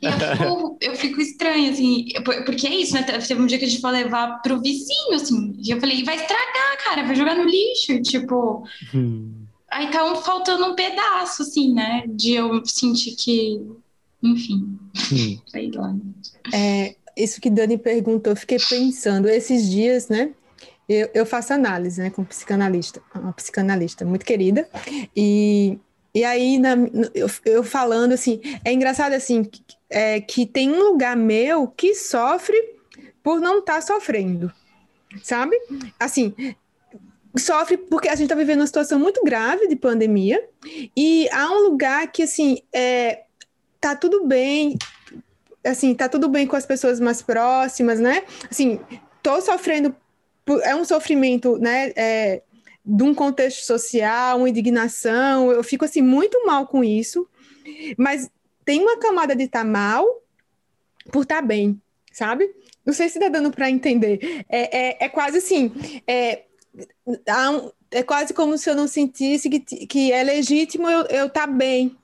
E 0.00 0.06
eu 0.06 0.12
fico, 0.12 0.78
eu 0.80 0.96
fico 0.96 1.20
estranha, 1.20 1.70
assim. 1.70 2.06
Porque 2.46 2.66
é 2.66 2.74
isso, 2.74 2.94
né? 2.94 3.02
Teve 3.02 3.42
um 3.42 3.46
dia 3.46 3.58
que 3.58 3.66
a 3.66 3.68
gente 3.68 3.82
foi 3.82 3.90
levar 3.90 4.40
pro 4.40 4.58
vizinho, 4.58 5.12
assim. 5.14 5.54
E 5.58 5.70
eu 5.70 5.78
falei, 5.78 6.02
vai 6.02 6.16
estragar, 6.16 6.82
cara. 6.82 7.06
Vai 7.06 7.14
jogar 7.14 7.36
no 7.36 7.44
lixo. 7.44 7.92
E, 7.92 8.00
tipo... 8.00 8.66
Hum. 8.94 9.44
Aí 9.70 9.90
tá 9.90 10.14
faltando 10.16 10.64
um 10.64 10.74
pedaço, 10.74 11.42
assim, 11.42 11.74
né? 11.74 12.04
De 12.08 12.32
eu 12.32 12.64
sentir 12.64 13.16
que... 13.16 13.60
Enfim. 14.22 14.78
Hum. 15.12 15.38
Sei 15.46 15.70
lá. 15.74 15.94
É, 16.54 16.94
isso 17.14 17.38
que 17.38 17.50
Dani 17.50 17.76
perguntou, 17.76 18.32
eu 18.32 18.36
fiquei 18.36 18.56
pensando. 18.58 19.28
Esses 19.28 19.70
dias, 19.70 20.08
né? 20.08 20.30
Eu, 20.88 21.10
eu 21.14 21.26
faço 21.26 21.52
análise, 21.52 22.00
né, 22.00 22.10
com 22.10 22.24
psicanalista, 22.24 23.00
uma 23.14 23.32
psicanalista 23.32 24.04
muito 24.04 24.24
querida, 24.24 24.68
e, 25.16 25.78
e 26.14 26.24
aí 26.24 26.58
na, 26.58 26.74
eu, 27.14 27.28
eu 27.44 27.64
falando 27.64 28.12
assim, 28.12 28.40
é 28.64 28.72
engraçado 28.72 29.14
assim, 29.14 29.48
é, 29.88 30.20
que 30.20 30.44
tem 30.44 30.70
um 30.70 30.90
lugar 30.90 31.16
meu 31.16 31.68
que 31.68 31.94
sofre 31.94 32.56
por 33.22 33.40
não 33.40 33.60
estar 33.60 33.76
tá 33.76 33.80
sofrendo, 33.80 34.52
sabe? 35.22 35.56
Assim, 35.98 36.34
sofre 37.36 37.76
porque 37.76 38.08
a 38.08 38.14
gente 38.14 38.24
está 38.24 38.34
vivendo 38.34 38.60
uma 38.60 38.66
situação 38.66 38.98
muito 38.98 39.22
grave 39.24 39.66
de 39.66 39.76
pandemia 39.76 40.42
e 40.96 41.28
há 41.32 41.50
um 41.50 41.62
lugar 41.64 42.10
que 42.12 42.22
assim 42.22 42.58
é, 42.72 43.24
tá 43.80 43.96
tudo 43.96 44.24
bem 44.26 44.78
assim 45.64 45.94
tá 45.94 46.08
tudo 46.08 46.28
bem 46.28 46.46
com 46.46 46.56
as 46.56 46.66
pessoas 46.66 47.00
mais 47.00 47.22
próximas 47.22 47.98
né 47.98 48.22
assim 48.50 48.78
tô 49.22 49.40
sofrendo 49.40 49.94
é 50.62 50.74
um 50.74 50.84
sofrimento, 50.84 51.58
né? 51.58 51.92
É, 51.96 52.42
de 52.84 53.02
um 53.02 53.14
contexto 53.14 53.64
social, 53.64 54.38
uma 54.38 54.48
indignação. 54.48 55.50
Eu 55.50 55.62
fico 55.62 55.84
assim 55.84 56.02
muito 56.02 56.44
mal 56.46 56.66
com 56.66 56.84
isso, 56.84 57.26
mas 57.96 58.30
tem 58.64 58.80
uma 58.80 58.98
camada 58.98 59.34
de 59.34 59.44
estar 59.44 59.60
tá 59.60 59.64
mal 59.64 60.06
por 61.10 61.22
estar 61.22 61.36
tá 61.36 61.42
bem, 61.42 61.80
sabe? 62.12 62.50
Não 62.84 62.92
sei 62.92 63.08
se 63.08 63.18
está 63.18 63.28
dando 63.28 63.50
para 63.50 63.70
entender. 63.70 64.44
É, 64.48 64.78
é, 64.78 65.04
é, 65.04 65.08
quase 65.08 65.38
assim. 65.38 65.72
É, 66.06 66.42
é 67.90 68.02
quase 68.02 68.34
como 68.34 68.58
se 68.58 68.68
eu 68.68 68.74
não 68.74 68.86
sentisse 68.86 69.48
que, 69.48 69.60
que 69.60 70.12
é 70.12 70.22
legítimo 70.22 70.88
eu 70.88 71.26
estar 71.26 71.28
tá 71.28 71.46
bem, 71.46 71.96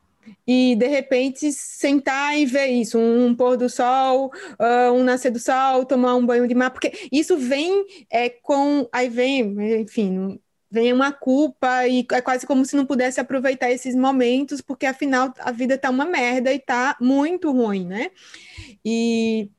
e 0.47 0.75
de 0.77 0.87
repente 0.87 1.53
sentar 1.53 2.39
e 2.39 2.47
ver 2.47 2.67
isso, 2.69 2.99
um, 2.99 3.35
pôr 3.35 3.57
do 3.57 3.69
sol, 3.69 4.33
uh, 4.59 4.93
um 4.93 5.03
nascer 5.03 5.31
do 5.31 5.39
sol, 5.39 5.85
tomar 5.85 6.15
um 6.15 6.27
banho 6.27 6.47
de 6.47 6.55
mar, 6.55 6.71
porque 6.71 7.09
isso 7.13 7.37
vem 7.37 7.85
é, 8.11 8.29
com. 8.29 8.89
Aí 8.93 9.09
vem, 9.09 9.81
enfim, 9.81 10.39
vem 10.71 10.93
uma 10.93 11.13
culpa 11.13 11.87
e 11.89 12.07
é 12.13 12.21
quase 12.21 12.47
como 12.47 12.65
se 12.65 12.77
não 12.77 12.87
pudesse 12.87 13.21
aproveitar 13.21 13.71
esses 13.71 13.95
momentos, 13.95 14.61
porque 14.61 14.87
afinal 14.87 15.35
a 15.41 15.51
vida 15.51 15.77
tá 15.77 15.91
uma 15.91 16.05
merda 16.05 16.53
e 16.53 16.59
tá 16.59 16.97
muito 17.01 17.51
ruim, 17.51 17.85
né? 17.85 18.11
E 18.85 19.51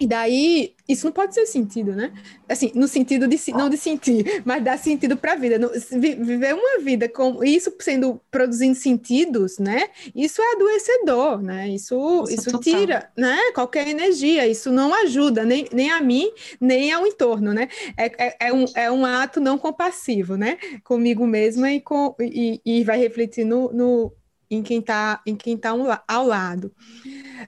e 0.00 0.06
daí, 0.06 0.74
isso 0.88 1.04
não 1.04 1.12
pode 1.12 1.34
ser 1.34 1.44
sentido, 1.46 1.92
né? 1.92 2.12
Assim, 2.48 2.70
no 2.74 2.86
sentido 2.86 3.26
de 3.26 3.38
não 3.52 3.68
de 3.68 3.76
sentir, 3.76 4.42
mas 4.44 4.62
dar 4.62 4.78
sentido 4.78 5.16
para 5.16 5.32
a 5.32 5.36
vida. 5.36 5.58
viver 5.90 6.54
uma 6.54 6.78
vida 6.80 7.08
com 7.08 7.42
isso 7.42 7.72
sendo 7.80 8.20
produzindo 8.30 8.74
sentidos, 8.74 9.58
né? 9.58 9.88
Isso 10.14 10.40
é 10.40 10.52
adoecedor, 10.52 11.42
né? 11.42 11.68
Isso, 11.68 12.24
isso, 12.28 12.58
tira, 12.60 13.10
né? 13.16 13.36
Qualquer 13.54 13.88
energia. 13.88 14.46
Isso 14.46 14.70
não 14.70 14.94
ajuda 14.94 15.44
nem, 15.44 15.66
nem 15.72 15.90
a 15.90 16.00
mim, 16.00 16.30
nem 16.60 16.92
ao 16.92 17.06
entorno, 17.06 17.52
né? 17.52 17.68
É, 17.96 18.26
é, 18.26 18.36
é 18.48 18.52
um, 18.52 18.64
é 18.74 18.90
um 18.90 19.04
ato 19.04 19.40
não 19.40 19.58
compassivo, 19.58 20.36
né? 20.36 20.58
Comigo 20.84 21.26
mesma 21.26 21.70
e, 21.72 21.80
com, 21.80 22.14
e, 22.20 22.60
e 22.64 22.84
vai 22.84 22.98
refletir 22.98 23.44
no, 23.44 23.72
no 23.72 24.12
em 24.50 24.62
quem 24.62 24.78
está 24.78 25.20
em 25.26 25.36
quem 25.36 25.56
tá 25.56 25.70
ao 26.06 26.26
lado. 26.26 26.72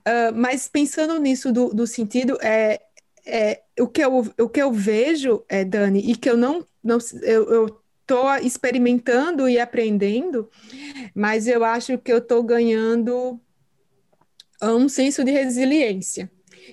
Uh, 0.06 0.34
mas 0.34 0.68
pensando 0.68 1.18
nisso 1.18 1.52
do, 1.52 1.68
do 1.70 1.86
sentido, 1.86 2.38
é, 2.42 2.80
é, 3.26 3.62
o, 3.78 3.86
que 3.86 4.02
eu, 4.02 4.18
o 4.38 4.48
que 4.48 4.60
eu 4.62 4.72
vejo, 4.72 5.44
é, 5.48 5.64
Dani, 5.64 6.00
e 6.00 6.16
que 6.16 6.28
eu 6.28 6.36
não, 6.36 6.66
não 6.82 6.98
eu 7.22 7.80
estou 8.00 8.34
experimentando 8.36 9.48
e 9.48 9.58
aprendendo, 9.58 10.50
mas 11.14 11.46
eu 11.46 11.64
acho 11.64 11.96
que 11.98 12.12
eu 12.12 12.18
estou 12.18 12.42
ganhando 12.42 13.40
um 14.62 14.88
senso 14.88 15.24
de 15.24 15.30
resiliência 15.30 16.30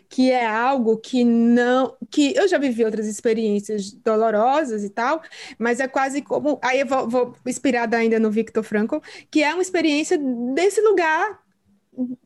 que 0.09 0.31
é 0.31 0.45
algo 0.45 0.97
que 0.97 1.23
não, 1.23 1.95
que 2.09 2.33
eu 2.35 2.47
já 2.47 2.57
vivi 2.57 2.83
outras 2.83 3.07
experiências 3.07 3.91
dolorosas 3.91 4.83
e 4.83 4.89
tal, 4.89 5.21
mas 5.57 5.79
é 5.79 5.87
quase 5.87 6.21
como, 6.21 6.59
aí 6.63 6.79
eu 6.81 6.87
vou, 6.87 7.09
vou 7.09 7.35
inspirada 7.45 7.97
ainda 7.97 8.19
no 8.19 8.31
Victor 8.31 8.63
Frankl, 8.63 8.97
que 9.29 9.43
é 9.43 9.53
uma 9.53 9.61
experiência 9.61 10.17
desse 10.53 10.81
lugar 10.81 11.39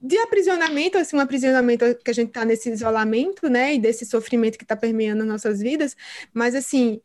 de 0.01 0.17
aprisionamento, 0.17 0.97
assim, 0.97 1.15
um 1.15 1.21
aprisionamento 1.21 1.85
que 2.03 2.11
a 2.11 2.13
gente 2.13 2.27
está 2.27 2.43
nesse 2.43 2.69
isolamento, 2.69 3.49
né, 3.49 3.75
e 3.75 3.79
desse 3.79 4.05
sofrimento 4.05 4.57
que 4.57 4.65
está 4.65 4.75
permeando 4.75 5.23
nossas 5.23 5.61
vidas, 5.61 5.95
mas 6.33 6.55
assim, 6.55 6.99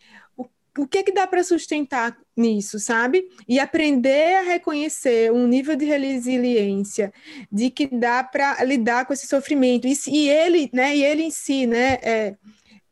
o 0.76 0.86
que 0.86 1.02
que 1.02 1.12
dá 1.12 1.26
para 1.26 1.42
sustentar 1.42 2.16
nisso, 2.36 2.78
sabe? 2.78 3.28
E 3.48 3.58
aprender 3.58 4.36
a 4.36 4.42
reconhecer 4.42 5.32
um 5.32 5.46
nível 5.46 5.74
de 5.74 5.84
resiliência, 5.84 7.12
de 7.50 7.70
que 7.70 7.86
dá 7.86 8.22
para 8.22 8.62
lidar 8.64 9.06
com 9.06 9.12
esse 9.12 9.26
sofrimento. 9.26 9.86
E, 9.86 9.96
e, 10.08 10.28
ele, 10.28 10.70
né? 10.72 10.94
E 10.94 11.04
ele 11.04 11.22
em 11.22 11.30
si, 11.30 11.66
né? 11.66 11.94
É, 12.02 12.36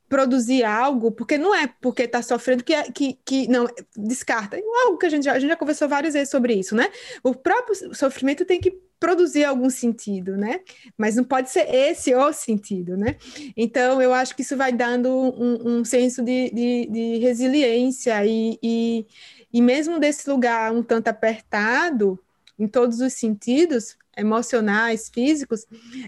produzir 0.09 0.65
algo, 0.65 1.11
porque 1.11 1.37
não 1.37 1.55
é 1.55 1.69
porque 1.81 2.03
está 2.03 2.23
sofrendo 2.23 2.63
que, 2.63 2.75
que, 2.93 3.19
que 3.25 3.49
não 3.49 3.67
descarta. 3.97 4.57
É 4.57 4.63
algo 4.85 4.97
que 4.97 5.07
a 5.07 5.09
gente, 5.09 5.25
já, 5.25 5.33
a 5.33 5.39
gente 5.39 5.51
já 5.51 5.57
conversou 5.57 5.89
várias 5.89 6.15
vezes 6.15 6.31
sobre 6.31 6.55
isso, 6.55 6.75
né? 6.75 6.89
O 7.23 7.35
próprio 7.35 7.95
sofrimento 7.95 8.45
tem 8.45 8.61
que 8.61 8.79
produzir 9.05 9.45
algum 9.45 9.69
sentido, 9.69 10.35
né? 10.35 10.61
Mas 10.97 11.17
não 11.17 11.25
pode 11.25 11.51
ser 11.51 11.69
esse 11.69 12.15
o 12.15 12.33
sentido, 12.33 12.97
né? 12.97 13.17
Então, 13.55 14.01
eu 14.01 14.15
acho 14.15 14.35
que 14.35 14.41
isso 14.41 14.57
vai 14.57 14.73
dando 14.73 15.11
um, 15.11 15.81
um 15.81 15.85
senso 15.85 16.23
de, 16.23 16.51
de, 16.51 16.87
de 16.87 17.19
resiliência 17.19 18.25
e, 18.25 18.59
e, 18.63 19.07
e 19.53 19.61
mesmo 19.61 20.01
desse 20.01 20.29
lugar 20.31 20.73
um 20.73 20.83
tanto 20.83 21.09
apertado, 21.09 22.19
em 22.59 22.67
todos 22.67 23.01
os 23.01 23.13
sentidos, 23.13 23.95
emocionais, 24.17 25.11
físicos, 25.13 25.67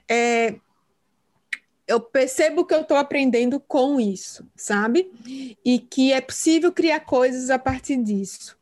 é, 0.09 0.55
eu 1.87 2.01
percebo 2.01 2.65
que 2.65 2.73
eu 2.73 2.81
estou 2.81 2.97
aprendendo 2.97 3.61
com 3.61 4.01
isso, 4.01 4.43
sabe? 4.57 5.13
E 5.63 5.79
que 5.79 6.15
é 6.15 6.21
possível 6.23 6.73
criar 6.73 7.01
coisas 7.01 7.51
a 7.51 7.59
partir 7.59 7.99
disso 8.03 8.57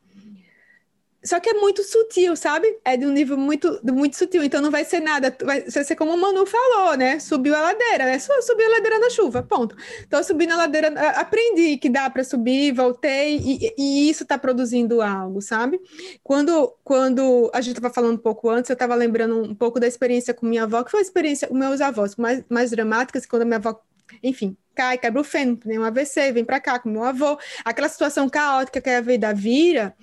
só 1.25 1.39
que 1.39 1.49
é 1.49 1.53
muito 1.53 1.83
sutil, 1.83 2.35
sabe? 2.35 2.77
É 2.85 2.95
de 2.95 3.05
um 3.05 3.11
nível 3.11 3.37
muito, 3.37 3.79
muito 3.83 4.15
sutil, 4.15 4.43
então 4.43 4.61
não 4.61 4.71
vai 4.71 4.85
ser 4.85 4.99
nada, 4.99 5.35
vai 5.43 5.61
ser 5.69 5.95
como 5.95 6.13
o 6.13 6.17
Manu 6.17 6.45
falou, 6.45 6.95
né? 6.95 7.19
Subiu 7.19 7.55
a 7.55 7.61
ladeira, 7.61 8.05
né? 8.05 8.19
Subiu 8.19 8.67
a 8.67 8.69
ladeira 8.69 8.99
na 8.99 9.09
chuva, 9.09 9.41
ponto. 9.41 9.75
Então, 10.05 10.21
subindo 10.23 10.53
a 10.53 10.57
ladeira, 10.57 10.87
aprendi 11.11 11.77
que 11.77 11.89
dá 11.89 12.09
para 12.09 12.23
subir, 12.23 12.71
voltei, 12.73 13.37
e, 13.37 13.73
e 13.77 14.09
isso 14.09 14.23
está 14.23 14.37
produzindo 14.37 15.01
algo, 15.01 15.41
sabe? 15.41 15.79
Quando, 16.23 16.73
quando 16.83 17.49
a 17.53 17.61
gente 17.61 17.77
estava 17.77 17.93
falando 17.93 18.13
um 18.13 18.21
pouco 18.21 18.49
antes, 18.49 18.69
eu 18.69 18.75
estava 18.75 18.93
lembrando 18.95 19.41
um 19.41 19.55
pouco 19.55 19.79
da 19.79 19.87
experiência 19.87 20.33
com 20.33 20.45
minha 20.45 20.63
avó, 20.63 20.83
que 20.83 20.91
foi 20.91 20.99
a 20.99 21.03
experiência 21.03 21.47
com 21.47 21.55
meus 21.55 21.81
avós, 21.81 22.15
mais, 22.15 22.43
mais 22.49 22.71
dramáticas, 22.71 23.25
quando 23.25 23.41
a 23.43 23.45
minha 23.45 23.57
avó 23.57 23.81
enfim, 24.21 24.55
cai, 24.73 24.97
quebra 24.97 25.21
o 25.21 25.23
fêmur, 25.23 25.57
tem 25.57 25.79
um 25.79 25.83
AVC, 25.83 26.31
vem 26.31 26.43
para 26.43 26.59
cá 26.59 26.79
com 26.79 26.89
meu 26.89 27.03
avô, 27.03 27.37
aquela 27.63 27.89
situação 27.89 28.29
caótica 28.29 28.81
que 28.81 28.89
a 28.89 29.01
vida 29.01 29.33
vira, 29.33 29.95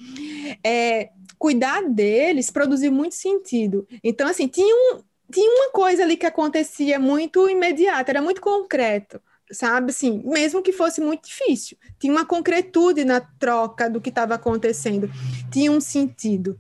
é, 0.65 1.11
cuidar 1.39 1.83
deles 1.83 2.51
produziu 2.51 2.91
muito 2.91 3.15
sentido. 3.15 3.87
Então, 4.03 4.29
assim, 4.29 4.49
tinha, 4.49 4.75
um, 4.75 5.01
tinha 5.31 5.51
uma 5.51 5.71
coisa 5.71 6.03
ali 6.03 6.17
que 6.17 6.27
acontecia 6.27 6.99
muito 6.99 7.49
imediata, 7.49 8.11
era 8.11 8.23
muito 8.23 8.41
concreto 8.41 9.21
sabe? 9.53 9.91
Assim, 9.91 10.23
mesmo 10.25 10.63
que 10.63 10.73
fosse 10.73 11.01
muito 11.01 11.27
difícil, 11.27 11.77
tinha 11.99 12.13
uma 12.13 12.25
concretude 12.25 13.05
na 13.05 13.21
troca 13.21 13.89
do 13.89 14.01
que 14.01 14.09
estava 14.09 14.35
acontecendo, 14.35 15.11
tinha 15.51 15.71
um 15.71 15.81
sentido. 15.81 16.59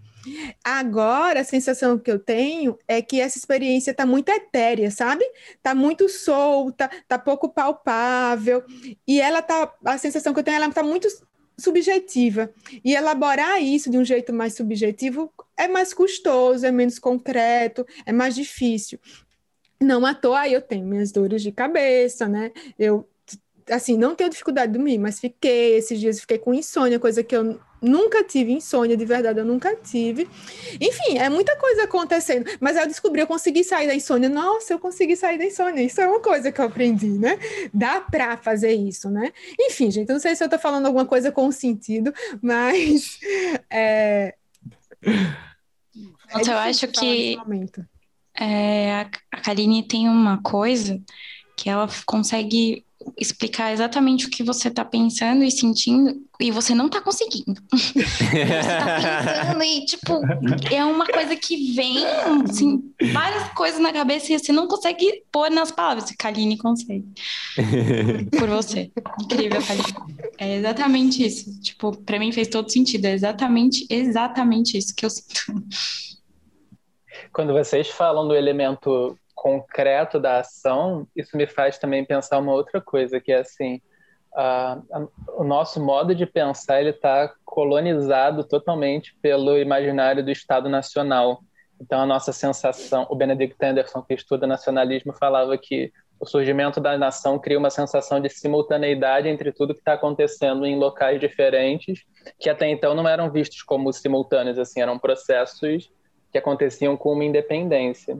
Agora, 0.63 1.41
a 1.41 1.45
sensação 1.45 1.99
que 1.99 2.11
eu 2.11 2.19
tenho 2.19 2.79
é 2.87 3.03
que 3.03 3.21
essa 3.21 3.39
experiência 3.39 3.91
está 3.91 4.07
muito 4.07 4.29
etérea, 4.31 4.91
sabe? 4.91 5.25
Está 5.55 5.75
muito 5.75 6.09
solta, 6.09 6.91
está 6.93 7.19
pouco 7.19 7.49
palpável, 7.49 8.65
e 9.07 9.21
ela 9.21 9.43
tá, 9.43 9.73
a 9.85 9.99
sensação 9.99 10.33
que 10.33 10.41
eu 10.41 10.45
tenho, 10.45 10.57
ela 10.57 10.69
está 10.69 10.83
muito 10.83 11.09
subjetiva. 11.59 12.53
E 12.85 12.95
elaborar 12.95 13.63
isso 13.63 13.91
de 13.91 13.99
um 13.99 14.05
jeito 14.05 14.33
mais 14.33 14.55
subjetivo 14.55 15.33
é 15.57 15.69
mais 15.69 15.93
custoso, 15.93 16.67
é 16.67 16.71
menos 16.71 16.99
concreto, 16.99 17.87
é 18.07 18.13
mais 18.13 18.35
difícil. 18.35 18.99
Não 19.81 20.07
à 20.07 20.15
toa, 20.15 20.49
eu 20.49 20.63
tenho 20.63 20.87
minhas 20.87 21.11
dores 21.11 21.43
de 21.43 21.51
cabeça, 21.51 22.29
né? 22.29 22.53
Eu 22.79 23.09
assim, 23.71 23.97
não 23.97 24.15
tenho 24.15 24.29
dificuldade 24.29 24.73
de 24.73 24.79
dormir, 24.79 24.99
mas 24.99 25.21
fiquei, 25.21 25.77
esses 25.77 25.99
dias 25.99 26.21
fiquei 26.21 26.37
com 26.37 26.53
insônia, 26.53 26.99
coisa 26.99 27.23
que 27.23 27.35
eu 27.35 27.61
nunca 27.83 28.23
tive 28.23 28.53
insônia, 28.53 28.97
de 28.97 29.05
verdade, 29.05 29.41
eu 29.41 29.45
nunca 29.45 29.75
tive. 29.77 30.29
Enfim, 30.81 31.19
é 31.19 31.29
muita 31.29 31.57
coisa 31.57 31.85
acontecendo, 31.85 32.49
mas 32.61 32.77
eu 32.77 32.87
descobri, 32.87 33.21
eu 33.21 33.27
consegui 33.27 33.65
sair 33.65 33.87
da 33.87 33.95
insônia. 33.95 34.29
Nossa, 34.29 34.73
eu 34.73 34.79
consegui 34.79 35.17
sair 35.17 35.37
da 35.37 35.45
insônia, 35.45 35.83
isso 35.83 36.01
é 36.01 36.09
uma 36.09 36.21
coisa 36.21 36.53
que 36.53 36.61
eu 36.61 36.65
aprendi, 36.65 37.11
né? 37.11 37.39
Dá 37.75 38.01
pra 38.01 38.37
fazer 38.37 38.73
isso, 38.73 39.11
né? 39.11 39.33
Enfim, 39.59 39.91
gente, 39.91 40.09
eu 40.09 40.15
não 40.15 40.21
sei 40.21 40.37
se 40.37 40.45
eu 40.45 40.49
tô 40.49 40.59
falando 40.59 40.87
alguma 40.87 41.05
coisa 41.05 41.33
com 41.33 41.51
sentido, 41.51 42.15
mas... 42.41 43.19
É... 43.69 44.35
Nossa, 46.33 46.51
é 46.51 46.55
eu 46.55 46.59
acho 46.59 46.89
que 46.89 47.37
é, 48.35 48.95
a, 48.95 49.11
a 49.31 49.41
Karine 49.41 49.83
tem 49.83 50.09
uma 50.09 50.41
coisa 50.43 51.01
que 51.57 51.69
ela 51.69 51.89
consegue 52.07 52.85
explicar 53.19 53.73
exatamente 53.73 54.27
o 54.27 54.31
que 54.31 54.43
você 54.43 54.69
está 54.69 54.85
pensando 54.85 55.45
e 55.45 55.51
sentindo 55.51 56.21
e 56.41 56.51
você 56.51 56.75
não 56.75 56.87
está 56.87 57.01
conseguindo. 57.01 57.61
você 57.73 58.55
tá 58.55 59.43
pensando 59.43 59.63
e, 59.63 59.85
tipo, 59.85 60.21
é 60.71 60.85
uma 60.85 61.07
coisa 61.07 61.37
que 61.37 61.73
vem, 61.73 62.05
assim, 62.49 62.83
várias 63.13 63.49
coisas 63.53 63.81
na 63.81 63.93
cabeça 63.93 64.33
e 64.33 64.39
você 64.39 64.53
não 64.53 64.67
consegue 64.67 65.23
pôr 65.31 65.51
nas 65.51 65.71
palavras. 65.71 66.11
Kaline 66.19 66.59
consegue. 66.59 67.07
Por 68.37 68.49
você. 68.49 68.91
Incrível, 69.21 69.63
Kaline. 69.63 69.95
É 70.39 70.57
exatamente 70.57 71.25
isso. 71.25 71.61
Tipo, 71.61 71.97
para 71.97 72.19
mim 72.19 72.33
fez 72.33 72.49
todo 72.49 72.71
sentido. 72.71 73.05
É 73.05 73.13
exatamente, 73.13 73.87
exatamente 73.89 74.77
isso 74.77 74.95
que 74.95 75.07
eu 75.07 75.11
sinto. 75.11 75.63
Quando 77.33 77.53
vocês 77.53 77.89
falam 77.89 78.27
do 78.27 78.35
elemento 78.35 79.17
concreto 79.43 80.21
da 80.21 80.39
ação, 80.39 81.05
isso 81.17 81.37
me 81.37 81.49
faz 81.49 81.77
também 81.77 82.05
pensar 82.05 82.39
uma 82.39 82.53
outra 82.53 82.81
coisa, 82.81 83.21
que 83.21 83.33
é 83.33 83.41
assim, 83.41 83.83
o 85.37 85.43
nosso 85.43 85.85
modo 85.85 86.15
de 86.15 86.25
pensar 86.25 86.81
ele 86.81 86.91
está 86.91 87.35
colonizado 87.45 88.45
totalmente 88.45 89.17
pelo 89.21 89.59
imaginário 89.59 90.25
do 90.25 90.31
Estado 90.31 90.69
Nacional. 90.69 91.41
Então 91.81 92.01
a 92.01 92.07
nossa 92.07 92.33
sensação, 92.33 93.05
o 93.11 93.17
Benedict 93.17 93.57
Anderson 93.61 94.01
que 94.03 94.15
estuda 94.15 94.47
nacionalismo 94.47 95.13
falava 95.13 95.59
que 95.59 95.93
o 96.21 96.25
surgimento 96.25 96.81
da 96.81 96.97
nação 96.97 97.37
cria 97.37 97.59
uma 97.59 97.69
sensação 97.69 98.21
de 98.21 98.29
simultaneidade 98.29 99.29
entre 99.29 99.51
tudo 99.51 99.75
que 99.75 99.81
está 99.81 99.95
acontecendo 99.95 100.65
em 100.65 100.79
locais 100.79 101.21
diferentes, 101.21 102.05
que 102.39 102.49
até 102.49 102.69
então 102.69 102.95
não 102.95 103.09
eram 103.09 103.29
vistos 103.29 103.61
como 103.65 103.93
simultâneos, 103.93 104.57
assim, 104.57 104.81
eram 104.81 105.01
processos 105.01 105.91
que 106.31 106.39
aconteciam 106.39 106.97
com 106.97 107.13
uma 107.13 107.25
independência. 107.25 108.17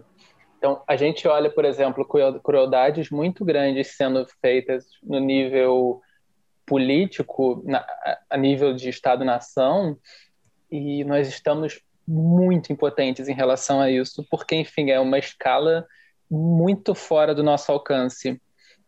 Então, 0.63 0.81
a 0.87 0.95
gente 0.95 1.27
olha, 1.27 1.51
por 1.51 1.65
exemplo, 1.65 2.07
crueldades 2.41 3.11
muito 3.11 3.45
grandes 3.45 3.97
sendo 3.97 4.25
feitas 4.41 4.87
no 5.03 5.19
nível 5.19 6.01
político, 6.65 7.65
na, 7.67 7.85
a 8.31 8.37
nível 8.37 8.73
de 8.73 8.89
Estado-nação, 8.89 9.99
e 10.71 11.03
nós 11.03 11.27
estamos 11.27 11.81
muito 12.07 12.73
impotentes 12.73 13.27
em 13.27 13.35
relação 13.35 13.81
a 13.81 13.91
isso, 13.91 14.25
porque, 14.31 14.55
enfim, 14.55 14.93
é 14.93 15.01
uma 15.01 15.19
escala 15.19 15.85
muito 16.31 16.95
fora 16.95 17.35
do 17.35 17.43
nosso 17.43 17.73
alcance. 17.73 18.41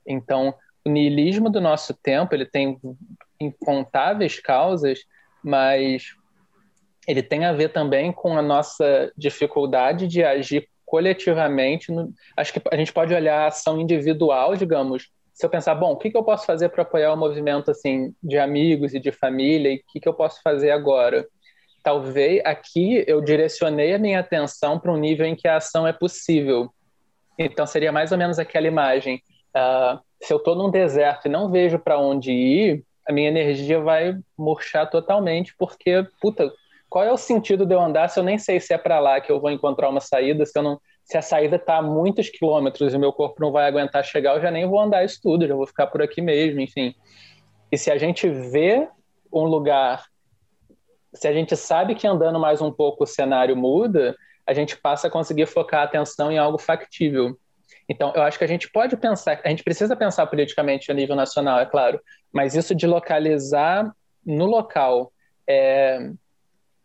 Então, 0.06 0.54
o 0.86 0.88
niilismo 0.88 1.50
do 1.50 1.60
nosso 1.60 1.92
tempo, 1.92 2.36
ele 2.36 2.46
tem 2.46 2.80
incontáveis 3.40 4.38
causas, 4.38 5.00
mas 5.42 6.14
ele 7.08 7.20
tem 7.20 7.44
a 7.44 7.52
ver 7.52 7.70
também 7.70 8.12
com 8.12 8.38
a 8.38 8.42
nossa 8.42 9.12
dificuldade 9.18 10.06
de 10.06 10.22
agir 10.22 10.68
coletivamente. 10.94 11.90
No, 11.90 12.14
acho 12.36 12.52
que 12.52 12.62
a 12.70 12.76
gente 12.76 12.92
pode 12.92 13.12
olhar 13.12 13.40
a 13.40 13.46
ação 13.48 13.80
individual, 13.80 14.54
digamos. 14.54 15.08
Se 15.32 15.44
eu 15.44 15.50
pensar, 15.50 15.74
bom, 15.74 15.90
o 15.90 15.96
que, 15.96 16.08
que 16.08 16.16
eu 16.16 16.22
posso 16.22 16.46
fazer 16.46 16.68
para 16.68 16.82
apoiar 16.82 17.12
o 17.12 17.16
movimento 17.16 17.68
assim 17.68 18.14
de 18.22 18.38
amigos 18.38 18.94
e 18.94 19.00
de 19.00 19.10
família 19.10 19.72
e 19.72 19.76
o 19.78 19.82
que, 19.88 19.98
que 19.98 20.08
eu 20.08 20.14
posso 20.14 20.40
fazer 20.40 20.70
agora? 20.70 21.26
Talvez 21.82 22.40
aqui 22.44 23.02
eu 23.08 23.20
direcionei 23.20 23.92
a 23.92 23.98
minha 23.98 24.20
atenção 24.20 24.78
para 24.78 24.92
um 24.92 24.96
nível 24.96 25.26
em 25.26 25.34
que 25.34 25.48
a 25.48 25.56
ação 25.56 25.84
é 25.84 25.92
possível. 25.92 26.72
Então 27.36 27.66
seria 27.66 27.90
mais 27.90 28.12
ou 28.12 28.18
menos 28.18 28.38
aquela 28.38 28.68
imagem. 28.68 29.20
Uh, 29.48 29.98
se 30.22 30.32
eu 30.32 30.36
estou 30.36 30.54
num 30.54 30.70
deserto 30.70 31.26
e 31.26 31.28
não 31.28 31.50
vejo 31.50 31.76
para 31.76 31.98
onde 31.98 32.30
ir, 32.30 32.84
a 33.04 33.12
minha 33.12 33.28
energia 33.28 33.80
vai 33.80 34.16
murchar 34.38 34.88
totalmente, 34.88 35.56
porque, 35.58 36.06
puta, 36.20 36.52
qual 36.94 37.04
é 37.04 37.10
o 37.10 37.16
sentido 37.16 37.66
de 37.66 37.74
eu 37.74 37.80
andar 37.80 38.08
se 38.08 38.20
eu 38.20 38.22
nem 38.22 38.38
sei 38.38 38.60
se 38.60 38.72
é 38.72 38.78
para 38.78 39.00
lá 39.00 39.20
que 39.20 39.32
eu 39.32 39.40
vou 39.40 39.50
encontrar 39.50 39.88
uma 39.88 40.00
saída, 40.00 40.46
se 40.46 40.56
eu 40.56 40.62
não 40.62 40.80
se 41.02 41.18
a 41.18 41.22
saída 41.22 41.56
está 41.56 41.78
a 41.78 41.82
muitos 41.82 42.28
quilômetros 42.28 42.94
e 42.94 42.98
meu 42.98 43.12
corpo 43.12 43.42
não 43.42 43.50
vai 43.50 43.66
aguentar 43.66 44.04
chegar, 44.04 44.36
eu 44.36 44.40
já 44.40 44.48
nem 44.48 44.64
vou 44.64 44.78
andar 44.78 45.04
isso 45.04 45.18
tudo, 45.20 45.44
já 45.44 45.56
vou 45.56 45.66
ficar 45.66 45.88
por 45.88 46.00
aqui 46.00 46.22
mesmo, 46.22 46.60
enfim. 46.60 46.94
E 47.72 47.76
se 47.76 47.90
a 47.90 47.98
gente 47.98 48.28
vê 48.28 48.88
um 49.32 49.42
lugar, 49.42 50.04
se 51.12 51.26
a 51.26 51.32
gente 51.32 51.56
sabe 51.56 51.96
que 51.96 52.06
andando 52.06 52.38
mais 52.38 52.62
um 52.62 52.70
pouco 52.70 53.02
o 53.02 53.08
cenário 53.08 53.56
muda, 53.56 54.14
a 54.46 54.54
gente 54.54 54.76
passa 54.76 55.08
a 55.08 55.10
conseguir 55.10 55.46
focar 55.46 55.80
a 55.80 55.84
atenção 55.86 56.30
em 56.30 56.38
algo 56.38 56.58
factível. 56.58 57.36
Então, 57.88 58.12
eu 58.14 58.22
acho 58.22 58.38
que 58.38 58.44
a 58.44 58.48
gente 58.48 58.70
pode 58.70 58.96
pensar, 58.96 59.40
a 59.44 59.48
gente 59.48 59.64
precisa 59.64 59.96
pensar 59.96 60.28
politicamente 60.28 60.92
a 60.92 60.94
nível 60.94 61.16
nacional, 61.16 61.58
é 61.58 61.66
claro, 61.66 62.00
mas 62.32 62.54
isso 62.54 62.72
de 62.72 62.86
localizar 62.86 63.92
no 64.24 64.46
local 64.46 65.12
é, 65.44 66.12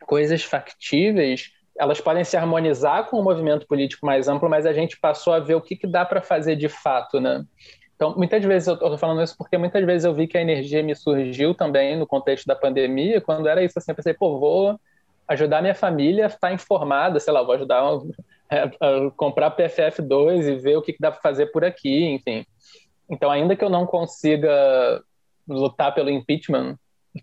coisas 0.09 0.43
factíveis, 0.43 1.51
elas 1.77 2.01
podem 2.01 2.23
se 2.23 2.35
harmonizar 2.35 3.07
com 3.07 3.19
o 3.19 3.23
movimento 3.23 3.67
político 3.67 4.07
mais 4.07 4.27
amplo, 4.27 4.49
mas 4.49 4.65
a 4.65 4.73
gente 4.73 4.99
passou 4.99 5.33
a 5.33 5.39
ver 5.39 5.53
o 5.53 5.61
que, 5.61 5.75
que 5.75 5.85
dá 5.85 6.03
para 6.03 6.19
fazer 6.19 6.55
de 6.55 6.67
fato, 6.67 7.21
né? 7.21 7.45
Então, 7.95 8.15
muitas 8.17 8.43
vezes 8.43 8.67
eu 8.67 8.73
estou 8.73 8.97
falando 8.97 9.21
isso 9.21 9.37
porque 9.37 9.55
muitas 9.55 9.85
vezes 9.85 10.05
eu 10.05 10.13
vi 10.13 10.25
que 10.25 10.35
a 10.35 10.41
energia 10.41 10.81
me 10.81 10.95
surgiu 10.95 11.53
também 11.53 11.95
no 11.95 12.07
contexto 12.07 12.47
da 12.47 12.55
pandemia, 12.55 13.21
quando 13.21 13.47
era 13.47 13.63
isso 13.63 13.77
assim, 13.77 13.91
eu 13.91 13.95
pensei, 13.95 14.15
pô, 14.15 14.39
vou 14.39 14.79
ajudar 15.27 15.61
minha 15.61 15.75
família 15.75 16.25
a 16.25 16.27
estar 16.27 16.51
informada, 16.51 17.19
sei 17.19 17.31
lá, 17.31 17.43
vou 17.43 17.53
ajudar 17.53 17.83
a, 17.83 17.93
a 18.81 19.11
comprar 19.15 19.55
PFF2 19.55 20.47
e 20.47 20.55
ver 20.55 20.75
o 20.75 20.81
que, 20.81 20.93
que 20.93 20.99
dá 20.99 21.11
para 21.11 21.21
fazer 21.21 21.51
por 21.51 21.63
aqui, 21.63 22.05
enfim. 22.05 22.43
Então, 23.07 23.29
ainda 23.29 23.55
que 23.55 23.63
eu 23.63 23.69
não 23.69 23.85
consiga 23.85 25.03
lutar 25.47 25.93
pelo 25.93 26.09
impeachment, 26.09 26.77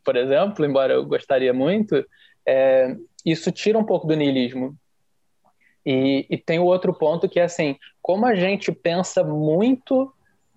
por 0.05 0.15
exemplo, 0.15 0.65
embora 0.65 0.93
eu 0.93 1.05
gostaria 1.05 1.53
muito, 1.53 2.05
é, 2.47 2.95
isso 3.25 3.51
tira 3.51 3.79
um 3.79 3.85
pouco 3.85 4.07
do 4.07 4.15
niilismo. 4.15 4.75
E, 5.85 6.27
e 6.29 6.37
tem 6.37 6.59
o 6.59 6.65
outro 6.65 6.93
ponto 6.93 7.29
que 7.29 7.39
é 7.39 7.45
assim, 7.45 7.77
como 8.03 8.27
a 8.27 8.35
gente 8.35 8.73
pensa 8.73 9.23
muito 9.23 10.13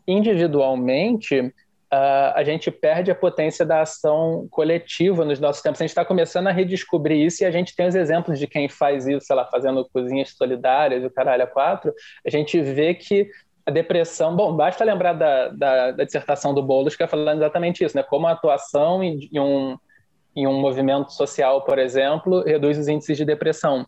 individualmente, 0.08 1.40
uh, 1.40 2.34
a 2.34 2.44
gente 2.44 2.72
perde 2.72 3.12
a 3.12 3.16
potência 3.16 3.64
da 3.64 3.82
ação 3.82 4.48
coletiva 4.50 5.24
nos 5.24 5.40
nossos 5.40 5.62
tempos. 5.62 5.80
A 5.80 5.84
gente 5.84 5.92
está 5.92 6.04
começando 6.04 6.48
a 6.48 6.52
redescobrir 6.52 7.24
isso 7.24 7.44
e 7.44 7.46
a 7.46 7.52
gente 7.52 7.76
tem 7.76 7.88
os 7.88 7.96
exemplos 7.96 8.40
de 8.40 8.48
quem 8.48 8.68
faz 8.68 9.08
isso, 9.08 9.28
sei 9.28 9.36
lá, 9.36 9.46
fazendo 9.46 9.88
cozinhas 9.94 10.30
solidárias, 10.32 11.04
o 11.04 11.12
caralho 11.12 11.44
a 11.44 11.48
quatro. 11.48 11.94
A 12.26 12.30
gente 12.30 12.60
vê 12.60 12.96
que 12.96 13.30
a 13.66 13.72
depressão, 13.72 14.36
bom, 14.36 14.56
basta 14.56 14.84
lembrar 14.84 15.14
da, 15.14 15.50
da, 15.50 15.92
da 15.92 16.04
dissertação 16.04 16.56
do 16.56 16.64
Boulos, 16.64 16.96
que 16.96 17.04
é 17.04 17.08
falando 17.08 17.38
exatamente 17.38 17.84
isso, 17.84 17.96
né? 17.96 18.02
Como 18.02 18.26
a 18.26 18.32
atuação 18.32 19.04
em, 19.04 19.30
em 19.32 19.40
um 19.40 19.78
em 20.36 20.48
um 20.48 20.60
movimento 20.60 21.12
social, 21.12 21.64
por 21.64 21.78
exemplo, 21.80 22.44
reduz 22.44 22.78
os 22.78 22.88
índices 22.88 23.18
de 23.18 23.26
depressão. 23.26 23.86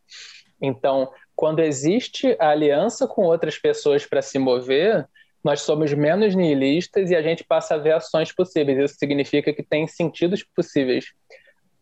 Então, 0.62 1.10
quando 1.36 1.60
existe 1.60 2.36
a 2.40 2.50
aliança 2.50 3.08
com 3.08 3.24
outras 3.24 3.58
pessoas 3.58 4.06
para 4.06 4.22
se 4.22 4.38
mover, 4.38 5.08
nós 5.44 5.62
somos 5.62 5.92
menos 5.94 6.36
nihilistas 6.36 7.10
e 7.10 7.16
a 7.16 7.22
gente 7.22 7.44
passa 7.44 7.76
a 7.76 7.78
ver 7.78 7.94
ações 7.94 8.32
possíveis. 8.32 8.78
Isso 8.78 8.96
significa 9.00 9.52
que 9.52 9.64
tem 9.64 9.88
sentidos 9.88 10.44
possíveis. 10.56 11.06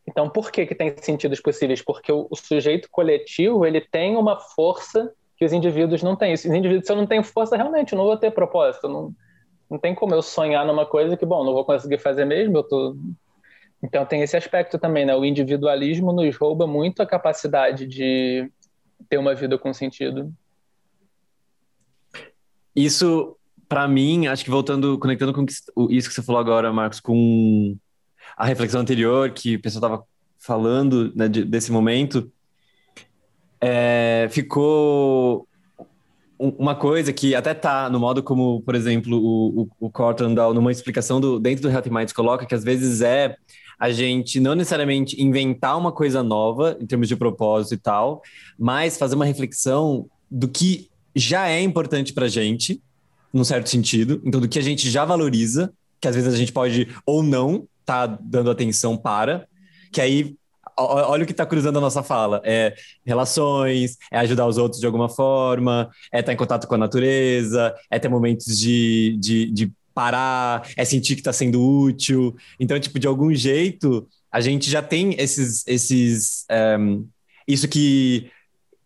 Então, 0.08 0.30
por 0.30 0.52
que, 0.52 0.66
que 0.66 0.74
tem 0.74 0.96
sentidos 0.98 1.40
possíveis? 1.42 1.82
Porque 1.82 2.12
o, 2.12 2.28
o 2.30 2.36
sujeito 2.36 2.88
coletivo 2.90 3.66
ele 3.66 3.82
tem 3.82 4.16
uma 4.16 4.40
força 4.40 5.12
que 5.38 5.46
os 5.46 5.54
indivíduos 5.54 6.02
não 6.02 6.16
têm. 6.16 6.34
Os 6.34 6.46
indivíduos, 6.46 6.86
se 6.86 6.92
eu 6.92 6.96
não 6.96 7.06
tenho 7.06 7.24
força, 7.24 7.56
realmente, 7.56 7.96
não 7.96 8.06
vou 8.06 8.18
ter 8.18 8.32
propósito. 8.32 8.88
Não, 8.88 9.14
não 9.70 9.78
tem 9.78 9.94
como 9.94 10.16
eu 10.16 10.22
sonhar 10.22 10.66
numa 10.66 10.86
coisa 10.86 11.16
que, 11.16 11.26
bom, 11.26 11.44
não 11.44 11.54
vou 11.54 11.64
conseguir 11.64 12.00
fazer 12.00 12.26
mesmo, 12.26 12.58
eu 12.58 12.64
tô... 12.64 12.96
Então 13.82 14.06
tem 14.06 14.22
esse 14.22 14.36
aspecto 14.36 14.78
também, 14.78 15.06
né? 15.06 15.16
O 15.16 15.24
individualismo 15.24 16.12
nos 16.12 16.36
rouba 16.36 16.68
muito 16.68 17.02
a 17.02 17.06
capacidade 17.06 17.88
de 17.88 18.50
ter 19.08 19.18
uma 19.18 19.34
vida 19.34 19.58
com 19.58 19.74
sentido. 19.74 20.34
Isso, 22.76 23.38
para 23.68 23.88
mim, 23.88 24.28
acho 24.28 24.44
que 24.44 24.50
voltando, 24.50 24.98
conectando 25.00 25.34
com 25.34 25.46
isso 25.90 26.10
que 26.10 26.16
você 26.16 26.22
falou 26.22 26.40
agora, 26.40 26.72
Marcos, 26.72 27.00
com 27.00 27.78
a 28.38 28.46
reflexão 28.46 28.82
anterior 28.82 29.32
que 29.32 29.56
o 29.56 29.62
pessoal 29.62 29.84
estava 29.84 30.04
falando 30.38 31.14
né, 31.16 31.28
desse 31.28 31.72
momento, 31.72 32.32
é, 33.62 34.28
ficou 34.30 35.48
uma 36.38 36.74
coisa 36.74 37.12
que 37.12 37.36
até 37.36 37.54
tá 37.54 37.90
no 37.90 38.00
modo 38.00 38.24
como, 38.24 38.62
por 38.62 38.74
exemplo, 38.74 39.18
o, 39.18 39.64
o, 39.64 39.70
o 39.88 39.92
Corton 39.92 40.34
dá 40.34 40.52
numa 40.54 40.72
explicação 40.72 41.20
do, 41.20 41.38
dentro 41.38 41.64
do 41.64 41.70
Healthy 41.70 41.90
Minds 41.90 42.14
coloca, 42.14 42.46
que 42.46 42.56
às 42.56 42.64
vezes 42.64 43.02
é 43.02 43.36
a 43.80 43.92
gente 43.92 44.40
não 44.40 44.56
necessariamente 44.56 45.22
inventar 45.22 45.78
uma 45.78 45.92
coisa 45.92 46.22
nova 46.22 46.78
em 46.82 46.86
termos 46.86 47.08
de 47.08 47.16
propósito 47.16 47.76
e 47.76 47.78
tal, 47.78 48.22
mas 48.58 48.98
fazer 48.98 49.16
uma 49.16 49.26
reflexão 49.26 50.08
do 50.30 50.48
que 50.48 50.90
já 51.16 51.48
é 51.50 51.62
importante 51.62 52.14
para 52.14 52.26
a 52.26 52.30
gente, 52.30 52.82
num 53.34 53.44
certo 53.44 53.70
sentido, 53.70 54.22
então 54.26 54.42
do 54.42 54.50
que 54.50 54.60
a 54.60 54.62
gente 54.64 54.90
já 54.90 55.06
valoriza, 55.06 55.72
que 56.02 56.08
às 56.08 56.16
vezes 56.16 56.34
a 56.34 56.38
gente 56.38 56.52
pode 56.52 56.88
ou 57.06 57.24
não 57.24 57.68
tá 57.86 58.06
dando 58.06 58.52
atenção 58.52 58.98
para, 58.98 59.48
que 59.92 60.02
aí 60.02 60.36
olha 60.78 61.24
o 61.24 61.26
que 61.26 61.32
está 61.32 61.46
cruzando 61.46 61.78
a 61.78 61.82
nossa 61.82 62.02
fala. 62.02 62.42
É 62.44 62.74
relações, 63.06 63.98
é 64.12 64.20
ajudar 64.20 64.48
os 64.48 64.58
outros 64.58 64.80
de 64.80 64.86
alguma 64.86 65.10
forma, 65.10 65.90
é 66.12 66.20
estar 66.20 66.28
tá 66.28 66.34
em 66.34 66.38
contato 66.38 66.68
com 66.68 66.76
a 66.76 66.78
natureza, 66.78 67.74
é 67.90 68.00
ter 68.00 68.10
momentos 68.10 68.58
de, 68.58 69.18
de, 69.20 69.52
de 69.52 69.72
parar, 70.00 70.66
é 70.78 70.86
sentir 70.86 71.16
que 71.16 71.20
está 71.20 71.34
sendo 71.34 71.62
útil. 71.62 72.34
Então, 72.58 72.80
tipo, 72.80 72.98
de 72.98 73.06
algum 73.06 73.36
jeito, 73.36 74.08
a 74.32 74.40
gente 74.40 74.72
já 74.72 74.82
tem 74.82 75.14
esses. 75.20 75.68
esses 75.68 76.46
um, 76.80 77.06
isso 77.46 77.68
que 77.68 78.32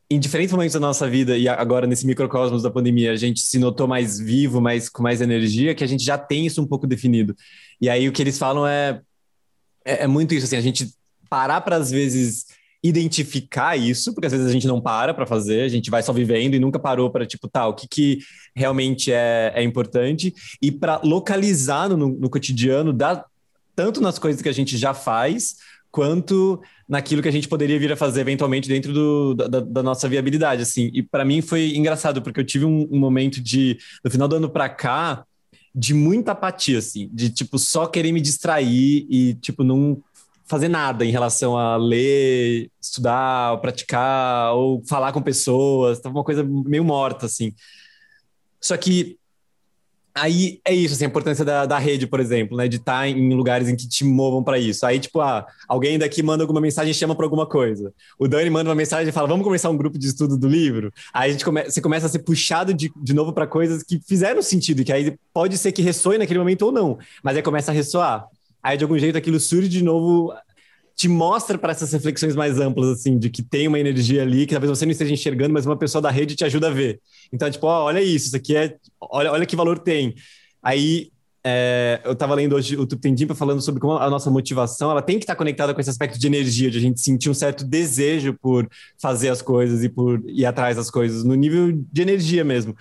em 0.09 0.19
diferentes 0.19 0.53
momentos 0.53 0.73
da 0.73 0.79
nossa 0.79 1.09
vida 1.09 1.37
e 1.37 1.47
agora 1.47 1.85
nesse 1.85 2.05
microcosmos 2.05 2.63
da 2.63 2.69
pandemia 2.69 3.11
a 3.11 3.15
gente 3.15 3.41
se 3.41 3.59
notou 3.59 3.87
mais 3.87 4.19
vivo, 4.19 4.61
mais 4.61 4.87
com 4.87 5.03
mais 5.03 5.21
energia, 5.21 5.75
que 5.75 5.83
a 5.83 5.87
gente 5.87 6.03
já 6.03 6.17
tem 6.17 6.45
isso 6.45 6.61
um 6.61 6.67
pouco 6.67 6.87
definido. 6.87 7.35
E 7.79 7.89
aí 7.89 8.07
o 8.07 8.11
que 8.11 8.21
eles 8.21 8.37
falam 8.37 8.65
é 8.65 9.01
é, 9.85 10.03
é 10.03 10.07
muito 10.07 10.33
isso 10.33 10.45
assim, 10.45 10.55
a 10.55 10.61
gente 10.61 10.93
parar 11.29 11.61
para 11.61 11.75
às 11.75 11.91
vezes 11.91 12.45
identificar 12.83 13.77
isso, 13.77 14.13
porque 14.13 14.25
às 14.25 14.33
vezes 14.33 14.47
a 14.47 14.51
gente 14.51 14.67
não 14.67 14.81
para 14.81 15.13
para 15.13 15.25
fazer, 15.25 15.61
a 15.61 15.69
gente 15.69 15.89
vai 15.89 16.03
só 16.03 16.11
vivendo 16.11 16.53
e 16.53 16.59
nunca 16.59 16.77
parou 16.77 17.09
para 17.09 17.25
tipo, 17.25 17.47
tá, 17.47 17.65
o 17.65 17.73
que, 17.73 17.87
que 17.87 18.19
realmente 18.53 19.11
é, 19.11 19.53
é 19.55 19.63
importante 19.63 20.33
e 20.61 20.69
para 20.69 20.99
localizar 21.01 21.87
no, 21.87 22.09
no 22.09 22.29
cotidiano, 22.29 22.91
da, 22.91 23.23
tanto 23.73 24.01
nas 24.01 24.19
coisas 24.19 24.41
que 24.41 24.49
a 24.49 24.53
gente 24.53 24.77
já 24.77 24.93
faz, 24.93 25.55
quanto 25.89 26.61
naquilo 26.89 27.21
que 27.21 27.29
a 27.29 27.31
gente 27.31 27.47
poderia 27.47 27.79
vir 27.79 27.91
a 27.91 27.95
fazer 27.95 28.21
eventualmente 28.21 28.67
dentro 28.67 28.91
do, 28.91 29.33
da, 29.35 29.59
da, 29.59 29.83
nossa 29.83 30.09
viabilidade, 30.09 30.63
assim. 30.63 30.89
E 30.93 31.03
para 31.03 31.23
mim 31.23 31.41
foi 31.41 31.75
engraçado, 31.75 32.21
porque 32.21 32.39
eu 32.39 32.45
tive 32.45 32.65
um, 32.65 32.87
um 32.91 32.99
momento 32.99 33.39
de, 33.39 33.77
no 34.03 34.09
final 34.11 34.27
do 34.27 34.35
ano 34.35 34.49
para 34.49 34.67
cá, 34.67 35.23
de 35.73 35.93
muita 35.93 36.33
apatia, 36.33 36.79
assim, 36.79 37.09
de 37.13 37.29
tipo 37.29 37.57
só 37.57 37.85
querer 37.87 38.11
me 38.11 38.21
distrair 38.21 39.07
e 39.09 39.35
tipo 39.35 39.63
não 39.63 40.01
fazer 40.45 40.67
nada 40.67 41.05
em 41.05 41.11
relação 41.11 41.57
a 41.57 41.77
ler, 41.77 42.69
estudar, 42.81 43.59
praticar, 43.61 44.53
ou 44.53 44.83
falar 44.85 45.11
com 45.11 45.21
pessoas, 45.21 45.99
tava 45.99 46.17
uma 46.17 46.23
coisa 46.23 46.43
meio 46.43 46.83
morta, 46.83 47.25
assim. 47.25 47.53
Só 48.59 48.77
que 48.77 49.17
aí 50.15 50.59
é 50.63 50.73
isso, 50.73 50.93
assim, 50.93 51.05
a 51.05 51.07
importância 51.07 51.43
da, 51.43 51.65
da 51.65 51.79
rede, 51.79 52.05
por 52.05 52.19
exemplo, 52.19 52.55
né, 52.55 52.67
de 52.67 52.77
estar 52.77 52.99
tá 52.99 53.07
em 53.07 53.33
lugares 53.33 53.67
em 53.67 53.75
que 53.75 53.87
te 53.87 54.03
movam 54.03 54.43
para 54.43 54.59
isso. 54.59 54.85
Aí, 54.85 54.99
tipo, 54.99 55.19
ah, 55.19 55.45
alguém 55.67 55.97
daqui 55.97 56.21
manda 56.21 56.43
alguma 56.43 56.61
mensagem 56.61 56.91
e 56.91 56.93
chama 56.93 57.15
para 57.15 57.25
alguma 57.25 57.47
coisa. 57.47 57.91
O 58.19 58.27
Dani 58.27 58.49
manda 58.49 58.69
uma 58.69 58.75
mensagem 58.75 59.09
e 59.09 59.11
fala, 59.11 59.27
vamos 59.27 59.43
começar 59.43 59.69
um 59.69 59.77
grupo 59.77 59.97
de 59.97 60.07
estudo 60.07 60.37
do 60.37 60.47
livro. 60.47 60.93
Aí 61.11 61.29
a 61.29 61.31
gente 61.31 61.43
come 61.43 61.63
você 61.63 61.81
começa 61.81 62.05
a 62.05 62.09
ser 62.09 62.19
puxado 62.19 62.73
de, 62.73 62.91
de 62.95 63.13
novo 63.13 63.33
para 63.33 63.47
coisas 63.47 63.81
que 63.83 63.99
fizeram 64.05 64.41
sentido, 64.41 64.83
que 64.83 64.93
aí 64.93 65.17
pode 65.33 65.57
ser 65.57 65.71
que 65.71 65.81
ressoe 65.81 66.17
naquele 66.17 66.39
momento 66.39 66.63
ou 66.63 66.71
não, 66.71 66.97
mas 67.23 67.35
aí 67.35 67.41
começa 67.41 67.71
a 67.71 67.73
ressoar 67.73 68.27
aí 68.63 68.77
de 68.77 68.83
algum 68.83 68.97
jeito 68.97 69.17
aquilo 69.17 69.39
surge 69.39 69.67
de 69.67 69.83
novo, 69.83 70.33
te 70.95 71.07
mostra 71.07 71.57
para 71.57 71.71
essas 71.71 71.91
reflexões 71.91 72.35
mais 72.35 72.59
amplas, 72.59 72.89
assim, 72.89 73.17
de 73.17 73.29
que 73.29 73.41
tem 73.41 73.67
uma 73.67 73.79
energia 73.79 74.21
ali 74.21 74.45
que 74.45 74.53
talvez 74.53 74.69
você 74.69 74.85
não 74.85 74.91
esteja 74.91 75.13
enxergando, 75.13 75.53
mas 75.53 75.65
uma 75.65 75.77
pessoa 75.77 76.01
da 76.01 76.09
rede 76.09 76.35
te 76.35 76.45
ajuda 76.45 76.67
a 76.67 76.71
ver. 76.71 77.01
Então, 77.31 77.49
tipo, 77.49 77.65
ó, 77.67 77.85
olha 77.85 78.01
isso, 78.01 78.27
isso 78.27 78.35
aqui 78.35 78.55
é. 78.55 78.75
Olha, 79.01 79.31
olha 79.31 79.45
que 79.45 79.55
valor 79.55 79.79
tem. 79.79 80.15
Aí. 80.61 81.11
É, 81.45 81.99
eu 82.05 82.13
estava 82.13 82.33
lendo 82.35 82.55
hoje 82.55 82.77
o 82.77 82.87
Tuptendimpa 82.87 83.35
falando 83.35 83.61
sobre 83.61 83.81
como 83.81 83.97
a 83.97 84.09
nossa 84.09 84.31
motivação 84.31 84.89
ela 84.89 85.01
tem 85.01 85.19
que 85.19 85.25
estar 85.25 85.35
conectada 85.35 85.73
com 85.73 85.81
esse 85.81 85.89
aspecto 85.89 86.17
de 86.17 86.25
energia, 86.25 86.71
de 86.71 86.77
a 86.77 86.81
gente 86.81 87.01
sentir 87.01 87.29
um 87.29 87.33
certo 87.33 87.65
desejo 87.65 88.33
por 88.41 88.65
fazer 88.97 89.27
as 89.27 89.41
coisas 89.41 89.83
e 89.83 89.89
por 89.89 90.23
ir 90.25 90.45
atrás 90.45 90.77
das 90.77 90.89
coisas, 90.89 91.25
no 91.25 91.35
nível 91.35 91.73
de 91.91 92.01
energia 92.01 92.45
mesmo. 92.45 92.73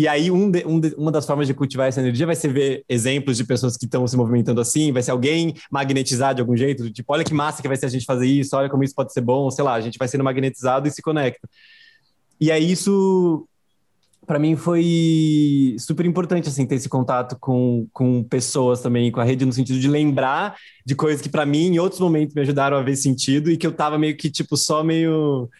E 0.00 0.08
aí, 0.08 0.30
um 0.30 0.50
de, 0.50 0.64
um 0.66 0.80
de, 0.80 0.94
uma 0.96 1.12
das 1.12 1.26
formas 1.26 1.46
de 1.46 1.52
cultivar 1.52 1.86
essa 1.86 2.00
energia 2.00 2.24
vai 2.24 2.34
ser 2.34 2.50
ver 2.50 2.82
exemplos 2.88 3.36
de 3.36 3.44
pessoas 3.44 3.76
que 3.76 3.84
estão 3.84 4.06
se 4.06 4.16
movimentando 4.16 4.58
assim, 4.58 4.90
vai 4.92 5.02
ser 5.02 5.10
alguém 5.10 5.54
magnetizado 5.70 6.36
de 6.36 6.40
algum 6.40 6.56
jeito, 6.56 6.90
tipo, 6.90 7.12
olha 7.12 7.22
que 7.22 7.34
massa 7.34 7.60
que 7.60 7.68
vai 7.68 7.76
ser 7.76 7.84
a 7.84 7.90
gente 7.90 8.06
fazer 8.06 8.26
isso, 8.26 8.56
olha 8.56 8.70
como 8.70 8.82
isso 8.82 8.94
pode 8.94 9.12
ser 9.12 9.20
bom, 9.20 9.50
sei 9.50 9.62
lá, 9.62 9.74
a 9.74 9.80
gente 9.82 9.98
vai 9.98 10.08
sendo 10.08 10.24
magnetizado 10.24 10.88
e 10.88 10.90
se 10.90 11.02
conecta. 11.02 11.46
E 12.40 12.50
aí, 12.50 12.72
isso, 12.72 13.46
para 14.26 14.38
mim, 14.38 14.56
foi 14.56 15.76
super 15.78 16.06
importante, 16.06 16.48
assim, 16.48 16.64
ter 16.64 16.76
esse 16.76 16.88
contato 16.88 17.36
com, 17.38 17.86
com 17.92 18.22
pessoas 18.22 18.80
também, 18.80 19.12
com 19.12 19.20
a 19.20 19.24
rede, 19.24 19.44
no 19.44 19.52
sentido 19.52 19.78
de 19.78 19.86
lembrar 19.86 20.56
de 20.82 20.94
coisas 20.94 21.20
que, 21.20 21.28
para 21.28 21.44
mim, 21.44 21.66
em 21.66 21.78
outros 21.78 22.00
momentos, 22.00 22.34
me 22.34 22.40
ajudaram 22.40 22.78
a 22.78 22.82
ver 22.82 22.96
sentido 22.96 23.50
e 23.50 23.58
que 23.58 23.66
eu 23.66 23.72
tava 23.72 23.98
meio 23.98 24.16
que, 24.16 24.30
tipo, 24.30 24.56
só 24.56 24.82
meio 24.82 25.50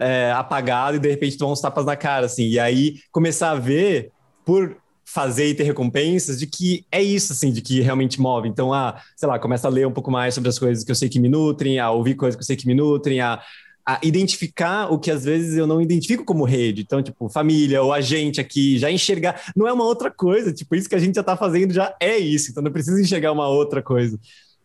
é, 0.00 0.32
apagado 0.32 0.96
e 0.96 1.00
de 1.00 1.08
repente 1.08 1.36
tomar 1.36 1.52
uns 1.52 1.60
tapas 1.60 1.84
na 1.84 1.96
cara, 1.96 2.26
assim. 2.26 2.48
E 2.48 2.58
aí 2.58 2.96
começar 3.12 3.50
a 3.50 3.54
ver, 3.54 4.10
por 4.44 4.76
fazer 5.04 5.46
e 5.48 5.54
ter 5.54 5.64
recompensas, 5.64 6.38
de 6.38 6.46
que 6.46 6.84
é 6.92 7.02
isso, 7.02 7.32
assim, 7.32 7.50
de 7.50 7.62
que 7.62 7.80
realmente 7.80 8.20
move. 8.20 8.46
Então, 8.46 8.74
ah, 8.74 9.00
sei 9.16 9.26
lá, 9.26 9.38
começa 9.38 9.66
a 9.66 9.70
ler 9.70 9.86
um 9.86 9.92
pouco 9.92 10.10
mais 10.10 10.34
sobre 10.34 10.50
as 10.50 10.58
coisas 10.58 10.84
que 10.84 10.90
eu 10.90 10.94
sei 10.94 11.08
que 11.08 11.18
me 11.18 11.30
nutrem, 11.30 11.78
a 11.78 11.90
ouvir 11.90 12.14
coisas 12.14 12.36
que 12.36 12.42
eu 12.42 12.46
sei 12.46 12.56
que 12.56 12.66
me 12.66 12.74
nutrem, 12.74 13.20
a, 13.20 13.40
a 13.86 13.98
identificar 14.02 14.92
o 14.92 14.98
que 14.98 15.10
às 15.10 15.24
vezes 15.24 15.56
eu 15.56 15.66
não 15.66 15.80
identifico 15.80 16.22
como 16.22 16.44
rede. 16.44 16.82
Então, 16.82 17.02
tipo, 17.02 17.26
família 17.30 17.82
ou 17.82 17.90
a 17.90 18.02
gente 18.02 18.38
aqui, 18.38 18.78
já 18.78 18.90
enxergar. 18.90 19.40
Não 19.56 19.66
é 19.66 19.72
uma 19.72 19.84
outra 19.84 20.10
coisa, 20.10 20.52
tipo, 20.52 20.74
isso 20.74 20.86
que 20.86 20.94
a 20.94 20.98
gente 20.98 21.14
já 21.14 21.22
está 21.22 21.38
fazendo 21.38 21.72
já 21.72 21.94
é 21.98 22.18
isso, 22.18 22.50
então 22.50 22.62
não 22.62 22.70
precisa 22.70 23.00
enxergar 23.00 23.32
uma 23.32 23.48
outra 23.48 23.82
coisa. 23.82 24.20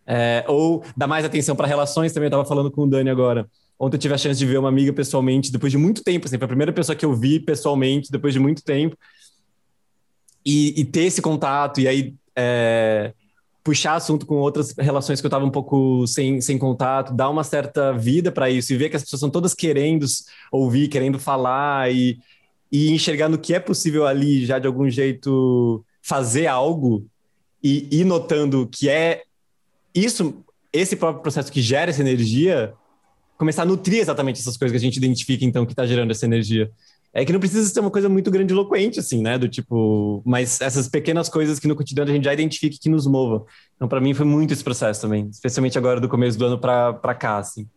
É, 0.05 0.43
ou 0.49 0.83
dar 0.97 1.07
mais 1.07 1.23
atenção 1.23 1.55
para 1.55 1.67
relações, 1.67 2.11
também 2.11 2.25
eu 2.25 2.31
estava 2.31 2.45
falando 2.45 2.69
com 2.69 2.81
o 2.81 2.89
Dani 2.89 3.09
agora. 3.09 3.47
Ontem 3.83 3.97
eu 3.97 3.99
tive 3.99 4.13
a 4.13 4.17
chance 4.17 4.39
de 4.39 4.45
ver 4.45 4.57
uma 4.57 4.69
amiga 4.69 4.93
pessoalmente, 4.93 5.51
depois 5.51 5.69
de 5.69 5.77
muito 5.77 6.01
tempo, 6.01 6.25
assim, 6.25 6.37
foi 6.37 6.45
a 6.45 6.47
primeira 6.47 6.71
pessoa 6.71 6.95
que 6.95 7.03
eu 7.03 7.13
vi 7.13 7.37
pessoalmente, 7.37 8.09
depois 8.09 8.33
de 8.33 8.39
muito 8.39 8.63
tempo. 8.63 8.97
E, 10.45 10.79
e 10.79 10.85
ter 10.85 11.01
esse 11.01 11.21
contato, 11.21 11.81
e 11.81 11.87
aí 11.89 12.15
é, 12.33 13.13
puxar 13.61 13.95
assunto 13.95 14.25
com 14.25 14.35
outras 14.35 14.73
relações 14.77 15.19
que 15.19 15.25
eu 15.25 15.29
estava 15.29 15.43
um 15.43 15.49
pouco 15.49 16.07
sem, 16.07 16.39
sem 16.39 16.57
contato, 16.57 17.13
dar 17.13 17.29
uma 17.29 17.43
certa 17.43 17.91
vida 17.91 18.31
para 18.31 18.49
isso, 18.49 18.71
e 18.71 18.77
ver 18.77 18.89
que 18.89 18.95
as 18.95 19.03
pessoas 19.03 19.19
são 19.19 19.29
todas 19.29 19.53
querendo 19.53 20.05
ouvir, 20.49 20.87
querendo 20.87 21.19
falar, 21.19 21.91
e, 21.91 22.17
e 22.71 22.89
enxergar 22.89 23.27
no 23.27 23.37
que 23.37 23.53
é 23.53 23.59
possível 23.59 24.07
ali, 24.07 24.45
já 24.45 24.59
de 24.59 24.67
algum 24.67 24.89
jeito, 24.89 25.83
fazer 26.01 26.47
algo, 26.47 27.05
e 27.61 27.89
ir 27.91 28.05
notando 28.05 28.65
que 28.65 28.87
é 28.87 29.23
isso, 29.93 30.41
esse 30.71 30.95
próprio 30.95 31.21
processo 31.21 31.51
que 31.51 31.61
gera 31.61 31.91
essa 31.91 31.99
energia 31.99 32.73
começar 33.43 33.63
a 33.63 33.65
nutrir 33.65 33.99
exatamente 33.99 34.39
essas 34.39 34.55
coisas 34.55 34.71
que 34.71 34.77
a 34.77 34.79
gente 34.79 34.95
identifica, 34.95 35.43
então, 35.43 35.65
que 35.65 35.73
está 35.73 35.85
gerando 35.85 36.11
essa 36.11 36.25
energia. 36.25 36.71
É 37.13 37.25
que 37.25 37.33
não 37.33 37.41
precisa 37.41 37.67
ser 37.67 37.81
uma 37.81 37.91
coisa 37.91 38.07
muito 38.07 38.31
grandiloquente, 38.31 39.01
assim, 39.01 39.21
né? 39.21 39.37
Do 39.37 39.49
tipo, 39.49 40.23
mas 40.25 40.61
essas 40.61 40.87
pequenas 40.87 41.27
coisas 41.27 41.59
que 41.59 41.67
no 41.67 41.75
cotidiano 41.75 42.09
a 42.09 42.13
gente 42.13 42.23
já 42.23 42.33
identifica 42.33 42.77
que 42.81 42.89
nos 42.89 43.05
mova. 43.05 43.45
Então, 43.75 43.87
para 43.87 43.99
mim, 43.99 44.13
foi 44.13 44.25
muito 44.25 44.53
esse 44.53 44.63
processo 44.63 45.01
também, 45.01 45.27
especialmente 45.29 45.77
agora 45.77 45.99
do 45.99 46.07
começo 46.07 46.39
do 46.39 46.45
ano 46.45 46.57
para 46.57 47.13
cá, 47.13 47.37
assim. 47.37 47.67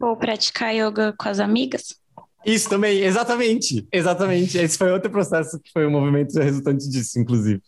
Ou 0.00 0.16
praticar 0.16 0.74
yoga 0.74 1.12
com 1.16 1.28
as 1.28 1.38
amigas? 1.38 1.96
Isso 2.44 2.68
também, 2.68 3.00
exatamente, 3.00 3.86
exatamente. 3.92 4.56
Esse 4.56 4.78
foi 4.78 4.90
outro 4.90 5.10
processo 5.10 5.60
que 5.60 5.70
foi 5.70 5.86
um 5.86 5.90
movimento 5.90 6.34
resultante 6.38 6.88
disso, 6.88 7.20
inclusive. 7.20 7.60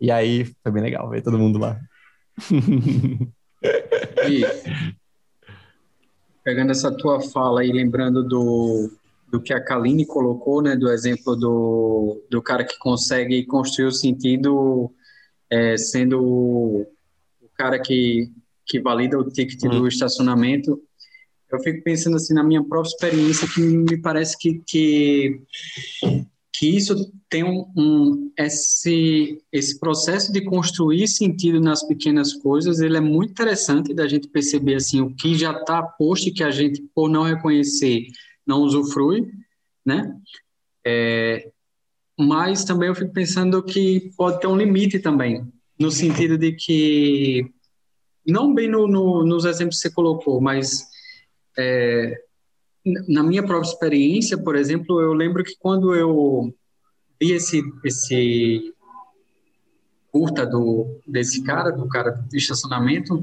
E 0.00 0.10
aí, 0.10 0.52
foi 0.62 0.72
bem 0.72 0.82
legal 0.82 1.08
ver 1.08 1.22
todo 1.22 1.38
mundo 1.38 1.60
lá. 1.60 1.78
E, 4.28 4.44
pegando 6.46 6.70
essa 6.70 6.96
tua 6.96 7.20
fala 7.20 7.64
e 7.64 7.72
lembrando 7.72 8.22
do, 8.22 8.88
do 9.28 9.42
que 9.42 9.52
a 9.52 9.60
Kaline 9.60 10.06
colocou, 10.06 10.62
né, 10.62 10.76
do 10.76 10.88
exemplo 10.88 11.34
do, 11.34 12.24
do 12.30 12.40
cara 12.40 12.64
que 12.64 12.78
consegue 12.78 13.44
construir 13.46 13.86
o 13.86 13.92
sentido 13.92 14.92
é, 15.50 15.76
sendo 15.76 16.22
o, 16.22 16.82
o, 17.42 17.48
cara 17.56 17.80
que, 17.80 18.30
que 18.64 18.80
valida 18.80 19.18
o 19.18 19.28
ticket 19.28 19.60
hum. 19.64 19.70
do 19.70 19.88
estacionamento, 19.88 20.80
eu 21.50 21.58
fico 21.58 21.82
pensando 21.82 22.14
assim 22.14 22.32
na 22.32 22.44
minha 22.44 22.62
própria 22.62 22.90
experiência 22.90 23.48
que 23.52 23.60
me 23.60 23.96
parece 23.96 24.38
que, 24.38 24.62
que 24.64 25.40
que 26.58 26.74
isso 26.74 27.12
tem 27.28 27.44
um, 27.44 27.70
um, 27.76 28.32
esse 28.38 29.42
esse 29.52 29.78
processo 29.78 30.32
de 30.32 30.40
construir 30.42 31.06
sentido 31.06 31.60
nas 31.60 31.86
pequenas 31.86 32.32
coisas 32.32 32.80
ele 32.80 32.96
é 32.96 33.00
muito 33.00 33.30
interessante 33.30 33.92
da 33.92 34.08
gente 34.08 34.28
perceber 34.28 34.76
assim 34.76 35.02
o 35.02 35.14
que 35.14 35.34
já 35.36 35.52
está 35.52 35.82
posto 35.82 36.28
e 36.28 36.32
que 36.32 36.42
a 36.42 36.50
gente 36.50 36.82
por 36.94 37.10
não 37.10 37.24
reconhecer 37.24 38.06
não 38.46 38.62
usufrui 38.62 39.30
né? 39.84 40.16
É, 40.84 41.50
mas 42.18 42.64
também 42.64 42.88
eu 42.88 42.94
fico 42.94 43.12
pensando 43.12 43.62
que 43.62 44.10
pode 44.16 44.40
ter 44.40 44.46
um 44.46 44.56
limite 44.56 44.98
também 44.98 45.46
no 45.78 45.90
sentido 45.90 46.38
de 46.38 46.52
que 46.52 47.50
não 48.26 48.54
bem 48.54 48.68
no, 48.68 48.88
no, 48.88 49.24
nos 49.24 49.44
exemplos 49.44 49.76
que 49.76 49.88
você 49.88 49.94
colocou 49.94 50.40
mas 50.40 50.86
é, 51.58 52.25
na 53.08 53.22
minha 53.22 53.42
própria 53.42 53.68
experiência, 53.68 54.38
por 54.38 54.54
exemplo, 54.54 55.00
eu 55.00 55.12
lembro 55.12 55.42
que 55.42 55.56
quando 55.58 55.94
eu 55.94 56.54
vi 57.20 57.32
esse, 57.32 57.62
esse 57.84 58.72
curta 60.12 60.46
do, 60.46 61.00
desse 61.06 61.42
cara, 61.42 61.70
do 61.70 61.88
cara 61.88 62.10
do 62.10 62.36
estacionamento, 62.36 63.22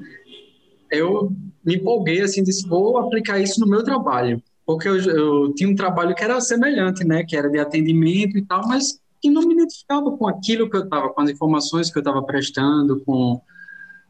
eu 0.91 1.31
me 1.65 1.75
empolguei, 1.75 2.21
assim, 2.21 2.43
disse, 2.43 2.67
vou 2.67 2.97
aplicar 2.97 3.39
isso 3.39 3.59
no 3.59 3.67
meu 3.67 3.83
trabalho. 3.83 4.41
Porque 4.65 4.87
eu, 4.87 4.97
eu 4.97 5.53
tinha 5.53 5.69
um 5.69 5.75
trabalho 5.75 6.13
que 6.13 6.23
era 6.23 6.39
semelhante, 6.41 7.05
né, 7.05 7.23
que 7.23 7.35
era 7.35 7.49
de 7.49 7.59
atendimento 7.59 8.37
e 8.37 8.45
tal, 8.45 8.67
mas 8.67 8.99
que 9.21 9.29
não 9.29 9.47
me 9.47 9.53
identificava 9.53 10.11
com 10.17 10.27
aquilo 10.27 10.69
que 10.69 10.75
eu 10.75 10.83
estava, 10.83 11.09
com 11.09 11.21
as 11.21 11.29
informações 11.29 11.89
que 11.89 11.97
eu 11.97 12.01
estava 12.01 12.21
prestando, 12.23 13.01
com, 13.05 13.41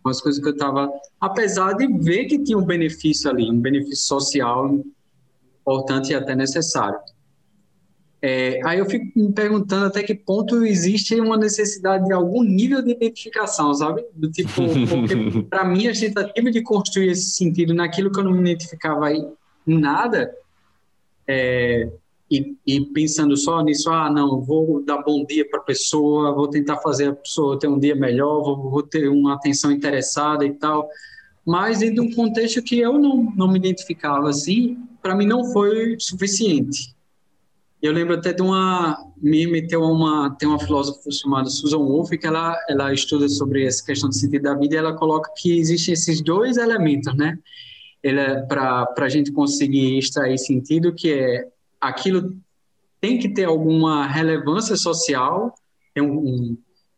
com 0.02 0.10
as 0.10 0.20
coisas 0.20 0.42
que 0.42 0.48
eu 0.48 0.54
estava, 0.54 0.92
apesar 1.22 1.74
de 1.74 1.88
ver 1.88 2.26
que 2.26 2.40
tinha 2.40 2.58
um 2.58 2.66
benefício 2.66 3.30
ali, 3.30 3.50
um 3.50 3.60
benefício 3.60 4.08
social 4.08 4.84
importante 5.64 6.11
e 6.11 6.15
até 6.15 6.35
necessário. 6.35 6.99
É, 8.26 8.61
aí 8.64 8.80
eu 8.80 8.85
fico 8.85 9.06
me 9.19 9.34
perguntando 9.34 9.88
até 9.88 10.02
que 10.02 10.15
ponto 10.15 10.65
existe 10.65 11.19
uma 11.19 11.35
necessidade 11.35 12.06
de 12.06 12.14
algum 12.14 12.41
nível 12.41 12.81
de 12.81 12.91
identificação, 12.91 13.73
sabe? 13.73 14.06
Do 14.14 14.31
tipo, 14.31 14.49
porque 14.88 15.44
para 15.49 15.65
mim 15.65 15.88
a 15.88 15.94
tentativa 15.94 16.49
de 16.49 16.61
construir 16.61 17.10
esse 17.10 17.31
sentido 17.31 17.73
naquilo 17.73 18.10
que 18.10 18.19
eu 18.19 18.23
não 18.23 18.31
me 18.31 18.40
identificava 18.40 19.11
em 19.11 19.27
nada, 19.68 20.34
é, 21.27 21.91
e, 22.31 22.56
e, 22.65 22.81
pensando 22.94 23.35
só 23.35 23.61
nisso, 23.61 23.90
ah, 23.91 24.10
não, 24.10 24.40
vou 24.40 24.81
dar 24.81 25.03
bom 25.03 25.26
dia 25.26 25.48
para 25.48 25.60
a 25.60 25.64
pessoa, 25.64 26.34
vou 26.34 26.48
tentar 26.48 26.77
fazer 26.77 27.10
a 27.10 27.14
pessoa 27.14 27.60
ter 27.60 27.68
um 27.68 27.77
dia 27.77 27.94
melhor, 27.95 28.41
vou, 28.41 28.69
vou 28.69 28.84
ter 28.84 29.10
uma 29.10 29.35
atenção 29.35 29.69
interessada 29.69 30.45
e 30.45 30.53
tal, 30.53 30.88
mas 31.45 31.80
dentro 31.80 31.95
de 31.95 32.02
um 32.10 32.15
contexto 32.15 32.64
que 32.64 32.80
eu 32.80 32.98
não, 32.98 33.34
não 33.35 33.52
me 33.52 33.60
identificava 33.60 34.30
assim, 34.30 34.77
para 35.04 35.16
mim 35.16 35.28
não 35.28 35.52
foi 35.52 35.98
suficiente. 36.00 36.96
Eu 37.82 37.92
lembro 37.92 38.16
até 38.16 38.32
de 38.32 38.42
uma 38.42 38.98
me 39.22 39.46
meteu 39.46 39.82
uma 39.82 40.34
tem 40.40 40.48
uma 40.48 40.58
filósofa 40.58 41.12
chamada 41.12 41.50
Susan 41.50 41.80
Wolff 41.80 42.18
que 42.18 42.26
ela 42.26 42.58
ela 42.70 42.94
estuda 42.94 43.28
sobre 43.28 43.66
essa 43.66 43.86
questão 43.86 44.08
do 44.08 44.16
sentido 44.16 44.44
da 44.44 44.56
vida 44.56 44.76
e 44.76 44.78
ela 44.78 44.96
coloca 44.96 45.30
que 45.36 45.60
existem 45.60 45.94
esses 45.94 46.22
dois 46.22 46.56
elementos, 46.56 47.14
né? 47.16 47.38
Ele 48.02 48.42
para 48.48 48.86
para 48.86 49.06
a 49.06 49.10
gente 49.10 49.34
conseguir 49.34 49.98
extrair 49.98 50.38
sentido 50.38 50.96
que 50.96 51.12
é 51.12 51.48
aquilo 51.82 52.34
tem 53.02 53.20
que 53.20 53.28
ter 53.28 53.44
alguma 53.44 54.08
relevância 54.08 54.78
social, 54.78 55.54
tem 55.94 56.02
um, 56.02 56.20
um, 56.20 56.58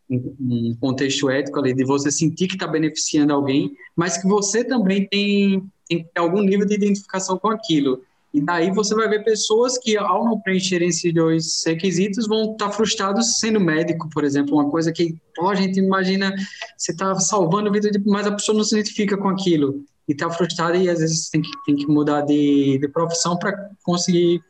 um 0.09 0.75
contexto 0.79 1.29
ético 1.29 1.59
ali 1.59 1.73
de 1.73 1.83
você 1.83 2.11
sentir 2.11 2.47
que 2.47 2.55
está 2.55 2.67
beneficiando 2.67 3.33
alguém, 3.33 3.75
mas 3.95 4.17
que 4.17 4.27
você 4.27 4.63
também 4.63 5.07
tem 5.07 5.63
tem 5.87 6.07
algum 6.15 6.41
nível 6.41 6.65
de 6.65 6.73
identificação 6.73 7.37
com 7.37 7.49
aquilo. 7.49 8.01
E 8.33 8.41
daí 8.41 8.69
você 8.69 8.93
vai 8.93 9.07
ver 9.07 9.23
pessoas 9.23 9.77
que, 9.77 9.95
ao 9.95 10.25
não 10.25 10.39
preencherem 10.39 10.89
esses 10.89 11.13
dois 11.13 11.63
requisitos, 11.65 12.27
vão 12.27 12.51
estar 12.51 12.69
frustrados 12.69 13.39
sendo 13.39 13.61
médico, 13.61 14.09
por 14.09 14.25
exemplo, 14.25 14.55
uma 14.55 14.69
coisa 14.69 14.91
que 14.91 15.15
ó, 15.39 15.51
a 15.51 15.55
gente 15.55 15.79
imagina, 15.79 16.35
você 16.75 16.91
está 16.91 17.15
salvando 17.15 17.69
a 17.69 17.71
vida, 17.71 17.89
de, 17.89 17.97
mas 18.05 18.27
a 18.27 18.33
pessoa 18.33 18.57
não 18.57 18.65
se 18.65 18.75
identifica 18.75 19.15
com 19.15 19.29
aquilo. 19.29 19.85
E 20.07 20.11
está 20.11 20.29
frustrada 20.29 20.75
e 20.75 20.89
às 20.89 20.99
vezes 20.99 21.29
tem 21.29 21.41
que, 21.41 21.49
tem 21.65 21.75
que 21.77 21.87
mudar 21.87 22.21
de, 22.21 22.77
de 22.77 22.87
profissão 22.89 23.37
para 23.37 23.69
conseguir, 23.83 24.43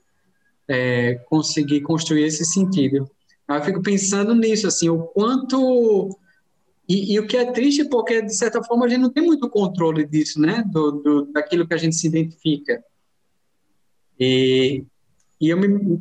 é, 0.68 1.15
conseguir 1.30 1.82
construir 1.82 2.23
esse 2.23 2.44
sentido. 2.44 3.07
Eu 3.47 3.63
fico 3.63 3.81
pensando 3.81 4.34
nisso, 4.34 4.67
assim, 4.67 4.89
o 4.89 5.03
quanto 5.03 6.17
e, 6.88 7.13
e, 7.13 7.19
o 7.19 7.27
que 7.27 7.38
é 7.38 7.51
triste 7.51 7.85
porque, 7.85 8.22
de 8.22 8.35
certa 8.35 8.63
forma, 8.63 8.85
a 8.85 8.89
gente 8.89 9.01
não 9.01 9.09
tem 9.09 9.23
muito 9.23 9.49
controle 9.49 10.05
disso, 10.05 10.39
né? 10.39 10.63
Do, 10.67 10.91
do 10.91 11.26
daquilo 11.31 11.67
que 11.67 11.73
a 11.73 11.77
gente 11.77 11.95
se 11.95 12.07
identifica. 12.07 12.84
E, 14.19 14.84
e 15.41 15.49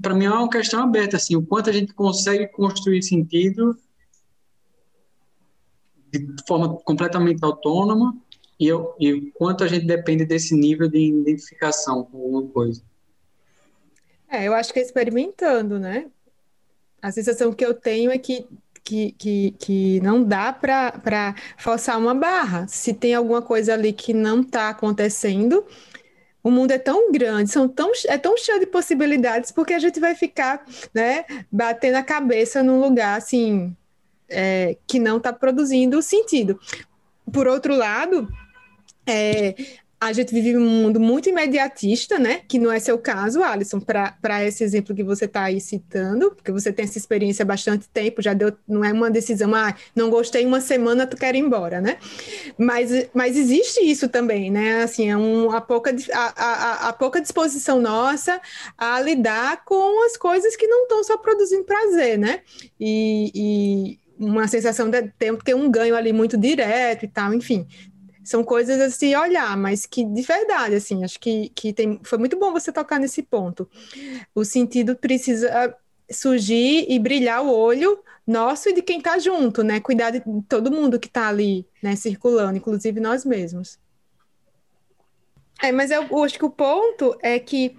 para 0.01 0.15
mim 0.15 0.27
é 0.27 0.31
uma 0.31 0.49
questão 0.49 0.83
aberta, 0.83 1.17
assim, 1.17 1.37
o 1.37 1.45
quanto 1.45 1.71
a 1.71 1.73
gente 1.73 1.93
consegue 1.95 2.47
construir 2.49 3.03
sentido 3.03 3.77
de 6.11 6.27
forma 6.47 6.77
completamente 6.77 7.45
autônoma 7.45 8.17
e, 8.61 8.69
eu, 8.69 8.95
e 9.01 9.13
o 9.13 9.33
quanto 9.33 9.65
a 9.65 9.67
gente 9.67 9.85
depende 9.85 10.25
desse 10.25 10.55
nível 10.55 10.89
de 10.89 10.99
identificação 10.99 12.05
com 12.05 12.19
alguma 12.19 12.47
coisa. 12.49 12.83
É, 14.29 14.47
eu 14.47 14.55
acho 14.55 14.73
que 14.73 14.79
é 14.79 14.83
experimentando, 14.83 15.79
né? 15.79 16.07
A 17.05 17.13
sensação 17.13 17.53
que 17.53 17.63
eu 17.63 17.75
tenho 17.75 18.11
é 18.11 18.17
que 18.17 18.47
que, 18.83 19.13
que, 19.13 19.51
que 19.59 20.01
não 20.01 20.23
dá 20.23 20.53
para 20.53 21.35
forçar 21.57 21.99
uma 21.99 22.15
barra. 22.15 22.67
Se 22.69 22.93
tem 22.93 23.15
alguma 23.15 23.41
coisa 23.41 23.73
ali 23.73 23.95
que 23.95 24.13
não 24.13 24.43
está 24.43 24.69
acontecendo, 24.69 25.67
o 26.43 26.51
mundo 26.51 26.71
é 26.71 26.79
tão 26.79 27.11
grande, 27.11 27.51
são 27.51 27.67
tão, 27.67 27.93
é 28.07 28.19
tão 28.19 28.37
cheio 28.37 28.61
de 28.61 28.67
possibilidades, 28.67 29.51
porque 29.51 29.73
a 29.73 29.79
gente 29.79 29.99
vai 29.99 30.15
ficar 30.15 30.67
né, 30.95 31.25
batendo 31.51 31.97
a 31.97 32.03
cabeça 32.03 32.63
num 32.63 32.79
lugar 32.81 33.17
assim 33.17 33.75
é, 34.29 34.77
que 34.87 34.99
não 34.99 35.19
está 35.19 35.33
produzindo 35.33 36.03
sentido. 36.03 36.59
Por 37.33 37.47
outro 37.47 37.75
lado, 37.75 38.29
é, 39.07 39.55
a 40.05 40.13
gente 40.13 40.35
vive 40.35 40.57
um 40.57 40.61
mundo 40.61 41.01
muito 41.01 41.29
imediatista, 41.29 42.19
né? 42.19 42.43
Que 42.47 42.59
não 42.59 42.71
é 42.71 42.79
seu 42.79 42.99
caso, 42.99 43.43
Alisson, 43.43 43.81
para 43.81 44.45
esse 44.45 44.63
exemplo 44.63 44.95
que 44.95 45.03
você 45.03 45.25
está 45.25 45.45
aí 45.45 45.61
citando, 45.61 46.31
porque 46.31 46.53
você 46.53 46.73
tem 46.73 46.85
essa 46.85 46.99
experiência 46.99 47.43
há 47.43 47.47
bastante 47.47 47.89
tempo, 47.89 48.21
já 48.21 48.35
deu, 48.35 48.53
não 48.69 48.85
é 48.85 48.93
uma 48.93 49.11
decisão, 49.11 49.55
ah, 49.55 49.75
não 49.97 50.11
gostei 50.11 50.45
uma 50.45 50.61
semana, 50.61 51.07
tu 51.07 51.17
quer 51.17 51.35
ir 51.35 51.39
embora, 51.39 51.81
né? 51.81 51.97
Mas, 52.59 52.91
mas 53.15 53.37
existe 53.37 53.81
isso 53.81 54.09
também, 54.09 54.51
né? 54.51 54.83
Assim, 54.83 55.11
é 55.11 55.17
um, 55.17 55.51
a, 55.51 55.61
pouca, 55.61 55.95
a, 56.13 56.45
a, 56.45 56.89
a 56.89 56.93
pouca 56.93 57.21
disposição 57.21 57.81
nossa 57.81 58.41
a 58.77 59.01
lidar 59.01 59.65
com 59.65 60.05
as 60.07 60.17
coisas 60.17 60.55
que 60.55 60.67
não 60.67 60.83
estão 60.83 61.03
só 61.03 61.17
produzindo 61.17 61.65
prazer, 61.65 62.19
né? 62.19 62.41
E, 62.79 63.31
e 63.35 63.99
uma 64.19 64.47
sensação 64.47 64.91
de 64.91 65.03
ter, 65.19 65.35
ter 65.39 65.55
um 65.55 65.71
ganho 65.71 65.97
ali 65.97 66.13
muito 66.13 66.37
direto 66.37 67.05
e 67.05 67.09
tal, 67.09 67.33
enfim 67.33 67.67
são 68.25 68.43
coisas 68.43 68.81
a 68.81 68.91
se 68.91 69.15
olhar, 69.15 69.57
mas 69.57 69.87
que 69.87 70.05
de 70.05 70.23
verdade, 70.23 70.75
assim, 70.75 71.05
acho 71.05 71.21
que, 71.21 71.51
que 71.51 71.73
tem, 71.73 72.01
foi 72.03 72.19
muito 72.19 72.39
bom 72.39 72.53
você 72.53 72.73
tocar 72.73 72.99
nesse 72.99 73.23
ponto. 73.23 73.69
O 74.35 74.45
sentido 74.45 74.97
precisa 74.97 75.77
surgir 76.11 76.87
e 76.89 76.99
brilhar 76.99 77.45
o 77.45 77.53
olho 77.53 77.99
nosso 78.27 78.69
e 78.71 78.73
de 78.73 78.83
quem 78.83 78.99
está 78.99 79.19
junto, 79.19 79.63
né? 79.63 79.81
Cuidar 79.81 80.11
de 80.11 80.23
todo 80.49 80.73
mundo 80.73 80.99
que 80.99 81.09
está 81.09 81.29
ali, 81.29 81.67
né, 81.83 81.95
circulando, 81.95 82.57
inclusive 82.57 82.99
nós 83.01 83.25
mesmos. 83.25 83.79
É, 85.63 85.71
mas 85.71 85.91
eu, 85.91 86.03
eu 86.11 86.25
acho 86.25 86.39
que 86.39 86.45
o 86.45 86.51
ponto 86.51 87.17
é 87.23 87.39
que 87.39 87.77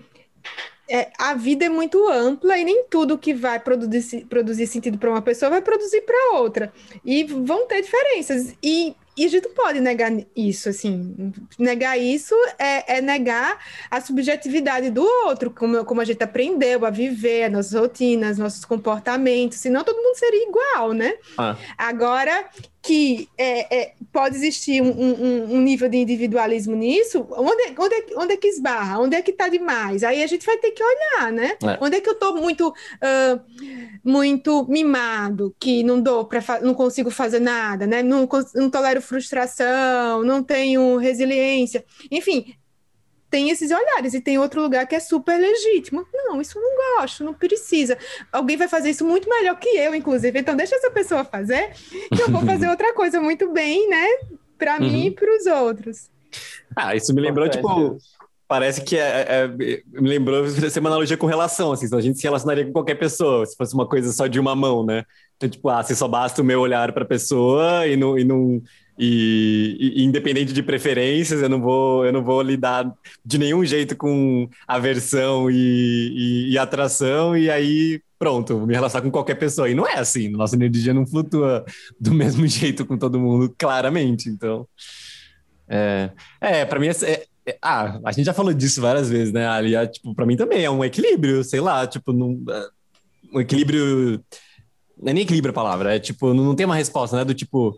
é, 0.90 1.12
a 1.18 1.34
vida 1.34 1.66
é 1.66 1.70
muito 1.70 2.08
ampla 2.10 2.58
e 2.58 2.64
nem 2.64 2.86
tudo 2.86 3.18
que 3.18 3.34
vai 3.34 3.60
produzir, 3.60 4.26
produzir 4.26 4.68
sentido 4.68 4.98
para 4.98 5.10
uma 5.10 5.22
pessoa 5.22 5.50
vai 5.50 5.62
produzir 5.62 6.02
para 6.02 6.38
outra. 6.38 6.72
E 7.04 7.24
vão 7.24 7.68
ter 7.68 7.82
diferenças. 7.82 8.56
E 8.62 8.96
e 9.18 9.26
a 9.26 9.30
gente 9.30 9.48
não 9.48 9.54
pode 9.54 9.80
negar 9.80 10.12
isso, 10.36 10.68
assim. 10.68 11.34
Negar 11.58 11.98
isso 11.98 12.36
é, 12.60 12.98
é 12.98 13.02
negar 13.02 13.58
a 13.90 14.02
subjetividade 14.02 14.90
do 14.90 15.04
outro, 15.26 15.50
como, 15.52 15.86
como 15.86 16.02
a 16.02 16.06
gente 16.06 16.22
aprendeu 16.24 16.86
a 16.86 16.90
viver, 16.90 17.44
as 17.44 17.52
nossas 17.52 17.74
rotinas, 17.74 18.38
nossos 18.38 18.66
comportamentos, 18.66 19.58
senão 19.60 19.84
todo 19.84 20.02
mundo 20.02 20.18
seria 20.18 20.48
igual, 20.48 20.92
né? 20.92 21.14
Ah. 21.38 21.56
Agora, 21.78 22.46
que 22.86 23.28
é, 23.36 23.76
é, 23.76 23.94
pode 24.14 24.36
existir 24.36 24.80
um, 24.80 24.92
um, 24.92 25.56
um, 25.56 25.62
nível 25.62 25.90
de 25.90 25.98
individualismo 25.98 26.76
nisso, 26.76 27.26
onde, 27.32 27.64
é, 27.64 27.76
onde, 27.78 27.96
é, 27.96 28.06
onde 28.16 28.34
é 28.34 28.38
que 28.38 28.48
esbarra? 28.48 29.00
Onde 29.00 29.16
é 29.16 29.22
que 29.24 29.32
está 29.32 29.50
demais? 29.50 30.04
Aí 30.04 30.22
a 30.22 30.28
gente 30.28 30.46
vai 30.46 30.56
ter 30.58 30.70
que 30.70 30.84
olhar, 30.84 31.32
né? 31.32 31.58
É. 31.64 31.78
Onde 31.82 31.98
é 31.98 32.02
que 32.02 32.08
eu 32.08 32.14
estou 32.14 32.36
muito, 32.36 32.70
uh, 32.70 33.42
muito 34.04 34.68
mimado, 34.70 35.56
que 35.60 35.84
não 35.84 36.00
dou 36.00 36.26
para 36.26 36.62
não 36.62 36.76
consigo 36.76 37.10
fazer 37.10 37.40
nada, 37.40 37.88
né? 37.88 38.04
Não, 38.04 38.30
não 38.54 38.70
tolero 38.70 39.02
frustração, 39.02 40.24
não 40.24 40.44
tenho 40.44 40.98
resiliência. 40.98 41.84
Enfim, 42.12 42.54
tem 43.36 43.50
esses 43.50 43.70
olhares 43.70 44.14
e 44.14 44.22
tem 44.22 44.40
outro 44.40 44.62
lugar 44.62 44.88
que 44.88 44.96
é 44.96 45.00
super 45.02 45.38
legítimo. 45.38 46.08
Não, 46.14 46.40
isso 46.40 46.58
não 46.58 46.98
gosto, 46.98 47.22
não 47.22 47.34
precisa. 47.34 47.98
Alguém 48.32 48.56
vai 48.56 48.70
fazer 48.70 48.92
isso 48.92 49.04
muito 49.04 49.30
melhor 49.30 49.60
que 49.60 49.68
eu, 49.68 49.94
inclusive. 49.94 50.40
Então 50.40 50.56
deixa 50.56 50.78
essa 50.78 50.90
pessoa 50.90 51.26
fazer, 51.26 51.74
que 52.16 52.22
eu 52.22 52.32
vou 52.32 52.40
fazer 52.48 52.70
outra 52.70 52.94
coisa 52.94 53.20
muito 53.20 53.52
bem, 53.52 53.90
né? 53.90 54.06
Para 54.58 54.76
uhum. 54.76 54.90
mim 54.90 55.08
e 55.08 55.12
para 55.12 55.36
os 55.36 55.46
outros. 55.48 56.10
Ah, 56.74 56.96
isso 56.96 57.14
me 57.14 57.20
lembrou, 57.20 57.50
tipo, 57.50 57.98
parece 58.48 58.82
que 58.86 58.98
é, 58.98 59.26
é, 59.28 59.48
me 59.48 60.08
lembrou 60.08 60.48
ser 60.48 60.80
uma 60.80 60.88
analogia 60.88 61.18
com 61.18 61.28
relação, 61.28 61.74
assim, 61.74 61.94
a 61.94 62.00
gente 62.00 62.18
se 62.18 62.24
relacionaria 62.24 62.66
com 62.66 62.72
qualquer 62.72 62.96
pessoa, 62.96 63.46
se 63.46 63.58
fosse 63.58 63.74
uma 63.74 63.86
coisa 63.86 64.14
só 64.14 64.28
de 64.28 64.40
uma 64.40 64.56
mão, 64.56 64.86
né? 64.86 65.04
Então, 65.36 65.50
tipo, 65.50 65.68
ah, 65.68 65.84
se 65.84 65.94
só 65.94 66.08
basta 66.08 66.42
o 66.42 66.46
meu 66.46 66.62
olhar 66.62 66.94
para 66.94 67.04
a 67.04 67.08
pessoa 67.08 67.86
e 67.86 67.98
não, 67.98 68.18
e 68.18 68.24
não 68.24 68.62
e, 68.98 69.94
e, 69.98 70.04
independente 70.04 70.54
de 70.54 70.64
preferências, 70.64 71.42
eu 71.42 71.50
não 71.50 71.62
vou, 71.62 72.06
eu 72.06 72.14
não 72.14 72.24
vou 72.24 72.42
lidar 72.42 72.92
de 73.26 73.38
nenhum 73.38 73.64
jeito 73.66 73.96
com 73.96 74.50
aversão 74.68 75.50
e, 75.50 76.48
e, 76.48 76.52
e 76.52 76.58
atração, 76.58 77.38
e 77.38 77.50
aí 77.50 78.02
pronto, 78.18 78.66
me 78.66 78.74
relacionar 78.74 79.04
com 79.04 79.12
qualquer 79.12 79.36
pessoa. 79.36 79.70
E 79.70 79.76
não 79.76 79.88
é 79.88 80.00
assim, 80.00 80.30
nossa 80.30 80.56
energia 80.56 80.94
não 80.94 81.06
flutua 81.06 81.66
do 82.00 82.12
mesmo 82.16 82.48
jeito 82.48 82.86
com 82.86 82.98
todo 82.98 83.20
mundo, 83.20 83.54
claramente. 83.58 84.30
Então, 84.30 84.68
é, 85.68 86.12
é 86.42 86.66
para 86.66 86.80
mim, 86.80 86.88
é, 86.88 87.26
é, 87.46 87.58
ah, 87.62 88.00
a 88.04 88.12
gente 88.12 88.26
já 88.26 88.34
falou 88.34 88.54
disso 88.54 88.82
várias 88.82 89.10
vezes, 89.10 89.34
né? 89.34 89.48
Ali, 89.48 89.76
é, 89.76 89.86
tipo, 89.86 90.16
para 90.16 90.26
mim 90.26 90.36
também 90.36 90.64
é 90.64 90.70
um 90.70 90.84
equilíbrio, 90.84 91.44
sei 91.44 91.60
lá, 91.60 91.86
tipo, 91.86 92.12
num, 92.12 92.44
é, 92.50 92.68
um 93.34 93.42
equilíbrio. 93.42 94.24
Não 94.98 95.12
é 95.12 95.14
nem 95.14 95.24
equilíbrio 95.24 95.52
a 95.52 95.54
palavra, 95.54 95.96
é 95.96 96.00
tipo, 96.00 96.34
não, 96.34 96.46
não 96.46 96.56
tem 96.56 96.66
uma 96.66 96.76
resposta, 96.76 97.18
né? 97.18 97.26
Do 97.26 97.34
tipo, 97.34 97.78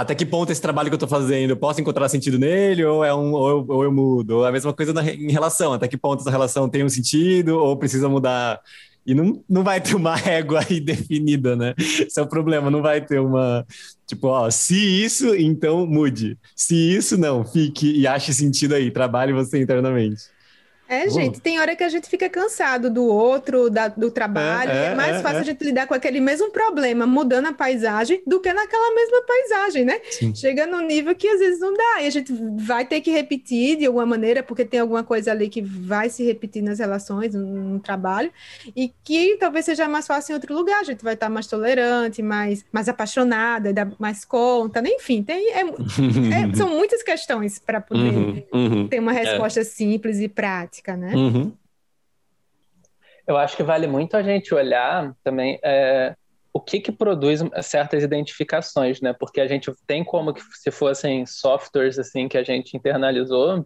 até 0.00 0.14
que 0.14 0.24
ponto 0.24 0.50
esse 0.50 0.60
trabalho 0.60 0.88
que 0.88 0.94
eu 0.94 0.96
estou 0.96 1.08
fazendo, 1.08 1.50
eu 1.50 1.56
posso 1.56 1.80
encontrar 1.80 2.08
sentido 2.08 2.38
nele 2.38 2.82
ou 2.84 3.04
é 3.04 3.14
um 3.14 3.32
ou 3.32 3.48
eu, 3.50 3.66
ou 3.68 3.84
eu 3.84 3.92
mudo? 3.92 4.38
Ou 4.38 4.44
a 4.46 4.50
mesma 4.50 4.72
coisa 4.72 4.92
na, 4.92 5.04
em 5.04 5.30
relação, 5.30 5.72
até 5.74 5.86
que 5.86 5.98
ponto 5.98 6.20
essa 6.20 6.30
relação 6.30 6.68
tem 6.68 6.82
um 6.82 6.88
sentido 6.88 7.58
ou 7.58 7.76
precisa 7.76 8.08
mudar? 8.08 8.58
E 9.04 9.14
não, 9.14 9.44
não 9.48 9.62
vai 9.62 9.80
ter 9.80 9.94
uma 9.94 10.14
régua 10.16 10.60
aí 10.66 10.80
definida, 10.80 11.54
né? 11.54 11.74
Esse 11.78 12.18
é 12.18 12.22
o 12.22 12.26
problema, 12.26 12.70
não 12.70 12.80
vai 12.80 13.04
ter 13.04 13.20
uma 13.20 13.66
tipo, 14.06 14.28
ó, 14.28 14.50
se 14.50 14.76
isso, 14.76 15.34
então 15.34 15.86
mude. 15.86 16.38
Se 16.56 16.74
isso, 16.74 17.18
não, 17.18 17.44
fique 17.44 17.92
e 17.92 18.06
ache 18.06 18.32
sentido 18.32 18.74
aí, 18.74 18.90
trabalhe 18.90 19.32
você 19.32 19.60
internamente. 19.60 20.22
É, 20.92 21.08
gente, 21.08 21.40
tem 21.40 21.58
hora 21.58 21.74
que 21.74 21.82
a 21.82 21.88
gente 21.88 22.06
fica 22.06 22.28
cansado 22.28 22.90
do 22.90 23.06
outro, 23.06 23.70
da, 23.70 23.88
do 23.88 24.10
trabalho. 24.10 24.70
É, 24.70 24.88
é, 24.88 24.92
é 24.92 24.94
mais 24.94 25.16
é, 25.16 25.22
fácil 25.22 25.38
é. 25.38 25.40
a 25.40 25.44
gente 25.44 25.64
lidar 25.64 25.86
com 25.86 25.94
aquele 25.94 26.20
mesmo 26.20 26.50
problema, 26.50 27.06
mudando 27.06 27.46
a 27.46 27.52
paisagem, 27.54 28.22
do 28.26 28.38
que 28.40 28.52
naquela 28.52 28.94
mesma 28.94 29.22
paisagem, 29.22 29.86
né? 29.86 30.00
Sim. 30.10 30.34
Chega 30.34 30.66
num 30.66 30.82
nível 30.86 31.14
que 31.14 31.26
às 31.26 31.40
vezes 31.40 31.60
não 31.60 31.72
dá. 31.72 32.02
E 32.02 32.06
a 32.06 32.10
gente 32.10 32.30
vai 32.58 32.84
ter 32.84 33.00
que 33.00 33.10
repetir 33.10 33.78
de 33.78 33.86
alguma 33.86 34.04
maneira, 34.04 34.42
porque 34.42 34.66
tem 34.66 34.80
alguma 34.80 35.02
coisa 35.02 35.30
ali 35.30 35.48
que 35.48 35.62
vai 35.62 36.10
se 36.10 36.22
repetir 36.24 36.62
nas 36.62 36.78
relações, 36.78 37.34
no, 37.34 37.46
no 37.46 37.80
trabalho, 37.80 38.30
e 38.76 38.92
que 39.02 39.38
talvez 39.40 39.64
seja 39.64 39.88
mais 39.88 40.06
fácil 40.06 40.32
em 40.32 40.34
outro 40.34 40.54
lugar. 40.54 40.80
A 40.80 40.84
gente 40.84 41.02
vai 41.02 41.14
estar 41.14 41.30
mais 41.30 41.46
tolerante, 41.46 42.20
mais, 42.20 42.66
mais 42.70 42.86
apaixonada, 42.86 43.72
dar 43.72 43.90
mais 43.98 44.26
conta, 44.26 44.82
né? 44.82 44.90
enfim, 44.90 45.22
tem, 45.22 45.52
é, 45.52 45.64
são 46.54 46.68
muitas 46.68 47.02
questões 47.02 47.58
para 47.58 47.80
poder 47.80 48.02
uhum, 48.02 48.42
uhum, 48.52 48.88
ter 48.88 49.00
uma 49.00 49.12
resposta 49.12 49.64
simples 49.64 50.20
e 50.20 50.28
prática 50.28 50.81
prática, 50.82 50.96
né? 50.96 51.14
Uhum. 51.14 51.56
Eu 53.26 53.36
acho 53.36 53.56
que 53.56 53.62
vale 53.62 53.86
muito 53.86 54.16
a 54.16 54.22
gente 54.22 54.52
olhar 54.52 55.14
também 55.22 55.58
é, 55.62 56.14
o 56.52 56.60
que 56.60 56.80
que 56.80 56.90
produz 56.90 57.40
certas 57.62 58.02
identificações, 58.02 59.00
né? 59.00 59.12
Porque 59.12 59.40
a 59.40 59.46
gente 59.46 59.72
tem 59.86 60.04
como 60.04 60.34
que 60.34 60.42
se 60.56 60.70
fossem 60.70 61.24
softwares 61.24 61.98
assim 61.98 62.28
que 62.28 62.36
a 62.36 62.42
gente 62.42 62.76
internalizou 62.76 63.64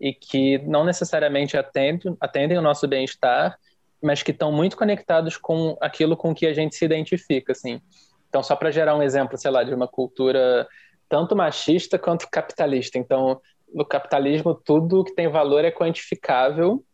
e 0.00 0.12
que 0.12 0.58
não 0.58 0.84
necessariamente 0.84 1.56
atendem, 1.56 2.16
atendem 2.20 2.58
o 2.58 2.62
nosso 2.62 2.86
bem-estar, 2.86 3.56
mas 4.02 4.22
que 4.22 4.32
estão 4.32 4.52
muito 4.52 4.76
conectados 4.76 5.36
com 5.36 5.76
aquilo 5.80 6.16
com 6.16 6.34
que 6.34 6.46
a 6.46 6.52
gente 6.52 6.74
se 6.74 6.84
identifica, 6.84 7.52
assim. 7.52 7.80
Então, 8.28 8.42
só 8.42 8.54
para 8.54 8.70
gerar 8.70 8.94
um 8.94 9.02
exemplo, 9.02 9.38
sei 9.38 9.50
lá, 9.50 9.62
de 9.62 9.72
uma 9.72 9.88
cultura 9.88 10.68
tanto 11.08 11.34
machista 11.34 11.98
quanto 11.98 12.28
capitalista. 12.30 12.98
Então, 12.98 13.40
no 13.74 13.84
capitalismo 13.84 14.54
tudo 14.54 15.04
que 15.04 15.14
tem 15.14 15.28
valor 15.28 15.64
é 15.64 15.70
quantificável 15.70 16.84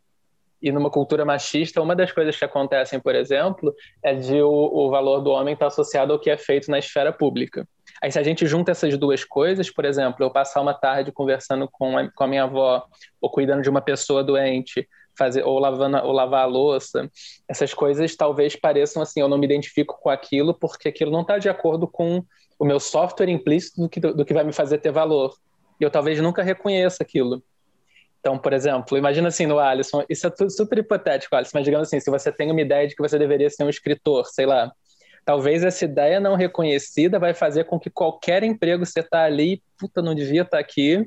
e 0.64 0.72
numa 0.72 0.90
cultura 0.90 1.26
machista, 1.26 1.82
uma 1.82 1.94
das 1.94 2.10
coisas 2.10 2.38
que 2.38 2.44
acontecem, 2.44 2.98
por 2.98 3.14
exemplo, 3.14 3.74
é 4.02 4.14
de 4.14 4.40
o, 4.40 4.48
o 4.48 4.90
valor 4.90 5.20
do 5.20 5.30
homem 5.30 5.52
estar 5.52 5.66
tá 5.66 5.68
associado 5.68 6.10
ao 6.10 6.18
que 6.18 6.30
é 6.30 6.38
feito 6.38 6.70
na 6.70 6.78
esfera 6.78 7.12
pública. 7.12 7.68
Aí, 8.02 8.10
se 8.10 8.18
a 8.18 8.22
gente 8.22 8.46
junta 8.46 8.70
essas 8.70 8.96
duas 8.96 9.24
coisas, 9.24 9.70
por 9.70 9.84
exemplo, 9.84 10.24
eu 10.24 10.30
passar 10.30 10.62
uma 10.62 10.72
tarde 10.72 11.12
conversando 11.12 11.68
com 11.70 11.98
a, 11.98 12.10
com 12.10 12.24
a 12.24 12.26
minha 12.26 12.44
avó, 12.44 12.82
ou 13.20 13.30
cuidando 13.30 13.60
de 13.60 13.68
uma 13.68 13.82
pessoa 13.82 14.24
doente, 14.24 14.88
fazer 15.16 15.44
ou 15.44 15.58
lavando 15.58 15.98
ou 15.98 16.12
lavar 16.12 16.44
a 16.44 16.46
louça, 16.46 17.10
essas 17.46 17.74
coisas 17.74 18.16
talvez 18.16 18.56
pareçam 18.56 19.02
assim, 19.02 19.20
eu 19.20 19.28
não 19.28 19.36
me 19.36 19.44
identifico 19.44 19.98
com 20.00 20.08
aquilo 20.08 20.54
porque 20.54 20.88
aquilo 20.88 21.10
não 21.10 21.20
está 21.20 21.38
de 21.38 21.48
acordo 21.48 21.86
com 21.86 22.24
o 22.58 22.64
meu 22.64 22.80
software 22.80 23.28
implícito 23.28 23.82
do 23.82 23.88
que, 23.88 24.00
do 24.00 24.24
que 24.24 24.32
vai 24.32 24.44
me 24.44 24.52
fazer 24.52 24.78
ter 24.78 24.90
valor 24.90 25.34
eu 25.80 25.90
talvez 25.90 26.20
nunca 26.20 26.42
reconheça 26.42 27.02
aquilo. 27.02 27.42
Então, 28.20 28.38
por 28.38 28.52
exemplo, 28.52 28.96
imagina 28.96 29.28
assim 29.28 29.46
no 29.46 29.58
Alisson, 29.58 30.02
isso 30.08 30.26
é 30.26 30.30
tudo 30.30 30.50
super 30.50 30.78
hipotético, 30.78 31.36
Alisson, 31.36 31.58
mas 31.58 31.64
digamos 31.64 31.88
assim, 31.88 32.00
se 32.00 32.10
você 32.10 32.32
tem 32.32 32.50
uma 32.50 32.60
ideia 32.60 32.88
de 32.88 32.94
que 32.94 33.02
você 33.02 33.18
deveria 33.18 33.50
ser 33.50 33.64
um 33.64 33.68
escritor, 33.68 34.24
sei 34.26 34.46
lá, 34.46 34.72
talvez 35.24 35.62
essa 35.62 35.84
ideia 35.84 36.20
não 36.20 36.34
reconhecida 36.34 37.18
vai 37.18 37.34
fazer 37.34 37.64
com 37.64 37.78
que 37.78 37.90
qualquer 37.90 38.42
emprego 38.42 38.84
você 38.84 39.02
tá 39.02 39.24
ali, 39.24 39.62
puta, 39.78 40.00
não 40.00 40.14
devia 40.14 40.42
estar 40.42 40.56
tá 40.56 40.58
aqui. 40.58 41.06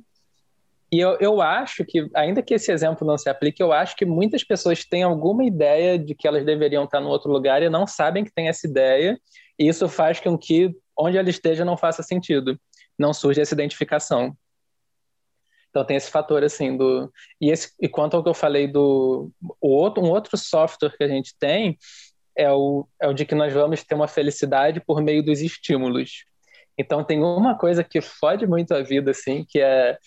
E 0.91 0.99
eu, 0.99 1.17
eu 1.19 1.41
acho 1.41 1.83
que, 1.83 2.07
ainda 2.13 2.41
que 2.41 2.53
esse 2.53 2.71
exemplo 2.71 3.05
não 3.05 3.17
se 3.17 3.29
aplique, 3.29 3.61
eu 3.61 3.73
acho 3.73 3.95
que 3.95 4.05
muitas 4.05 4.43
pessoas 4.43 4.85
têm 4.85 5.03
alguma 5.03 5.43
ideia 5.43 5.99
de 5.99 6.15
que 6.15 6.27
elas 6.27 6.45
deveriam 6.45 6.85
estar 6.85 7.01
no 7.01 7.09
outro 7.09 7.31
lugar 7.31 7.61
e 7.61 7.69
não 7.69 7.85
sabem 7.85 8.23
que 8.23 8.33
tem 8.33 8.47
essa 8.47 8.65
ideia, 8.65 9.19
e 9.59 9.67
isso 9.67 9.89
faz 9.89 10.19
com 10.19 10.37
que 10.37 10.73
onde 10.97 11.17
ela 11.17 11.29
esteja 11.29 11.65
não 11.65 11.75
faça 11.75 12.01
sentido, 12.01 12.59
não 12.97 13.13
surge 13.13 13.41
essa 13.41 13.53
identificação. 13.53 14.35
Então 15.77 15.85
tem 15.85 15.97
esse 15.97 16.09
fator 16.09 16.43
assim 16.43 16.75
do 16.75 17.11
e 17.39 17.51
esse 17.51 17.71
e 17.79 17.87
quanto 17.87 18.17
ao 18.17 18.23
que 18.23 18.29
eu 18.29 18.33
falei 18.33 18.67
do 18.67 19.29
o 19.61 19.69
outro 19.69 20.03
um 20.03 20.09
outro 20.09 20.35
software 20.35 20.97
que 20.97 21.03
a 21.03 21.07
gente 21.07 21.37
tem 21.39 21.77
é 22.35 22.51
o 22.51 22.87
é 22.99 23.07
o 23.07 23.13
de 23.13 23.25
que 23.25 23.35
nós 23.35 23.53
vamos 23.53 23.83
ter 23.83 23.93
uma 23.93 24.07
felicidade 24.07 24.81
por 24.81 25.03
meio 25.03 25.23
dos 25.23 25.39
estímulos. 25.39 26.25
Então 26.75 27.03
tem 27.03 27.21
uma 27.21 27.55
coisa 27.55 27.83
que 27.83 28.01
fode 28.01 28.47
muito 28.47 28.73
a 28.73 28.81
vida 28.81 29.11
assim, 29.11 29.45
que 29.47 29.59
é, 29.59 29.99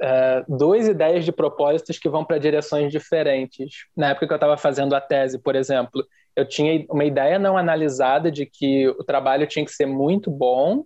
é 0.00 0.44
duas 0.48 0.88
ideias 0.88 1.26
de 1.26 1.32
propósitos 1.32 1.98
que 1.98 2.08
vão 2.08 2.24
para 2.24 2.38
direções 2.38 2.90
diferentes. 2.90 3.84
Na 3.94 4.10
época 4.10 4.26
que 4.26 4.32
eu 4.32 4.36
estava 4.36 4.56
fazendo 4.56 4.94
a 4.94 5.02
tese, 5.02 5.38
por 5.38 5.54
exemplo, 5.54 6.02
eu 6.34 6.48
tinha 6.48 6.86
uma 6.88 7.04
ideia 7.04 7.38
não 7.38 7.58
analisada 7.58 8.30
de 8.30 8.46
que 8.46 8.88
o 8.88 9.04
trabalho 9.04 9.46
tinha 9.46 9.66
que 9.66 9.72
ser 9.72 9.86
muito 9.86 10.30
bom 10.30 10.82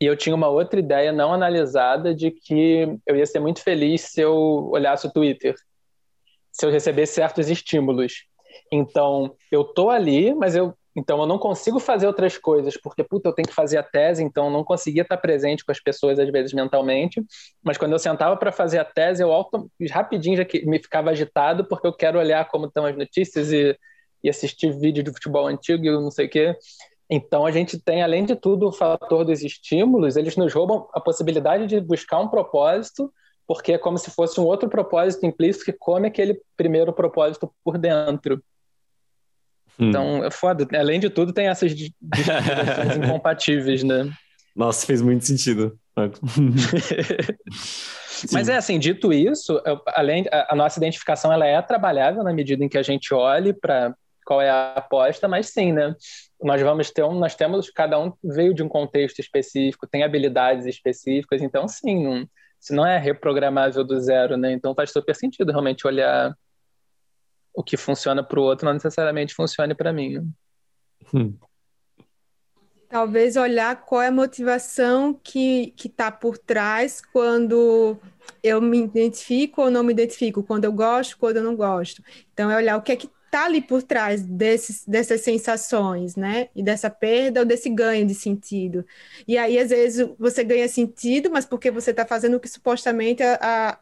e 0.00 0.06
eu 0.06 0.16
tinha 0.16 0.34
uma 0.34 0.48
outra 0.48 0.80
ideia 0.80 1.12
não 1.12 1.32
analisada 1.32 2.14
de 2.14 2.30
que 2.30 2.98
eu 3.06 3.16
ia 3.16 3.26
ser 3.26 3.40
muito 3.40 3.62
feliz 3.62 4.02
se 4.02 4.20
eu 4.20 4.34
olhasse 4.70 5.06
o 5.06 5.12
Twitter, 5.12 5.54
se 6.52 6.66
eu 6.66 6.70
recebesse 6.70 7.14
certos 7.14 7.48
estímulos. 7.48 8.24
Então, 8.70 9.34
eu 9.50 9.64
tô 9.64 9.90
ali, 9.90 10.34
mas 10.34 10.54
eu 10.54 10.74
então 10.96 11.18
eu 11.20 11.26
não 11.26 11.38
consigo 11.38 11.80
fazer 11.80 12.06
outras 12.06 12.38
coisas, 12.38 12.76
porque 12.76 13.02
puta, 13.02 13.28
eu 13.28 13.32
tenho 13.32 13.48
que 13.48 13.54
fazer 13.54 13.78
a 13.78 13.82
tese, 13.82 14.22
então 14.22 14.46
eu 14.46 14.50
não 14.50 14.62
conseguia 14.62 15.02
estar 15.02 15.16
presente 15.16 15.64
com 15.64 15.72
as 15.72 15.80
pessoas 15.80 16.18
às 16.20 16.30
vezes 16.30 16.52
mentalmente, 16.52 17.20
mas 17.62 17.76
quando 17.76 17.92
eu 17.92 17.98
sentava 17.98 18.36
para 18.36 18.52
fazer 18.52 18.78
a 18.78 18.84
tese, 18.84 19.22
eu 19.22 19.32
auto, 19.32 19.68
rapidinho 19.90 20.36
já 20.36 20.46
me 20.64 20.78
ficava 20.78 21.10
agitado 21.10 21.64
porque 21.64 21.86
eu 21.86 21.92
quero 21.92 22.18
olhar 22.18 22.46
como 22.48 22.66
estão 22.66 22.86
as 22.86 22.96
notícias 22.96 23.52
e, 23.52 23.76
e 24.22 24.28
assistir 24.28 24.72
vídeo 24.78 25.02
de 25.02 25.12
futebol 25.12 25.48
antigo 25.48 25.84
e 25.84 25.90
não 25.90 26.12
sei 26.12 26.26
o 26.26 26.30
quê. 26.30 26.56
Então, 27.08 27.44
a 27.44 27.50
gente 27.50 27.78
tem, 27.78 28.02
além 28.02 28.24
de 28.24 28.34
tudo, 28.34 28.68
o 28.68 28.72
fator 28.72 29.24
dos 29.24 29.42
estímulos, 29.42 30.16
eles 30.16 30.36
nos 30.36 30.52
roubam 30.52 30.88
a 30.92 31.00
possibilidade 31.00 31.66
de 31.66 31.80
buscar 31.80 32.20
um 32.20 32.28
propósito, 32.28 33.12
porque 33.46 33.72
é 33.72 33.78
como 33.78 33.98
se 33.98 34.10
fosse 34.10 34.40
um 34.40 34.44
outro 34.44 34.68
propósito 34.68 35.26
implícito 35.26 35.66
que 35.66 35.72
come 35.72 36.08
aquele 36.08 36.40
primeiro 36.56 36.92
propósito 36.92 37.52
por 37.62 37.76
dentro. 37.76 38.42
Hum. 39.78 39.88
Então, 39.88 40.24
é 40.24 40.30
foda. 40.30 40.66
Além 40.78 40.98
de 40.98 41.10
tudo, 41.10 41.32
tem 41.32 41.48
essas 41.48 41.72
incompatíveis, 42.96 43.82
né? 43.82 44.10
Nossa, 44.56 44.86
fez 44.86 45.02
muito 45.02 45.26
sentido. 45.26 45.78
Mas 48.32 48.48
é 48.48 48.56
assim, 48.56 48.78
dito 48.78 49.12
isso, 49.12 49.60
além 49.88 50.24
a, 50.30 50.54
nossa 50.54 50.78
identificação 50.78 51.32
ela 51.32 51.46
é 51.46 51.60
trabalhável 51.60 52.22
na 52.22 52.32
medida 52.32 52.64
em 52.64 52.68
que 52.68 52.78
a 52.78 52.82
gente 52.82 53.12
olhe 53.12 53.52
para 53.52 53.94
qual 54.24 54.40
é 54.40 54.48
a 54.48 54.74
aposta, 54.74 55.28
mas 55.28 55.48
sim, 55.48 55.72
né? 55.72 55.94
Nós 56.44 56.60
vamos 56.60 56.90
ter 56.90 57.02
um, 57.02 57.18
nós 57.18 57.34
temos, 57.34 57.70
cada 57.70 57.98
um 57.98 58.12
veio 58.22 58.52
de 58.52 58.62
um 58.62 58.68
contexto 58.68 59.18
específico, 59.18 59.86
tem 59.86 60.04
habilidades 60.04 60.66
específicas, 60.66 61.40
então 61.40 61.66
sim, 61.66 62.04
não, 62.04 62.28
se 62.60 62.74
não 62.74 62.86
é 62.86 62.98
reprogramável 62.98 63.82
do 63.82 63.98
zero, 63.98 64.36
né? 64.36 64.52
Então 64.52 64.74
faz 64.74 64.90
super 64.90 65.14
sentido 65.16 65.50
realmente 65.50 65.86
olhar 65.86 66.36
o 67.54 67.62
que 67.62 67.78
funciona 67.78 68.22
para 68.22 68.38
o 68.38 68.42
outro, 68.42 68.66
não 68.66 68.74
necessariamente 68.74 69.34
funcione 69.34 69.74
para 69.74 69.92
mim. 69.92 70.18
Né? 70.18 70.24
Hum. 71.14 71.34
Talvez 72.88 73.36
olhar 73.36 73.84
qual 73.84 74.02
é 74.02 74.08
a 74.08 74.12
motivação 74.12 75.14
que 75.14 75.74
está 75.82 76.12
por 76.12 76.36
trás 76.36 77.00
quando 77.00 77.96
eu 78.42 78.60
me 78.60 78.78
identifico 78.78 79.62
ou 79.62 79.70
não 79.70 79.82
me 79.82 79.92
identifico, 79.92 80.42
quando 80.42 80.64
eu 80.64 80.72
gosto, 80.72 81.16
quando 81.18 81.38
eu 81.38 81.42
não 81.42 81.56
gosto. 81.56 82.02
Então, 82.32 82.50
é 82.50 82.56
olhar 82.56 82.76
o 82.76 82.82
que 82.82 82.92
é 82.92 82.96
que 82.96 83.08
está 83.34 83.46
ali 83.46 83.60
por 83.60 83.82
trás 83.82 84.22
desses, 84.22 84.84
dessas 84.86 85.20
sensações, 85.22 86.14
né? 86.14 86.48
E 86.54 86.62
dessa 86.62 86.88
perda 86.88 87.40
ou 87.40 87.46
desse 87.46 87.68
ganho 87.68 88.06
de 88.06 88.14
sentido. 88.14 88.86
E 89.26 89.36
aí, 89.36 89.58
às 89.58 89.70
vezes, 89.70 90.08
você 90.16 90.44
ganha 90.44 90.68
sentido, 90.68 91.30
mas 91.32 91.44
porque 91.44 91.68
você 91.68 91.90
está 91.90 92.06
fazendo 92.06 92.36
o 92.36 92.40
que 92.40 92.48
supostamente 92.48 93.24
a, 93.24 93.78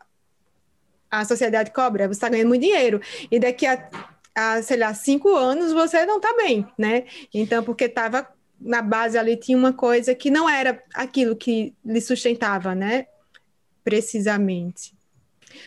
a, 1.11 1.20
a 1.20 1.24
sociedade 1.27 1.70
cobra, 1.70 2.09
você 2.09 2.12
está 2.12 2.31
ganhando 2.31 2.49
muito 2.49 2.62
dinheiro. 2.62 2.99
E 3.31 3.39
daqui 3.39 3.66
a, 3.66 3.91
a, 4.35 4.62
sei 4.62 4.79
lá, 4.79 4.95
cinco 4.95 5.29
anos 5.37 5.70
você 5.73 6.07
não 6.07 6.16
está 6.16 6.35
bem, 6.35 6.66
né? 6.79 7.05
Então, 7.35 7.62
porque 7.62 7.85
estava 7.85 8.27
na 8.59 8.81
base 8.81 9.19
ali 9.19 9.37
tinha 9.37 9.59
uma 9.59 9.73
coisa 9.73 10.15
que 10.15 10.31
não 10.31 10.49
era 10.49 10.83
aquilo 10.95 11.37
que 11.37 11.74
lhe 11.85 12.01
sustentava, 12.01 12.74
né? 12.74 13.07
Precisamente. 13.85 14.95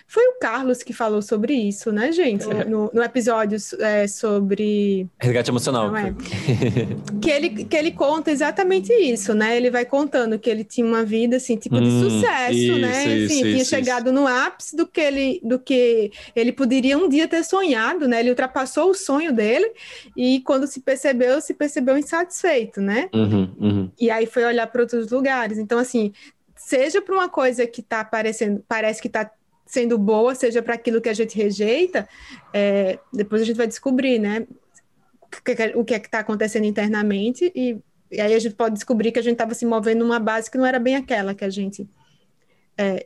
Foi 0.08 0.24
o 0.28 0.40
Carlos 0.40 0.84
que 0.84 0.94
falou 0.94 1.22
sobre 1.22 1.54
isso, 1.54 1.92
né, 1.92 2.12
gente? 2.12 2.50
É. 2.50 2.66
No, 2.66 2.90
no 2.94 3.04
episódio 3.04 3.58
é, 3.80 4.08
sobre. 4.08 5.08
Resgate 5.20 5.50
emocional. 5.50 5.96
É? 5.96 6.14
que, 7.22 7.30
ele, 7.30 7.66
que 7.66 7.76
ele 7.76 7.92
conta 7.92 8.32
exatamente 8.32 8.94
isso, 8.94 9.34
né? 9.34 9.56
Ele 9.58 9.70
vai 9.70 9.86
contando 9.86 10.40
que 10.40 10.50
ele 10.50 10.64
tinha 10.64 10.86
uma 10.86 11.04
vida, 11.04 11.38
assim, 11.38 11.56
tipo 11.58 11.80
de 11.80 11.88
hum, 11.88 12.10
sucesso, 12.10 12.54
isso, 12.54 12.78
né? 12.78 13.08
Isso, 13.08 13.34
assim, 13.34 13.44
tinha 13.44 13.58
isso, 13.58 13.70
chegado 13.70 14.12
no 14.12 14.28
ápice 14.28 14.76
do 14.76 14.86
que, 14.88 15.02
ele, 15.02 15.42
do 15.44 15.60
que 15.60 16.12
ele 16.36 16.52
poderia 16.52 16.98
um 16.98 17.10
dia 17.10 17.28
ter 17.28 17.44
sonhado, 17.44 18.08
né? 18.08 18.20
Ele 18.20 18.30
ultrapassou 18.30 18.90
o 18.90 18.94
sonho 18.94 19.34
dele 19.34 19.72
e 20.16 20.42
quando 20.42 20.68
se 20.68 20.80
percebeu, 20.80 21.42
se 21.42 21.54
percebeu 21.54 21.98
insatisfeito, 21.98 22.82
né? 22.82 23.10
Uhum, 23.14 23.56
uhum. 23.60 23.92
E 24.00 24.10
aí 24.10 24.26
foi 24.26 24.44
olhar 24.44 24.68
para 24.68 24.82
outros 24.82 25.10
lugares. 25.12 25.58
Então, 25.58 25.80
assim, 25.80 26.12
seja 26.56 27.02
para 27.02 27.14
uma 27.14 27.30
coisa 27.30 27.68
que 27.68 27.82
está 27.82 28.00
aparecendo, 28.00 28.64
parece 28.68 29.02
que 29.02 29.08
está 29.08 29.30
sendo 29.66 29.98
boa, 29.98 30.36
seja 30.36 30.62
para 30.62 30.76
aquilo 30.76 31.02
que 31.02 31.10
a 31.10 31.14
gente 31.14 31.36
rejeita, 31.36 32.08
é, 32.54 33.00
depois 33.12 33.42
a 33.42 33.46
gente 33.46 33.58
vai 33.58 33.68
descobrir, 33.68 34.20
né? 34.20 34.48
O 35.76 35.84
que 35.84 35.94
é 35.94 36.00
que 36.00 36.08
está 36.08 36.20
acontecendo 36.20 36.66
internamente 36.66 37.52
e, 37.54 37.78
e, 38.10 38.22
aí 38.22 38.34
a 38.34 38.40
gente 38.40 38.56
pode 38.56 38.76
descobrir 38.76 39.12
que 39.12 39.20
a 39.20 39.22
gente 39.22 39.34
estava 39.34 39.54
se 39.54 39.66
movendo 39.66 40.00
numa 40.00 40.20
base 40.20 40.50
que 40.50 40.58
não 40.58 40.66
era 40.66 40.80
bem 40.80 40.96
aquela 40.96 41.36
que 41.36 41.44
a 41.44 41.50
gente 41.50 41.90
é, 42.78 43.06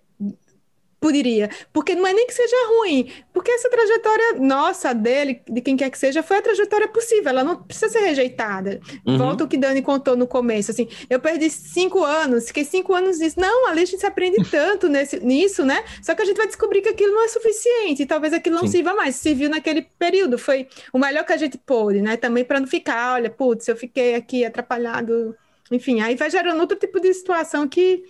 poderia. 0.99 1.49
Porque 1.71 1.95
não 1.95 2.05
é 2.05 2.13
nem 2.13 2.27
que 2.27 2.33
seja 2.33 2.55
ruim, 2.67 3.11
porque 3.33 3.51
essa 3.51 3.69
trajetória 3.69 4.33
nossa, 4.39 4.93
dele, 4.93 5.41
de 5.47 5.61
quem 5.61 5.77
quer 5.77 5.89
que 5.89 5.97
seja, 5.97 6.21
foi 6.21 6.37
a 6.37 6.41
trajetória 6.41 6.87
possível, 6.87 7.29
ela 7.29 7.43
não 7.43 7.63
precisa 7.63 7.89
ser 7.89 7.99
rejeitada. 7.99 8.79
Uhum. 9.05 9.17
Volta 9.17 9.43
o 9.43 9.47
que 9.47 9.57
Dani 9.57 9.81
contou 9.81 10.15
no 10.15 10.27
começo, 10.27 10.71
assim, 10.71 10.87
eu 11.09 11.19
perdi 11.19 11.49
cinco 11.49 12.03
anos, 12.03 12.47
fiquei 12.47 12.65
cinco 12.65 12.93
anos 12.93 13.19
nisso. 13.19 13.39
Não, 13.39 13.67
ali 13.67 13.81
a 13.81 13.85
gente 13.85 13.99
se 13.99 14.05
aprende 14.05 14.37
tanto 14.49 14.89
nesse, 14.89 15.19
nisso, 15.19 15.65
né? 15.65 15.83
Só 16.01 16.13
que 16.13 16.21
a 16.21 16.25
gente 16.25 16.37
vai 16.37 16.47
descobrir 16.47 16.81
que 16.81 16.89
aquilo 16.89 17.13
não 17.13 17.23
é 17.23 17.27
suficiente, 17.27 18.03
e 18.03 18.05
talvez 18.05 18.33
aquilo 18.33 18.55
não 18.55 18.63
Sim. 18.63 18.71
sirva 18.71 18.93
mais. 18.93 19.15
Serviu 19.15 19.49
naquele 19.49 19.81
período, 19.97 20.37
foi 20.37 20.67
o 20.91 20.99
melhor 20.99 21.25
que 21.25 21.33
a 21.33 21.37
gente 21.37 21.57
pôde, 21.57 22.01
né? 22.01 22.17
Também 22.17 22.43
para 22.43 22.59
não 22.59 22.67
ficar, 22.67 23.13
olha, 23.13 23.29
putz, 23.29 23.67
eu 23.67 23.75
fiquei 23.75 24.15
aqui 24.15 24.43
atrapalhado. 24.43 25.35
Enfim, 25.71 26.01
aí 26.01 26.15
vai 26.15 26.29
gerando 26.29 26.59
outro 26.59 26.77
tipo 26.77 26.99
de 26.99 27.13
situação 27.13 27.67
que, 27.67 28.03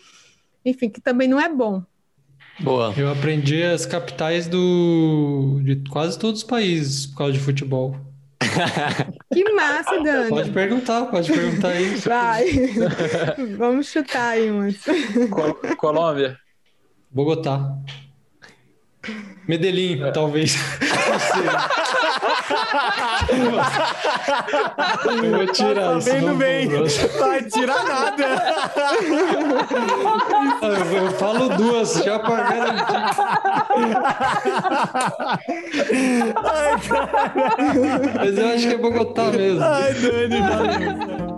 enfim, 0.65 0.89
que 0.89 1.01
também 1.01 1.27
não 1.27 1.39
é 1.39 1.49
bom. 1.49 1.83
Boa. 2.61 2.93
Eu 2.97 3.09
aprendi 3.11 3.63
as 3.63 3.85
capitais 3.85 4.47
do 4.47 5.59
de 5.63 5.77
quase 5.89 6.19
todos 6.19 6.41
os 6.41 6.47
países 6.47 7.05
por 7.05 7.17
causa 7.17 7.33
de 7.33 7.39
futebol. 7.39 7.95
Que 9.31 9.43
massa, 9.53 10.01
Dani. 10.01 10.29
Pode 10.29 10.49
perguntar, 10.49 11.05
pode 11.05 11.31
perguntar 11.31 11.69
aí. 11.69 11.95
Vai. 11.97 12.45
Vamos 13.57 13.87
chutar 13.87 14.29
aí 14.29 14.49
umas. 14.49 14.75
Col 15.29 15.53
Colômbia. 15.77 16.37
Bogotá. 17.11 17.77
Medellín, 19.47 20.03
é. 20.03 20.11
talvez. 20.11 20.55
Eu 25.23 25.31
vou 25.31 25.47
tirar 25.47 25.97
isso. 25.97 26.09
Vendo 26.11 26.35
bem. 26.35 26.67
Vai 27.19 27.43
tirar 27.43 27.83
nada. 27.83 28.25
Eu, 30.61 31.03
eu 31.03 31.11
falo 31.11 31.49
duas, 31.49 31.93
já 32.03 32.19
para 32.19 32.43
garantir. 32.43 32.99
Mas 38.15 38.37
eu 38.37 38.49
acho 38.49 38.67
que 38.67 38.73
é 38.73 38.77
Bogotá 38.77 39.23
mesmo. 39.31 39.63
Ai, 39.63 39.93
Dani, 39.93 40.41
valeu. 40.41 41.28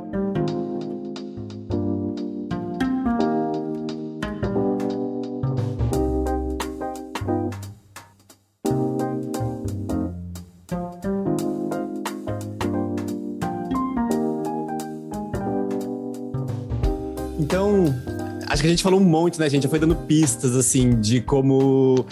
Acho 18.61 18.67
que 18.67 18.67
a 18.67 18.69
gente 18.69 18.83
falou 18.83 18.99
um 18.99 19.03
monte, 19.03 19.39
né, 19.39 19.49
gente? 19.49 19.63
Já 19.63 19.69
foi 19.69 19.79
dando 19.79 19.95
pistas, 19.95 20.55
assim, 20.55 20.99
de 20.99 21.19
como 21.19 22.05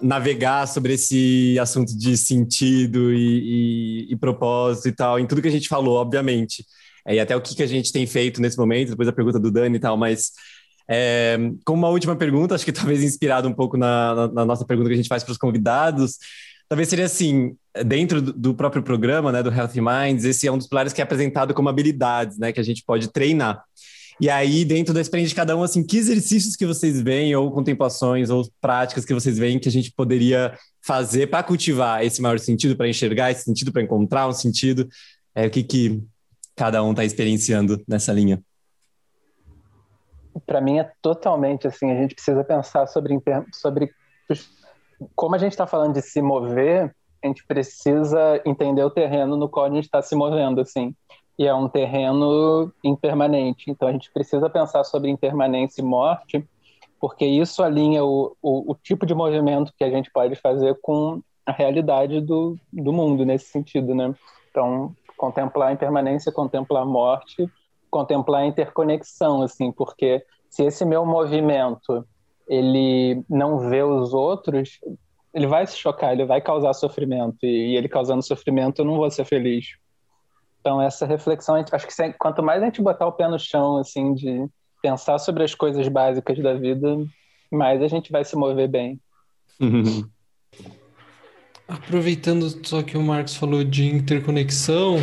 navegar 0.00 0.68
sobre 0.68 0.92
esse 0.92 1.58
assunto 1.58 1.96
de 1.96 2.16
sentido 2.16 3.12
e, 3.12 4.06
e, 4.06 4.12
e 4.12 4.16
propósito 4.16 4.86
e 4.86 4.92
tal, 4.92 5.18
em 5.18 5.26
tudo 5.26 5.42
que 5.42 5.48
a 5.48 5.50
gente 5.50 5.68
falou, 5.68 5.96
obviamente. 5.96 6.64
É, 7.04 7.16
e 7.16 7.20
até 7.20 7.34
o 7.34 7.40
que, 7.40 7.56
que 7.56 7.64
a 7.64 7.66
gente 7.66 7.92
tem 7.92 8.06
feito 8.06 8.40
nesse 8.40 8.56
momento, 8.56 8.90
depois 8.90 9.08
a 9.08 9.12
pergunta 9.12 9.40
do 9.40 9.50
Dani 9.50 9.76
e 9.76 9.80
tal, 9.80 9.96
mas 9.96 10.30
é, 10.88 11.36
como 11.64 11.82
uma 11.82 11.88
última 11.88 12.14
pergunta, 12.14 12.54
acho 12.54 12.64
que 12.64 12.70
talvez 12.70 13.02
inspirado 13.02 13.48
um 13.48 13.52
pouco 13.52 13.76
na, 13.76 14.14
na, 14.14 14.28
na 14.28 14.44
nossa 14.44 14.64
pergunta 14.64 14.88
que 14.88 14.94
a 14.94 14.98
gente 14.98 15.08
faz 15.08 15.24
para 15.24 15.32
os 15.32 15.38
convidados, 15.38 16.18
talvez 16.68 16.88
seria 16.88 17.06
assim, 17.06 17.56
dentro 17.84 18.22
do 18.22 18.54
próprio 18.54 18.84
programa, 18.84 19.32
né, 19.32 19.42
do 19.42 19.52
Healthy 19.52 19.80
Minds, 19.80 20.24
esse 20.24 20.46
é 20.46 20.52
um 20.52 20.58
dos 20.58 20.68
pilares 20.68 20.92
que 20.92 21.00
é 21.00 21.04
apresentado 21.04 21.52
como 21.54 21.68
habilidades, 21.68 22.38
né, 22.38 22.52
que 22.52 22.60
a 22.60 22.64
gente 22.64 22.84
pode 22.86 23.12
treinar. 23.12 23.64
E 24.20 24.28
aí, 24.28 24.64
dentro 24.64 24.92
da 24.92 25.00
experiência 25.00 25.30
de 25.30 25.36
cada 25.36 25.56
um, 25.56 25.62
assim, 25.62 25.86
que 25.86 25.96
exercícios 25.96 26.56
que 26.56 26.66
vocês 26.66 27.00
veem, 27.00 27.34
ou 27.36 27.52
contemplações, 27.52 28.30
ou 28.30 28.42
práticas 28.60 29.04
que 29.04 29.14
vocês 29.14 29.38
veem 29.38 29.60
que 29.60 29.68
a 29.68 29.72
gente 29.72 29.92
poderia 29.92 30.58
fazer 30.84 31.28
para 31.28 31.44
cultivar 31.44 32.04
esse 32.04 32.20
maior 32.20 32.38
sentido, 32.40 32.76
para 32.76 32.88
enxergar 32.88 33.30
esse 33.30 33.44
sentido, 33.44 33.70
para 33.70 33.82
encontrar 33.82 34.26
um 34.26 34.32
sentido? 34.32 34.88
É, 35.34 35.46
o 35.46 35.50
que, 35.50 35.62
que 35.62 36.02
cada 36.56 36.82
um 36.82 36.90
está 36.90 37.04
experienciando 37.04 37.80
nessa 37.86 38.12
linha? 38.12 38.42
Para 40.44 40.60
mim 40.60 40.80
é 40.80 40.90
totalmente 41.00 41.68
assim, 41.68 41.90
a 41.90 41.94
gente 41.94 42.14
precisa 42.14 42.42
pensar 42.42 42.88
sobre, 42.88 43.20
sobre 43.52 43.90
como 45.14 45.36
a 45.36 45.38
gente 45.38 45.52
está 45.52 45.66
falando 45.66 45.94
de 45.94 46.02
se 46.02 46.20
mover, 46.20 46.92
a 47.22 47.26
gente 47.26 47.44
precisa 47.46 48.40
entender 48.44 48.82
o 48.82 48.90
terreno 48.90 49.36
no 49.36 49.48
qual 49.48 49.66
a 49.66 49.70
gente 49.70 49.84
está 49.84 50.02
se 50.02 50.16
movendo, 50.16 50.60
assim 50.60 50.92
e 51.38 51.46
é 51.46 51.54
um 51.54 51.68
terreno 51.68 52.72
impermanente. 52.82 53.70
Então 53.70 53.88
a 53.88 53.92
gente 53.92 54.10
precisa 54.12 54.50
pensar 54.50 54.82
sobre 54.84 55.10
impermanência 55.10 55.80
e 55.80 55.84
morte, 55.84 56.44
porque 57.00 57.24
isso 57.24 57.62
alinha 57.62 58.04
o, 58.04 58.36
o, 58.42 58.72
o 58.72 58.74
tipo 58.74 59.06
de 59.06 59.14
movimento 59.14 59.72
que 59.78 59.84
a 59.84 59.90
gente 59.90 60.10
pode 60.10 60.34
fazer 60.34 60.76
com 60.82 61.22
a 61.46 61.52
realidade 61.52 62.20
do, 62.20 62.58
do 62.72 62.92
mundo 62.92 63.24
nesse 63.24 63.46
sentido, 63.46 63.94
né? 63.94 64.14
Então 64.50 64.94
contemplar 65.16 65.68
a 65.68 65.72
impermanência, 65.72 66.32
contemplar 66.32 66.82
a 66.82 66.86
morte, 66.86 67.48
contemplar 67.90 68.42
a 68.42 68.46
interconexão, 68.46 69.42
assim, 69.42 69.72
porque 69.72 70.22
se 70.48 70.64
esse 70.64 70.84
meu 70.84 71.04
movimento 71.04 72.06
ele 72.48 73.22
não 73.28 73.58
vê 73.58 73.82
os 73.82 74.14
outros, 74.14 74.80
ele 75.34 75.46
vai 75.46 75.66
se 75.66 75.76
chocar, 75.76 76.12
ele 76.12 76.24
vai 76.24 76.40
causar 76.40 76.72
sofrimento 76.72 77.38
e, 77.44 77.72
e 77.72 77.76
ele 77.76 77.88
causando 77.88 78.22
sofrimento 78.22 78.80
eu 78.80 78.84
não 78.84 78.96
vou 78.96 79.10
ser 79.10 79.24
feliz. 79.24 79.76
Então, 80.60 80.82
essa 80.82 81.06
reflexão, 81.06 81.54
acho 81.56 81.86
que 81.86 82.12
quanto 82.18 82.42
mais 82.42 82.62
a 82.62 82.66
gente 82.66 82.82
botar 82.82 83.06
o 83.06 83.12
pé 83.12 83.28
no 83.28 83.38
chão, 83.38 83.78
assim, 83.78 84.14
de 84.14 84.46
pensar 84.82 85.18
sobre 85.18 85.44
as 85.44 85.54
coisas 85.54 85.86
básicas 85.88 86.38
da 86.38 86.54
vida, 86.54 86.96
mais 87.50 87.82
a 87.82 87.88
gente 87.88 88.12
vai 88.12 88.24
se 88.24 88.36
mover 88.36 88.68
bem. 88.68 89.00
Aproveitando 91.68 92.48
só 92.66 92.82
que 92.82 92.96
o 92.96 93.02
Marcos 93.02 93.36
falou 93.36 93.62
de 93.62 93.86
interconexão, 93.86 94.96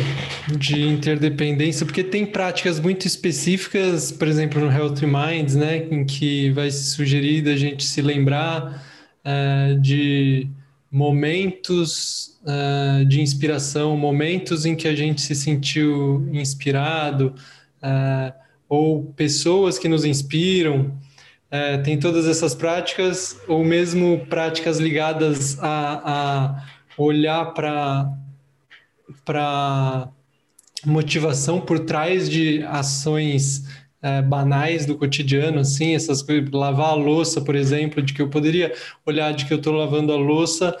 de 0.58 0.82
interdependência, 0.82 1.86
porque 1.86 2.02
tem 2.02 2.26
práticas 2.26 2.80
muito 2.80 3.06
específicas, 3.06 4.10
por 4.10 4.26
exemplo, 4.26 4.60
no 4.60 4.72
Healthy 4.72 5.06
Minds, 5.06 5.54
né, 5.54 5.76
em 5.88 6.04
que 6.04 6.50
vai 6.50 6.72
sugerir 6.72 7.42
da 7.42 7.54
gente 7.54 7.84
se 7.84 8.02
lembrar 8.02 8.84
é, 9.24 9.74
de 9.74 10.48
momentos 10.96 12.38
uh, 12.40 13.04
de 13.04 13.20
inspiração, 13.20 13.98
momentos 13.98 14.64
em 14.64 14.74
que 14.74 14.88
a 14.88 14.96
gente 14.96 15.20
se 15.20 15.34
sentiu 15.34 16.26
inspirado, 16.32 17.34
uh, 17.82 18.32
ou 18.66 19.04
pessoas 19.12 19.78
que 19.78 19.88
nos 19.88 20.06
inspiram. 20.06 20.96
Uh, 21.52 21.82
tem 21.84 21.98
todas 21.98 22.26
essas 22.26 22.54
práticas, 22.54 23.38
ou 23.46 23.62
mesmo 23.62 24.24
práticas 24.30 24.78
ligadas 24.78 25.58
a, 25.62 26.00
a 26.02 26.64
olhar 26.96 27.52
para 29.22 30.08
motivação 30.82 31.60
por 31.60 31.80
trás 31.80 32.26
de 32.26 32.62
ações 32.62 33.66
é, 34.06 34.22
banais 34.22 34.86
do 34.86 34.96
cotidiano, 34.96 35.58
assim, 35.60 35.94
essas 35.96 36.22
coisas, 36.22 36.48
lavar 36.52 36.90
a 36.90 36.94
louça, 36.94 37.40
por 37.40 37.56
exemplo, 37.56 38.00
de 38.00 38.14
que 38.14 38.22
eu 38.22 38.30
poderia 38.30 38.72
olhar 39.04 39.32
de 39.32 39.44
que 39.46 39.52
eu 39.52 39.58
estou 39.58 39.72
lavando 39.72 40.12
a 40.12 40.16
louça, 40.16 40.76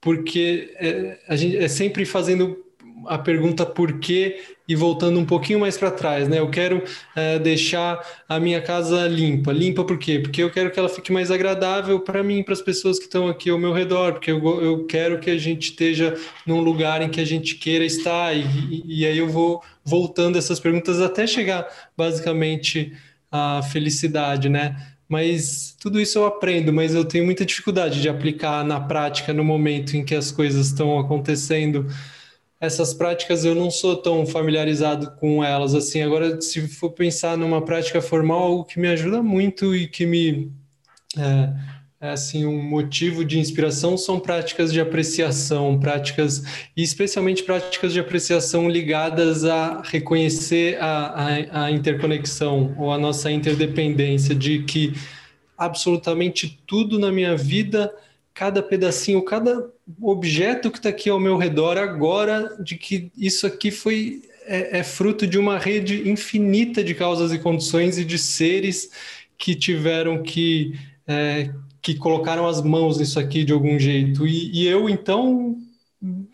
porque 0.00 0.72
é, 0.76 1.18
a 1.28 1.34
gente 1.34 1.56
é 1.56 1.66
sempre 1.68 2.04
fazendo 2.06 2.64
a 3.06 3.18
pergunta 3.18 3.64
por 3.64 3.98
quê 3.98 4.40
e 4.68 4.74
voltando 4.76 5.18
um 5.18 5.24
pouquinho 5.24 5.60
mais 5.60 5.78
para 5.78 5.90
trás, 5.90 6.28
né? 6.28 6.38
Eu 6.38 6.50
quero 6.50 6.82
é, 7.16 7.38
deixar 7.38 8.04
a 8.28 8.38
minha 8.38 8.60
casa 8.60 9.06
limpa. 9.08 9.52
Limpa 9.52 9.82
por 9.84 9.98
quê? 9.98 10.18
Porque 10.18 10.42
eu 10.42 10.50
quero 10.50 10.70
que 10.70 10.78
ela 10.78 10.88
fique 10.88 11.10
mais 11.10 11.30
agradável 11.30 12.00
para 12.00 12.22
mim, 12.22 12.42
para 12.42 12.52
as 12.52 12.60
pessoas 12.60 12.98
que 12.98 13.06
estão 13.06 13.28
aqui 13.28 13.48
ao 13.48 13.58
meu 13.58 13.72
redor, 13.72 14.12
porque 14.12 14.30
eu, 14.30 14.62
eu 14.62 14.84
quero 14.84 15.20
que 15.20 15.30
a 15.30 15.38
gente 15.38 15.70
esteja 15.70 16.14
num 16.46 16.60
lugar 16.60 17.00
em 17.00 17.08
que 17.08 17.20
a 17.20 17.24
gente 17.24 17.54
queira 17.54 17.84
estar, 17.84 18.36
e, 18.36 18.42
e, 18.70 19.00
e 19.00 19.06
aí 19.06 19.16
eu 19.16 19.28
vou 19.28 19.62
voltando 19.84 20.36
essas 20.36 20.60
perguntas 20.60 21.00
até 21.00 21.26
chegar 21.26 21.66
basicamente 21.96 22.92
à 23.32 23.62
felicidade, 23.62 24.48
né? 24.48 24.76
Mas 25.08 25.74
tudo 25.80 25.98
isso 25.98 26.18
eu 26.18 26.26
aprendo, 26.26 26.70
mas 26.70 26.94
eu 26.94 27.04
tenho 27.04 27.24
muita 27.24 27.46
dificuldade 27.46 28.02
de 28.02 28.08
aplicar 28.08 28.62
na 28.62 28.78
prática 28.78 29.32
no 29.32 29.42
momento 29.42 29.96
em 29.96 30.04
que 30.04 30.14
as 30.14 30.30
coisas 30.30 30.66
estão 30.66 30.98
acontecendo 30.98 31.86
essas 32.60 32.92
práticas 32.92 33.44
eu 33.44 33.54
não 33.54 33.70
sou 33.70 33.96
tão 33.96 34.26
familiarizado 34.26 35.12
com 35.12 35.44
elas 35.44 35.74
assim. 35.74 36.02
Agora, 36.02 36.40
se 36.40 36.66
for 36.66 36.90
pensar 36.90 37.36
numa 37.36 37.64
prática 37.64 38.02
formal, 38.02 38.42
algo 38.42 38.64
que 38.64 38.80
me 38.80 38.88
ajuda 38.88 39.22
muito 39.22 39.74
e 39.76 39.86
que 39.86 40.04
me 40.04 40.50
é, 41.16 41.52
é 42.00 42.10
assim 42.10 42.44
um 42.44 42.60
motivo 42.60 43.24
de 43.24 43.38
inspiração 43.38 43.96
são 43.96 44.18
práticas 44.18 44.72
de 44.72 44.80
apreciação, 44.80 45.78
práticas 45.78 46.42
e 46.76 46.82
especialmente 46.82 47.44
práticas 47.44 47.92
de 47.92 48.00
apreciação 48.00 48.68
ligadas 48.68 49.44
a 49.44 49.80
reconhecer 49.82 50.78
a, 50.80 51.14
a, 51.52 51.64
a 51.64 51.70
interconexão 51.70 52.74
ou 52.76 52.92
a 52.92 52.98
nossa 52.98 53.30
interdependência 53.30 54.34
de 54.34 54.64
que 54.64 54.94
absolutamente 55.56 56.60
tudo 56.66 56.98
na 56.98 57.10
minha 57.10 57.36
vida 57.36 57.92
cada 58.38 58.62
pedacinho, 58.62 59.20
cada 59.20 59.68
objeto 60.00 60.70
que 60.70 60.78
está 60.78 60.90
aqui 60.90 61.10
ao 61.10 61.18
meu 61.18 61.36
redor 61.36 61.76
agora, 61.76 62.56
de 62.62 62.76
que 62.76 63.10
isso 63.16 63.48
aqui 63.48 63.68
foi 63.72 64.22
é, 64.46 64.78
é, 64.78 64.84
fruto 64.84 65.26
de 65.26 65.36
uma 65.36 65.58
rede 65.58 66.08
infinita 66.08 66.84
de 66.84 66.94
causas 66.94 67.32
e 67.32 67.38
condições 67.40 67.98
e 67.98 68.04
de 68.04 68.16
seres 68.16 68.90
que 69.36 69.56
tiveram 69.56 70.22
que 70.22 70.72
é, 71.04 71.52
que 71.82 71.96
colocaram 71.96 72.46
as 72.46 72.62
mãos 72.62 72.98
nisso 72.98 73.18
aqui 73.18 73.42
de 73.42 73.52
algum 73.52 73.76
jeito. 73.76 74.24
E, 74.24 74.52
e 74.52 74.68
eu 74.68 74.88
então 74.88 75.56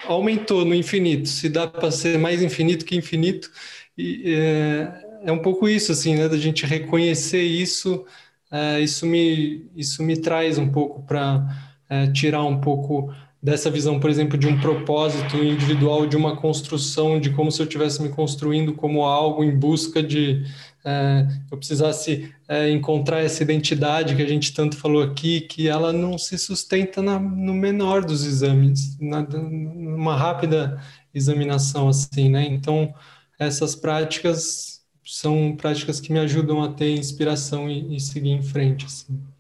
aumentou 0.07 0.63
no 0.63 0.75
infinito. 0.75 1.27
Se 1.27 1.49
dá 1.49 1.67
para 1.67 1.91
ser 1.91 2.19
mais 2.19 2.43
infinito 2.43 2.85
que 2.85 2.95
infinito, 2.95 3.51
e, 3.97 4.25
é, 4.27 5.05
é 5.25 5.33
um 5.33 5.41
pouco 5.41 5.67
isso 5.67 5.91
assim, 5.91 6.17
né? 6.17 6.29
Da 6.29 6.37
gente 6.37 6.67
reconhecer 6.67 7.43
isso. 7.43 8.05
É, 8.53 8.79
isso 8.83 9.07
me 9.07 9.71
isso 9.75 10.03
me 10.03 10.19
traz 10.19 10.59
um 10.59 10.71
pouco 10.71 11.03
para 11.03 11.74
é, 11.95 12.11
tirar 12.11 12.43
um 12.45 12.61
pouco 12.61 13.13
dessa 13.43 13.71
visão, 13.71 14.01
por 14.01 14.09
exemplo, 14.09 14.39
de 14.39 14.47
um 14.47 14.59
propósito 14.59 15.37
individual, 15.37 16.07
de 16.07 16.17
uma 16.17 16.35
construção, 16.35 17.21
de 17.21 17.31
como 17.31 17.53
se 17.53 17.61
eu 17.61 17.65
estivesse 17.65 18.03
me 18.03 18.09
construindo 18.09 18.73
como 18.73 19.05
algo 19.05 19.45
em 19.45 19.55
busca 19.55 20.03
de 20.03 20.43
é, 20.85 21.27
eu 21.51 21.57
precisasse 21.57 22.35
é, 22.49 22.71
encontrar 22.71 23.21
essa 23.21 23.43
identidade 23.43 24.17
que 24.17 24.23
a 24.23 24.29
gente 24.29 24.53
tanto 24.53 24.77
falou 24.77 25.03
aqui, 25.03 25.43
que 25.43 25.69
ela 25.69 25.93
não 25.93 26.19
se 26.19 26.39
sustenta 26.39 27.01
na, 27.03 27.19
no 27.19 27.55
menor 27.55 28.05
dos 28.05 28.25
exames, 28.25 28.99
na, 28.99 29.23
numa 29.23 30.17
rápida 30.17 30.81
examinação 31.15 31.89
assim, 31.89 32.29
né? 32.29 32.47
Então 32.47 32.95
essas 33.39 33.75
práticas 33.75 34.83
são 35.05 35.55
práticas 35.57 36.01
que 36.01 36.13
me 36.13 36.19
ajudam 36.19 36.63
a 36.63 36.73
ter 36.73 36.91
inspiração 36.97 37.71
e, 37.71 37.97
e 37.97 38.01
seguir 38.01 38.31
em 38.31 38.43
frente. 38.43 38.87
Assim. 38.87 39.34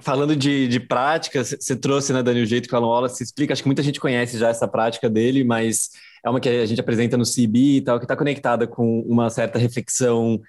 Falando 0.00 0.36
de, 0.36 0.68
de 0.68 0.78
prática, 0.78 1.42
você 1.42 1.74
trouxe, 1.74 2.12
né, 2.12 2.22
Dani, 2.22 2.42
o 2.42 2.46
jeito 2.46 2.68
que 2.68 2.74
o 2.74 2.76
Alan 2.78 2.86
Wallace 2.86 3.22
explica. 3.22 3.52
Acho 3.52 3.62
que 3.62 3.68
muita 3.68 3.82
gente 3.82 3.98
conhece 3.98 4.38
já 4.38 4.48
essa 4.48 4.68
prática 4.68 5.10
dele, 5.10 5.42
mas 5.42 5.90
é 6.24 6.30
uma 6.30 6.40
que 6.40 6.48
a 6.48 6.66
gente 6.66 6.80
apresenta 6.80 7.16
no 7.16 7.24
CB 7.24 7.58
e 7.58 7.80
tal, 7.80 7.98
que 7.98 8.04
está 8.04 8.16
conectada 8.16 8.66
com 8.66 9.00
uma 9.00 9.28
certa 9.28 9.58
reflexão 9.58 10.40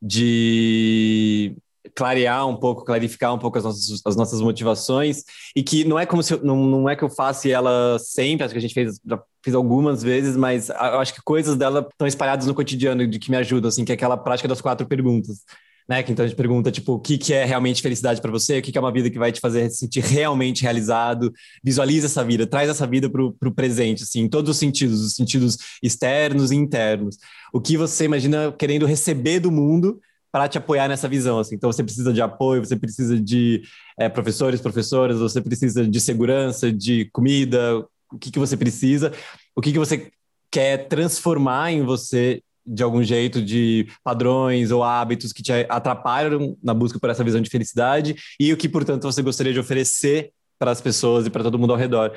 de 0.00 1.56
clarear 1.94 2.46
um 2.46 2.56
pouco, 2.56 2.84
clarificar 2.84 3.34
um 3.34 3.38
pouco 3.38 3.58
as 3.58 3.64
nossas, 3.64 4.02
as 4.04 4.16
nossas 4.16 4.40
motivações 4.40 5.24
e 5.56 5.62
que 5.62 5.84
não 5.84 5.98
é 5.98 6.04
como 6.04 6.22
se 6.22 6.34
eu, 6.34 6.44
não, 6.44 6.56
não 6.66 6.88
é 6.88 6.94
que 6.94 7.02
eu 7.02 7.08
faça 7.08 7.48
ela 7.48 7.98
sempre, 7.98 8.44
acho 8.44 8.52
que 8.52 8.58
a 8.58 8.60
gente 8.60 8.74
fez 8.74 9.00
já 9.04 9.20
fiz 9.42 9.54
algumas 9.54 10.02
vezes, 10.02 10.36
mas 10.36 10.68
eu 10.68 11.00
acho 11.00 11.14
que 11.14 11.22
coisas 11.22 11.56
dela 11.56 11.86
estão 11.90 12.06
espalhadas 12.06 12.46
no 12.46 12.54
cotidiano 12.54 13.06
de 13.06 13.18
que 13.18 13.30
me 13.30 13.36
ajudam, 13.38 13.68
assim, 13.68 13.84
que 13.84 13.92
é 13.92 13.94
aquela 13.94 14.16
prática 14.16 14.48
das 14.48 14.60
quatro 14.60 14.86
perguntas 14.86 15.44
né? 15.88 16.02
Que 16.02 16.12
então 16.12 16.24
a 16.24 16.28
gente 16.28 16.36
pergunta, 16.36 16.70
tipo, 16.70 16.92
o 16.92 17.00
que, 17.00 17.16
que 17.16 17.32
é 17.32 17.44
realmente 17.44 17.80
felicidade 17.80 18.20
para 18.20 18.30
você? 18.30 18.58
O 18.58 18.62
que, 18.62 18.70
que 18.70 18.78
é 18.78 18.80
uma 18.80 18.92
vida 18.92 19.10
que 19.10 19.18
vai 19.18 19.32
te 19.32 19.40
fazer 19.40 19.70
se 19.70 19.78
sentir 19.78 20.00
realmente 20.00 20.62
realizado? 20.62 21.32
Visualiza 21.64 22.06
essa 22.06 22.22
vida, 22.22 22.46
traz 22.46 22.68
essa 22.68 22.86
vida 22.86 23.08
para 23.08 23.22
o 23.22 23.54
presente, 23.54 24.02
assim, 24.02 24.20
em 24.20 24.28
todos 24.28 24.50
os 24.50 24.56
sentidos, 24.58 25.00
os 25.00 25.14
sentidos 25.14 25.56
externos 25.82 26.50
e 26.50 26.56
internos. 26.56 27.16
O 27.52 27.60
que 27.60 27.76
você 27.76 28.04
imagina 28.04 28.52
querendo 28.58 28.84
receber 28.84 29.40
do 29.40 29.50
mundo 29.50 29.98
para 30.30 30.46
te 30.46 30.58
apoiar 30.58 30.88
nessa 30.88 31.08
visão, 31.08 31.38
assim. 31.38 31.54
Então 31.54 31.72
você 31.72 31.82
precisa 31.82 32.12
de 32.12 32.20
apoio, 32.20 32.64
você 32.64 32.76
precisa 32.76 33.18
de 33.18 33.62
é, 33.98 34.10
professores, 34.10 34.60
professoras, 34.60 35.18
você 35.18 35.40
precisa 35.40 35.88
de 35.88 36.00
segurança, 36.00 36.70
de 36.70 37.06
comida, 37.12 37.78
o 38.12 38.18
que, 38.18 38.30
que 38.30 38.38
você 38.38 38.56
precisa, 38.56 39.10
o 39.56 39.62
que, 39.62 39.72
que 39.72 39.78
você 39.78 40.10
quer 40.50 40.88
transformar 40.88 41.72
em 41.72 41.82
você 41.82 42.42
de 42.68 42.82
algum 42.82 43.02
jeito 43.02 43.40
de 43.42 43.88
padrões 44.04 44.70
ou 44.70 44.84
hábitos 44.84 45.32
que 45.32 45.42
te 45.42 45.52
atrapalham 45.68 46.56
na 46.62 46.74
busca 46.74 46.98
por 46.98 47.08
essa 47.08 47.24
visão 47.24 47.40
de 47.40 47.48
felicidade 47.48 48.14
e 48.38 48.52
o 48.52 48.56
que, 48.56 48.68
portanto, 48.68 49.02
você 49.02 49.22
gostaria 49.22 49.52
de 49.52 49.58
oferecer 49.58 50.30
para 50.58 50.70
as 50.70 50.80
pessoas 50.80 51.26
e 51.26 51.30
para 51.30 51.42
todo 51.42 51.58
mundo 51.58 51.72
ao 51.72 51.78
redor. 51.78 52.12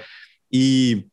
E 0.52 1.06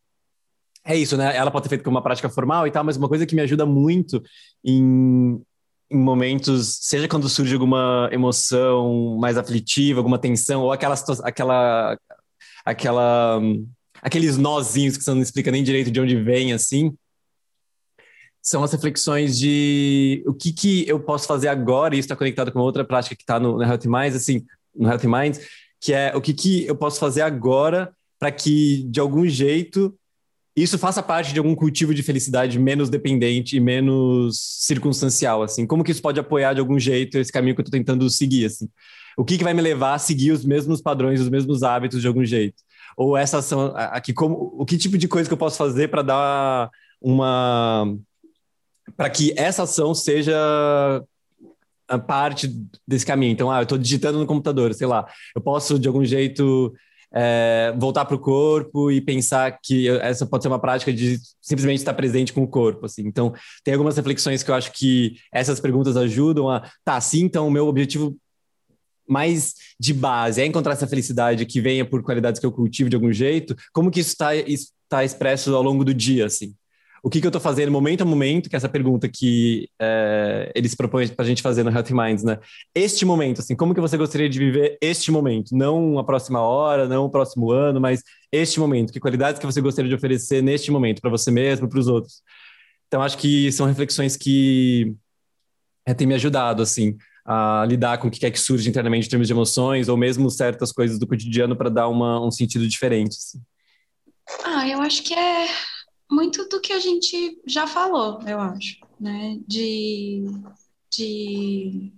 é 0.84 0.96
isso, 0.96 1.16
né? 1.16 1.36
Ela 1.36 1.50
pode 1.50 1.66
ser 1.66 1.68
feita 1.68 1.84
como 1.84 1.96
uma 1.96 2.02
prática 2.02 2.28
formal 2.28 2.66
e 2.66 2.70
tal, 2.70 2.82
mas 2.82 2.96
uma 2.96 3.08
coisa 3.08 3.26
que 3.26 3.34
me 3.34 3.42
ajuda 3.42 3.64
muito 3.64 4.22
em, 4.64 5.40
em 5.90 5.98
momentos, 5.98 6.78
seja 6.80 7.06
quando 7.06 7.28
surge 7.28 7.54
alguma 7.54 8.08
emoção 8.10 9.16
mais 9.20 9.36
aflitiva, 9.36 10.00
alguma 10.00 10.18
tensão, 10.18 10.62
ou 10.62 10.72
aquela, 10.72 10.94
aquela, 11.22 11.98
aquela, 12.64 13.40
aqueles 14.02 14.36
nozinhos 14.36 14.96
que 14.96 15.04
você 15.04 15.10
não 15.12 15.22
explica 15.22 15.50
nem 15.50 15.62
direito 15.62 15.90
de 15.90 16.00
onde 16.00 16.16
vem, 16.20 16.52
assim, 16.52 16.92
são 18.42 18.62
as 18.62 18.72
reflexões 18.72 19.38
de 19.38 20.22
o 20.26 20.32
que, 20.32 20.52
que 20.52 20.88
eu 20.88 21.00
posso 21.00 21.26
fazer 21.26 21.48
agora, 21.48 21.94
e 21.94 21.98
isso 21.98 22.06
está 22.06 22.16
conectado 22.16 22.52
com 22.52 22.60
outra 22.60 22.84
prática 22.84 23.14
que 23.14 23.22
está 23.22 23.38
no, 23.38 23.58
no 23.58 23.62
Healthy 23.62 23.88
Minds, 23.88 24.16
assim, 24.16 24.44
no 24.74 24.88
Healthy 24.88 25.08
Minds, 25.08 25.40
que 25.80 25.92
é 25.92 26.16
o 26.16 26.20
que, 26.20 26.32
que 26.32 26.66
eu 26.66 26.76
posso 26.76 26.98
fazer 26.98 27.22
agora 27.22 27.92
para 28.18 28.32
que, 28.32 28.84
de 28.88 28.98
algum 29.00 29.26
jeito, 29.26 29.94
isso 30.56 30.78
faça 30.78 31.02
parte 31.02 31.32
de 31.32 31.38
algum 31.38 31.54
cultivo 31.54 31.94
de 31.94 32.02
felicidade 32.02 32.58
menos 32.58 32.90
dependente 32.90 33.56
e 33.56 33.60
menos 33.60 34.38
circunstancial, 34.60 35.42
assim. 35.42 35.66
Como 35.66 35.84
que 35.84 35.92
isso 35.92 36.02
pode 36.02 36.18
apoiar 36.18 36.54
de 36.54 36.60
algum 36.60 36.78
jeito 36.78 37.18
esse 37.18 37.30
caminho 37.30 37.54
que 37.54 37.60
eu 37.60 37.64
estou 37.64 37.78
tentando 37.78 38.08
seguir, 38.10 38.46
assim? 38.46 38.68
O 39.16 39.24
que, 39.24 39.38
que 39.38 39.44
vai 39.44 39.54
me 39.54 39.62
levar 39.62 39.94
a 39.94 39.98
seguir 39.98 40.32
os 40.32 40.44
mesmos 40.44 40.80
padrões, 40.80 41.20
os 41.20 41.28
mesmos 41.28 41.62
hábitos 41.62 42.00
de 42.00 42.08
algum 42.08 42.24
jeito? 42.24 42.56
Ou 42.96 43.16
essa 43.16 43.38
ação 43.38 43.72
aqui, 43.76 44.12
como, 44.12 44.52
o 44.58 44.64
que 44.64 44.76
tipo 44.76 44.98
de 44.98 45.06
coisa 45.06 45.28
que 45.28 45.32
eu 45.32 45.38
posso 45.38 45.56
fazer 45.56 45.88
para 45.88 46.02
dar 46.02 46.70
uma 47.00 47.96
para 48.96 49.10
que 49.10 49.32
essa 49.36 49.62
ação 49.62 49.94
seja 49.94 50.34
a 51.88 51.98
parte 51.98 52.54
desse 52.86 53.06
caminho. 53.06 53.32
Então, 53.32 53.50
ah, 53.50 53.60
eu 53.60 53.62
estou 53.62 53.78
digitando 53.78 54.18
no 54.18 54.26
computador, 54.26 54.74
sei 54.74 54.86
lá, 54.86 55.06
eu 55.34 55.40
posso 55.40 55.78
de 55.78 55.88
algum 55.88 56.04
jeito 56.04 56.74
é, 57.12 57.74
voltar 57.78 58.04
para 58.04 58.16
o 58.16 58.18
corpo 58.18 58.90
e 58.90 59.00
pensar 59.00 59.58
que 59.62 59.88
essa 59.88 60.26
pode 60.26 60.44
ser 60.44 60.48
uma 60.48 60.58
prática 60.58 60.92
de 60.92 61.18
simplesmente 61.40 61.78
estar 61.78 61.94
presente 61.94 62.32
com 62.32 62.42
o 62.42 62.48
corpo, 62.48 62.86
assim. 62.86 63.02
Então, 63.06 63.32
tem 63.64 63.74
algumas 63.74 63.96
reflexões 63.96 64.42
que 64.42 64.50
eu 64.50 64.54
acho 64.54 64.72
que 64.72 65.16
essas 65.32 65.58
perguntas 65.58 65.96
ajudam 65.96 66.50
a, 66.50 66.68
tá, 66.84 67.00
sim, 67.00 67.22
então 67.24 67.48
o 67.48 67.50
meu 67.50 67.66
objetivo 67.66 68.16
mais 69.08 69.54
de 69.80 69.94
base 69.94 70.42
é 70.42 70.44
encontrar 70.44 70.74
essa 70.74 70.86
felicidade 70.86 71.46
que 71.46 71.62
venha 71.62 71.84
por 71.84 72.02
qualidades 72.02 72.38
que 72.38 72.44
eu 72.44 72.52
cultivo 72.52 72.90
de 72.90 72.96
algum 72.96 73.10
jeito, 73.10 73.56
como 73.72 73.90
que 73.90 74.00
isso 74.00 74.10
está 74.10 74.30
tá 74.86 75.02
expresso 75.02 75.54
ao 75.56 75.62
longo 75.62 75.82
do 75.82 75.94
dia, 75.94 76.26
assim? 76.26 76.54
O 77.02 77.10
que, 77.10 77.20
que 77.20 77.26
eu 77.26 77.30
estou 77.30 77.40
fazendo 77.40 77.70
momento 77.70 78.02
a 78.02 78.04
momento, 78.04 78.48
que 78.48 78.56
é 78.56 78.58
essa 78.58 78.68
pergunta 78.68 79.08
que 79.08 79.68
é, 79.80 80.50
eles 80.54 80.74
propõem 80.74 81.08
para 81.08 81.24
a 81.24 81.28
gente 81.28 81.42
fazer 81.42 81.62
no 81.62 81.70
Healthy 81.70 81.94
Minds, 81.94 82.24
né? 82.24 82.38
Este 82.74 83.04
momento, 83.04 83.40
assim, 83.40 83.54
como 83.54 83.74
que 83.74 83.80
você 83.80 83.96
gostaria 83.96 84.28
de 84.28 84.38
viver 84.38 84.78
este 84.80 85.10
momento? 85.10 85.54
Não 85.56 85.98
a 85.98 86.04
próxima 86.04 86.40
hora, 86.40 86.88
não 86.88 87.04
o 87.04 87.10
próximo 87.10 87.52
ano, 87.52 87.80
mas 87.80 88.02
este 88.32 88.58
momento. 88.58 88.92
Que 88.92 89.00
qualidades 89.00 89.38
que 89.38 89.46
você 89.46 89.60
gostaria 89.60 89.88
de 89.88 89.94
oferecer 89.94 90.42
neste 90.42 90.70
momento, 90.70 91.00
para 91.00 91.10
você 91.10 91.30
mesmo, 91.30 91.68
para 91.68 91.78
os 91.78 91.86
outros? 91.86 92.22
Então, 92.88 93.02
acho 93.02 93.18
que 93.18 93.52
são 93.52 93.66
reflexões 93.66 94.16
que 94.16 94.94
é, 95.86 95.94
têm 95.94 96.06
me 96.06 96.14
ajudado, 96.14 96.62
assim, 96.62 96.96
a 97.24 97.64
lidar 97.68 97.98
com 97.98 98.08
o 98.08 98.10
que 98.10 98.20
quer 98.20 98.30
que 98.30 98.40
surge 98.40 98.68
internamente 98.68 99.06
em 99.06 99.10
termos 99.10 99.28
de 99.28 99.32
emoções, 99.32 99.88
ou 99.88 99.96
mesmo 99.96 100.30
certas 100.30 100.72
coisas 100.72 100.98
do 100.98 101.06
cotidiano 101.06 101.54
para 101.54 101.68
dar 101.68 101.88
uma, 101.88 102.24
um 102.24 102.30
sentido 102.30 102.66
diferente. 102.66 103.16
Assim. 103.16 103.40
Ah, 104.44 104.68
eu 104.68 104.80
acho 104.80 105.02
que 105.02 105.14
é 105.14 105.46
muito 106.10 106.48
do 106.48 106.60
que 106.60 106.72
a 106.72 106.80
gente 106.80 107.40
já 107.46 107.66
falou, 107.66 108.20
eu 108.22 108.40
acho, 108.40 108.78
né? 108.98 109.38
De, 109.46 110.24
de 110.90 111.92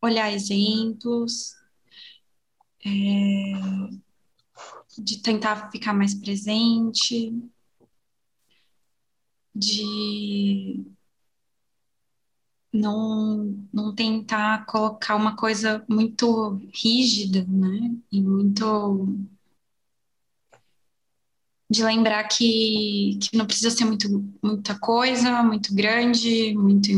olhar 0.00 0.32
exemplos, 0.32 1.54
é, 2.84 2.90
de 4.98 5.22
tentar 5.22 5.70
ficar 5.70 5.92
mais 5.94 6.14
presente, 6.14 7.32
de 9.54 10.84
não, 12.72 13.66
não 13.72 13.94
tentar 13.94 14.64
colocar 14.66 15.14
uma 15.16 15.36
coisa 15.36 15.84
muito 15.88 16.60
rígida, 16.74 17.44
né? 17.44 17.94
E 18.10 18.20
muito 18.20 19.18
de 21.72 21.82
lembrar 21.82 22.24
que, 22.24 23.18
que 23.20 23.36
não 23.36 23.46
precisa 23.46 23.70
ser 23.70 23.84
muito, 23.86 24.08
muita 24.42 24.78
coisa, 24.78 25.42
muito 25.42 25.74
grande, 25.74 26.54
muito, 26.54 26.92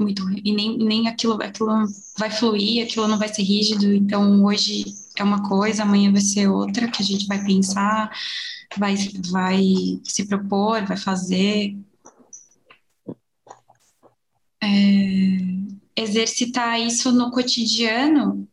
muito 0.00 0.22
e 0.44 0.52
nem, 0.54 0.78
nem 0.78 1.08
aquilo, 1.08 1.34
aquilo 1.42 1.84
vai 2.16 2.30
fluir, 2.30 2.84
aquilo 2.84 3.08
não 3.08 3.18
vai 3.18 3.28
ser 3.28 3.42
rígido. 3.42 3.92
Então 3.92 4.44
hoje 4.44 4.84
é 5.18 5.24
uma 5.24 5.48
coisa, 5.48 5.82
amanhã 5.82 6.12
vai 6.12 6.20
ser 6.20 6.48
outra 6.48 6.88
que 6.88 7.02
a 7.02 7.04
gente 7.04 7.26
vai 7.26 7.44
pensar, 7.44 8.10
vai, 8.78 8.94
vai 9.30 9.60
se 10.04 10.26
propor, 10.26 10.86
vai 10.86 10.96
fazer. 10.96 11.76
É, 14.62 15.96
exercitar 15.96 16.80
isso 16.80 17.12
no 17.12 17.30
cotidiano 17.30 18.48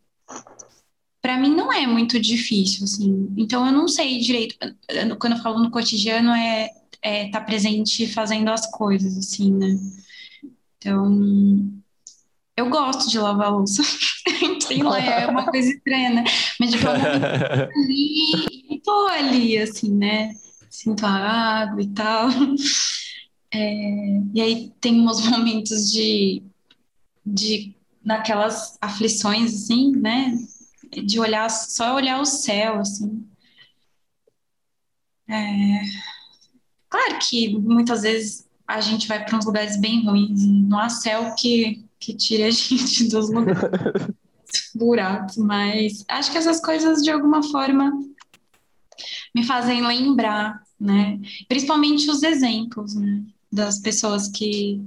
para 1.23 1.37
mim 1.37 1.55
não 1.55 1.71
é 1.71 1.87
muito 1.87 2.19
difícil, 2.19 2.83
assim. 2.83 3.33
Então 3.37 3.65
eu 3.65 3.71
não 3.71 3.87
sei 3.87 4.19
direito. 4.19 4.57
Quando 5.17 5.37
eu 5.37 5.41
falo 5.41 5.63
no 5.63 5.71
cotidiano 5.71 6.31
é 6.31 6.69
é 7.01 7.29
tá 7.29 7.41
presente 7.41 8.07
fazendo 8.07 8.49
as 8.49 8.69
coisas, 8.69 9.17
assim, 9.17 9.53
né? 9.53 9.77
Então 10.77 11.71
eu 12.57 12.69
gosto 12.69 13.09
de 13.09 13.17
lavar 13.17 13.53
louça. 13.53 13.81
Sei 14.61 14.83
lá, 14.83 14.99
é 14.99 15.25
uma 15.27 15.45
coisa 15.45 15.69
estranha, 15.69 16.09
né? 16.09 16.23
Mas 16.59 16.71
tipo, 16.71 16.87
eu 16.87 16.91
ali 16.91 18.81
tô 18.83 19.07
ali, 19.07 19.57
assim, 19.57 19.95
né? 19.95 20.33
Sinto 20.69 21.05
a 21.05 21.09
água 21.09 21.81
e 21.81 21.87
tal. 21.87 22.29
É, 23.53 24.21
e 24.33 24.41
aí 24.41 24.73
tem 24.81 25.07
uns 25.07 25.25
momentos 25.27 25.91
de, 25.91 26.41
de 27.25 27.75
naquelas 28.03 28.77
aflições, 28.81 29.53
assim, 29.53 29.91
né? 29.91 30.33
De 31.01 31.19
olhar, 31.19 31.49
só 31.49 31.95
olhar 31.95 32.21
o 32.21 32.25
céu, 32.25 32.79
assim. 32.79 33.27
É... 35.27 35.81
Claro 36.89 37.19
que 37.19 37.57
muitas 37.57 38.03
vezes 38.03 38.47
a 38.67 38.79
gente 38.81 39.07
vai 39.07 39.25
para 39.25 39.37
uns 39.37 39.45
lugares 39.45 39.79
bem 39.79 40.05
ruins 40.05 40.45
não 40.45 40.79
há 40.79 40.89
céu 40.89 41.33
que, 41.35 41.83
que 41.99 42.13
tire 42.15 42.43
a 42.43 42.49
gente 42.51 43.07
dos 43.09 43.29
lugares 43.29 43.61
buracos, 44.75 45.37
mas 45.37 46.05
acho 46.07 46.31
que 46.31 46.37
essas 46.37 46.61
coisas 46.61 47.01
de 47.01 47.11
alguma 47.11 47.41
forma 47.43 47.91
me 49.33 49.43
fazem 49.43 49.85
lembrar, 49.85 50.61
né? 50.79 51.19
Principalmente 51.47 52.09
os 52.09 52.21
exemplos, 52.23 52.93
né? 52.93 53.23
Das 53.51 53.79
pessoas 53.79 54.27
que 54.27 54.81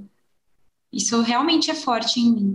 isso 0.91 1.21
realmente 1.21 1.69
é 1.69 1.75
forte 1.75 2.19
em 2.19 2.31
mim. 2.31 2.53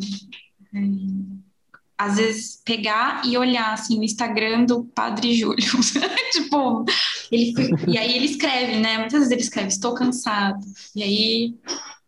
Às 2.05 2.17
vezes 2.17 2.63
pegar 2.65 3.23
e 3.25 3.37
olhar 3.37 3.73
assim 3.73 3.99
o 3.99 4.05
Instagram 4.05 4.65
do 4.65 4.85
Padre 4.85 5.35
Júlio, 5.35 5.65
tipo, 6.33 6.85
ele 7.31 7.55
e 7.87 7.97
aí 7.97 8.17
ele 8.17 8.27
escreve, 8.27 8.77
né? 8.79 8.99
Muitas 8.99 9.21
vezes 9.21 9.31
ele 9.31 9.41
escreve 9.41 9.69
estou 9.69 9.95
cansado. 9.95 10.65
E 10.97 11.03
aí 11.03 11.55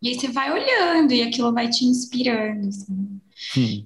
e 0.01 0.09
aí 0.09 0.19
você 0.19 0.27
vai 0.27 0.51
olhando 0.51 1.13
e 1.13 1.21
aquilo 1.21 1.53
vai 1.53 1.69
te 1.69 1.85
inspirando, 1.85 2.67
assim. 2.67 3.21
Hum. 3.57 3.85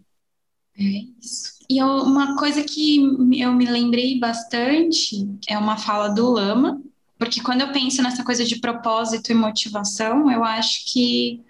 É 0.78 0.84
isso. 1.22 1.60
E 1.70 1.78
eu, 1.78 1.88
uma 1.88 2.36
coisa 2.38 2.64
que 2.64 2.98
eu 3.38 3.54
me 3.54 3.66
lembrei 3.66 4.20
bastante 4.20 5.28
é 5.48 5.58
uma 5.58 5.78
fala 5.78 6.08
do 6.08 6.30
Lama, 6.30 6.82
porque 7.18 7.42
quando 7.42 7.62
eu 7.62 7.72
penso 7.72 8.02
nessa 8.02 8.24
coisa 8.24 8.44
de 8.44 8.60
propósito 8.60 9.32
e 9.32 9.36
motivação, 9.36 10.32
eu 10.32 10.44
acho 10.44 10.92
que 10.92 11.44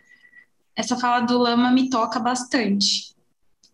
essa 0.76 0.98
fala 0.98 1.22
do 1.22 1.38
Lama 1.38 1.72
me 1.72 1.90
toca 1.90 2.20
bastante 2.20 3.16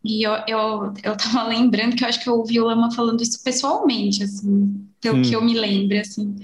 e 0.05 0.23
eu, 0.23 0.33
eu, 0.47 0.93
eu 1.03 1.17
tava 1.17 1.43
lembrando 1.49 1.95
que 1.95 2.03
eu 2.03 2.07
acho 2.07 2.21
que 2.21 2.29
eu 2.29 2.35
ouvi 2.35 2.59
o 2.59 2.65
Lama 2.65 2.91
falando 2.91 3.21
isso 3.21 3.41
pessoalmente, 3.43 4.23
assim, 4.23 4.87
pelo 5.01 5.17
hum. 5.17 5.21
que 5.23 5.35
eu 5.35 5.43
me 5.43 5.53
lembro, 5.55 5.99
assim. 5.99 6.35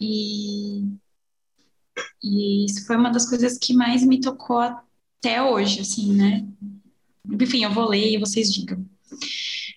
E, 0.00 0.82
e 2.22 2.64
isso 2.64 2.84
foi 2.86 2.96
uma 2.96 3.10
das 3.10 3.28
coisas 3.28 3.56
que 3.56 3.72
mais 3.72 4.04
me 4.04 4.20
tocou 4.20 4.58
até 4.58 5.40
hoje, 5.40 5.80
assim, 5.80 6.12
né? 6.12 6.44
Enfim, 7.40 7.64
eu 7.64 7.72
vou 7.72 7.88
ler 7.88 8.14
e 8.14 8.18
vocês 8.18 8.52
digam. 8.52 8.84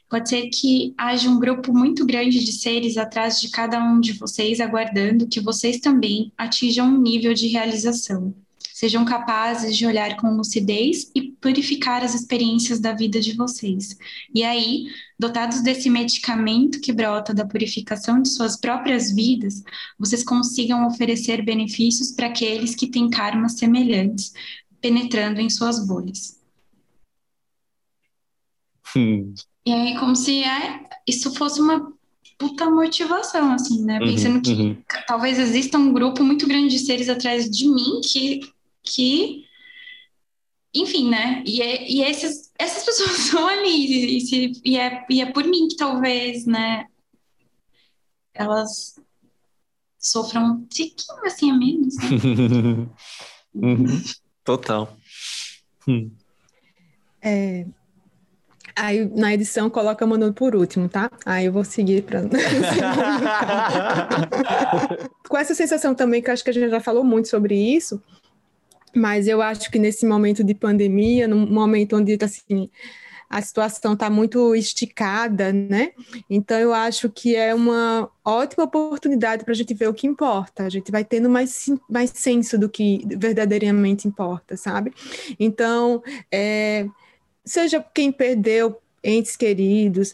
Pode 0.10 0.30
ser 0.30 0.50
que 0.50 0.96
haja 0.98 1.30
um 1.30 1.40
grupo 1.40 1.74
muito 1.74 2.06
grande 2.06 2.44
de 2.44 2.52
seres 2.54 2.98
atrás 2.98 3.40
de 3.40 3.50
cada 3.50 3.80
um 3.84 4.00
de 4.00 4.14
vocês, 4.14 4.60
aguardando 4.60 5.28
que 5.28 5.40
vocês 5.40 5.80
também 5.80 6.32
atinjam 6.38 6.88
um 6.88 7.02
nível 7.02 7.34
de 7.34 7.48
realização 7.48 8.34
sejam 8.78 9.04
capazes 9.04 9.76
de 9.76 9.88
olhar 9.88 10.16
com 10.18 10.38
lucidez 10.38 11.10
e 11.16 11.32
purificar 11.42 12.04
as 12.04 12.14
experiências 12.14 12.80
da 12.80 12.94
vida 12.94 13.20
de 13.20 13.34
vocês. 13.34 13.98
E 14.32 14.44
aí, 14.44 14.86
dotados 15.18 15.64
desse 15.64 15.90
medicamento 15.90 16.80
que 16.80 16.94
brota 16.94 17.34
da 17.34 17.44
purificação 17.44 18.22
de 18.22 18.30
suas 18.30 18.56
próprias 18.56 19.12
vidas, 19.12 19.64
vocês 19.98 20.24
consigam 20.24 20.86
oferecer 20.86 21.44
benefícios 21.44 22.12
para 22.12 22.28
aqueles 22.28 22.76
que 22.76 22.86
têm 22.86 23.10
karmas 23.10 23.54
semelhantes, 23.54 24.32
penetrando 24.80 25.42
em 25.42 25.50
suas 25.50 25.84
bolhas. 25.84 26.40
Hum. 28.96 29.34
E 29.66 29.74
aí, 29.74 29.98
como 29.98 30.16
se 30.16 30.44
é, 30.44 30.88
isso 31.08 31.34
fosse 31.34 31.60
uma 31.60 31.92
puta 32.38 32.70
motivação, 32.70 33.54
assim, 33.54 33.84
né? 33.84 34.00
Uhum, 34.00 34.06
Pensando 34.06 34.40
que 34.40 34.52
uhum. 34.52 34.78
talvez 35.08 35.40
exista 35.40 35.80
um 35.80 35.92
grupo 35.92 36.24
muito 36.24 36.48
grande 36.48 36.70
de 36.70 36.78
seres 36.78 37.10
atrás 37.10 37.50
de 37.50 37.68
mim 37.68 38.02
que 38.04 38.56
que, 38.88 39.46
enfim, 40.74 41.10
né? 41.10 41.44
E, 41.46 41.62
é, 41.62 41.90
e 41.90 42.04
esses, 42.04 42.52
essas 42.58 42.84
pessoas 42.84 43.18
estão 43.20 43.48
ali, 43.48 44.18
e, 44.18 44.22
se, 44.22 44.52
e, 44.64 44.78
é, 44.78 45.06
e 45.10 45.22
é 45.22 45.32
por 45.32 45.44
mim 45.44 45.68
que 45.68 45.76
talvez, 45.76 46.46
né, 46.46 46.86
elas 48.34 49.00
sofram 50.00 50.54
um 50.54 50.66
tiquinho 50.66 51.26
assim 51.26 51.52
a 51.52 51.56
menos. 51.56 51.96
Né? 51.98 52.08
Total. 54.44 54.98
Hum. 55.88 56.12
É, 57.22 57.66
Aí 58.78 59.06
na 59.16 59.34
edição 59.34 59.72
coloca 59.72 60.06
Manu 60.06 60.32
por 60.32 60.56
último, 60.56 60.88
tá? 60.88 61.10
Aí 61.26 61.48
eu 61.48 61.52
vou 61.52 61.64
seguir 61.64 62.04
para. 62.04 62.22
Com 65.28 65.36
essa 65.36 65.56
sensação 65.56 65.96
também, 65.96 66.22
que 66.22 66.30
acho 66.30 66.44
que 66.44 66.52
a 66.52 66.54
gente 66.54 66.70
já 66.70 66.80
falou 66.80 67.04
muito 67.04 67.28
sobre 67.28 67.56
isso, 67.56 68.00
mas 68.96 69.28
eu 69.28 69.42
acho 69.42 69.70
que 69.72 69.80
nesse 69.80 70.06
momento 70.06 70.44
de 70.44 70.54
pandemia, 70.54 71.28
num 71.28 71.46
momento 71.46 71.96
onde 71.96 72.18
assim, 72.22 72.70
a 73.30 73.42
situação 73.42 73.94
está 73.94 74.10
muito 74.10 74.56
esticada, 74.56 75.52
né? 75.52 75.92
Então 76.30 76.58
eu 76.58 76.74
acho 76.74 77.10
que 77.10 77.36
é 77.36 77.54
uma 77.54 78.10
ótima 78.24 78.64
oportunidade 78.64 79.44
para 79.44 79.52
a 79.52 79.56
gente 79.56 79.74
ver 79.74 79.90
o 79.90 79.94
que 79.94 80.08
importa. 80.08 80.64
A 80.64 80.70
gente 80.70 80.92
vai 80.92 81.04
tendo 81.04 81.30
mais, 81.30 81.66
mais 81.90 82.12
senso 82.12 82.58
do 82.58 82.70
que 82.70 83.02
verdadeiramente 83.18 84.08
importa, 84.08 84.56
sabe? 84.56 84.94
Então, 85.38 86.02
é, 86.32 86.88
seja 87.44 87.84
quem 87.94 88.12
perdeu 88.12 88.78
entes 89.04 89.36
queridos, 89.36 90.14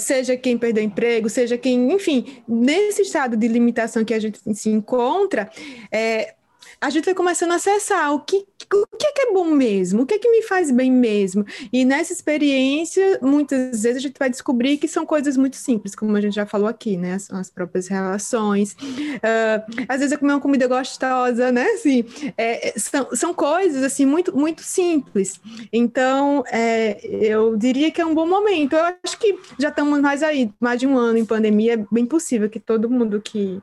seja 0.00 0.36
quem 0.36 0.58
perdeu 0.58 0.82
emprego, 0.82 1.28
seja 1.28 1.56
quem, 1.56 1.92
enfim, 1.92 2.42
nesse 2.48 3.02
estado 3.02 3.36
de 3.36 3.46
limitação 3.46 4.04
que 4.04 4.14
a 4.14 4.18
gente 4.18 4.40
se 4.54 4.70
encontra, 4.70 5.50
é, 5.92 6.34
a 6.82 6.90
gente 6.90 7.04
vai 7.04 7.14
começando 7.14 7.52
a 7.52 7.54
acessar 7.54 8.12
o 8.12 8.18
que, 8.18 8.38
o 8.38 8.96
que 8.98 9.06
é, 9.06 9.12
que 9.12 9.22
é 9.22 9.32
bom 9.32 9.44
mesmo, 9.44 10.02
o 10.02 10.06
que 10.06 10.14
é 10.14 10.18
que 10.18 10.28
me 10.28 10.42
faz 10.42 10.68
bem 10.68 10.90
mesmo. 10.90 11.46
E 11.72 11.84
nessa 11.84 12.12
experiência, 12.12 13.20
muitas 13.22 13.84
vezes 13.84 13.98
a 13.98 14.00
gente 14.00 14.18
vai 14.18 14.28
descobrir 14.28 14.78
que 14.78 14.88
são 14.88 15.06
coisas 15.06 15.36
muito 15.36 15.54
simples, 15.54 15.94
como 15.94 16.16
a 16.16 16.20
gente 16.20 16.34
já 16.34 16.44
falou 16.44 16.66
aqui, 16.66 16.96
né? 16.96 17.14
As, 17.14 17.30
as 17.30 17.48
próprias 17.48 17.86
relações. 17.86 18.72
Uh, 18.72 19.84
às 19.88 20.00
vezes 20.00 20.12
é 20.12 20.16
comer 20.16 20.32
uma 20.32 20.40
comida 20.40 20.66
gostosa, 20.66 21.52
né? 21.52 21.66
Assim, 21.66 22.04
é, 22.36 22.74
são, 22.76 23.08
são 23.14 23.32
coisas, 23.32 23.84
assim, 23.84 24.04
muito, 24.04 24.36
muito 24.36 24.62
simples. 24.62 25.40
Então, 25.72 26.42
é, 26.50 26.98
eu 27.06 27.56
diria 27.56 27.92
que 27.92 28.00
é 28.00 28.04
um 28.04 28.14
bom 28.14 28.26
momento. 28.26 28.74
Eu 28.74 28.92
acho 29.04 29.16
que 29.20 29.38
já 29.56 29.68
estamos 29.68 30.00
mais 30.00 30.20
aí, 30.20 30.50
mais 30.58 30.80
de 30.80 30.88
um 30.88 30.98
ano 30.98 31.16
em 31.16 31.24
pandemia, 31.24 31.74
é 31.74 31.84
bem 31.92 32.06
possível 32.06 32.50
que 32.50 32.58
todo 32.58 32.90
mundo 32.90 33.20
que 33.20 33.62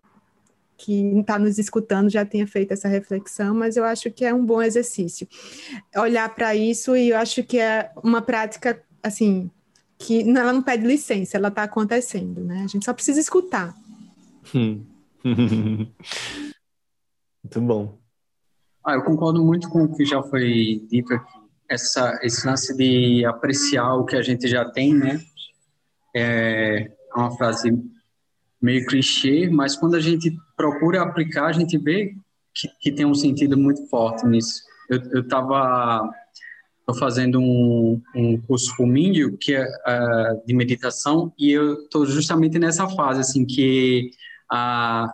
que 0.79 1.19
está 1.19 1.37
nos 1.37 1.59
escutando 1.59 2.09
já 2.09 2.25
tenha 2.25 2.47
feito 2.47 2.71
essa 2.71 2.87
reflexão, 2.87 3.53
mas 3.53 3.75
eu 3.75 3.83
acho 3.83 4.09
que 4.09 4.23
é 4.23 4.33
um 4.33 4.45
bom 4.45 4.61
exercício 4.61 5.27
olhar 5.95 6.33
para 6.33 6.55
isso 6.55 6.95
e 6.95 7.09
eu 7.09 7.17
acho 7.17 7.43
que 7.43 7.59
é 7.59 7.91
uma 8.01 8.21
prática 8.21 8.81
assim 9.03 9.51
que 9.97 10.21
ela 10.21 10.53
não 10.53 10.63
pede 10.63 10.87
licença, 10.87 11.35
ela 11.35 11.49
está 11.49 11.63
acontecendo, 11.63 12.41
né? 12.41 12.63
A 12.63 12.67
gente 12.67 12.85
só 12.85 12.93
precisa 12.93 13.19
escutar. 13.19 13.75
Hum. 14.55 14.85
muito 17.43 17.61
bom. 17.61 17.99
Ah, 18.85 18.93
eu 18.93 19.03
concordo 19.03 19.43
muito 19.43 19.67
com 19.69 19.83
o 19.83 19.93
que 19.93 20.05
já 20.05 20.23
foi 20.23 20.87
dito 20.89 21.13
aqui. 21.13 21.39
Essa, 21.67 22.17
esse 22.23 22.47
lance 22.47 22.75
de 22.75 23.25
apreciar 23.25 23.95
o 23.95 24.05
que 24.05 24.15
a 24.15 24.23
gente 24.23 24.47
já 24.47 24.65
tem, 24.65 24.95
né? 24.95 25.21
É 26.15 26.89
uma 27.13 27.29
frase 27.35 27.69
meio 28.61 28.85
clichê, 28.85 29.49
mas 29.49 29.75
quando 29.75 29.95
a 29.95 29.99
gente 29.99 30.35
procura 30.59 31.01
aplicar, 31.01 31.45
a 31.45 31.53
gente 31.53 31.77
vê 31.77 32.13
que, 32.53 32.67
que 32.81 32.91
tem 32.91 33.05
um 33.05 33.15
sentido 33.15 33.57
muito 33.57 33.87
forte 33.87 34.27
nisso. 34.27 34.61
Eu 34.89 35.21
estava 35.21 36.09
fazendo 36.99 37.39
um, 37.39 38.01
um 38.13 38.41
curso 38.41 38.75
Fumíndio, 38.75 39.37
que 39.37 39.55
é 39.55 39.63
uh, 39.63 40.45
de 40.45 40.53
meditação, 40.53 41.31
e 41.39 41.51
eu 41.51 41.83
estou 41.83 42.05
justamente 42.05 42.59
nessa 42.59 42.89
fase, 42.89 43.21
assim, 43.21 43.45
que 43.45 44.11
a, 44.51 45.09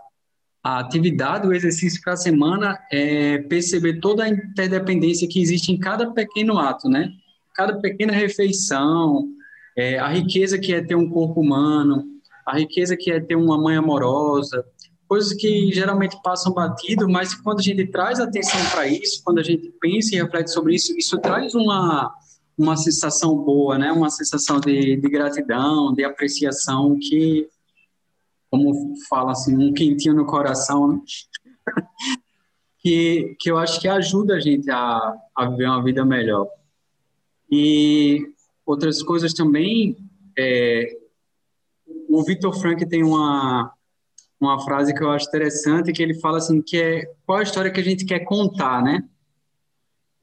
a 0.64 0.80
atividade, 0.80 1.48
o 1.48 1.54
exercício 1.54 2.02
para 2.02 2.14
a 2.14 2.18
semana 2.18 2.80
é 2.92 3.38
perceber 3.40 4.00
toda 4.00 4.24
a 4.24 4.30
interdependência 4.30 5.28
que 5.28 5.40
existe 5.40 5.72
em 5.72 5.78
cada 5.78 6.12
pequeno 6.12 6.58
ato, 6.58 6.90
né? 6.90 7.12
Cada 7.54 7.80
pequena 7.80 8.14
refeição, 8.14 9.28
é, 9.78 10.00
a 10.00 10.08
riqueza 10.08 10.58
que 10.58 10.74
é 10.74 10.82
ter 10.82 10.96
um 10.96 11.10
corpo 11.10 11.42
humano, 11.42 12.04
a 12.48 12.58
riqueza 12.58 12.98
que 12.98 13.12
é 13.12 13.20
ter 13.20 13.36
uma 13.36 13.62
mãe 13.62 13.76
amorosa, 13.76 14.66
coisas 15.08 15.34
que 15.34 15.72
geralmente 15.72 16.18
passam 16.24 16.54
batido, 16.54 17.08
mas 17.08 17.34
quando 17.36 17.60
a 17.60 17.64
gente 17.64 17.86
traz 17.88 18.20
atenção 18.20 18.60
para 18.72 18.88
isso, 18.88 19.22
quando 19.24 19.40
a 19.40 19.44
gente 19.44 19.70
pensa 19.80 20.16
e 20.16 20.22
reflete 20.22 20.52
sobre 20.52 20.76
isso, 20.76 20.98
isso 20.98 21.18
traz 21.20 21.54
uma 21.54 22.14
uma 22.58 22.78
sensação 22.78 23.36
boa, 23.38 23.78
né? 23.78 23.92
Uma 23.92 24.10
sensação 24.10 24.62
de, 24.62 24.96
de 24.96 25.10
gratidão, 25.10 25.94
de 25.94 26.06
apreciação 26.06 26.98
que, 26.98 27.50
como 28.50 28.94
fala 29.10 29.34
assim, 29.34 29.58
um 29.58 29.74
quentinho 29.74 30.16
no 30.16 30.26
coração, 30.26 30.88
né? 30.88 31.02
que 32.80 33.36
que 33.40 33.52
eu 33.52 33.58
acho 33.58 33.82
que 33.82 33.90
ajuda 33.90 34.36
a 34.36 34.40
gente 34.40 34.72
a, 34.72 35.16
a 35.36 35.50
viver 35.50 35.66
uma 35.66 35.84
vida 35.84 36.06
melhor. 36.06 36.48
E 37.52 38.26
outras 38.66 39.04
coisas 39.04 39.34
também 39.34 39.98
é, 40.38 40.98
o 42.10 42.24
Victor 42.24 42.54
Frank 42.60 42.86
tem 42.86 43.04
uma, 43.04 43.72
uma 44.40 44.64
frase 44.64 44.94
que 44.94 45.04
eu 45.04 45.10
acho 45.10 45.28
interessante, 45.28 45.94
que 45.94 46.04
ele 46.04 46.20
fala 46.20 46.38
assim, 46.38 46.62
que 46.62 46.78
é 46.78 47.06
qual 47.26 47.40
a 47.40 47.44
história 47.44 47.72
que 47.72 47.80
a 47.80 47.84
gente 47.84 48.06
quer 48.06 48.20
contar, 48.20 48.84
né? 48.84 49.04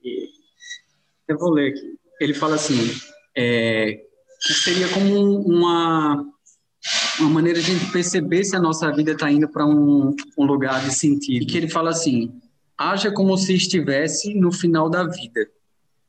E, 0.03 0.29
eu 1.29 1.39
vou 1.39 1.51
ler 1.51 1.71
aqui. 1.71 1.99
Ele 2.21 2.35
fala 2.35 2.55
assim, 2.55 2.79
é, 3.37 4.01
que 4.43 4.53
seria 4.53 4.89
como 4.89 5.41
uma, 5.41 6.25
uma 7.21 7.31
maneira 7.31 7.61
de 7.61 7.71
a 7.71 7.75
gente 7.75 7.91
perceber 7.91 8.45
se 8.45 8.55
a 8.55 8.61
nossa 8.61 8.91
vida 8.93 9.13
está 9.13 9.31
indo 9.31 9.49
para 9.49 9.67
um, 9.67 10.15
um 10.39 10.45
lugar 10.45 10.85
de 10.85 10.95
sentido. 10.95 11.47
Que 11.47 11.57
ele 11.57 11.69
fala 11.69 11.91
assim, 11.91 12.41
haja 12.77 13.11
como 13.13 13.37
se 13.37 13.55
estivesse 13.55 14.35
no 14.35 14.53
final 14.53 14.91
da 14.91 15.05
vida, 15.05 15.49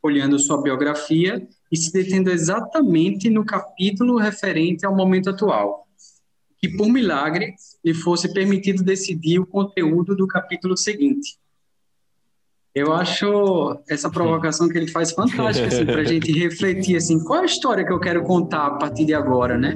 olhando 0.01 0.39
sua 0.39 0.61
biografia 0.61 1.47
e 1.71 1.77
se 1.77 1.91
detendo 1.91 2.29
exatamente 2.29 3.29
no 3.29 3.45
capítulo 3.45 4.17
referente 4.17 4.85
ao 4.85 4.95
momento 4.95 5.29
atual. 5.29 5.82
Que, 6.63 6.69
por 6.69 6.87
milagre, 6.87 7.55
lhe 7.83 7.93
fosse 7.93 8.31
permitido 8.31 8.85
decidir 8.85 9.37
o 9.37 9.45
conteúdo 9.45 10.15
do 10.15 10.25
capítulo 10.25 10.77
seguinte. 10.77 11.37
Eu 12.73 12.93
acho 12.93 13.77
essa 13.89 14.09
provocação 14.09 14.69
que 14.69 14.77
ele 14.77 14.87
faz 14.87 15.11
fantástica, 15.11 15.67
assim, 15.67 15.85
para 15.85 15.99
a 15.99 16.05
gente 16.07 16.31
refletir, 16.31 16.95
assim, 16.95 17.21
qual 17.21 17.39
é 17.39 17.41
a 17.41 17.45
história 17.47 17.85
que 17.85 17.91
eu 17.91 17.99
quero 17.99 18.23
contar 18.23 18.65
a 18.65 18.71
partir 18.75 19.03
de 19.03 19.13
agora, 19.13 19.57
né? 19.57 19.75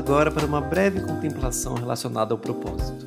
Agora 0.00 0.30
para 0.30 0.46
uma 0.46 0.62
breve 0.62 1.02
contemplação 1.02 1.74
relacionada 1.74 2.32
ao 2.32 2.38
propósito. 2.38 3.06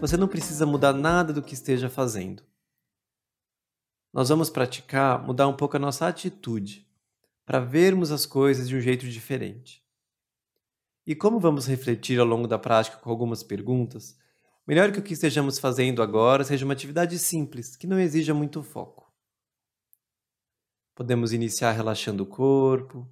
Você 0.00 0.16
não 0.16 0.26
precisa 0.26 0.64
mudar 0.64 0.94
nada 0.94 1.34
do 1.34 1.42
que 1.42 1.52
esteja 1.52 1.90
fazendo. 1.90 2.42
Nós 4.10 4.30
vamos 4.30 4.48
praticar 4.48 5.22
mudar 5.22 5.46
um 5.48 5.54
pouco 5.54 5.76
a 5.76 5.78
nossa 5.78 6.08
atitude, 6.08 6.88
para 7.44 7.60
vermos 7.60 8.10
as 8.10 8.24
coisas 8.24 8.66
de 8.70 8.74
um 8.74 8.80
jeito 8.80 9.06
diferente. 9.06 9.84
E 11.06 11.14
como 11.14 11.38
vamos 11.38 11.66
refletir 11.66 12.18
ao 12.18 12.26
longo 12.26 12.48
da 12.48 12.58
prática 12.58 12.96
com 12.96 13.10
algumas 13.10 13.42
perguntas, 13.42 14.16
melhor 14.66 14.92
que 14.92 14.98
o 14.98 15.02
que 15.02 15.12
estejamos 15.12 15.58
fazendo 15.58 16.02
agora 16.02 16.42
seja 16.42 16.64
uma 16.64 16.72
atividade 16.72 17.18
simples, 17.18 17.76
que 17.76 17.86
não 17.86 18.00
exija 18.00 18.32
muito 18.32 18.62
foco. 18.62 19.12
Podemos 20.94 21.34
iniciar 21.34 21.72
relaxando 21.72 22.22
o 22.22 22.26
corpo, 22.26 23.06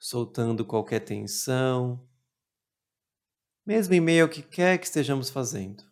soltando 0.00 0.64
qualquer 0.64 0.98
tensão, 0.98 2.04
mesmo 3.64 3.94
em 3.94 4.00
meio 4.00 4.24
ao 4.24 4.30
que 4.30 4.42
quer 4.42 4.78
que 4.78 4.86
estejamos 4.86 5.30
fazendo. 5.30 5.84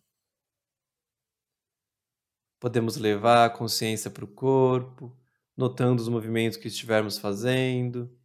Podemos 2.61 2.97
levar 2.97 3.47
a 3.47 3.51
consciência 3.51 4.11
para 4.11 4.24
o 4.24 4.28
corpo, 4.28 5.16
notando 5.57 6.01
os 6.01 6.09
movimentos 6.09 6.57
que 6.57 6.69
estivermos 6.69 7.19
fazendo, 7.19 8.16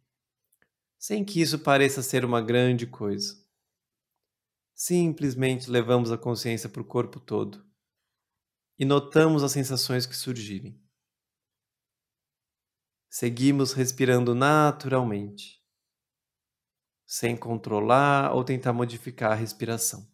sem 0.98 1.24
que 1.24 1.40
isso 1.40 1.58
pareça 1.58 2.02
ser 2.02 2.24
uma 2.24 2.40
grande 2.40 2.86
coisa. 2.86 3.44
Simplesmente 4.74 5.70
levamos 5.70 6.12
a 6.12 6.18
consciência 6.18 6.68
para 6.68 6.82
o 6.82 6.84
corpo 6.84 7.18
todo 7.18 7.66
e 8.78 8.84
notamos 8.84 9.42
as 9.42 9.50
sensações 9.50 10.06
que 10.06 10.16
surgirem. 10.16 10.80
Seguimos 13.10 13.72
respirando 13.72 14.34
naturalmente 14.34 15.57
sem 17.08 17.34
controlar 17.34 18.34
ou 18.34 18.44
tentar 18.44 18.74
modificar 18.74 19.32
a 19.32 19.34
respiração. 19.34 20.06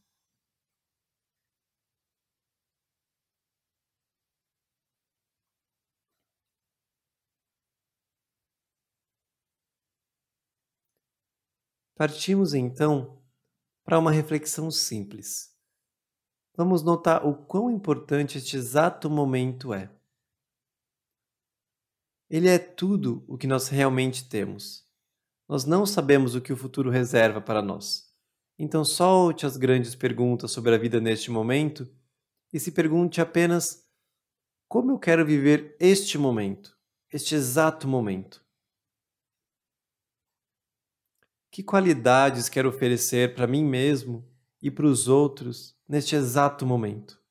Partimos 11.96 12.54
então 12.54 13.20
para 13.84 13.98
uma 13.98 14.12
reflexão 14.12 14.70
simples. 14.70 15.52
Vamos 16.56 16.84
notar 16.84 17.26
o 17.26 17.34
quão 17.34 17.68
importante 17.68 18.38
este 18.38 18.56
exato 18.56 19.10
momento 19.10 19.74
é. 19.74 19.90
Ele 22.30 22.48
é 22.48 22.58
tudo 22.58 23.24
o 23.26 23.36
que 23.36 23.48
nós 23.48 23.66
realmente 23.66 24.28
temos. 24.28 24.83
Nós 25.48 25.64
não 25.64 25.84
sabemos 25.84 26.34
o 26.34 26.40
que 26.40 26.52
o 26.52 26.56
futuro 26.56 26.90
reserva 26.90 27.40
para 27.40 27.60
nós. 27.60 28.12
Então 28.58 28.84
solte 28.84 29.44
as 29.44 29.56
grandes 29.56 29.94
perguntas 29.94 30.50
sobre 30.50 30.74
a 30.74 30.78
vida 30.78 31.00
neste 31.00 31.30
momento 31.30 31.88
e 32.52 32.60
se 32.60 32.72
pergunte 32.72 33.20
apenas: 33.20 33.84
como 34.68 34.92
eu 34.92 34.98
quero 34.98 35.24
viver 35.26 35.76
este 35.78 36.16
momento, 36.16 36.76
este 37.12 37.34
exato 37.34 37.86
momento? 37.86 38.44
Que 41.50 41.62
qualidades 41.62 42.48
quero 42.48 42.68
oferecer 42.68 43.34
para 43.34 43.46
mim 43.46 43.64
mesmo 43.64 44.28
e 44.62 44.70
para 44.70 44.86
os 44.86 45.08
outros 45.08 45.76
neste 45.88 46.16
exato 46.16 46.64
momento? 46.66 47.23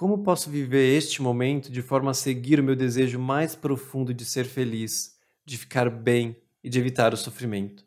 Como 0.00 0.22
posso 0.22 0.48
viver 0.48 0.96
este 0.96 1.20
momento 1.20 1.70
de 1.70 1.82
forma 1.82 2.12
a 2.12 2.14
seguir 2.14 2.58
o 2.58 2.62
meu 2.62 2.74
desejo 2.74 3.18
mais 3.18 3.54
profundo 3.54 4.14
de 4.14 4.24
ser 4.24 4.46
feliz, 4.46 5.20
de 5.44 5.58
ficar 5.58 5.90
bem 5.90 6.40
e 6.64 6.70
de 6.70 6.78
evitar 6.78 7.12
o 7.12 7.18
sofrimento? 7.18 7.86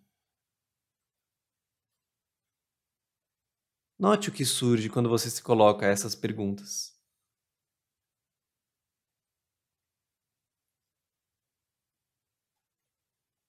Note 3.98 4.30
o 4.30 4.32
que 4.32 4.46
surge 4.46 4.90
quando 4.90 5.10
você 5.10 5.28
se 5.28 5.42
coloca 5.42 5.88
essas 5.88 6.14
perguntas. 6.14 6.96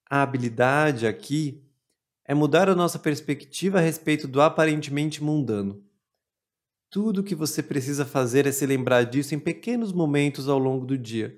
A 0.09 0.23
habilidade 0.23 1.05
aqui 1.05 1.63
é 2.23 2.33
mudar 2.33 2.67
a 2.67 2.73
nossa 2.73 2.97
perspectiva 2.97 3.77
a 3.77 3.81
respeito 3.81 4.27
do 4.27 4.41
aparentemente 4.41 5.23
mundano. 5.23 5.84
Tudo 6.95 7.19
o 7.19 7.23
que 7.25 7.35
você 7.35 7.61
precisa 7.61 8.05
fazer 8.05 8.47
é 8.47 8.53
se 8.53 8.65
lembrar 8.65 9.03
disso 9.03 9.35
em 9.35 9.39
pequenos 9.39 9.91
momentos 9.91 10.47
ao 10.47 10.57
longo 10.57 10.85
do 10.85 10.97
dia. 10.97 11.37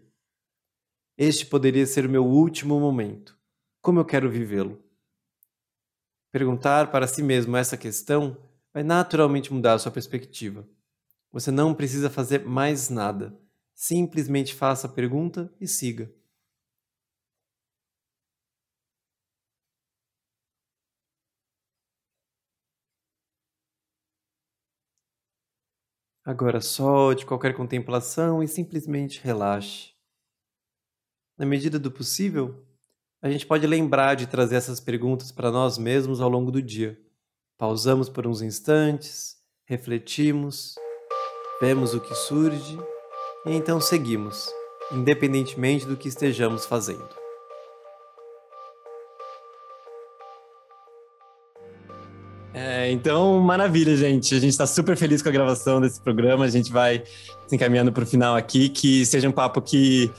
Este 1.18 1.48
poderia 1.48 1.84
ser 1.88 2.06
o 2.06 2.10
meu 2.10 2.24
último 2.24 2.80
momento. 2.80 3.36
Como 3.82 4.00
eu 4.00 4.06
quero 4.06 4.30
vivê-lo? 4.30 4.80
Perguntar 6.32 6.92
para 6.92 7.08
si 7.08 7.24
mesmo 7.24 7.58
essa 7.58 7.76
questão 7.76 8.38
vai 8.72 8.84
naturalmente 8.84 9.52
mudar 9.52 9.74
a 9.74 9.80
sua 9.80 9.92
perspectiva. 9.92 10.70
Você 11.32 11.50
não 11.50 11.74
precisa 11.74 12.08
fazer 12.08 12.46
mais 12.46 12.92
nada. 12.92 13.36
Simplesmente 13.74 14.54
faça 14.54 14.86
a 14.86 14.92
pergunta 14.92 15.52
e 15.60 15.68
siga. 15.68 16.14
Agora 26.28 26.60
solte 26.60 27.26
qualquer 27.26 27.56
contemplação 27.56 28.44
e 28.44 28.50
simplesmente 28.50 29.22
relaxe. 29.24 29.92
Na 31.38 31.46
medida 31.46 31.80
do 31.80 31.90
possível, 31.90 32.68
a 33.22 33.30
gente 33.30 33.46
pode 33.46 33.66
lembrar 33.66 34.16
de 34.16 34.28
trazer 34.28 34.58
essas 34.58 34.82
perguntas 34.82 35.32
para 35.32 35.50
nós 35.50 35.78
mesmos 35.78 36.20
ao 36.20 36.28
longo 36.28 36.52
do 36.52 36.62
dia. 36.62 37.00
Pausamos 37.58 38.10
por 38.10 38.28
uns 38.28 38.42
instantes, 38.42 39.38
refletimos, 39.66 40.76
vemos 41.62 41.94
o 41.94 42.02
que 42.02 42.14
surge 42.14 42.78
e 43.46 43.54
então 43.54 43.80
seguimos, 43.80 44.52
independentemente 44.92 45.86
do 45.86 45.96
que 45.96 46.10
estejamos 46.10 46.66
fazendo. 46.66 47.27
Então, 52.92 53.40
maravilha, 53.40 53.96
gente. 53.96 54.36
A 54.36 54.40
gente 54.40 54.52
está 54.52 54.68
super 54.68 54.96
feliz 54.96 55.22
com 55.22 55.30
a 55.30 55.32
gravação 55.32 55.82
desse 55.82 56.00
programa. 56.02 56.46
A 56.46 56.50
gente 56.50 56.72
vai 56.72 57.04
se 57.48 57.56
encaminhando 57.56 57.92
para 57.92 58.04
o 58.04 58.08
final 58.08 58.36
aqui. 58.36 58.70
Que 58.70 59.06
seja 59.06 59.28
um 59.28 59.32
papo 59.32 59.62
que 59.62 60.12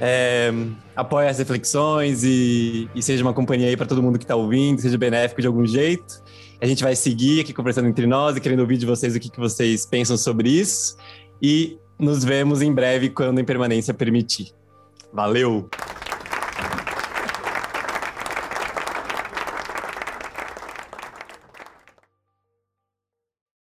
é, 0.00 0.52
apoie 0.94 1.28
as 1.28 1.38
reflexões 1.38 2.22
e, 2.24 2.88
e, 2.94 3.02
seja 3.02 3.22
uma 3.22 3.32
companhia 3.32 3.68
aí 3.68 3.76
para 3.76 3.86
todo 3.86 4.02
mundo 4.02 4.18
que 4.18 4.24
está 4.24 4.36
ouvindo, 4.36 4.80
seja 4.80 4.96
benéfico 4.96 5.40
de 5.40 5.46
algum 5.46 5.66
jeito. 5.66 6.22
A 6.60 6.66
gente 6.66 6.82
vai 6.82 6.96
seguir 6.96 7.40
aqui 7.40 7.52
conversando 7.52 7.88
entre 7.88 8.06
nós 8.06 8.36
e 8.36 8.40
querendo 8.40 8.60
ouvir 8.60 8.76
de 8.76 8.86
vocês 8.86 9.14
o 9.14 9.20
que, 9.20 9.30
que 9.30 9.38
vocês 9.38 9.86
pensam 9.86 10.16
sobre 10.16 10.48
isso. 10.48 10.96
E 11.40 11.78
nos 11.98 12.24
vemos 12.24 12.62
em 12.62 12.72
breve 12.72 13.10
quando 13.10 13.38
a 13.38 13.40
impermanência 13.40 13.94
permitir. 13.94 14.52
Valeu! 15.12 15.68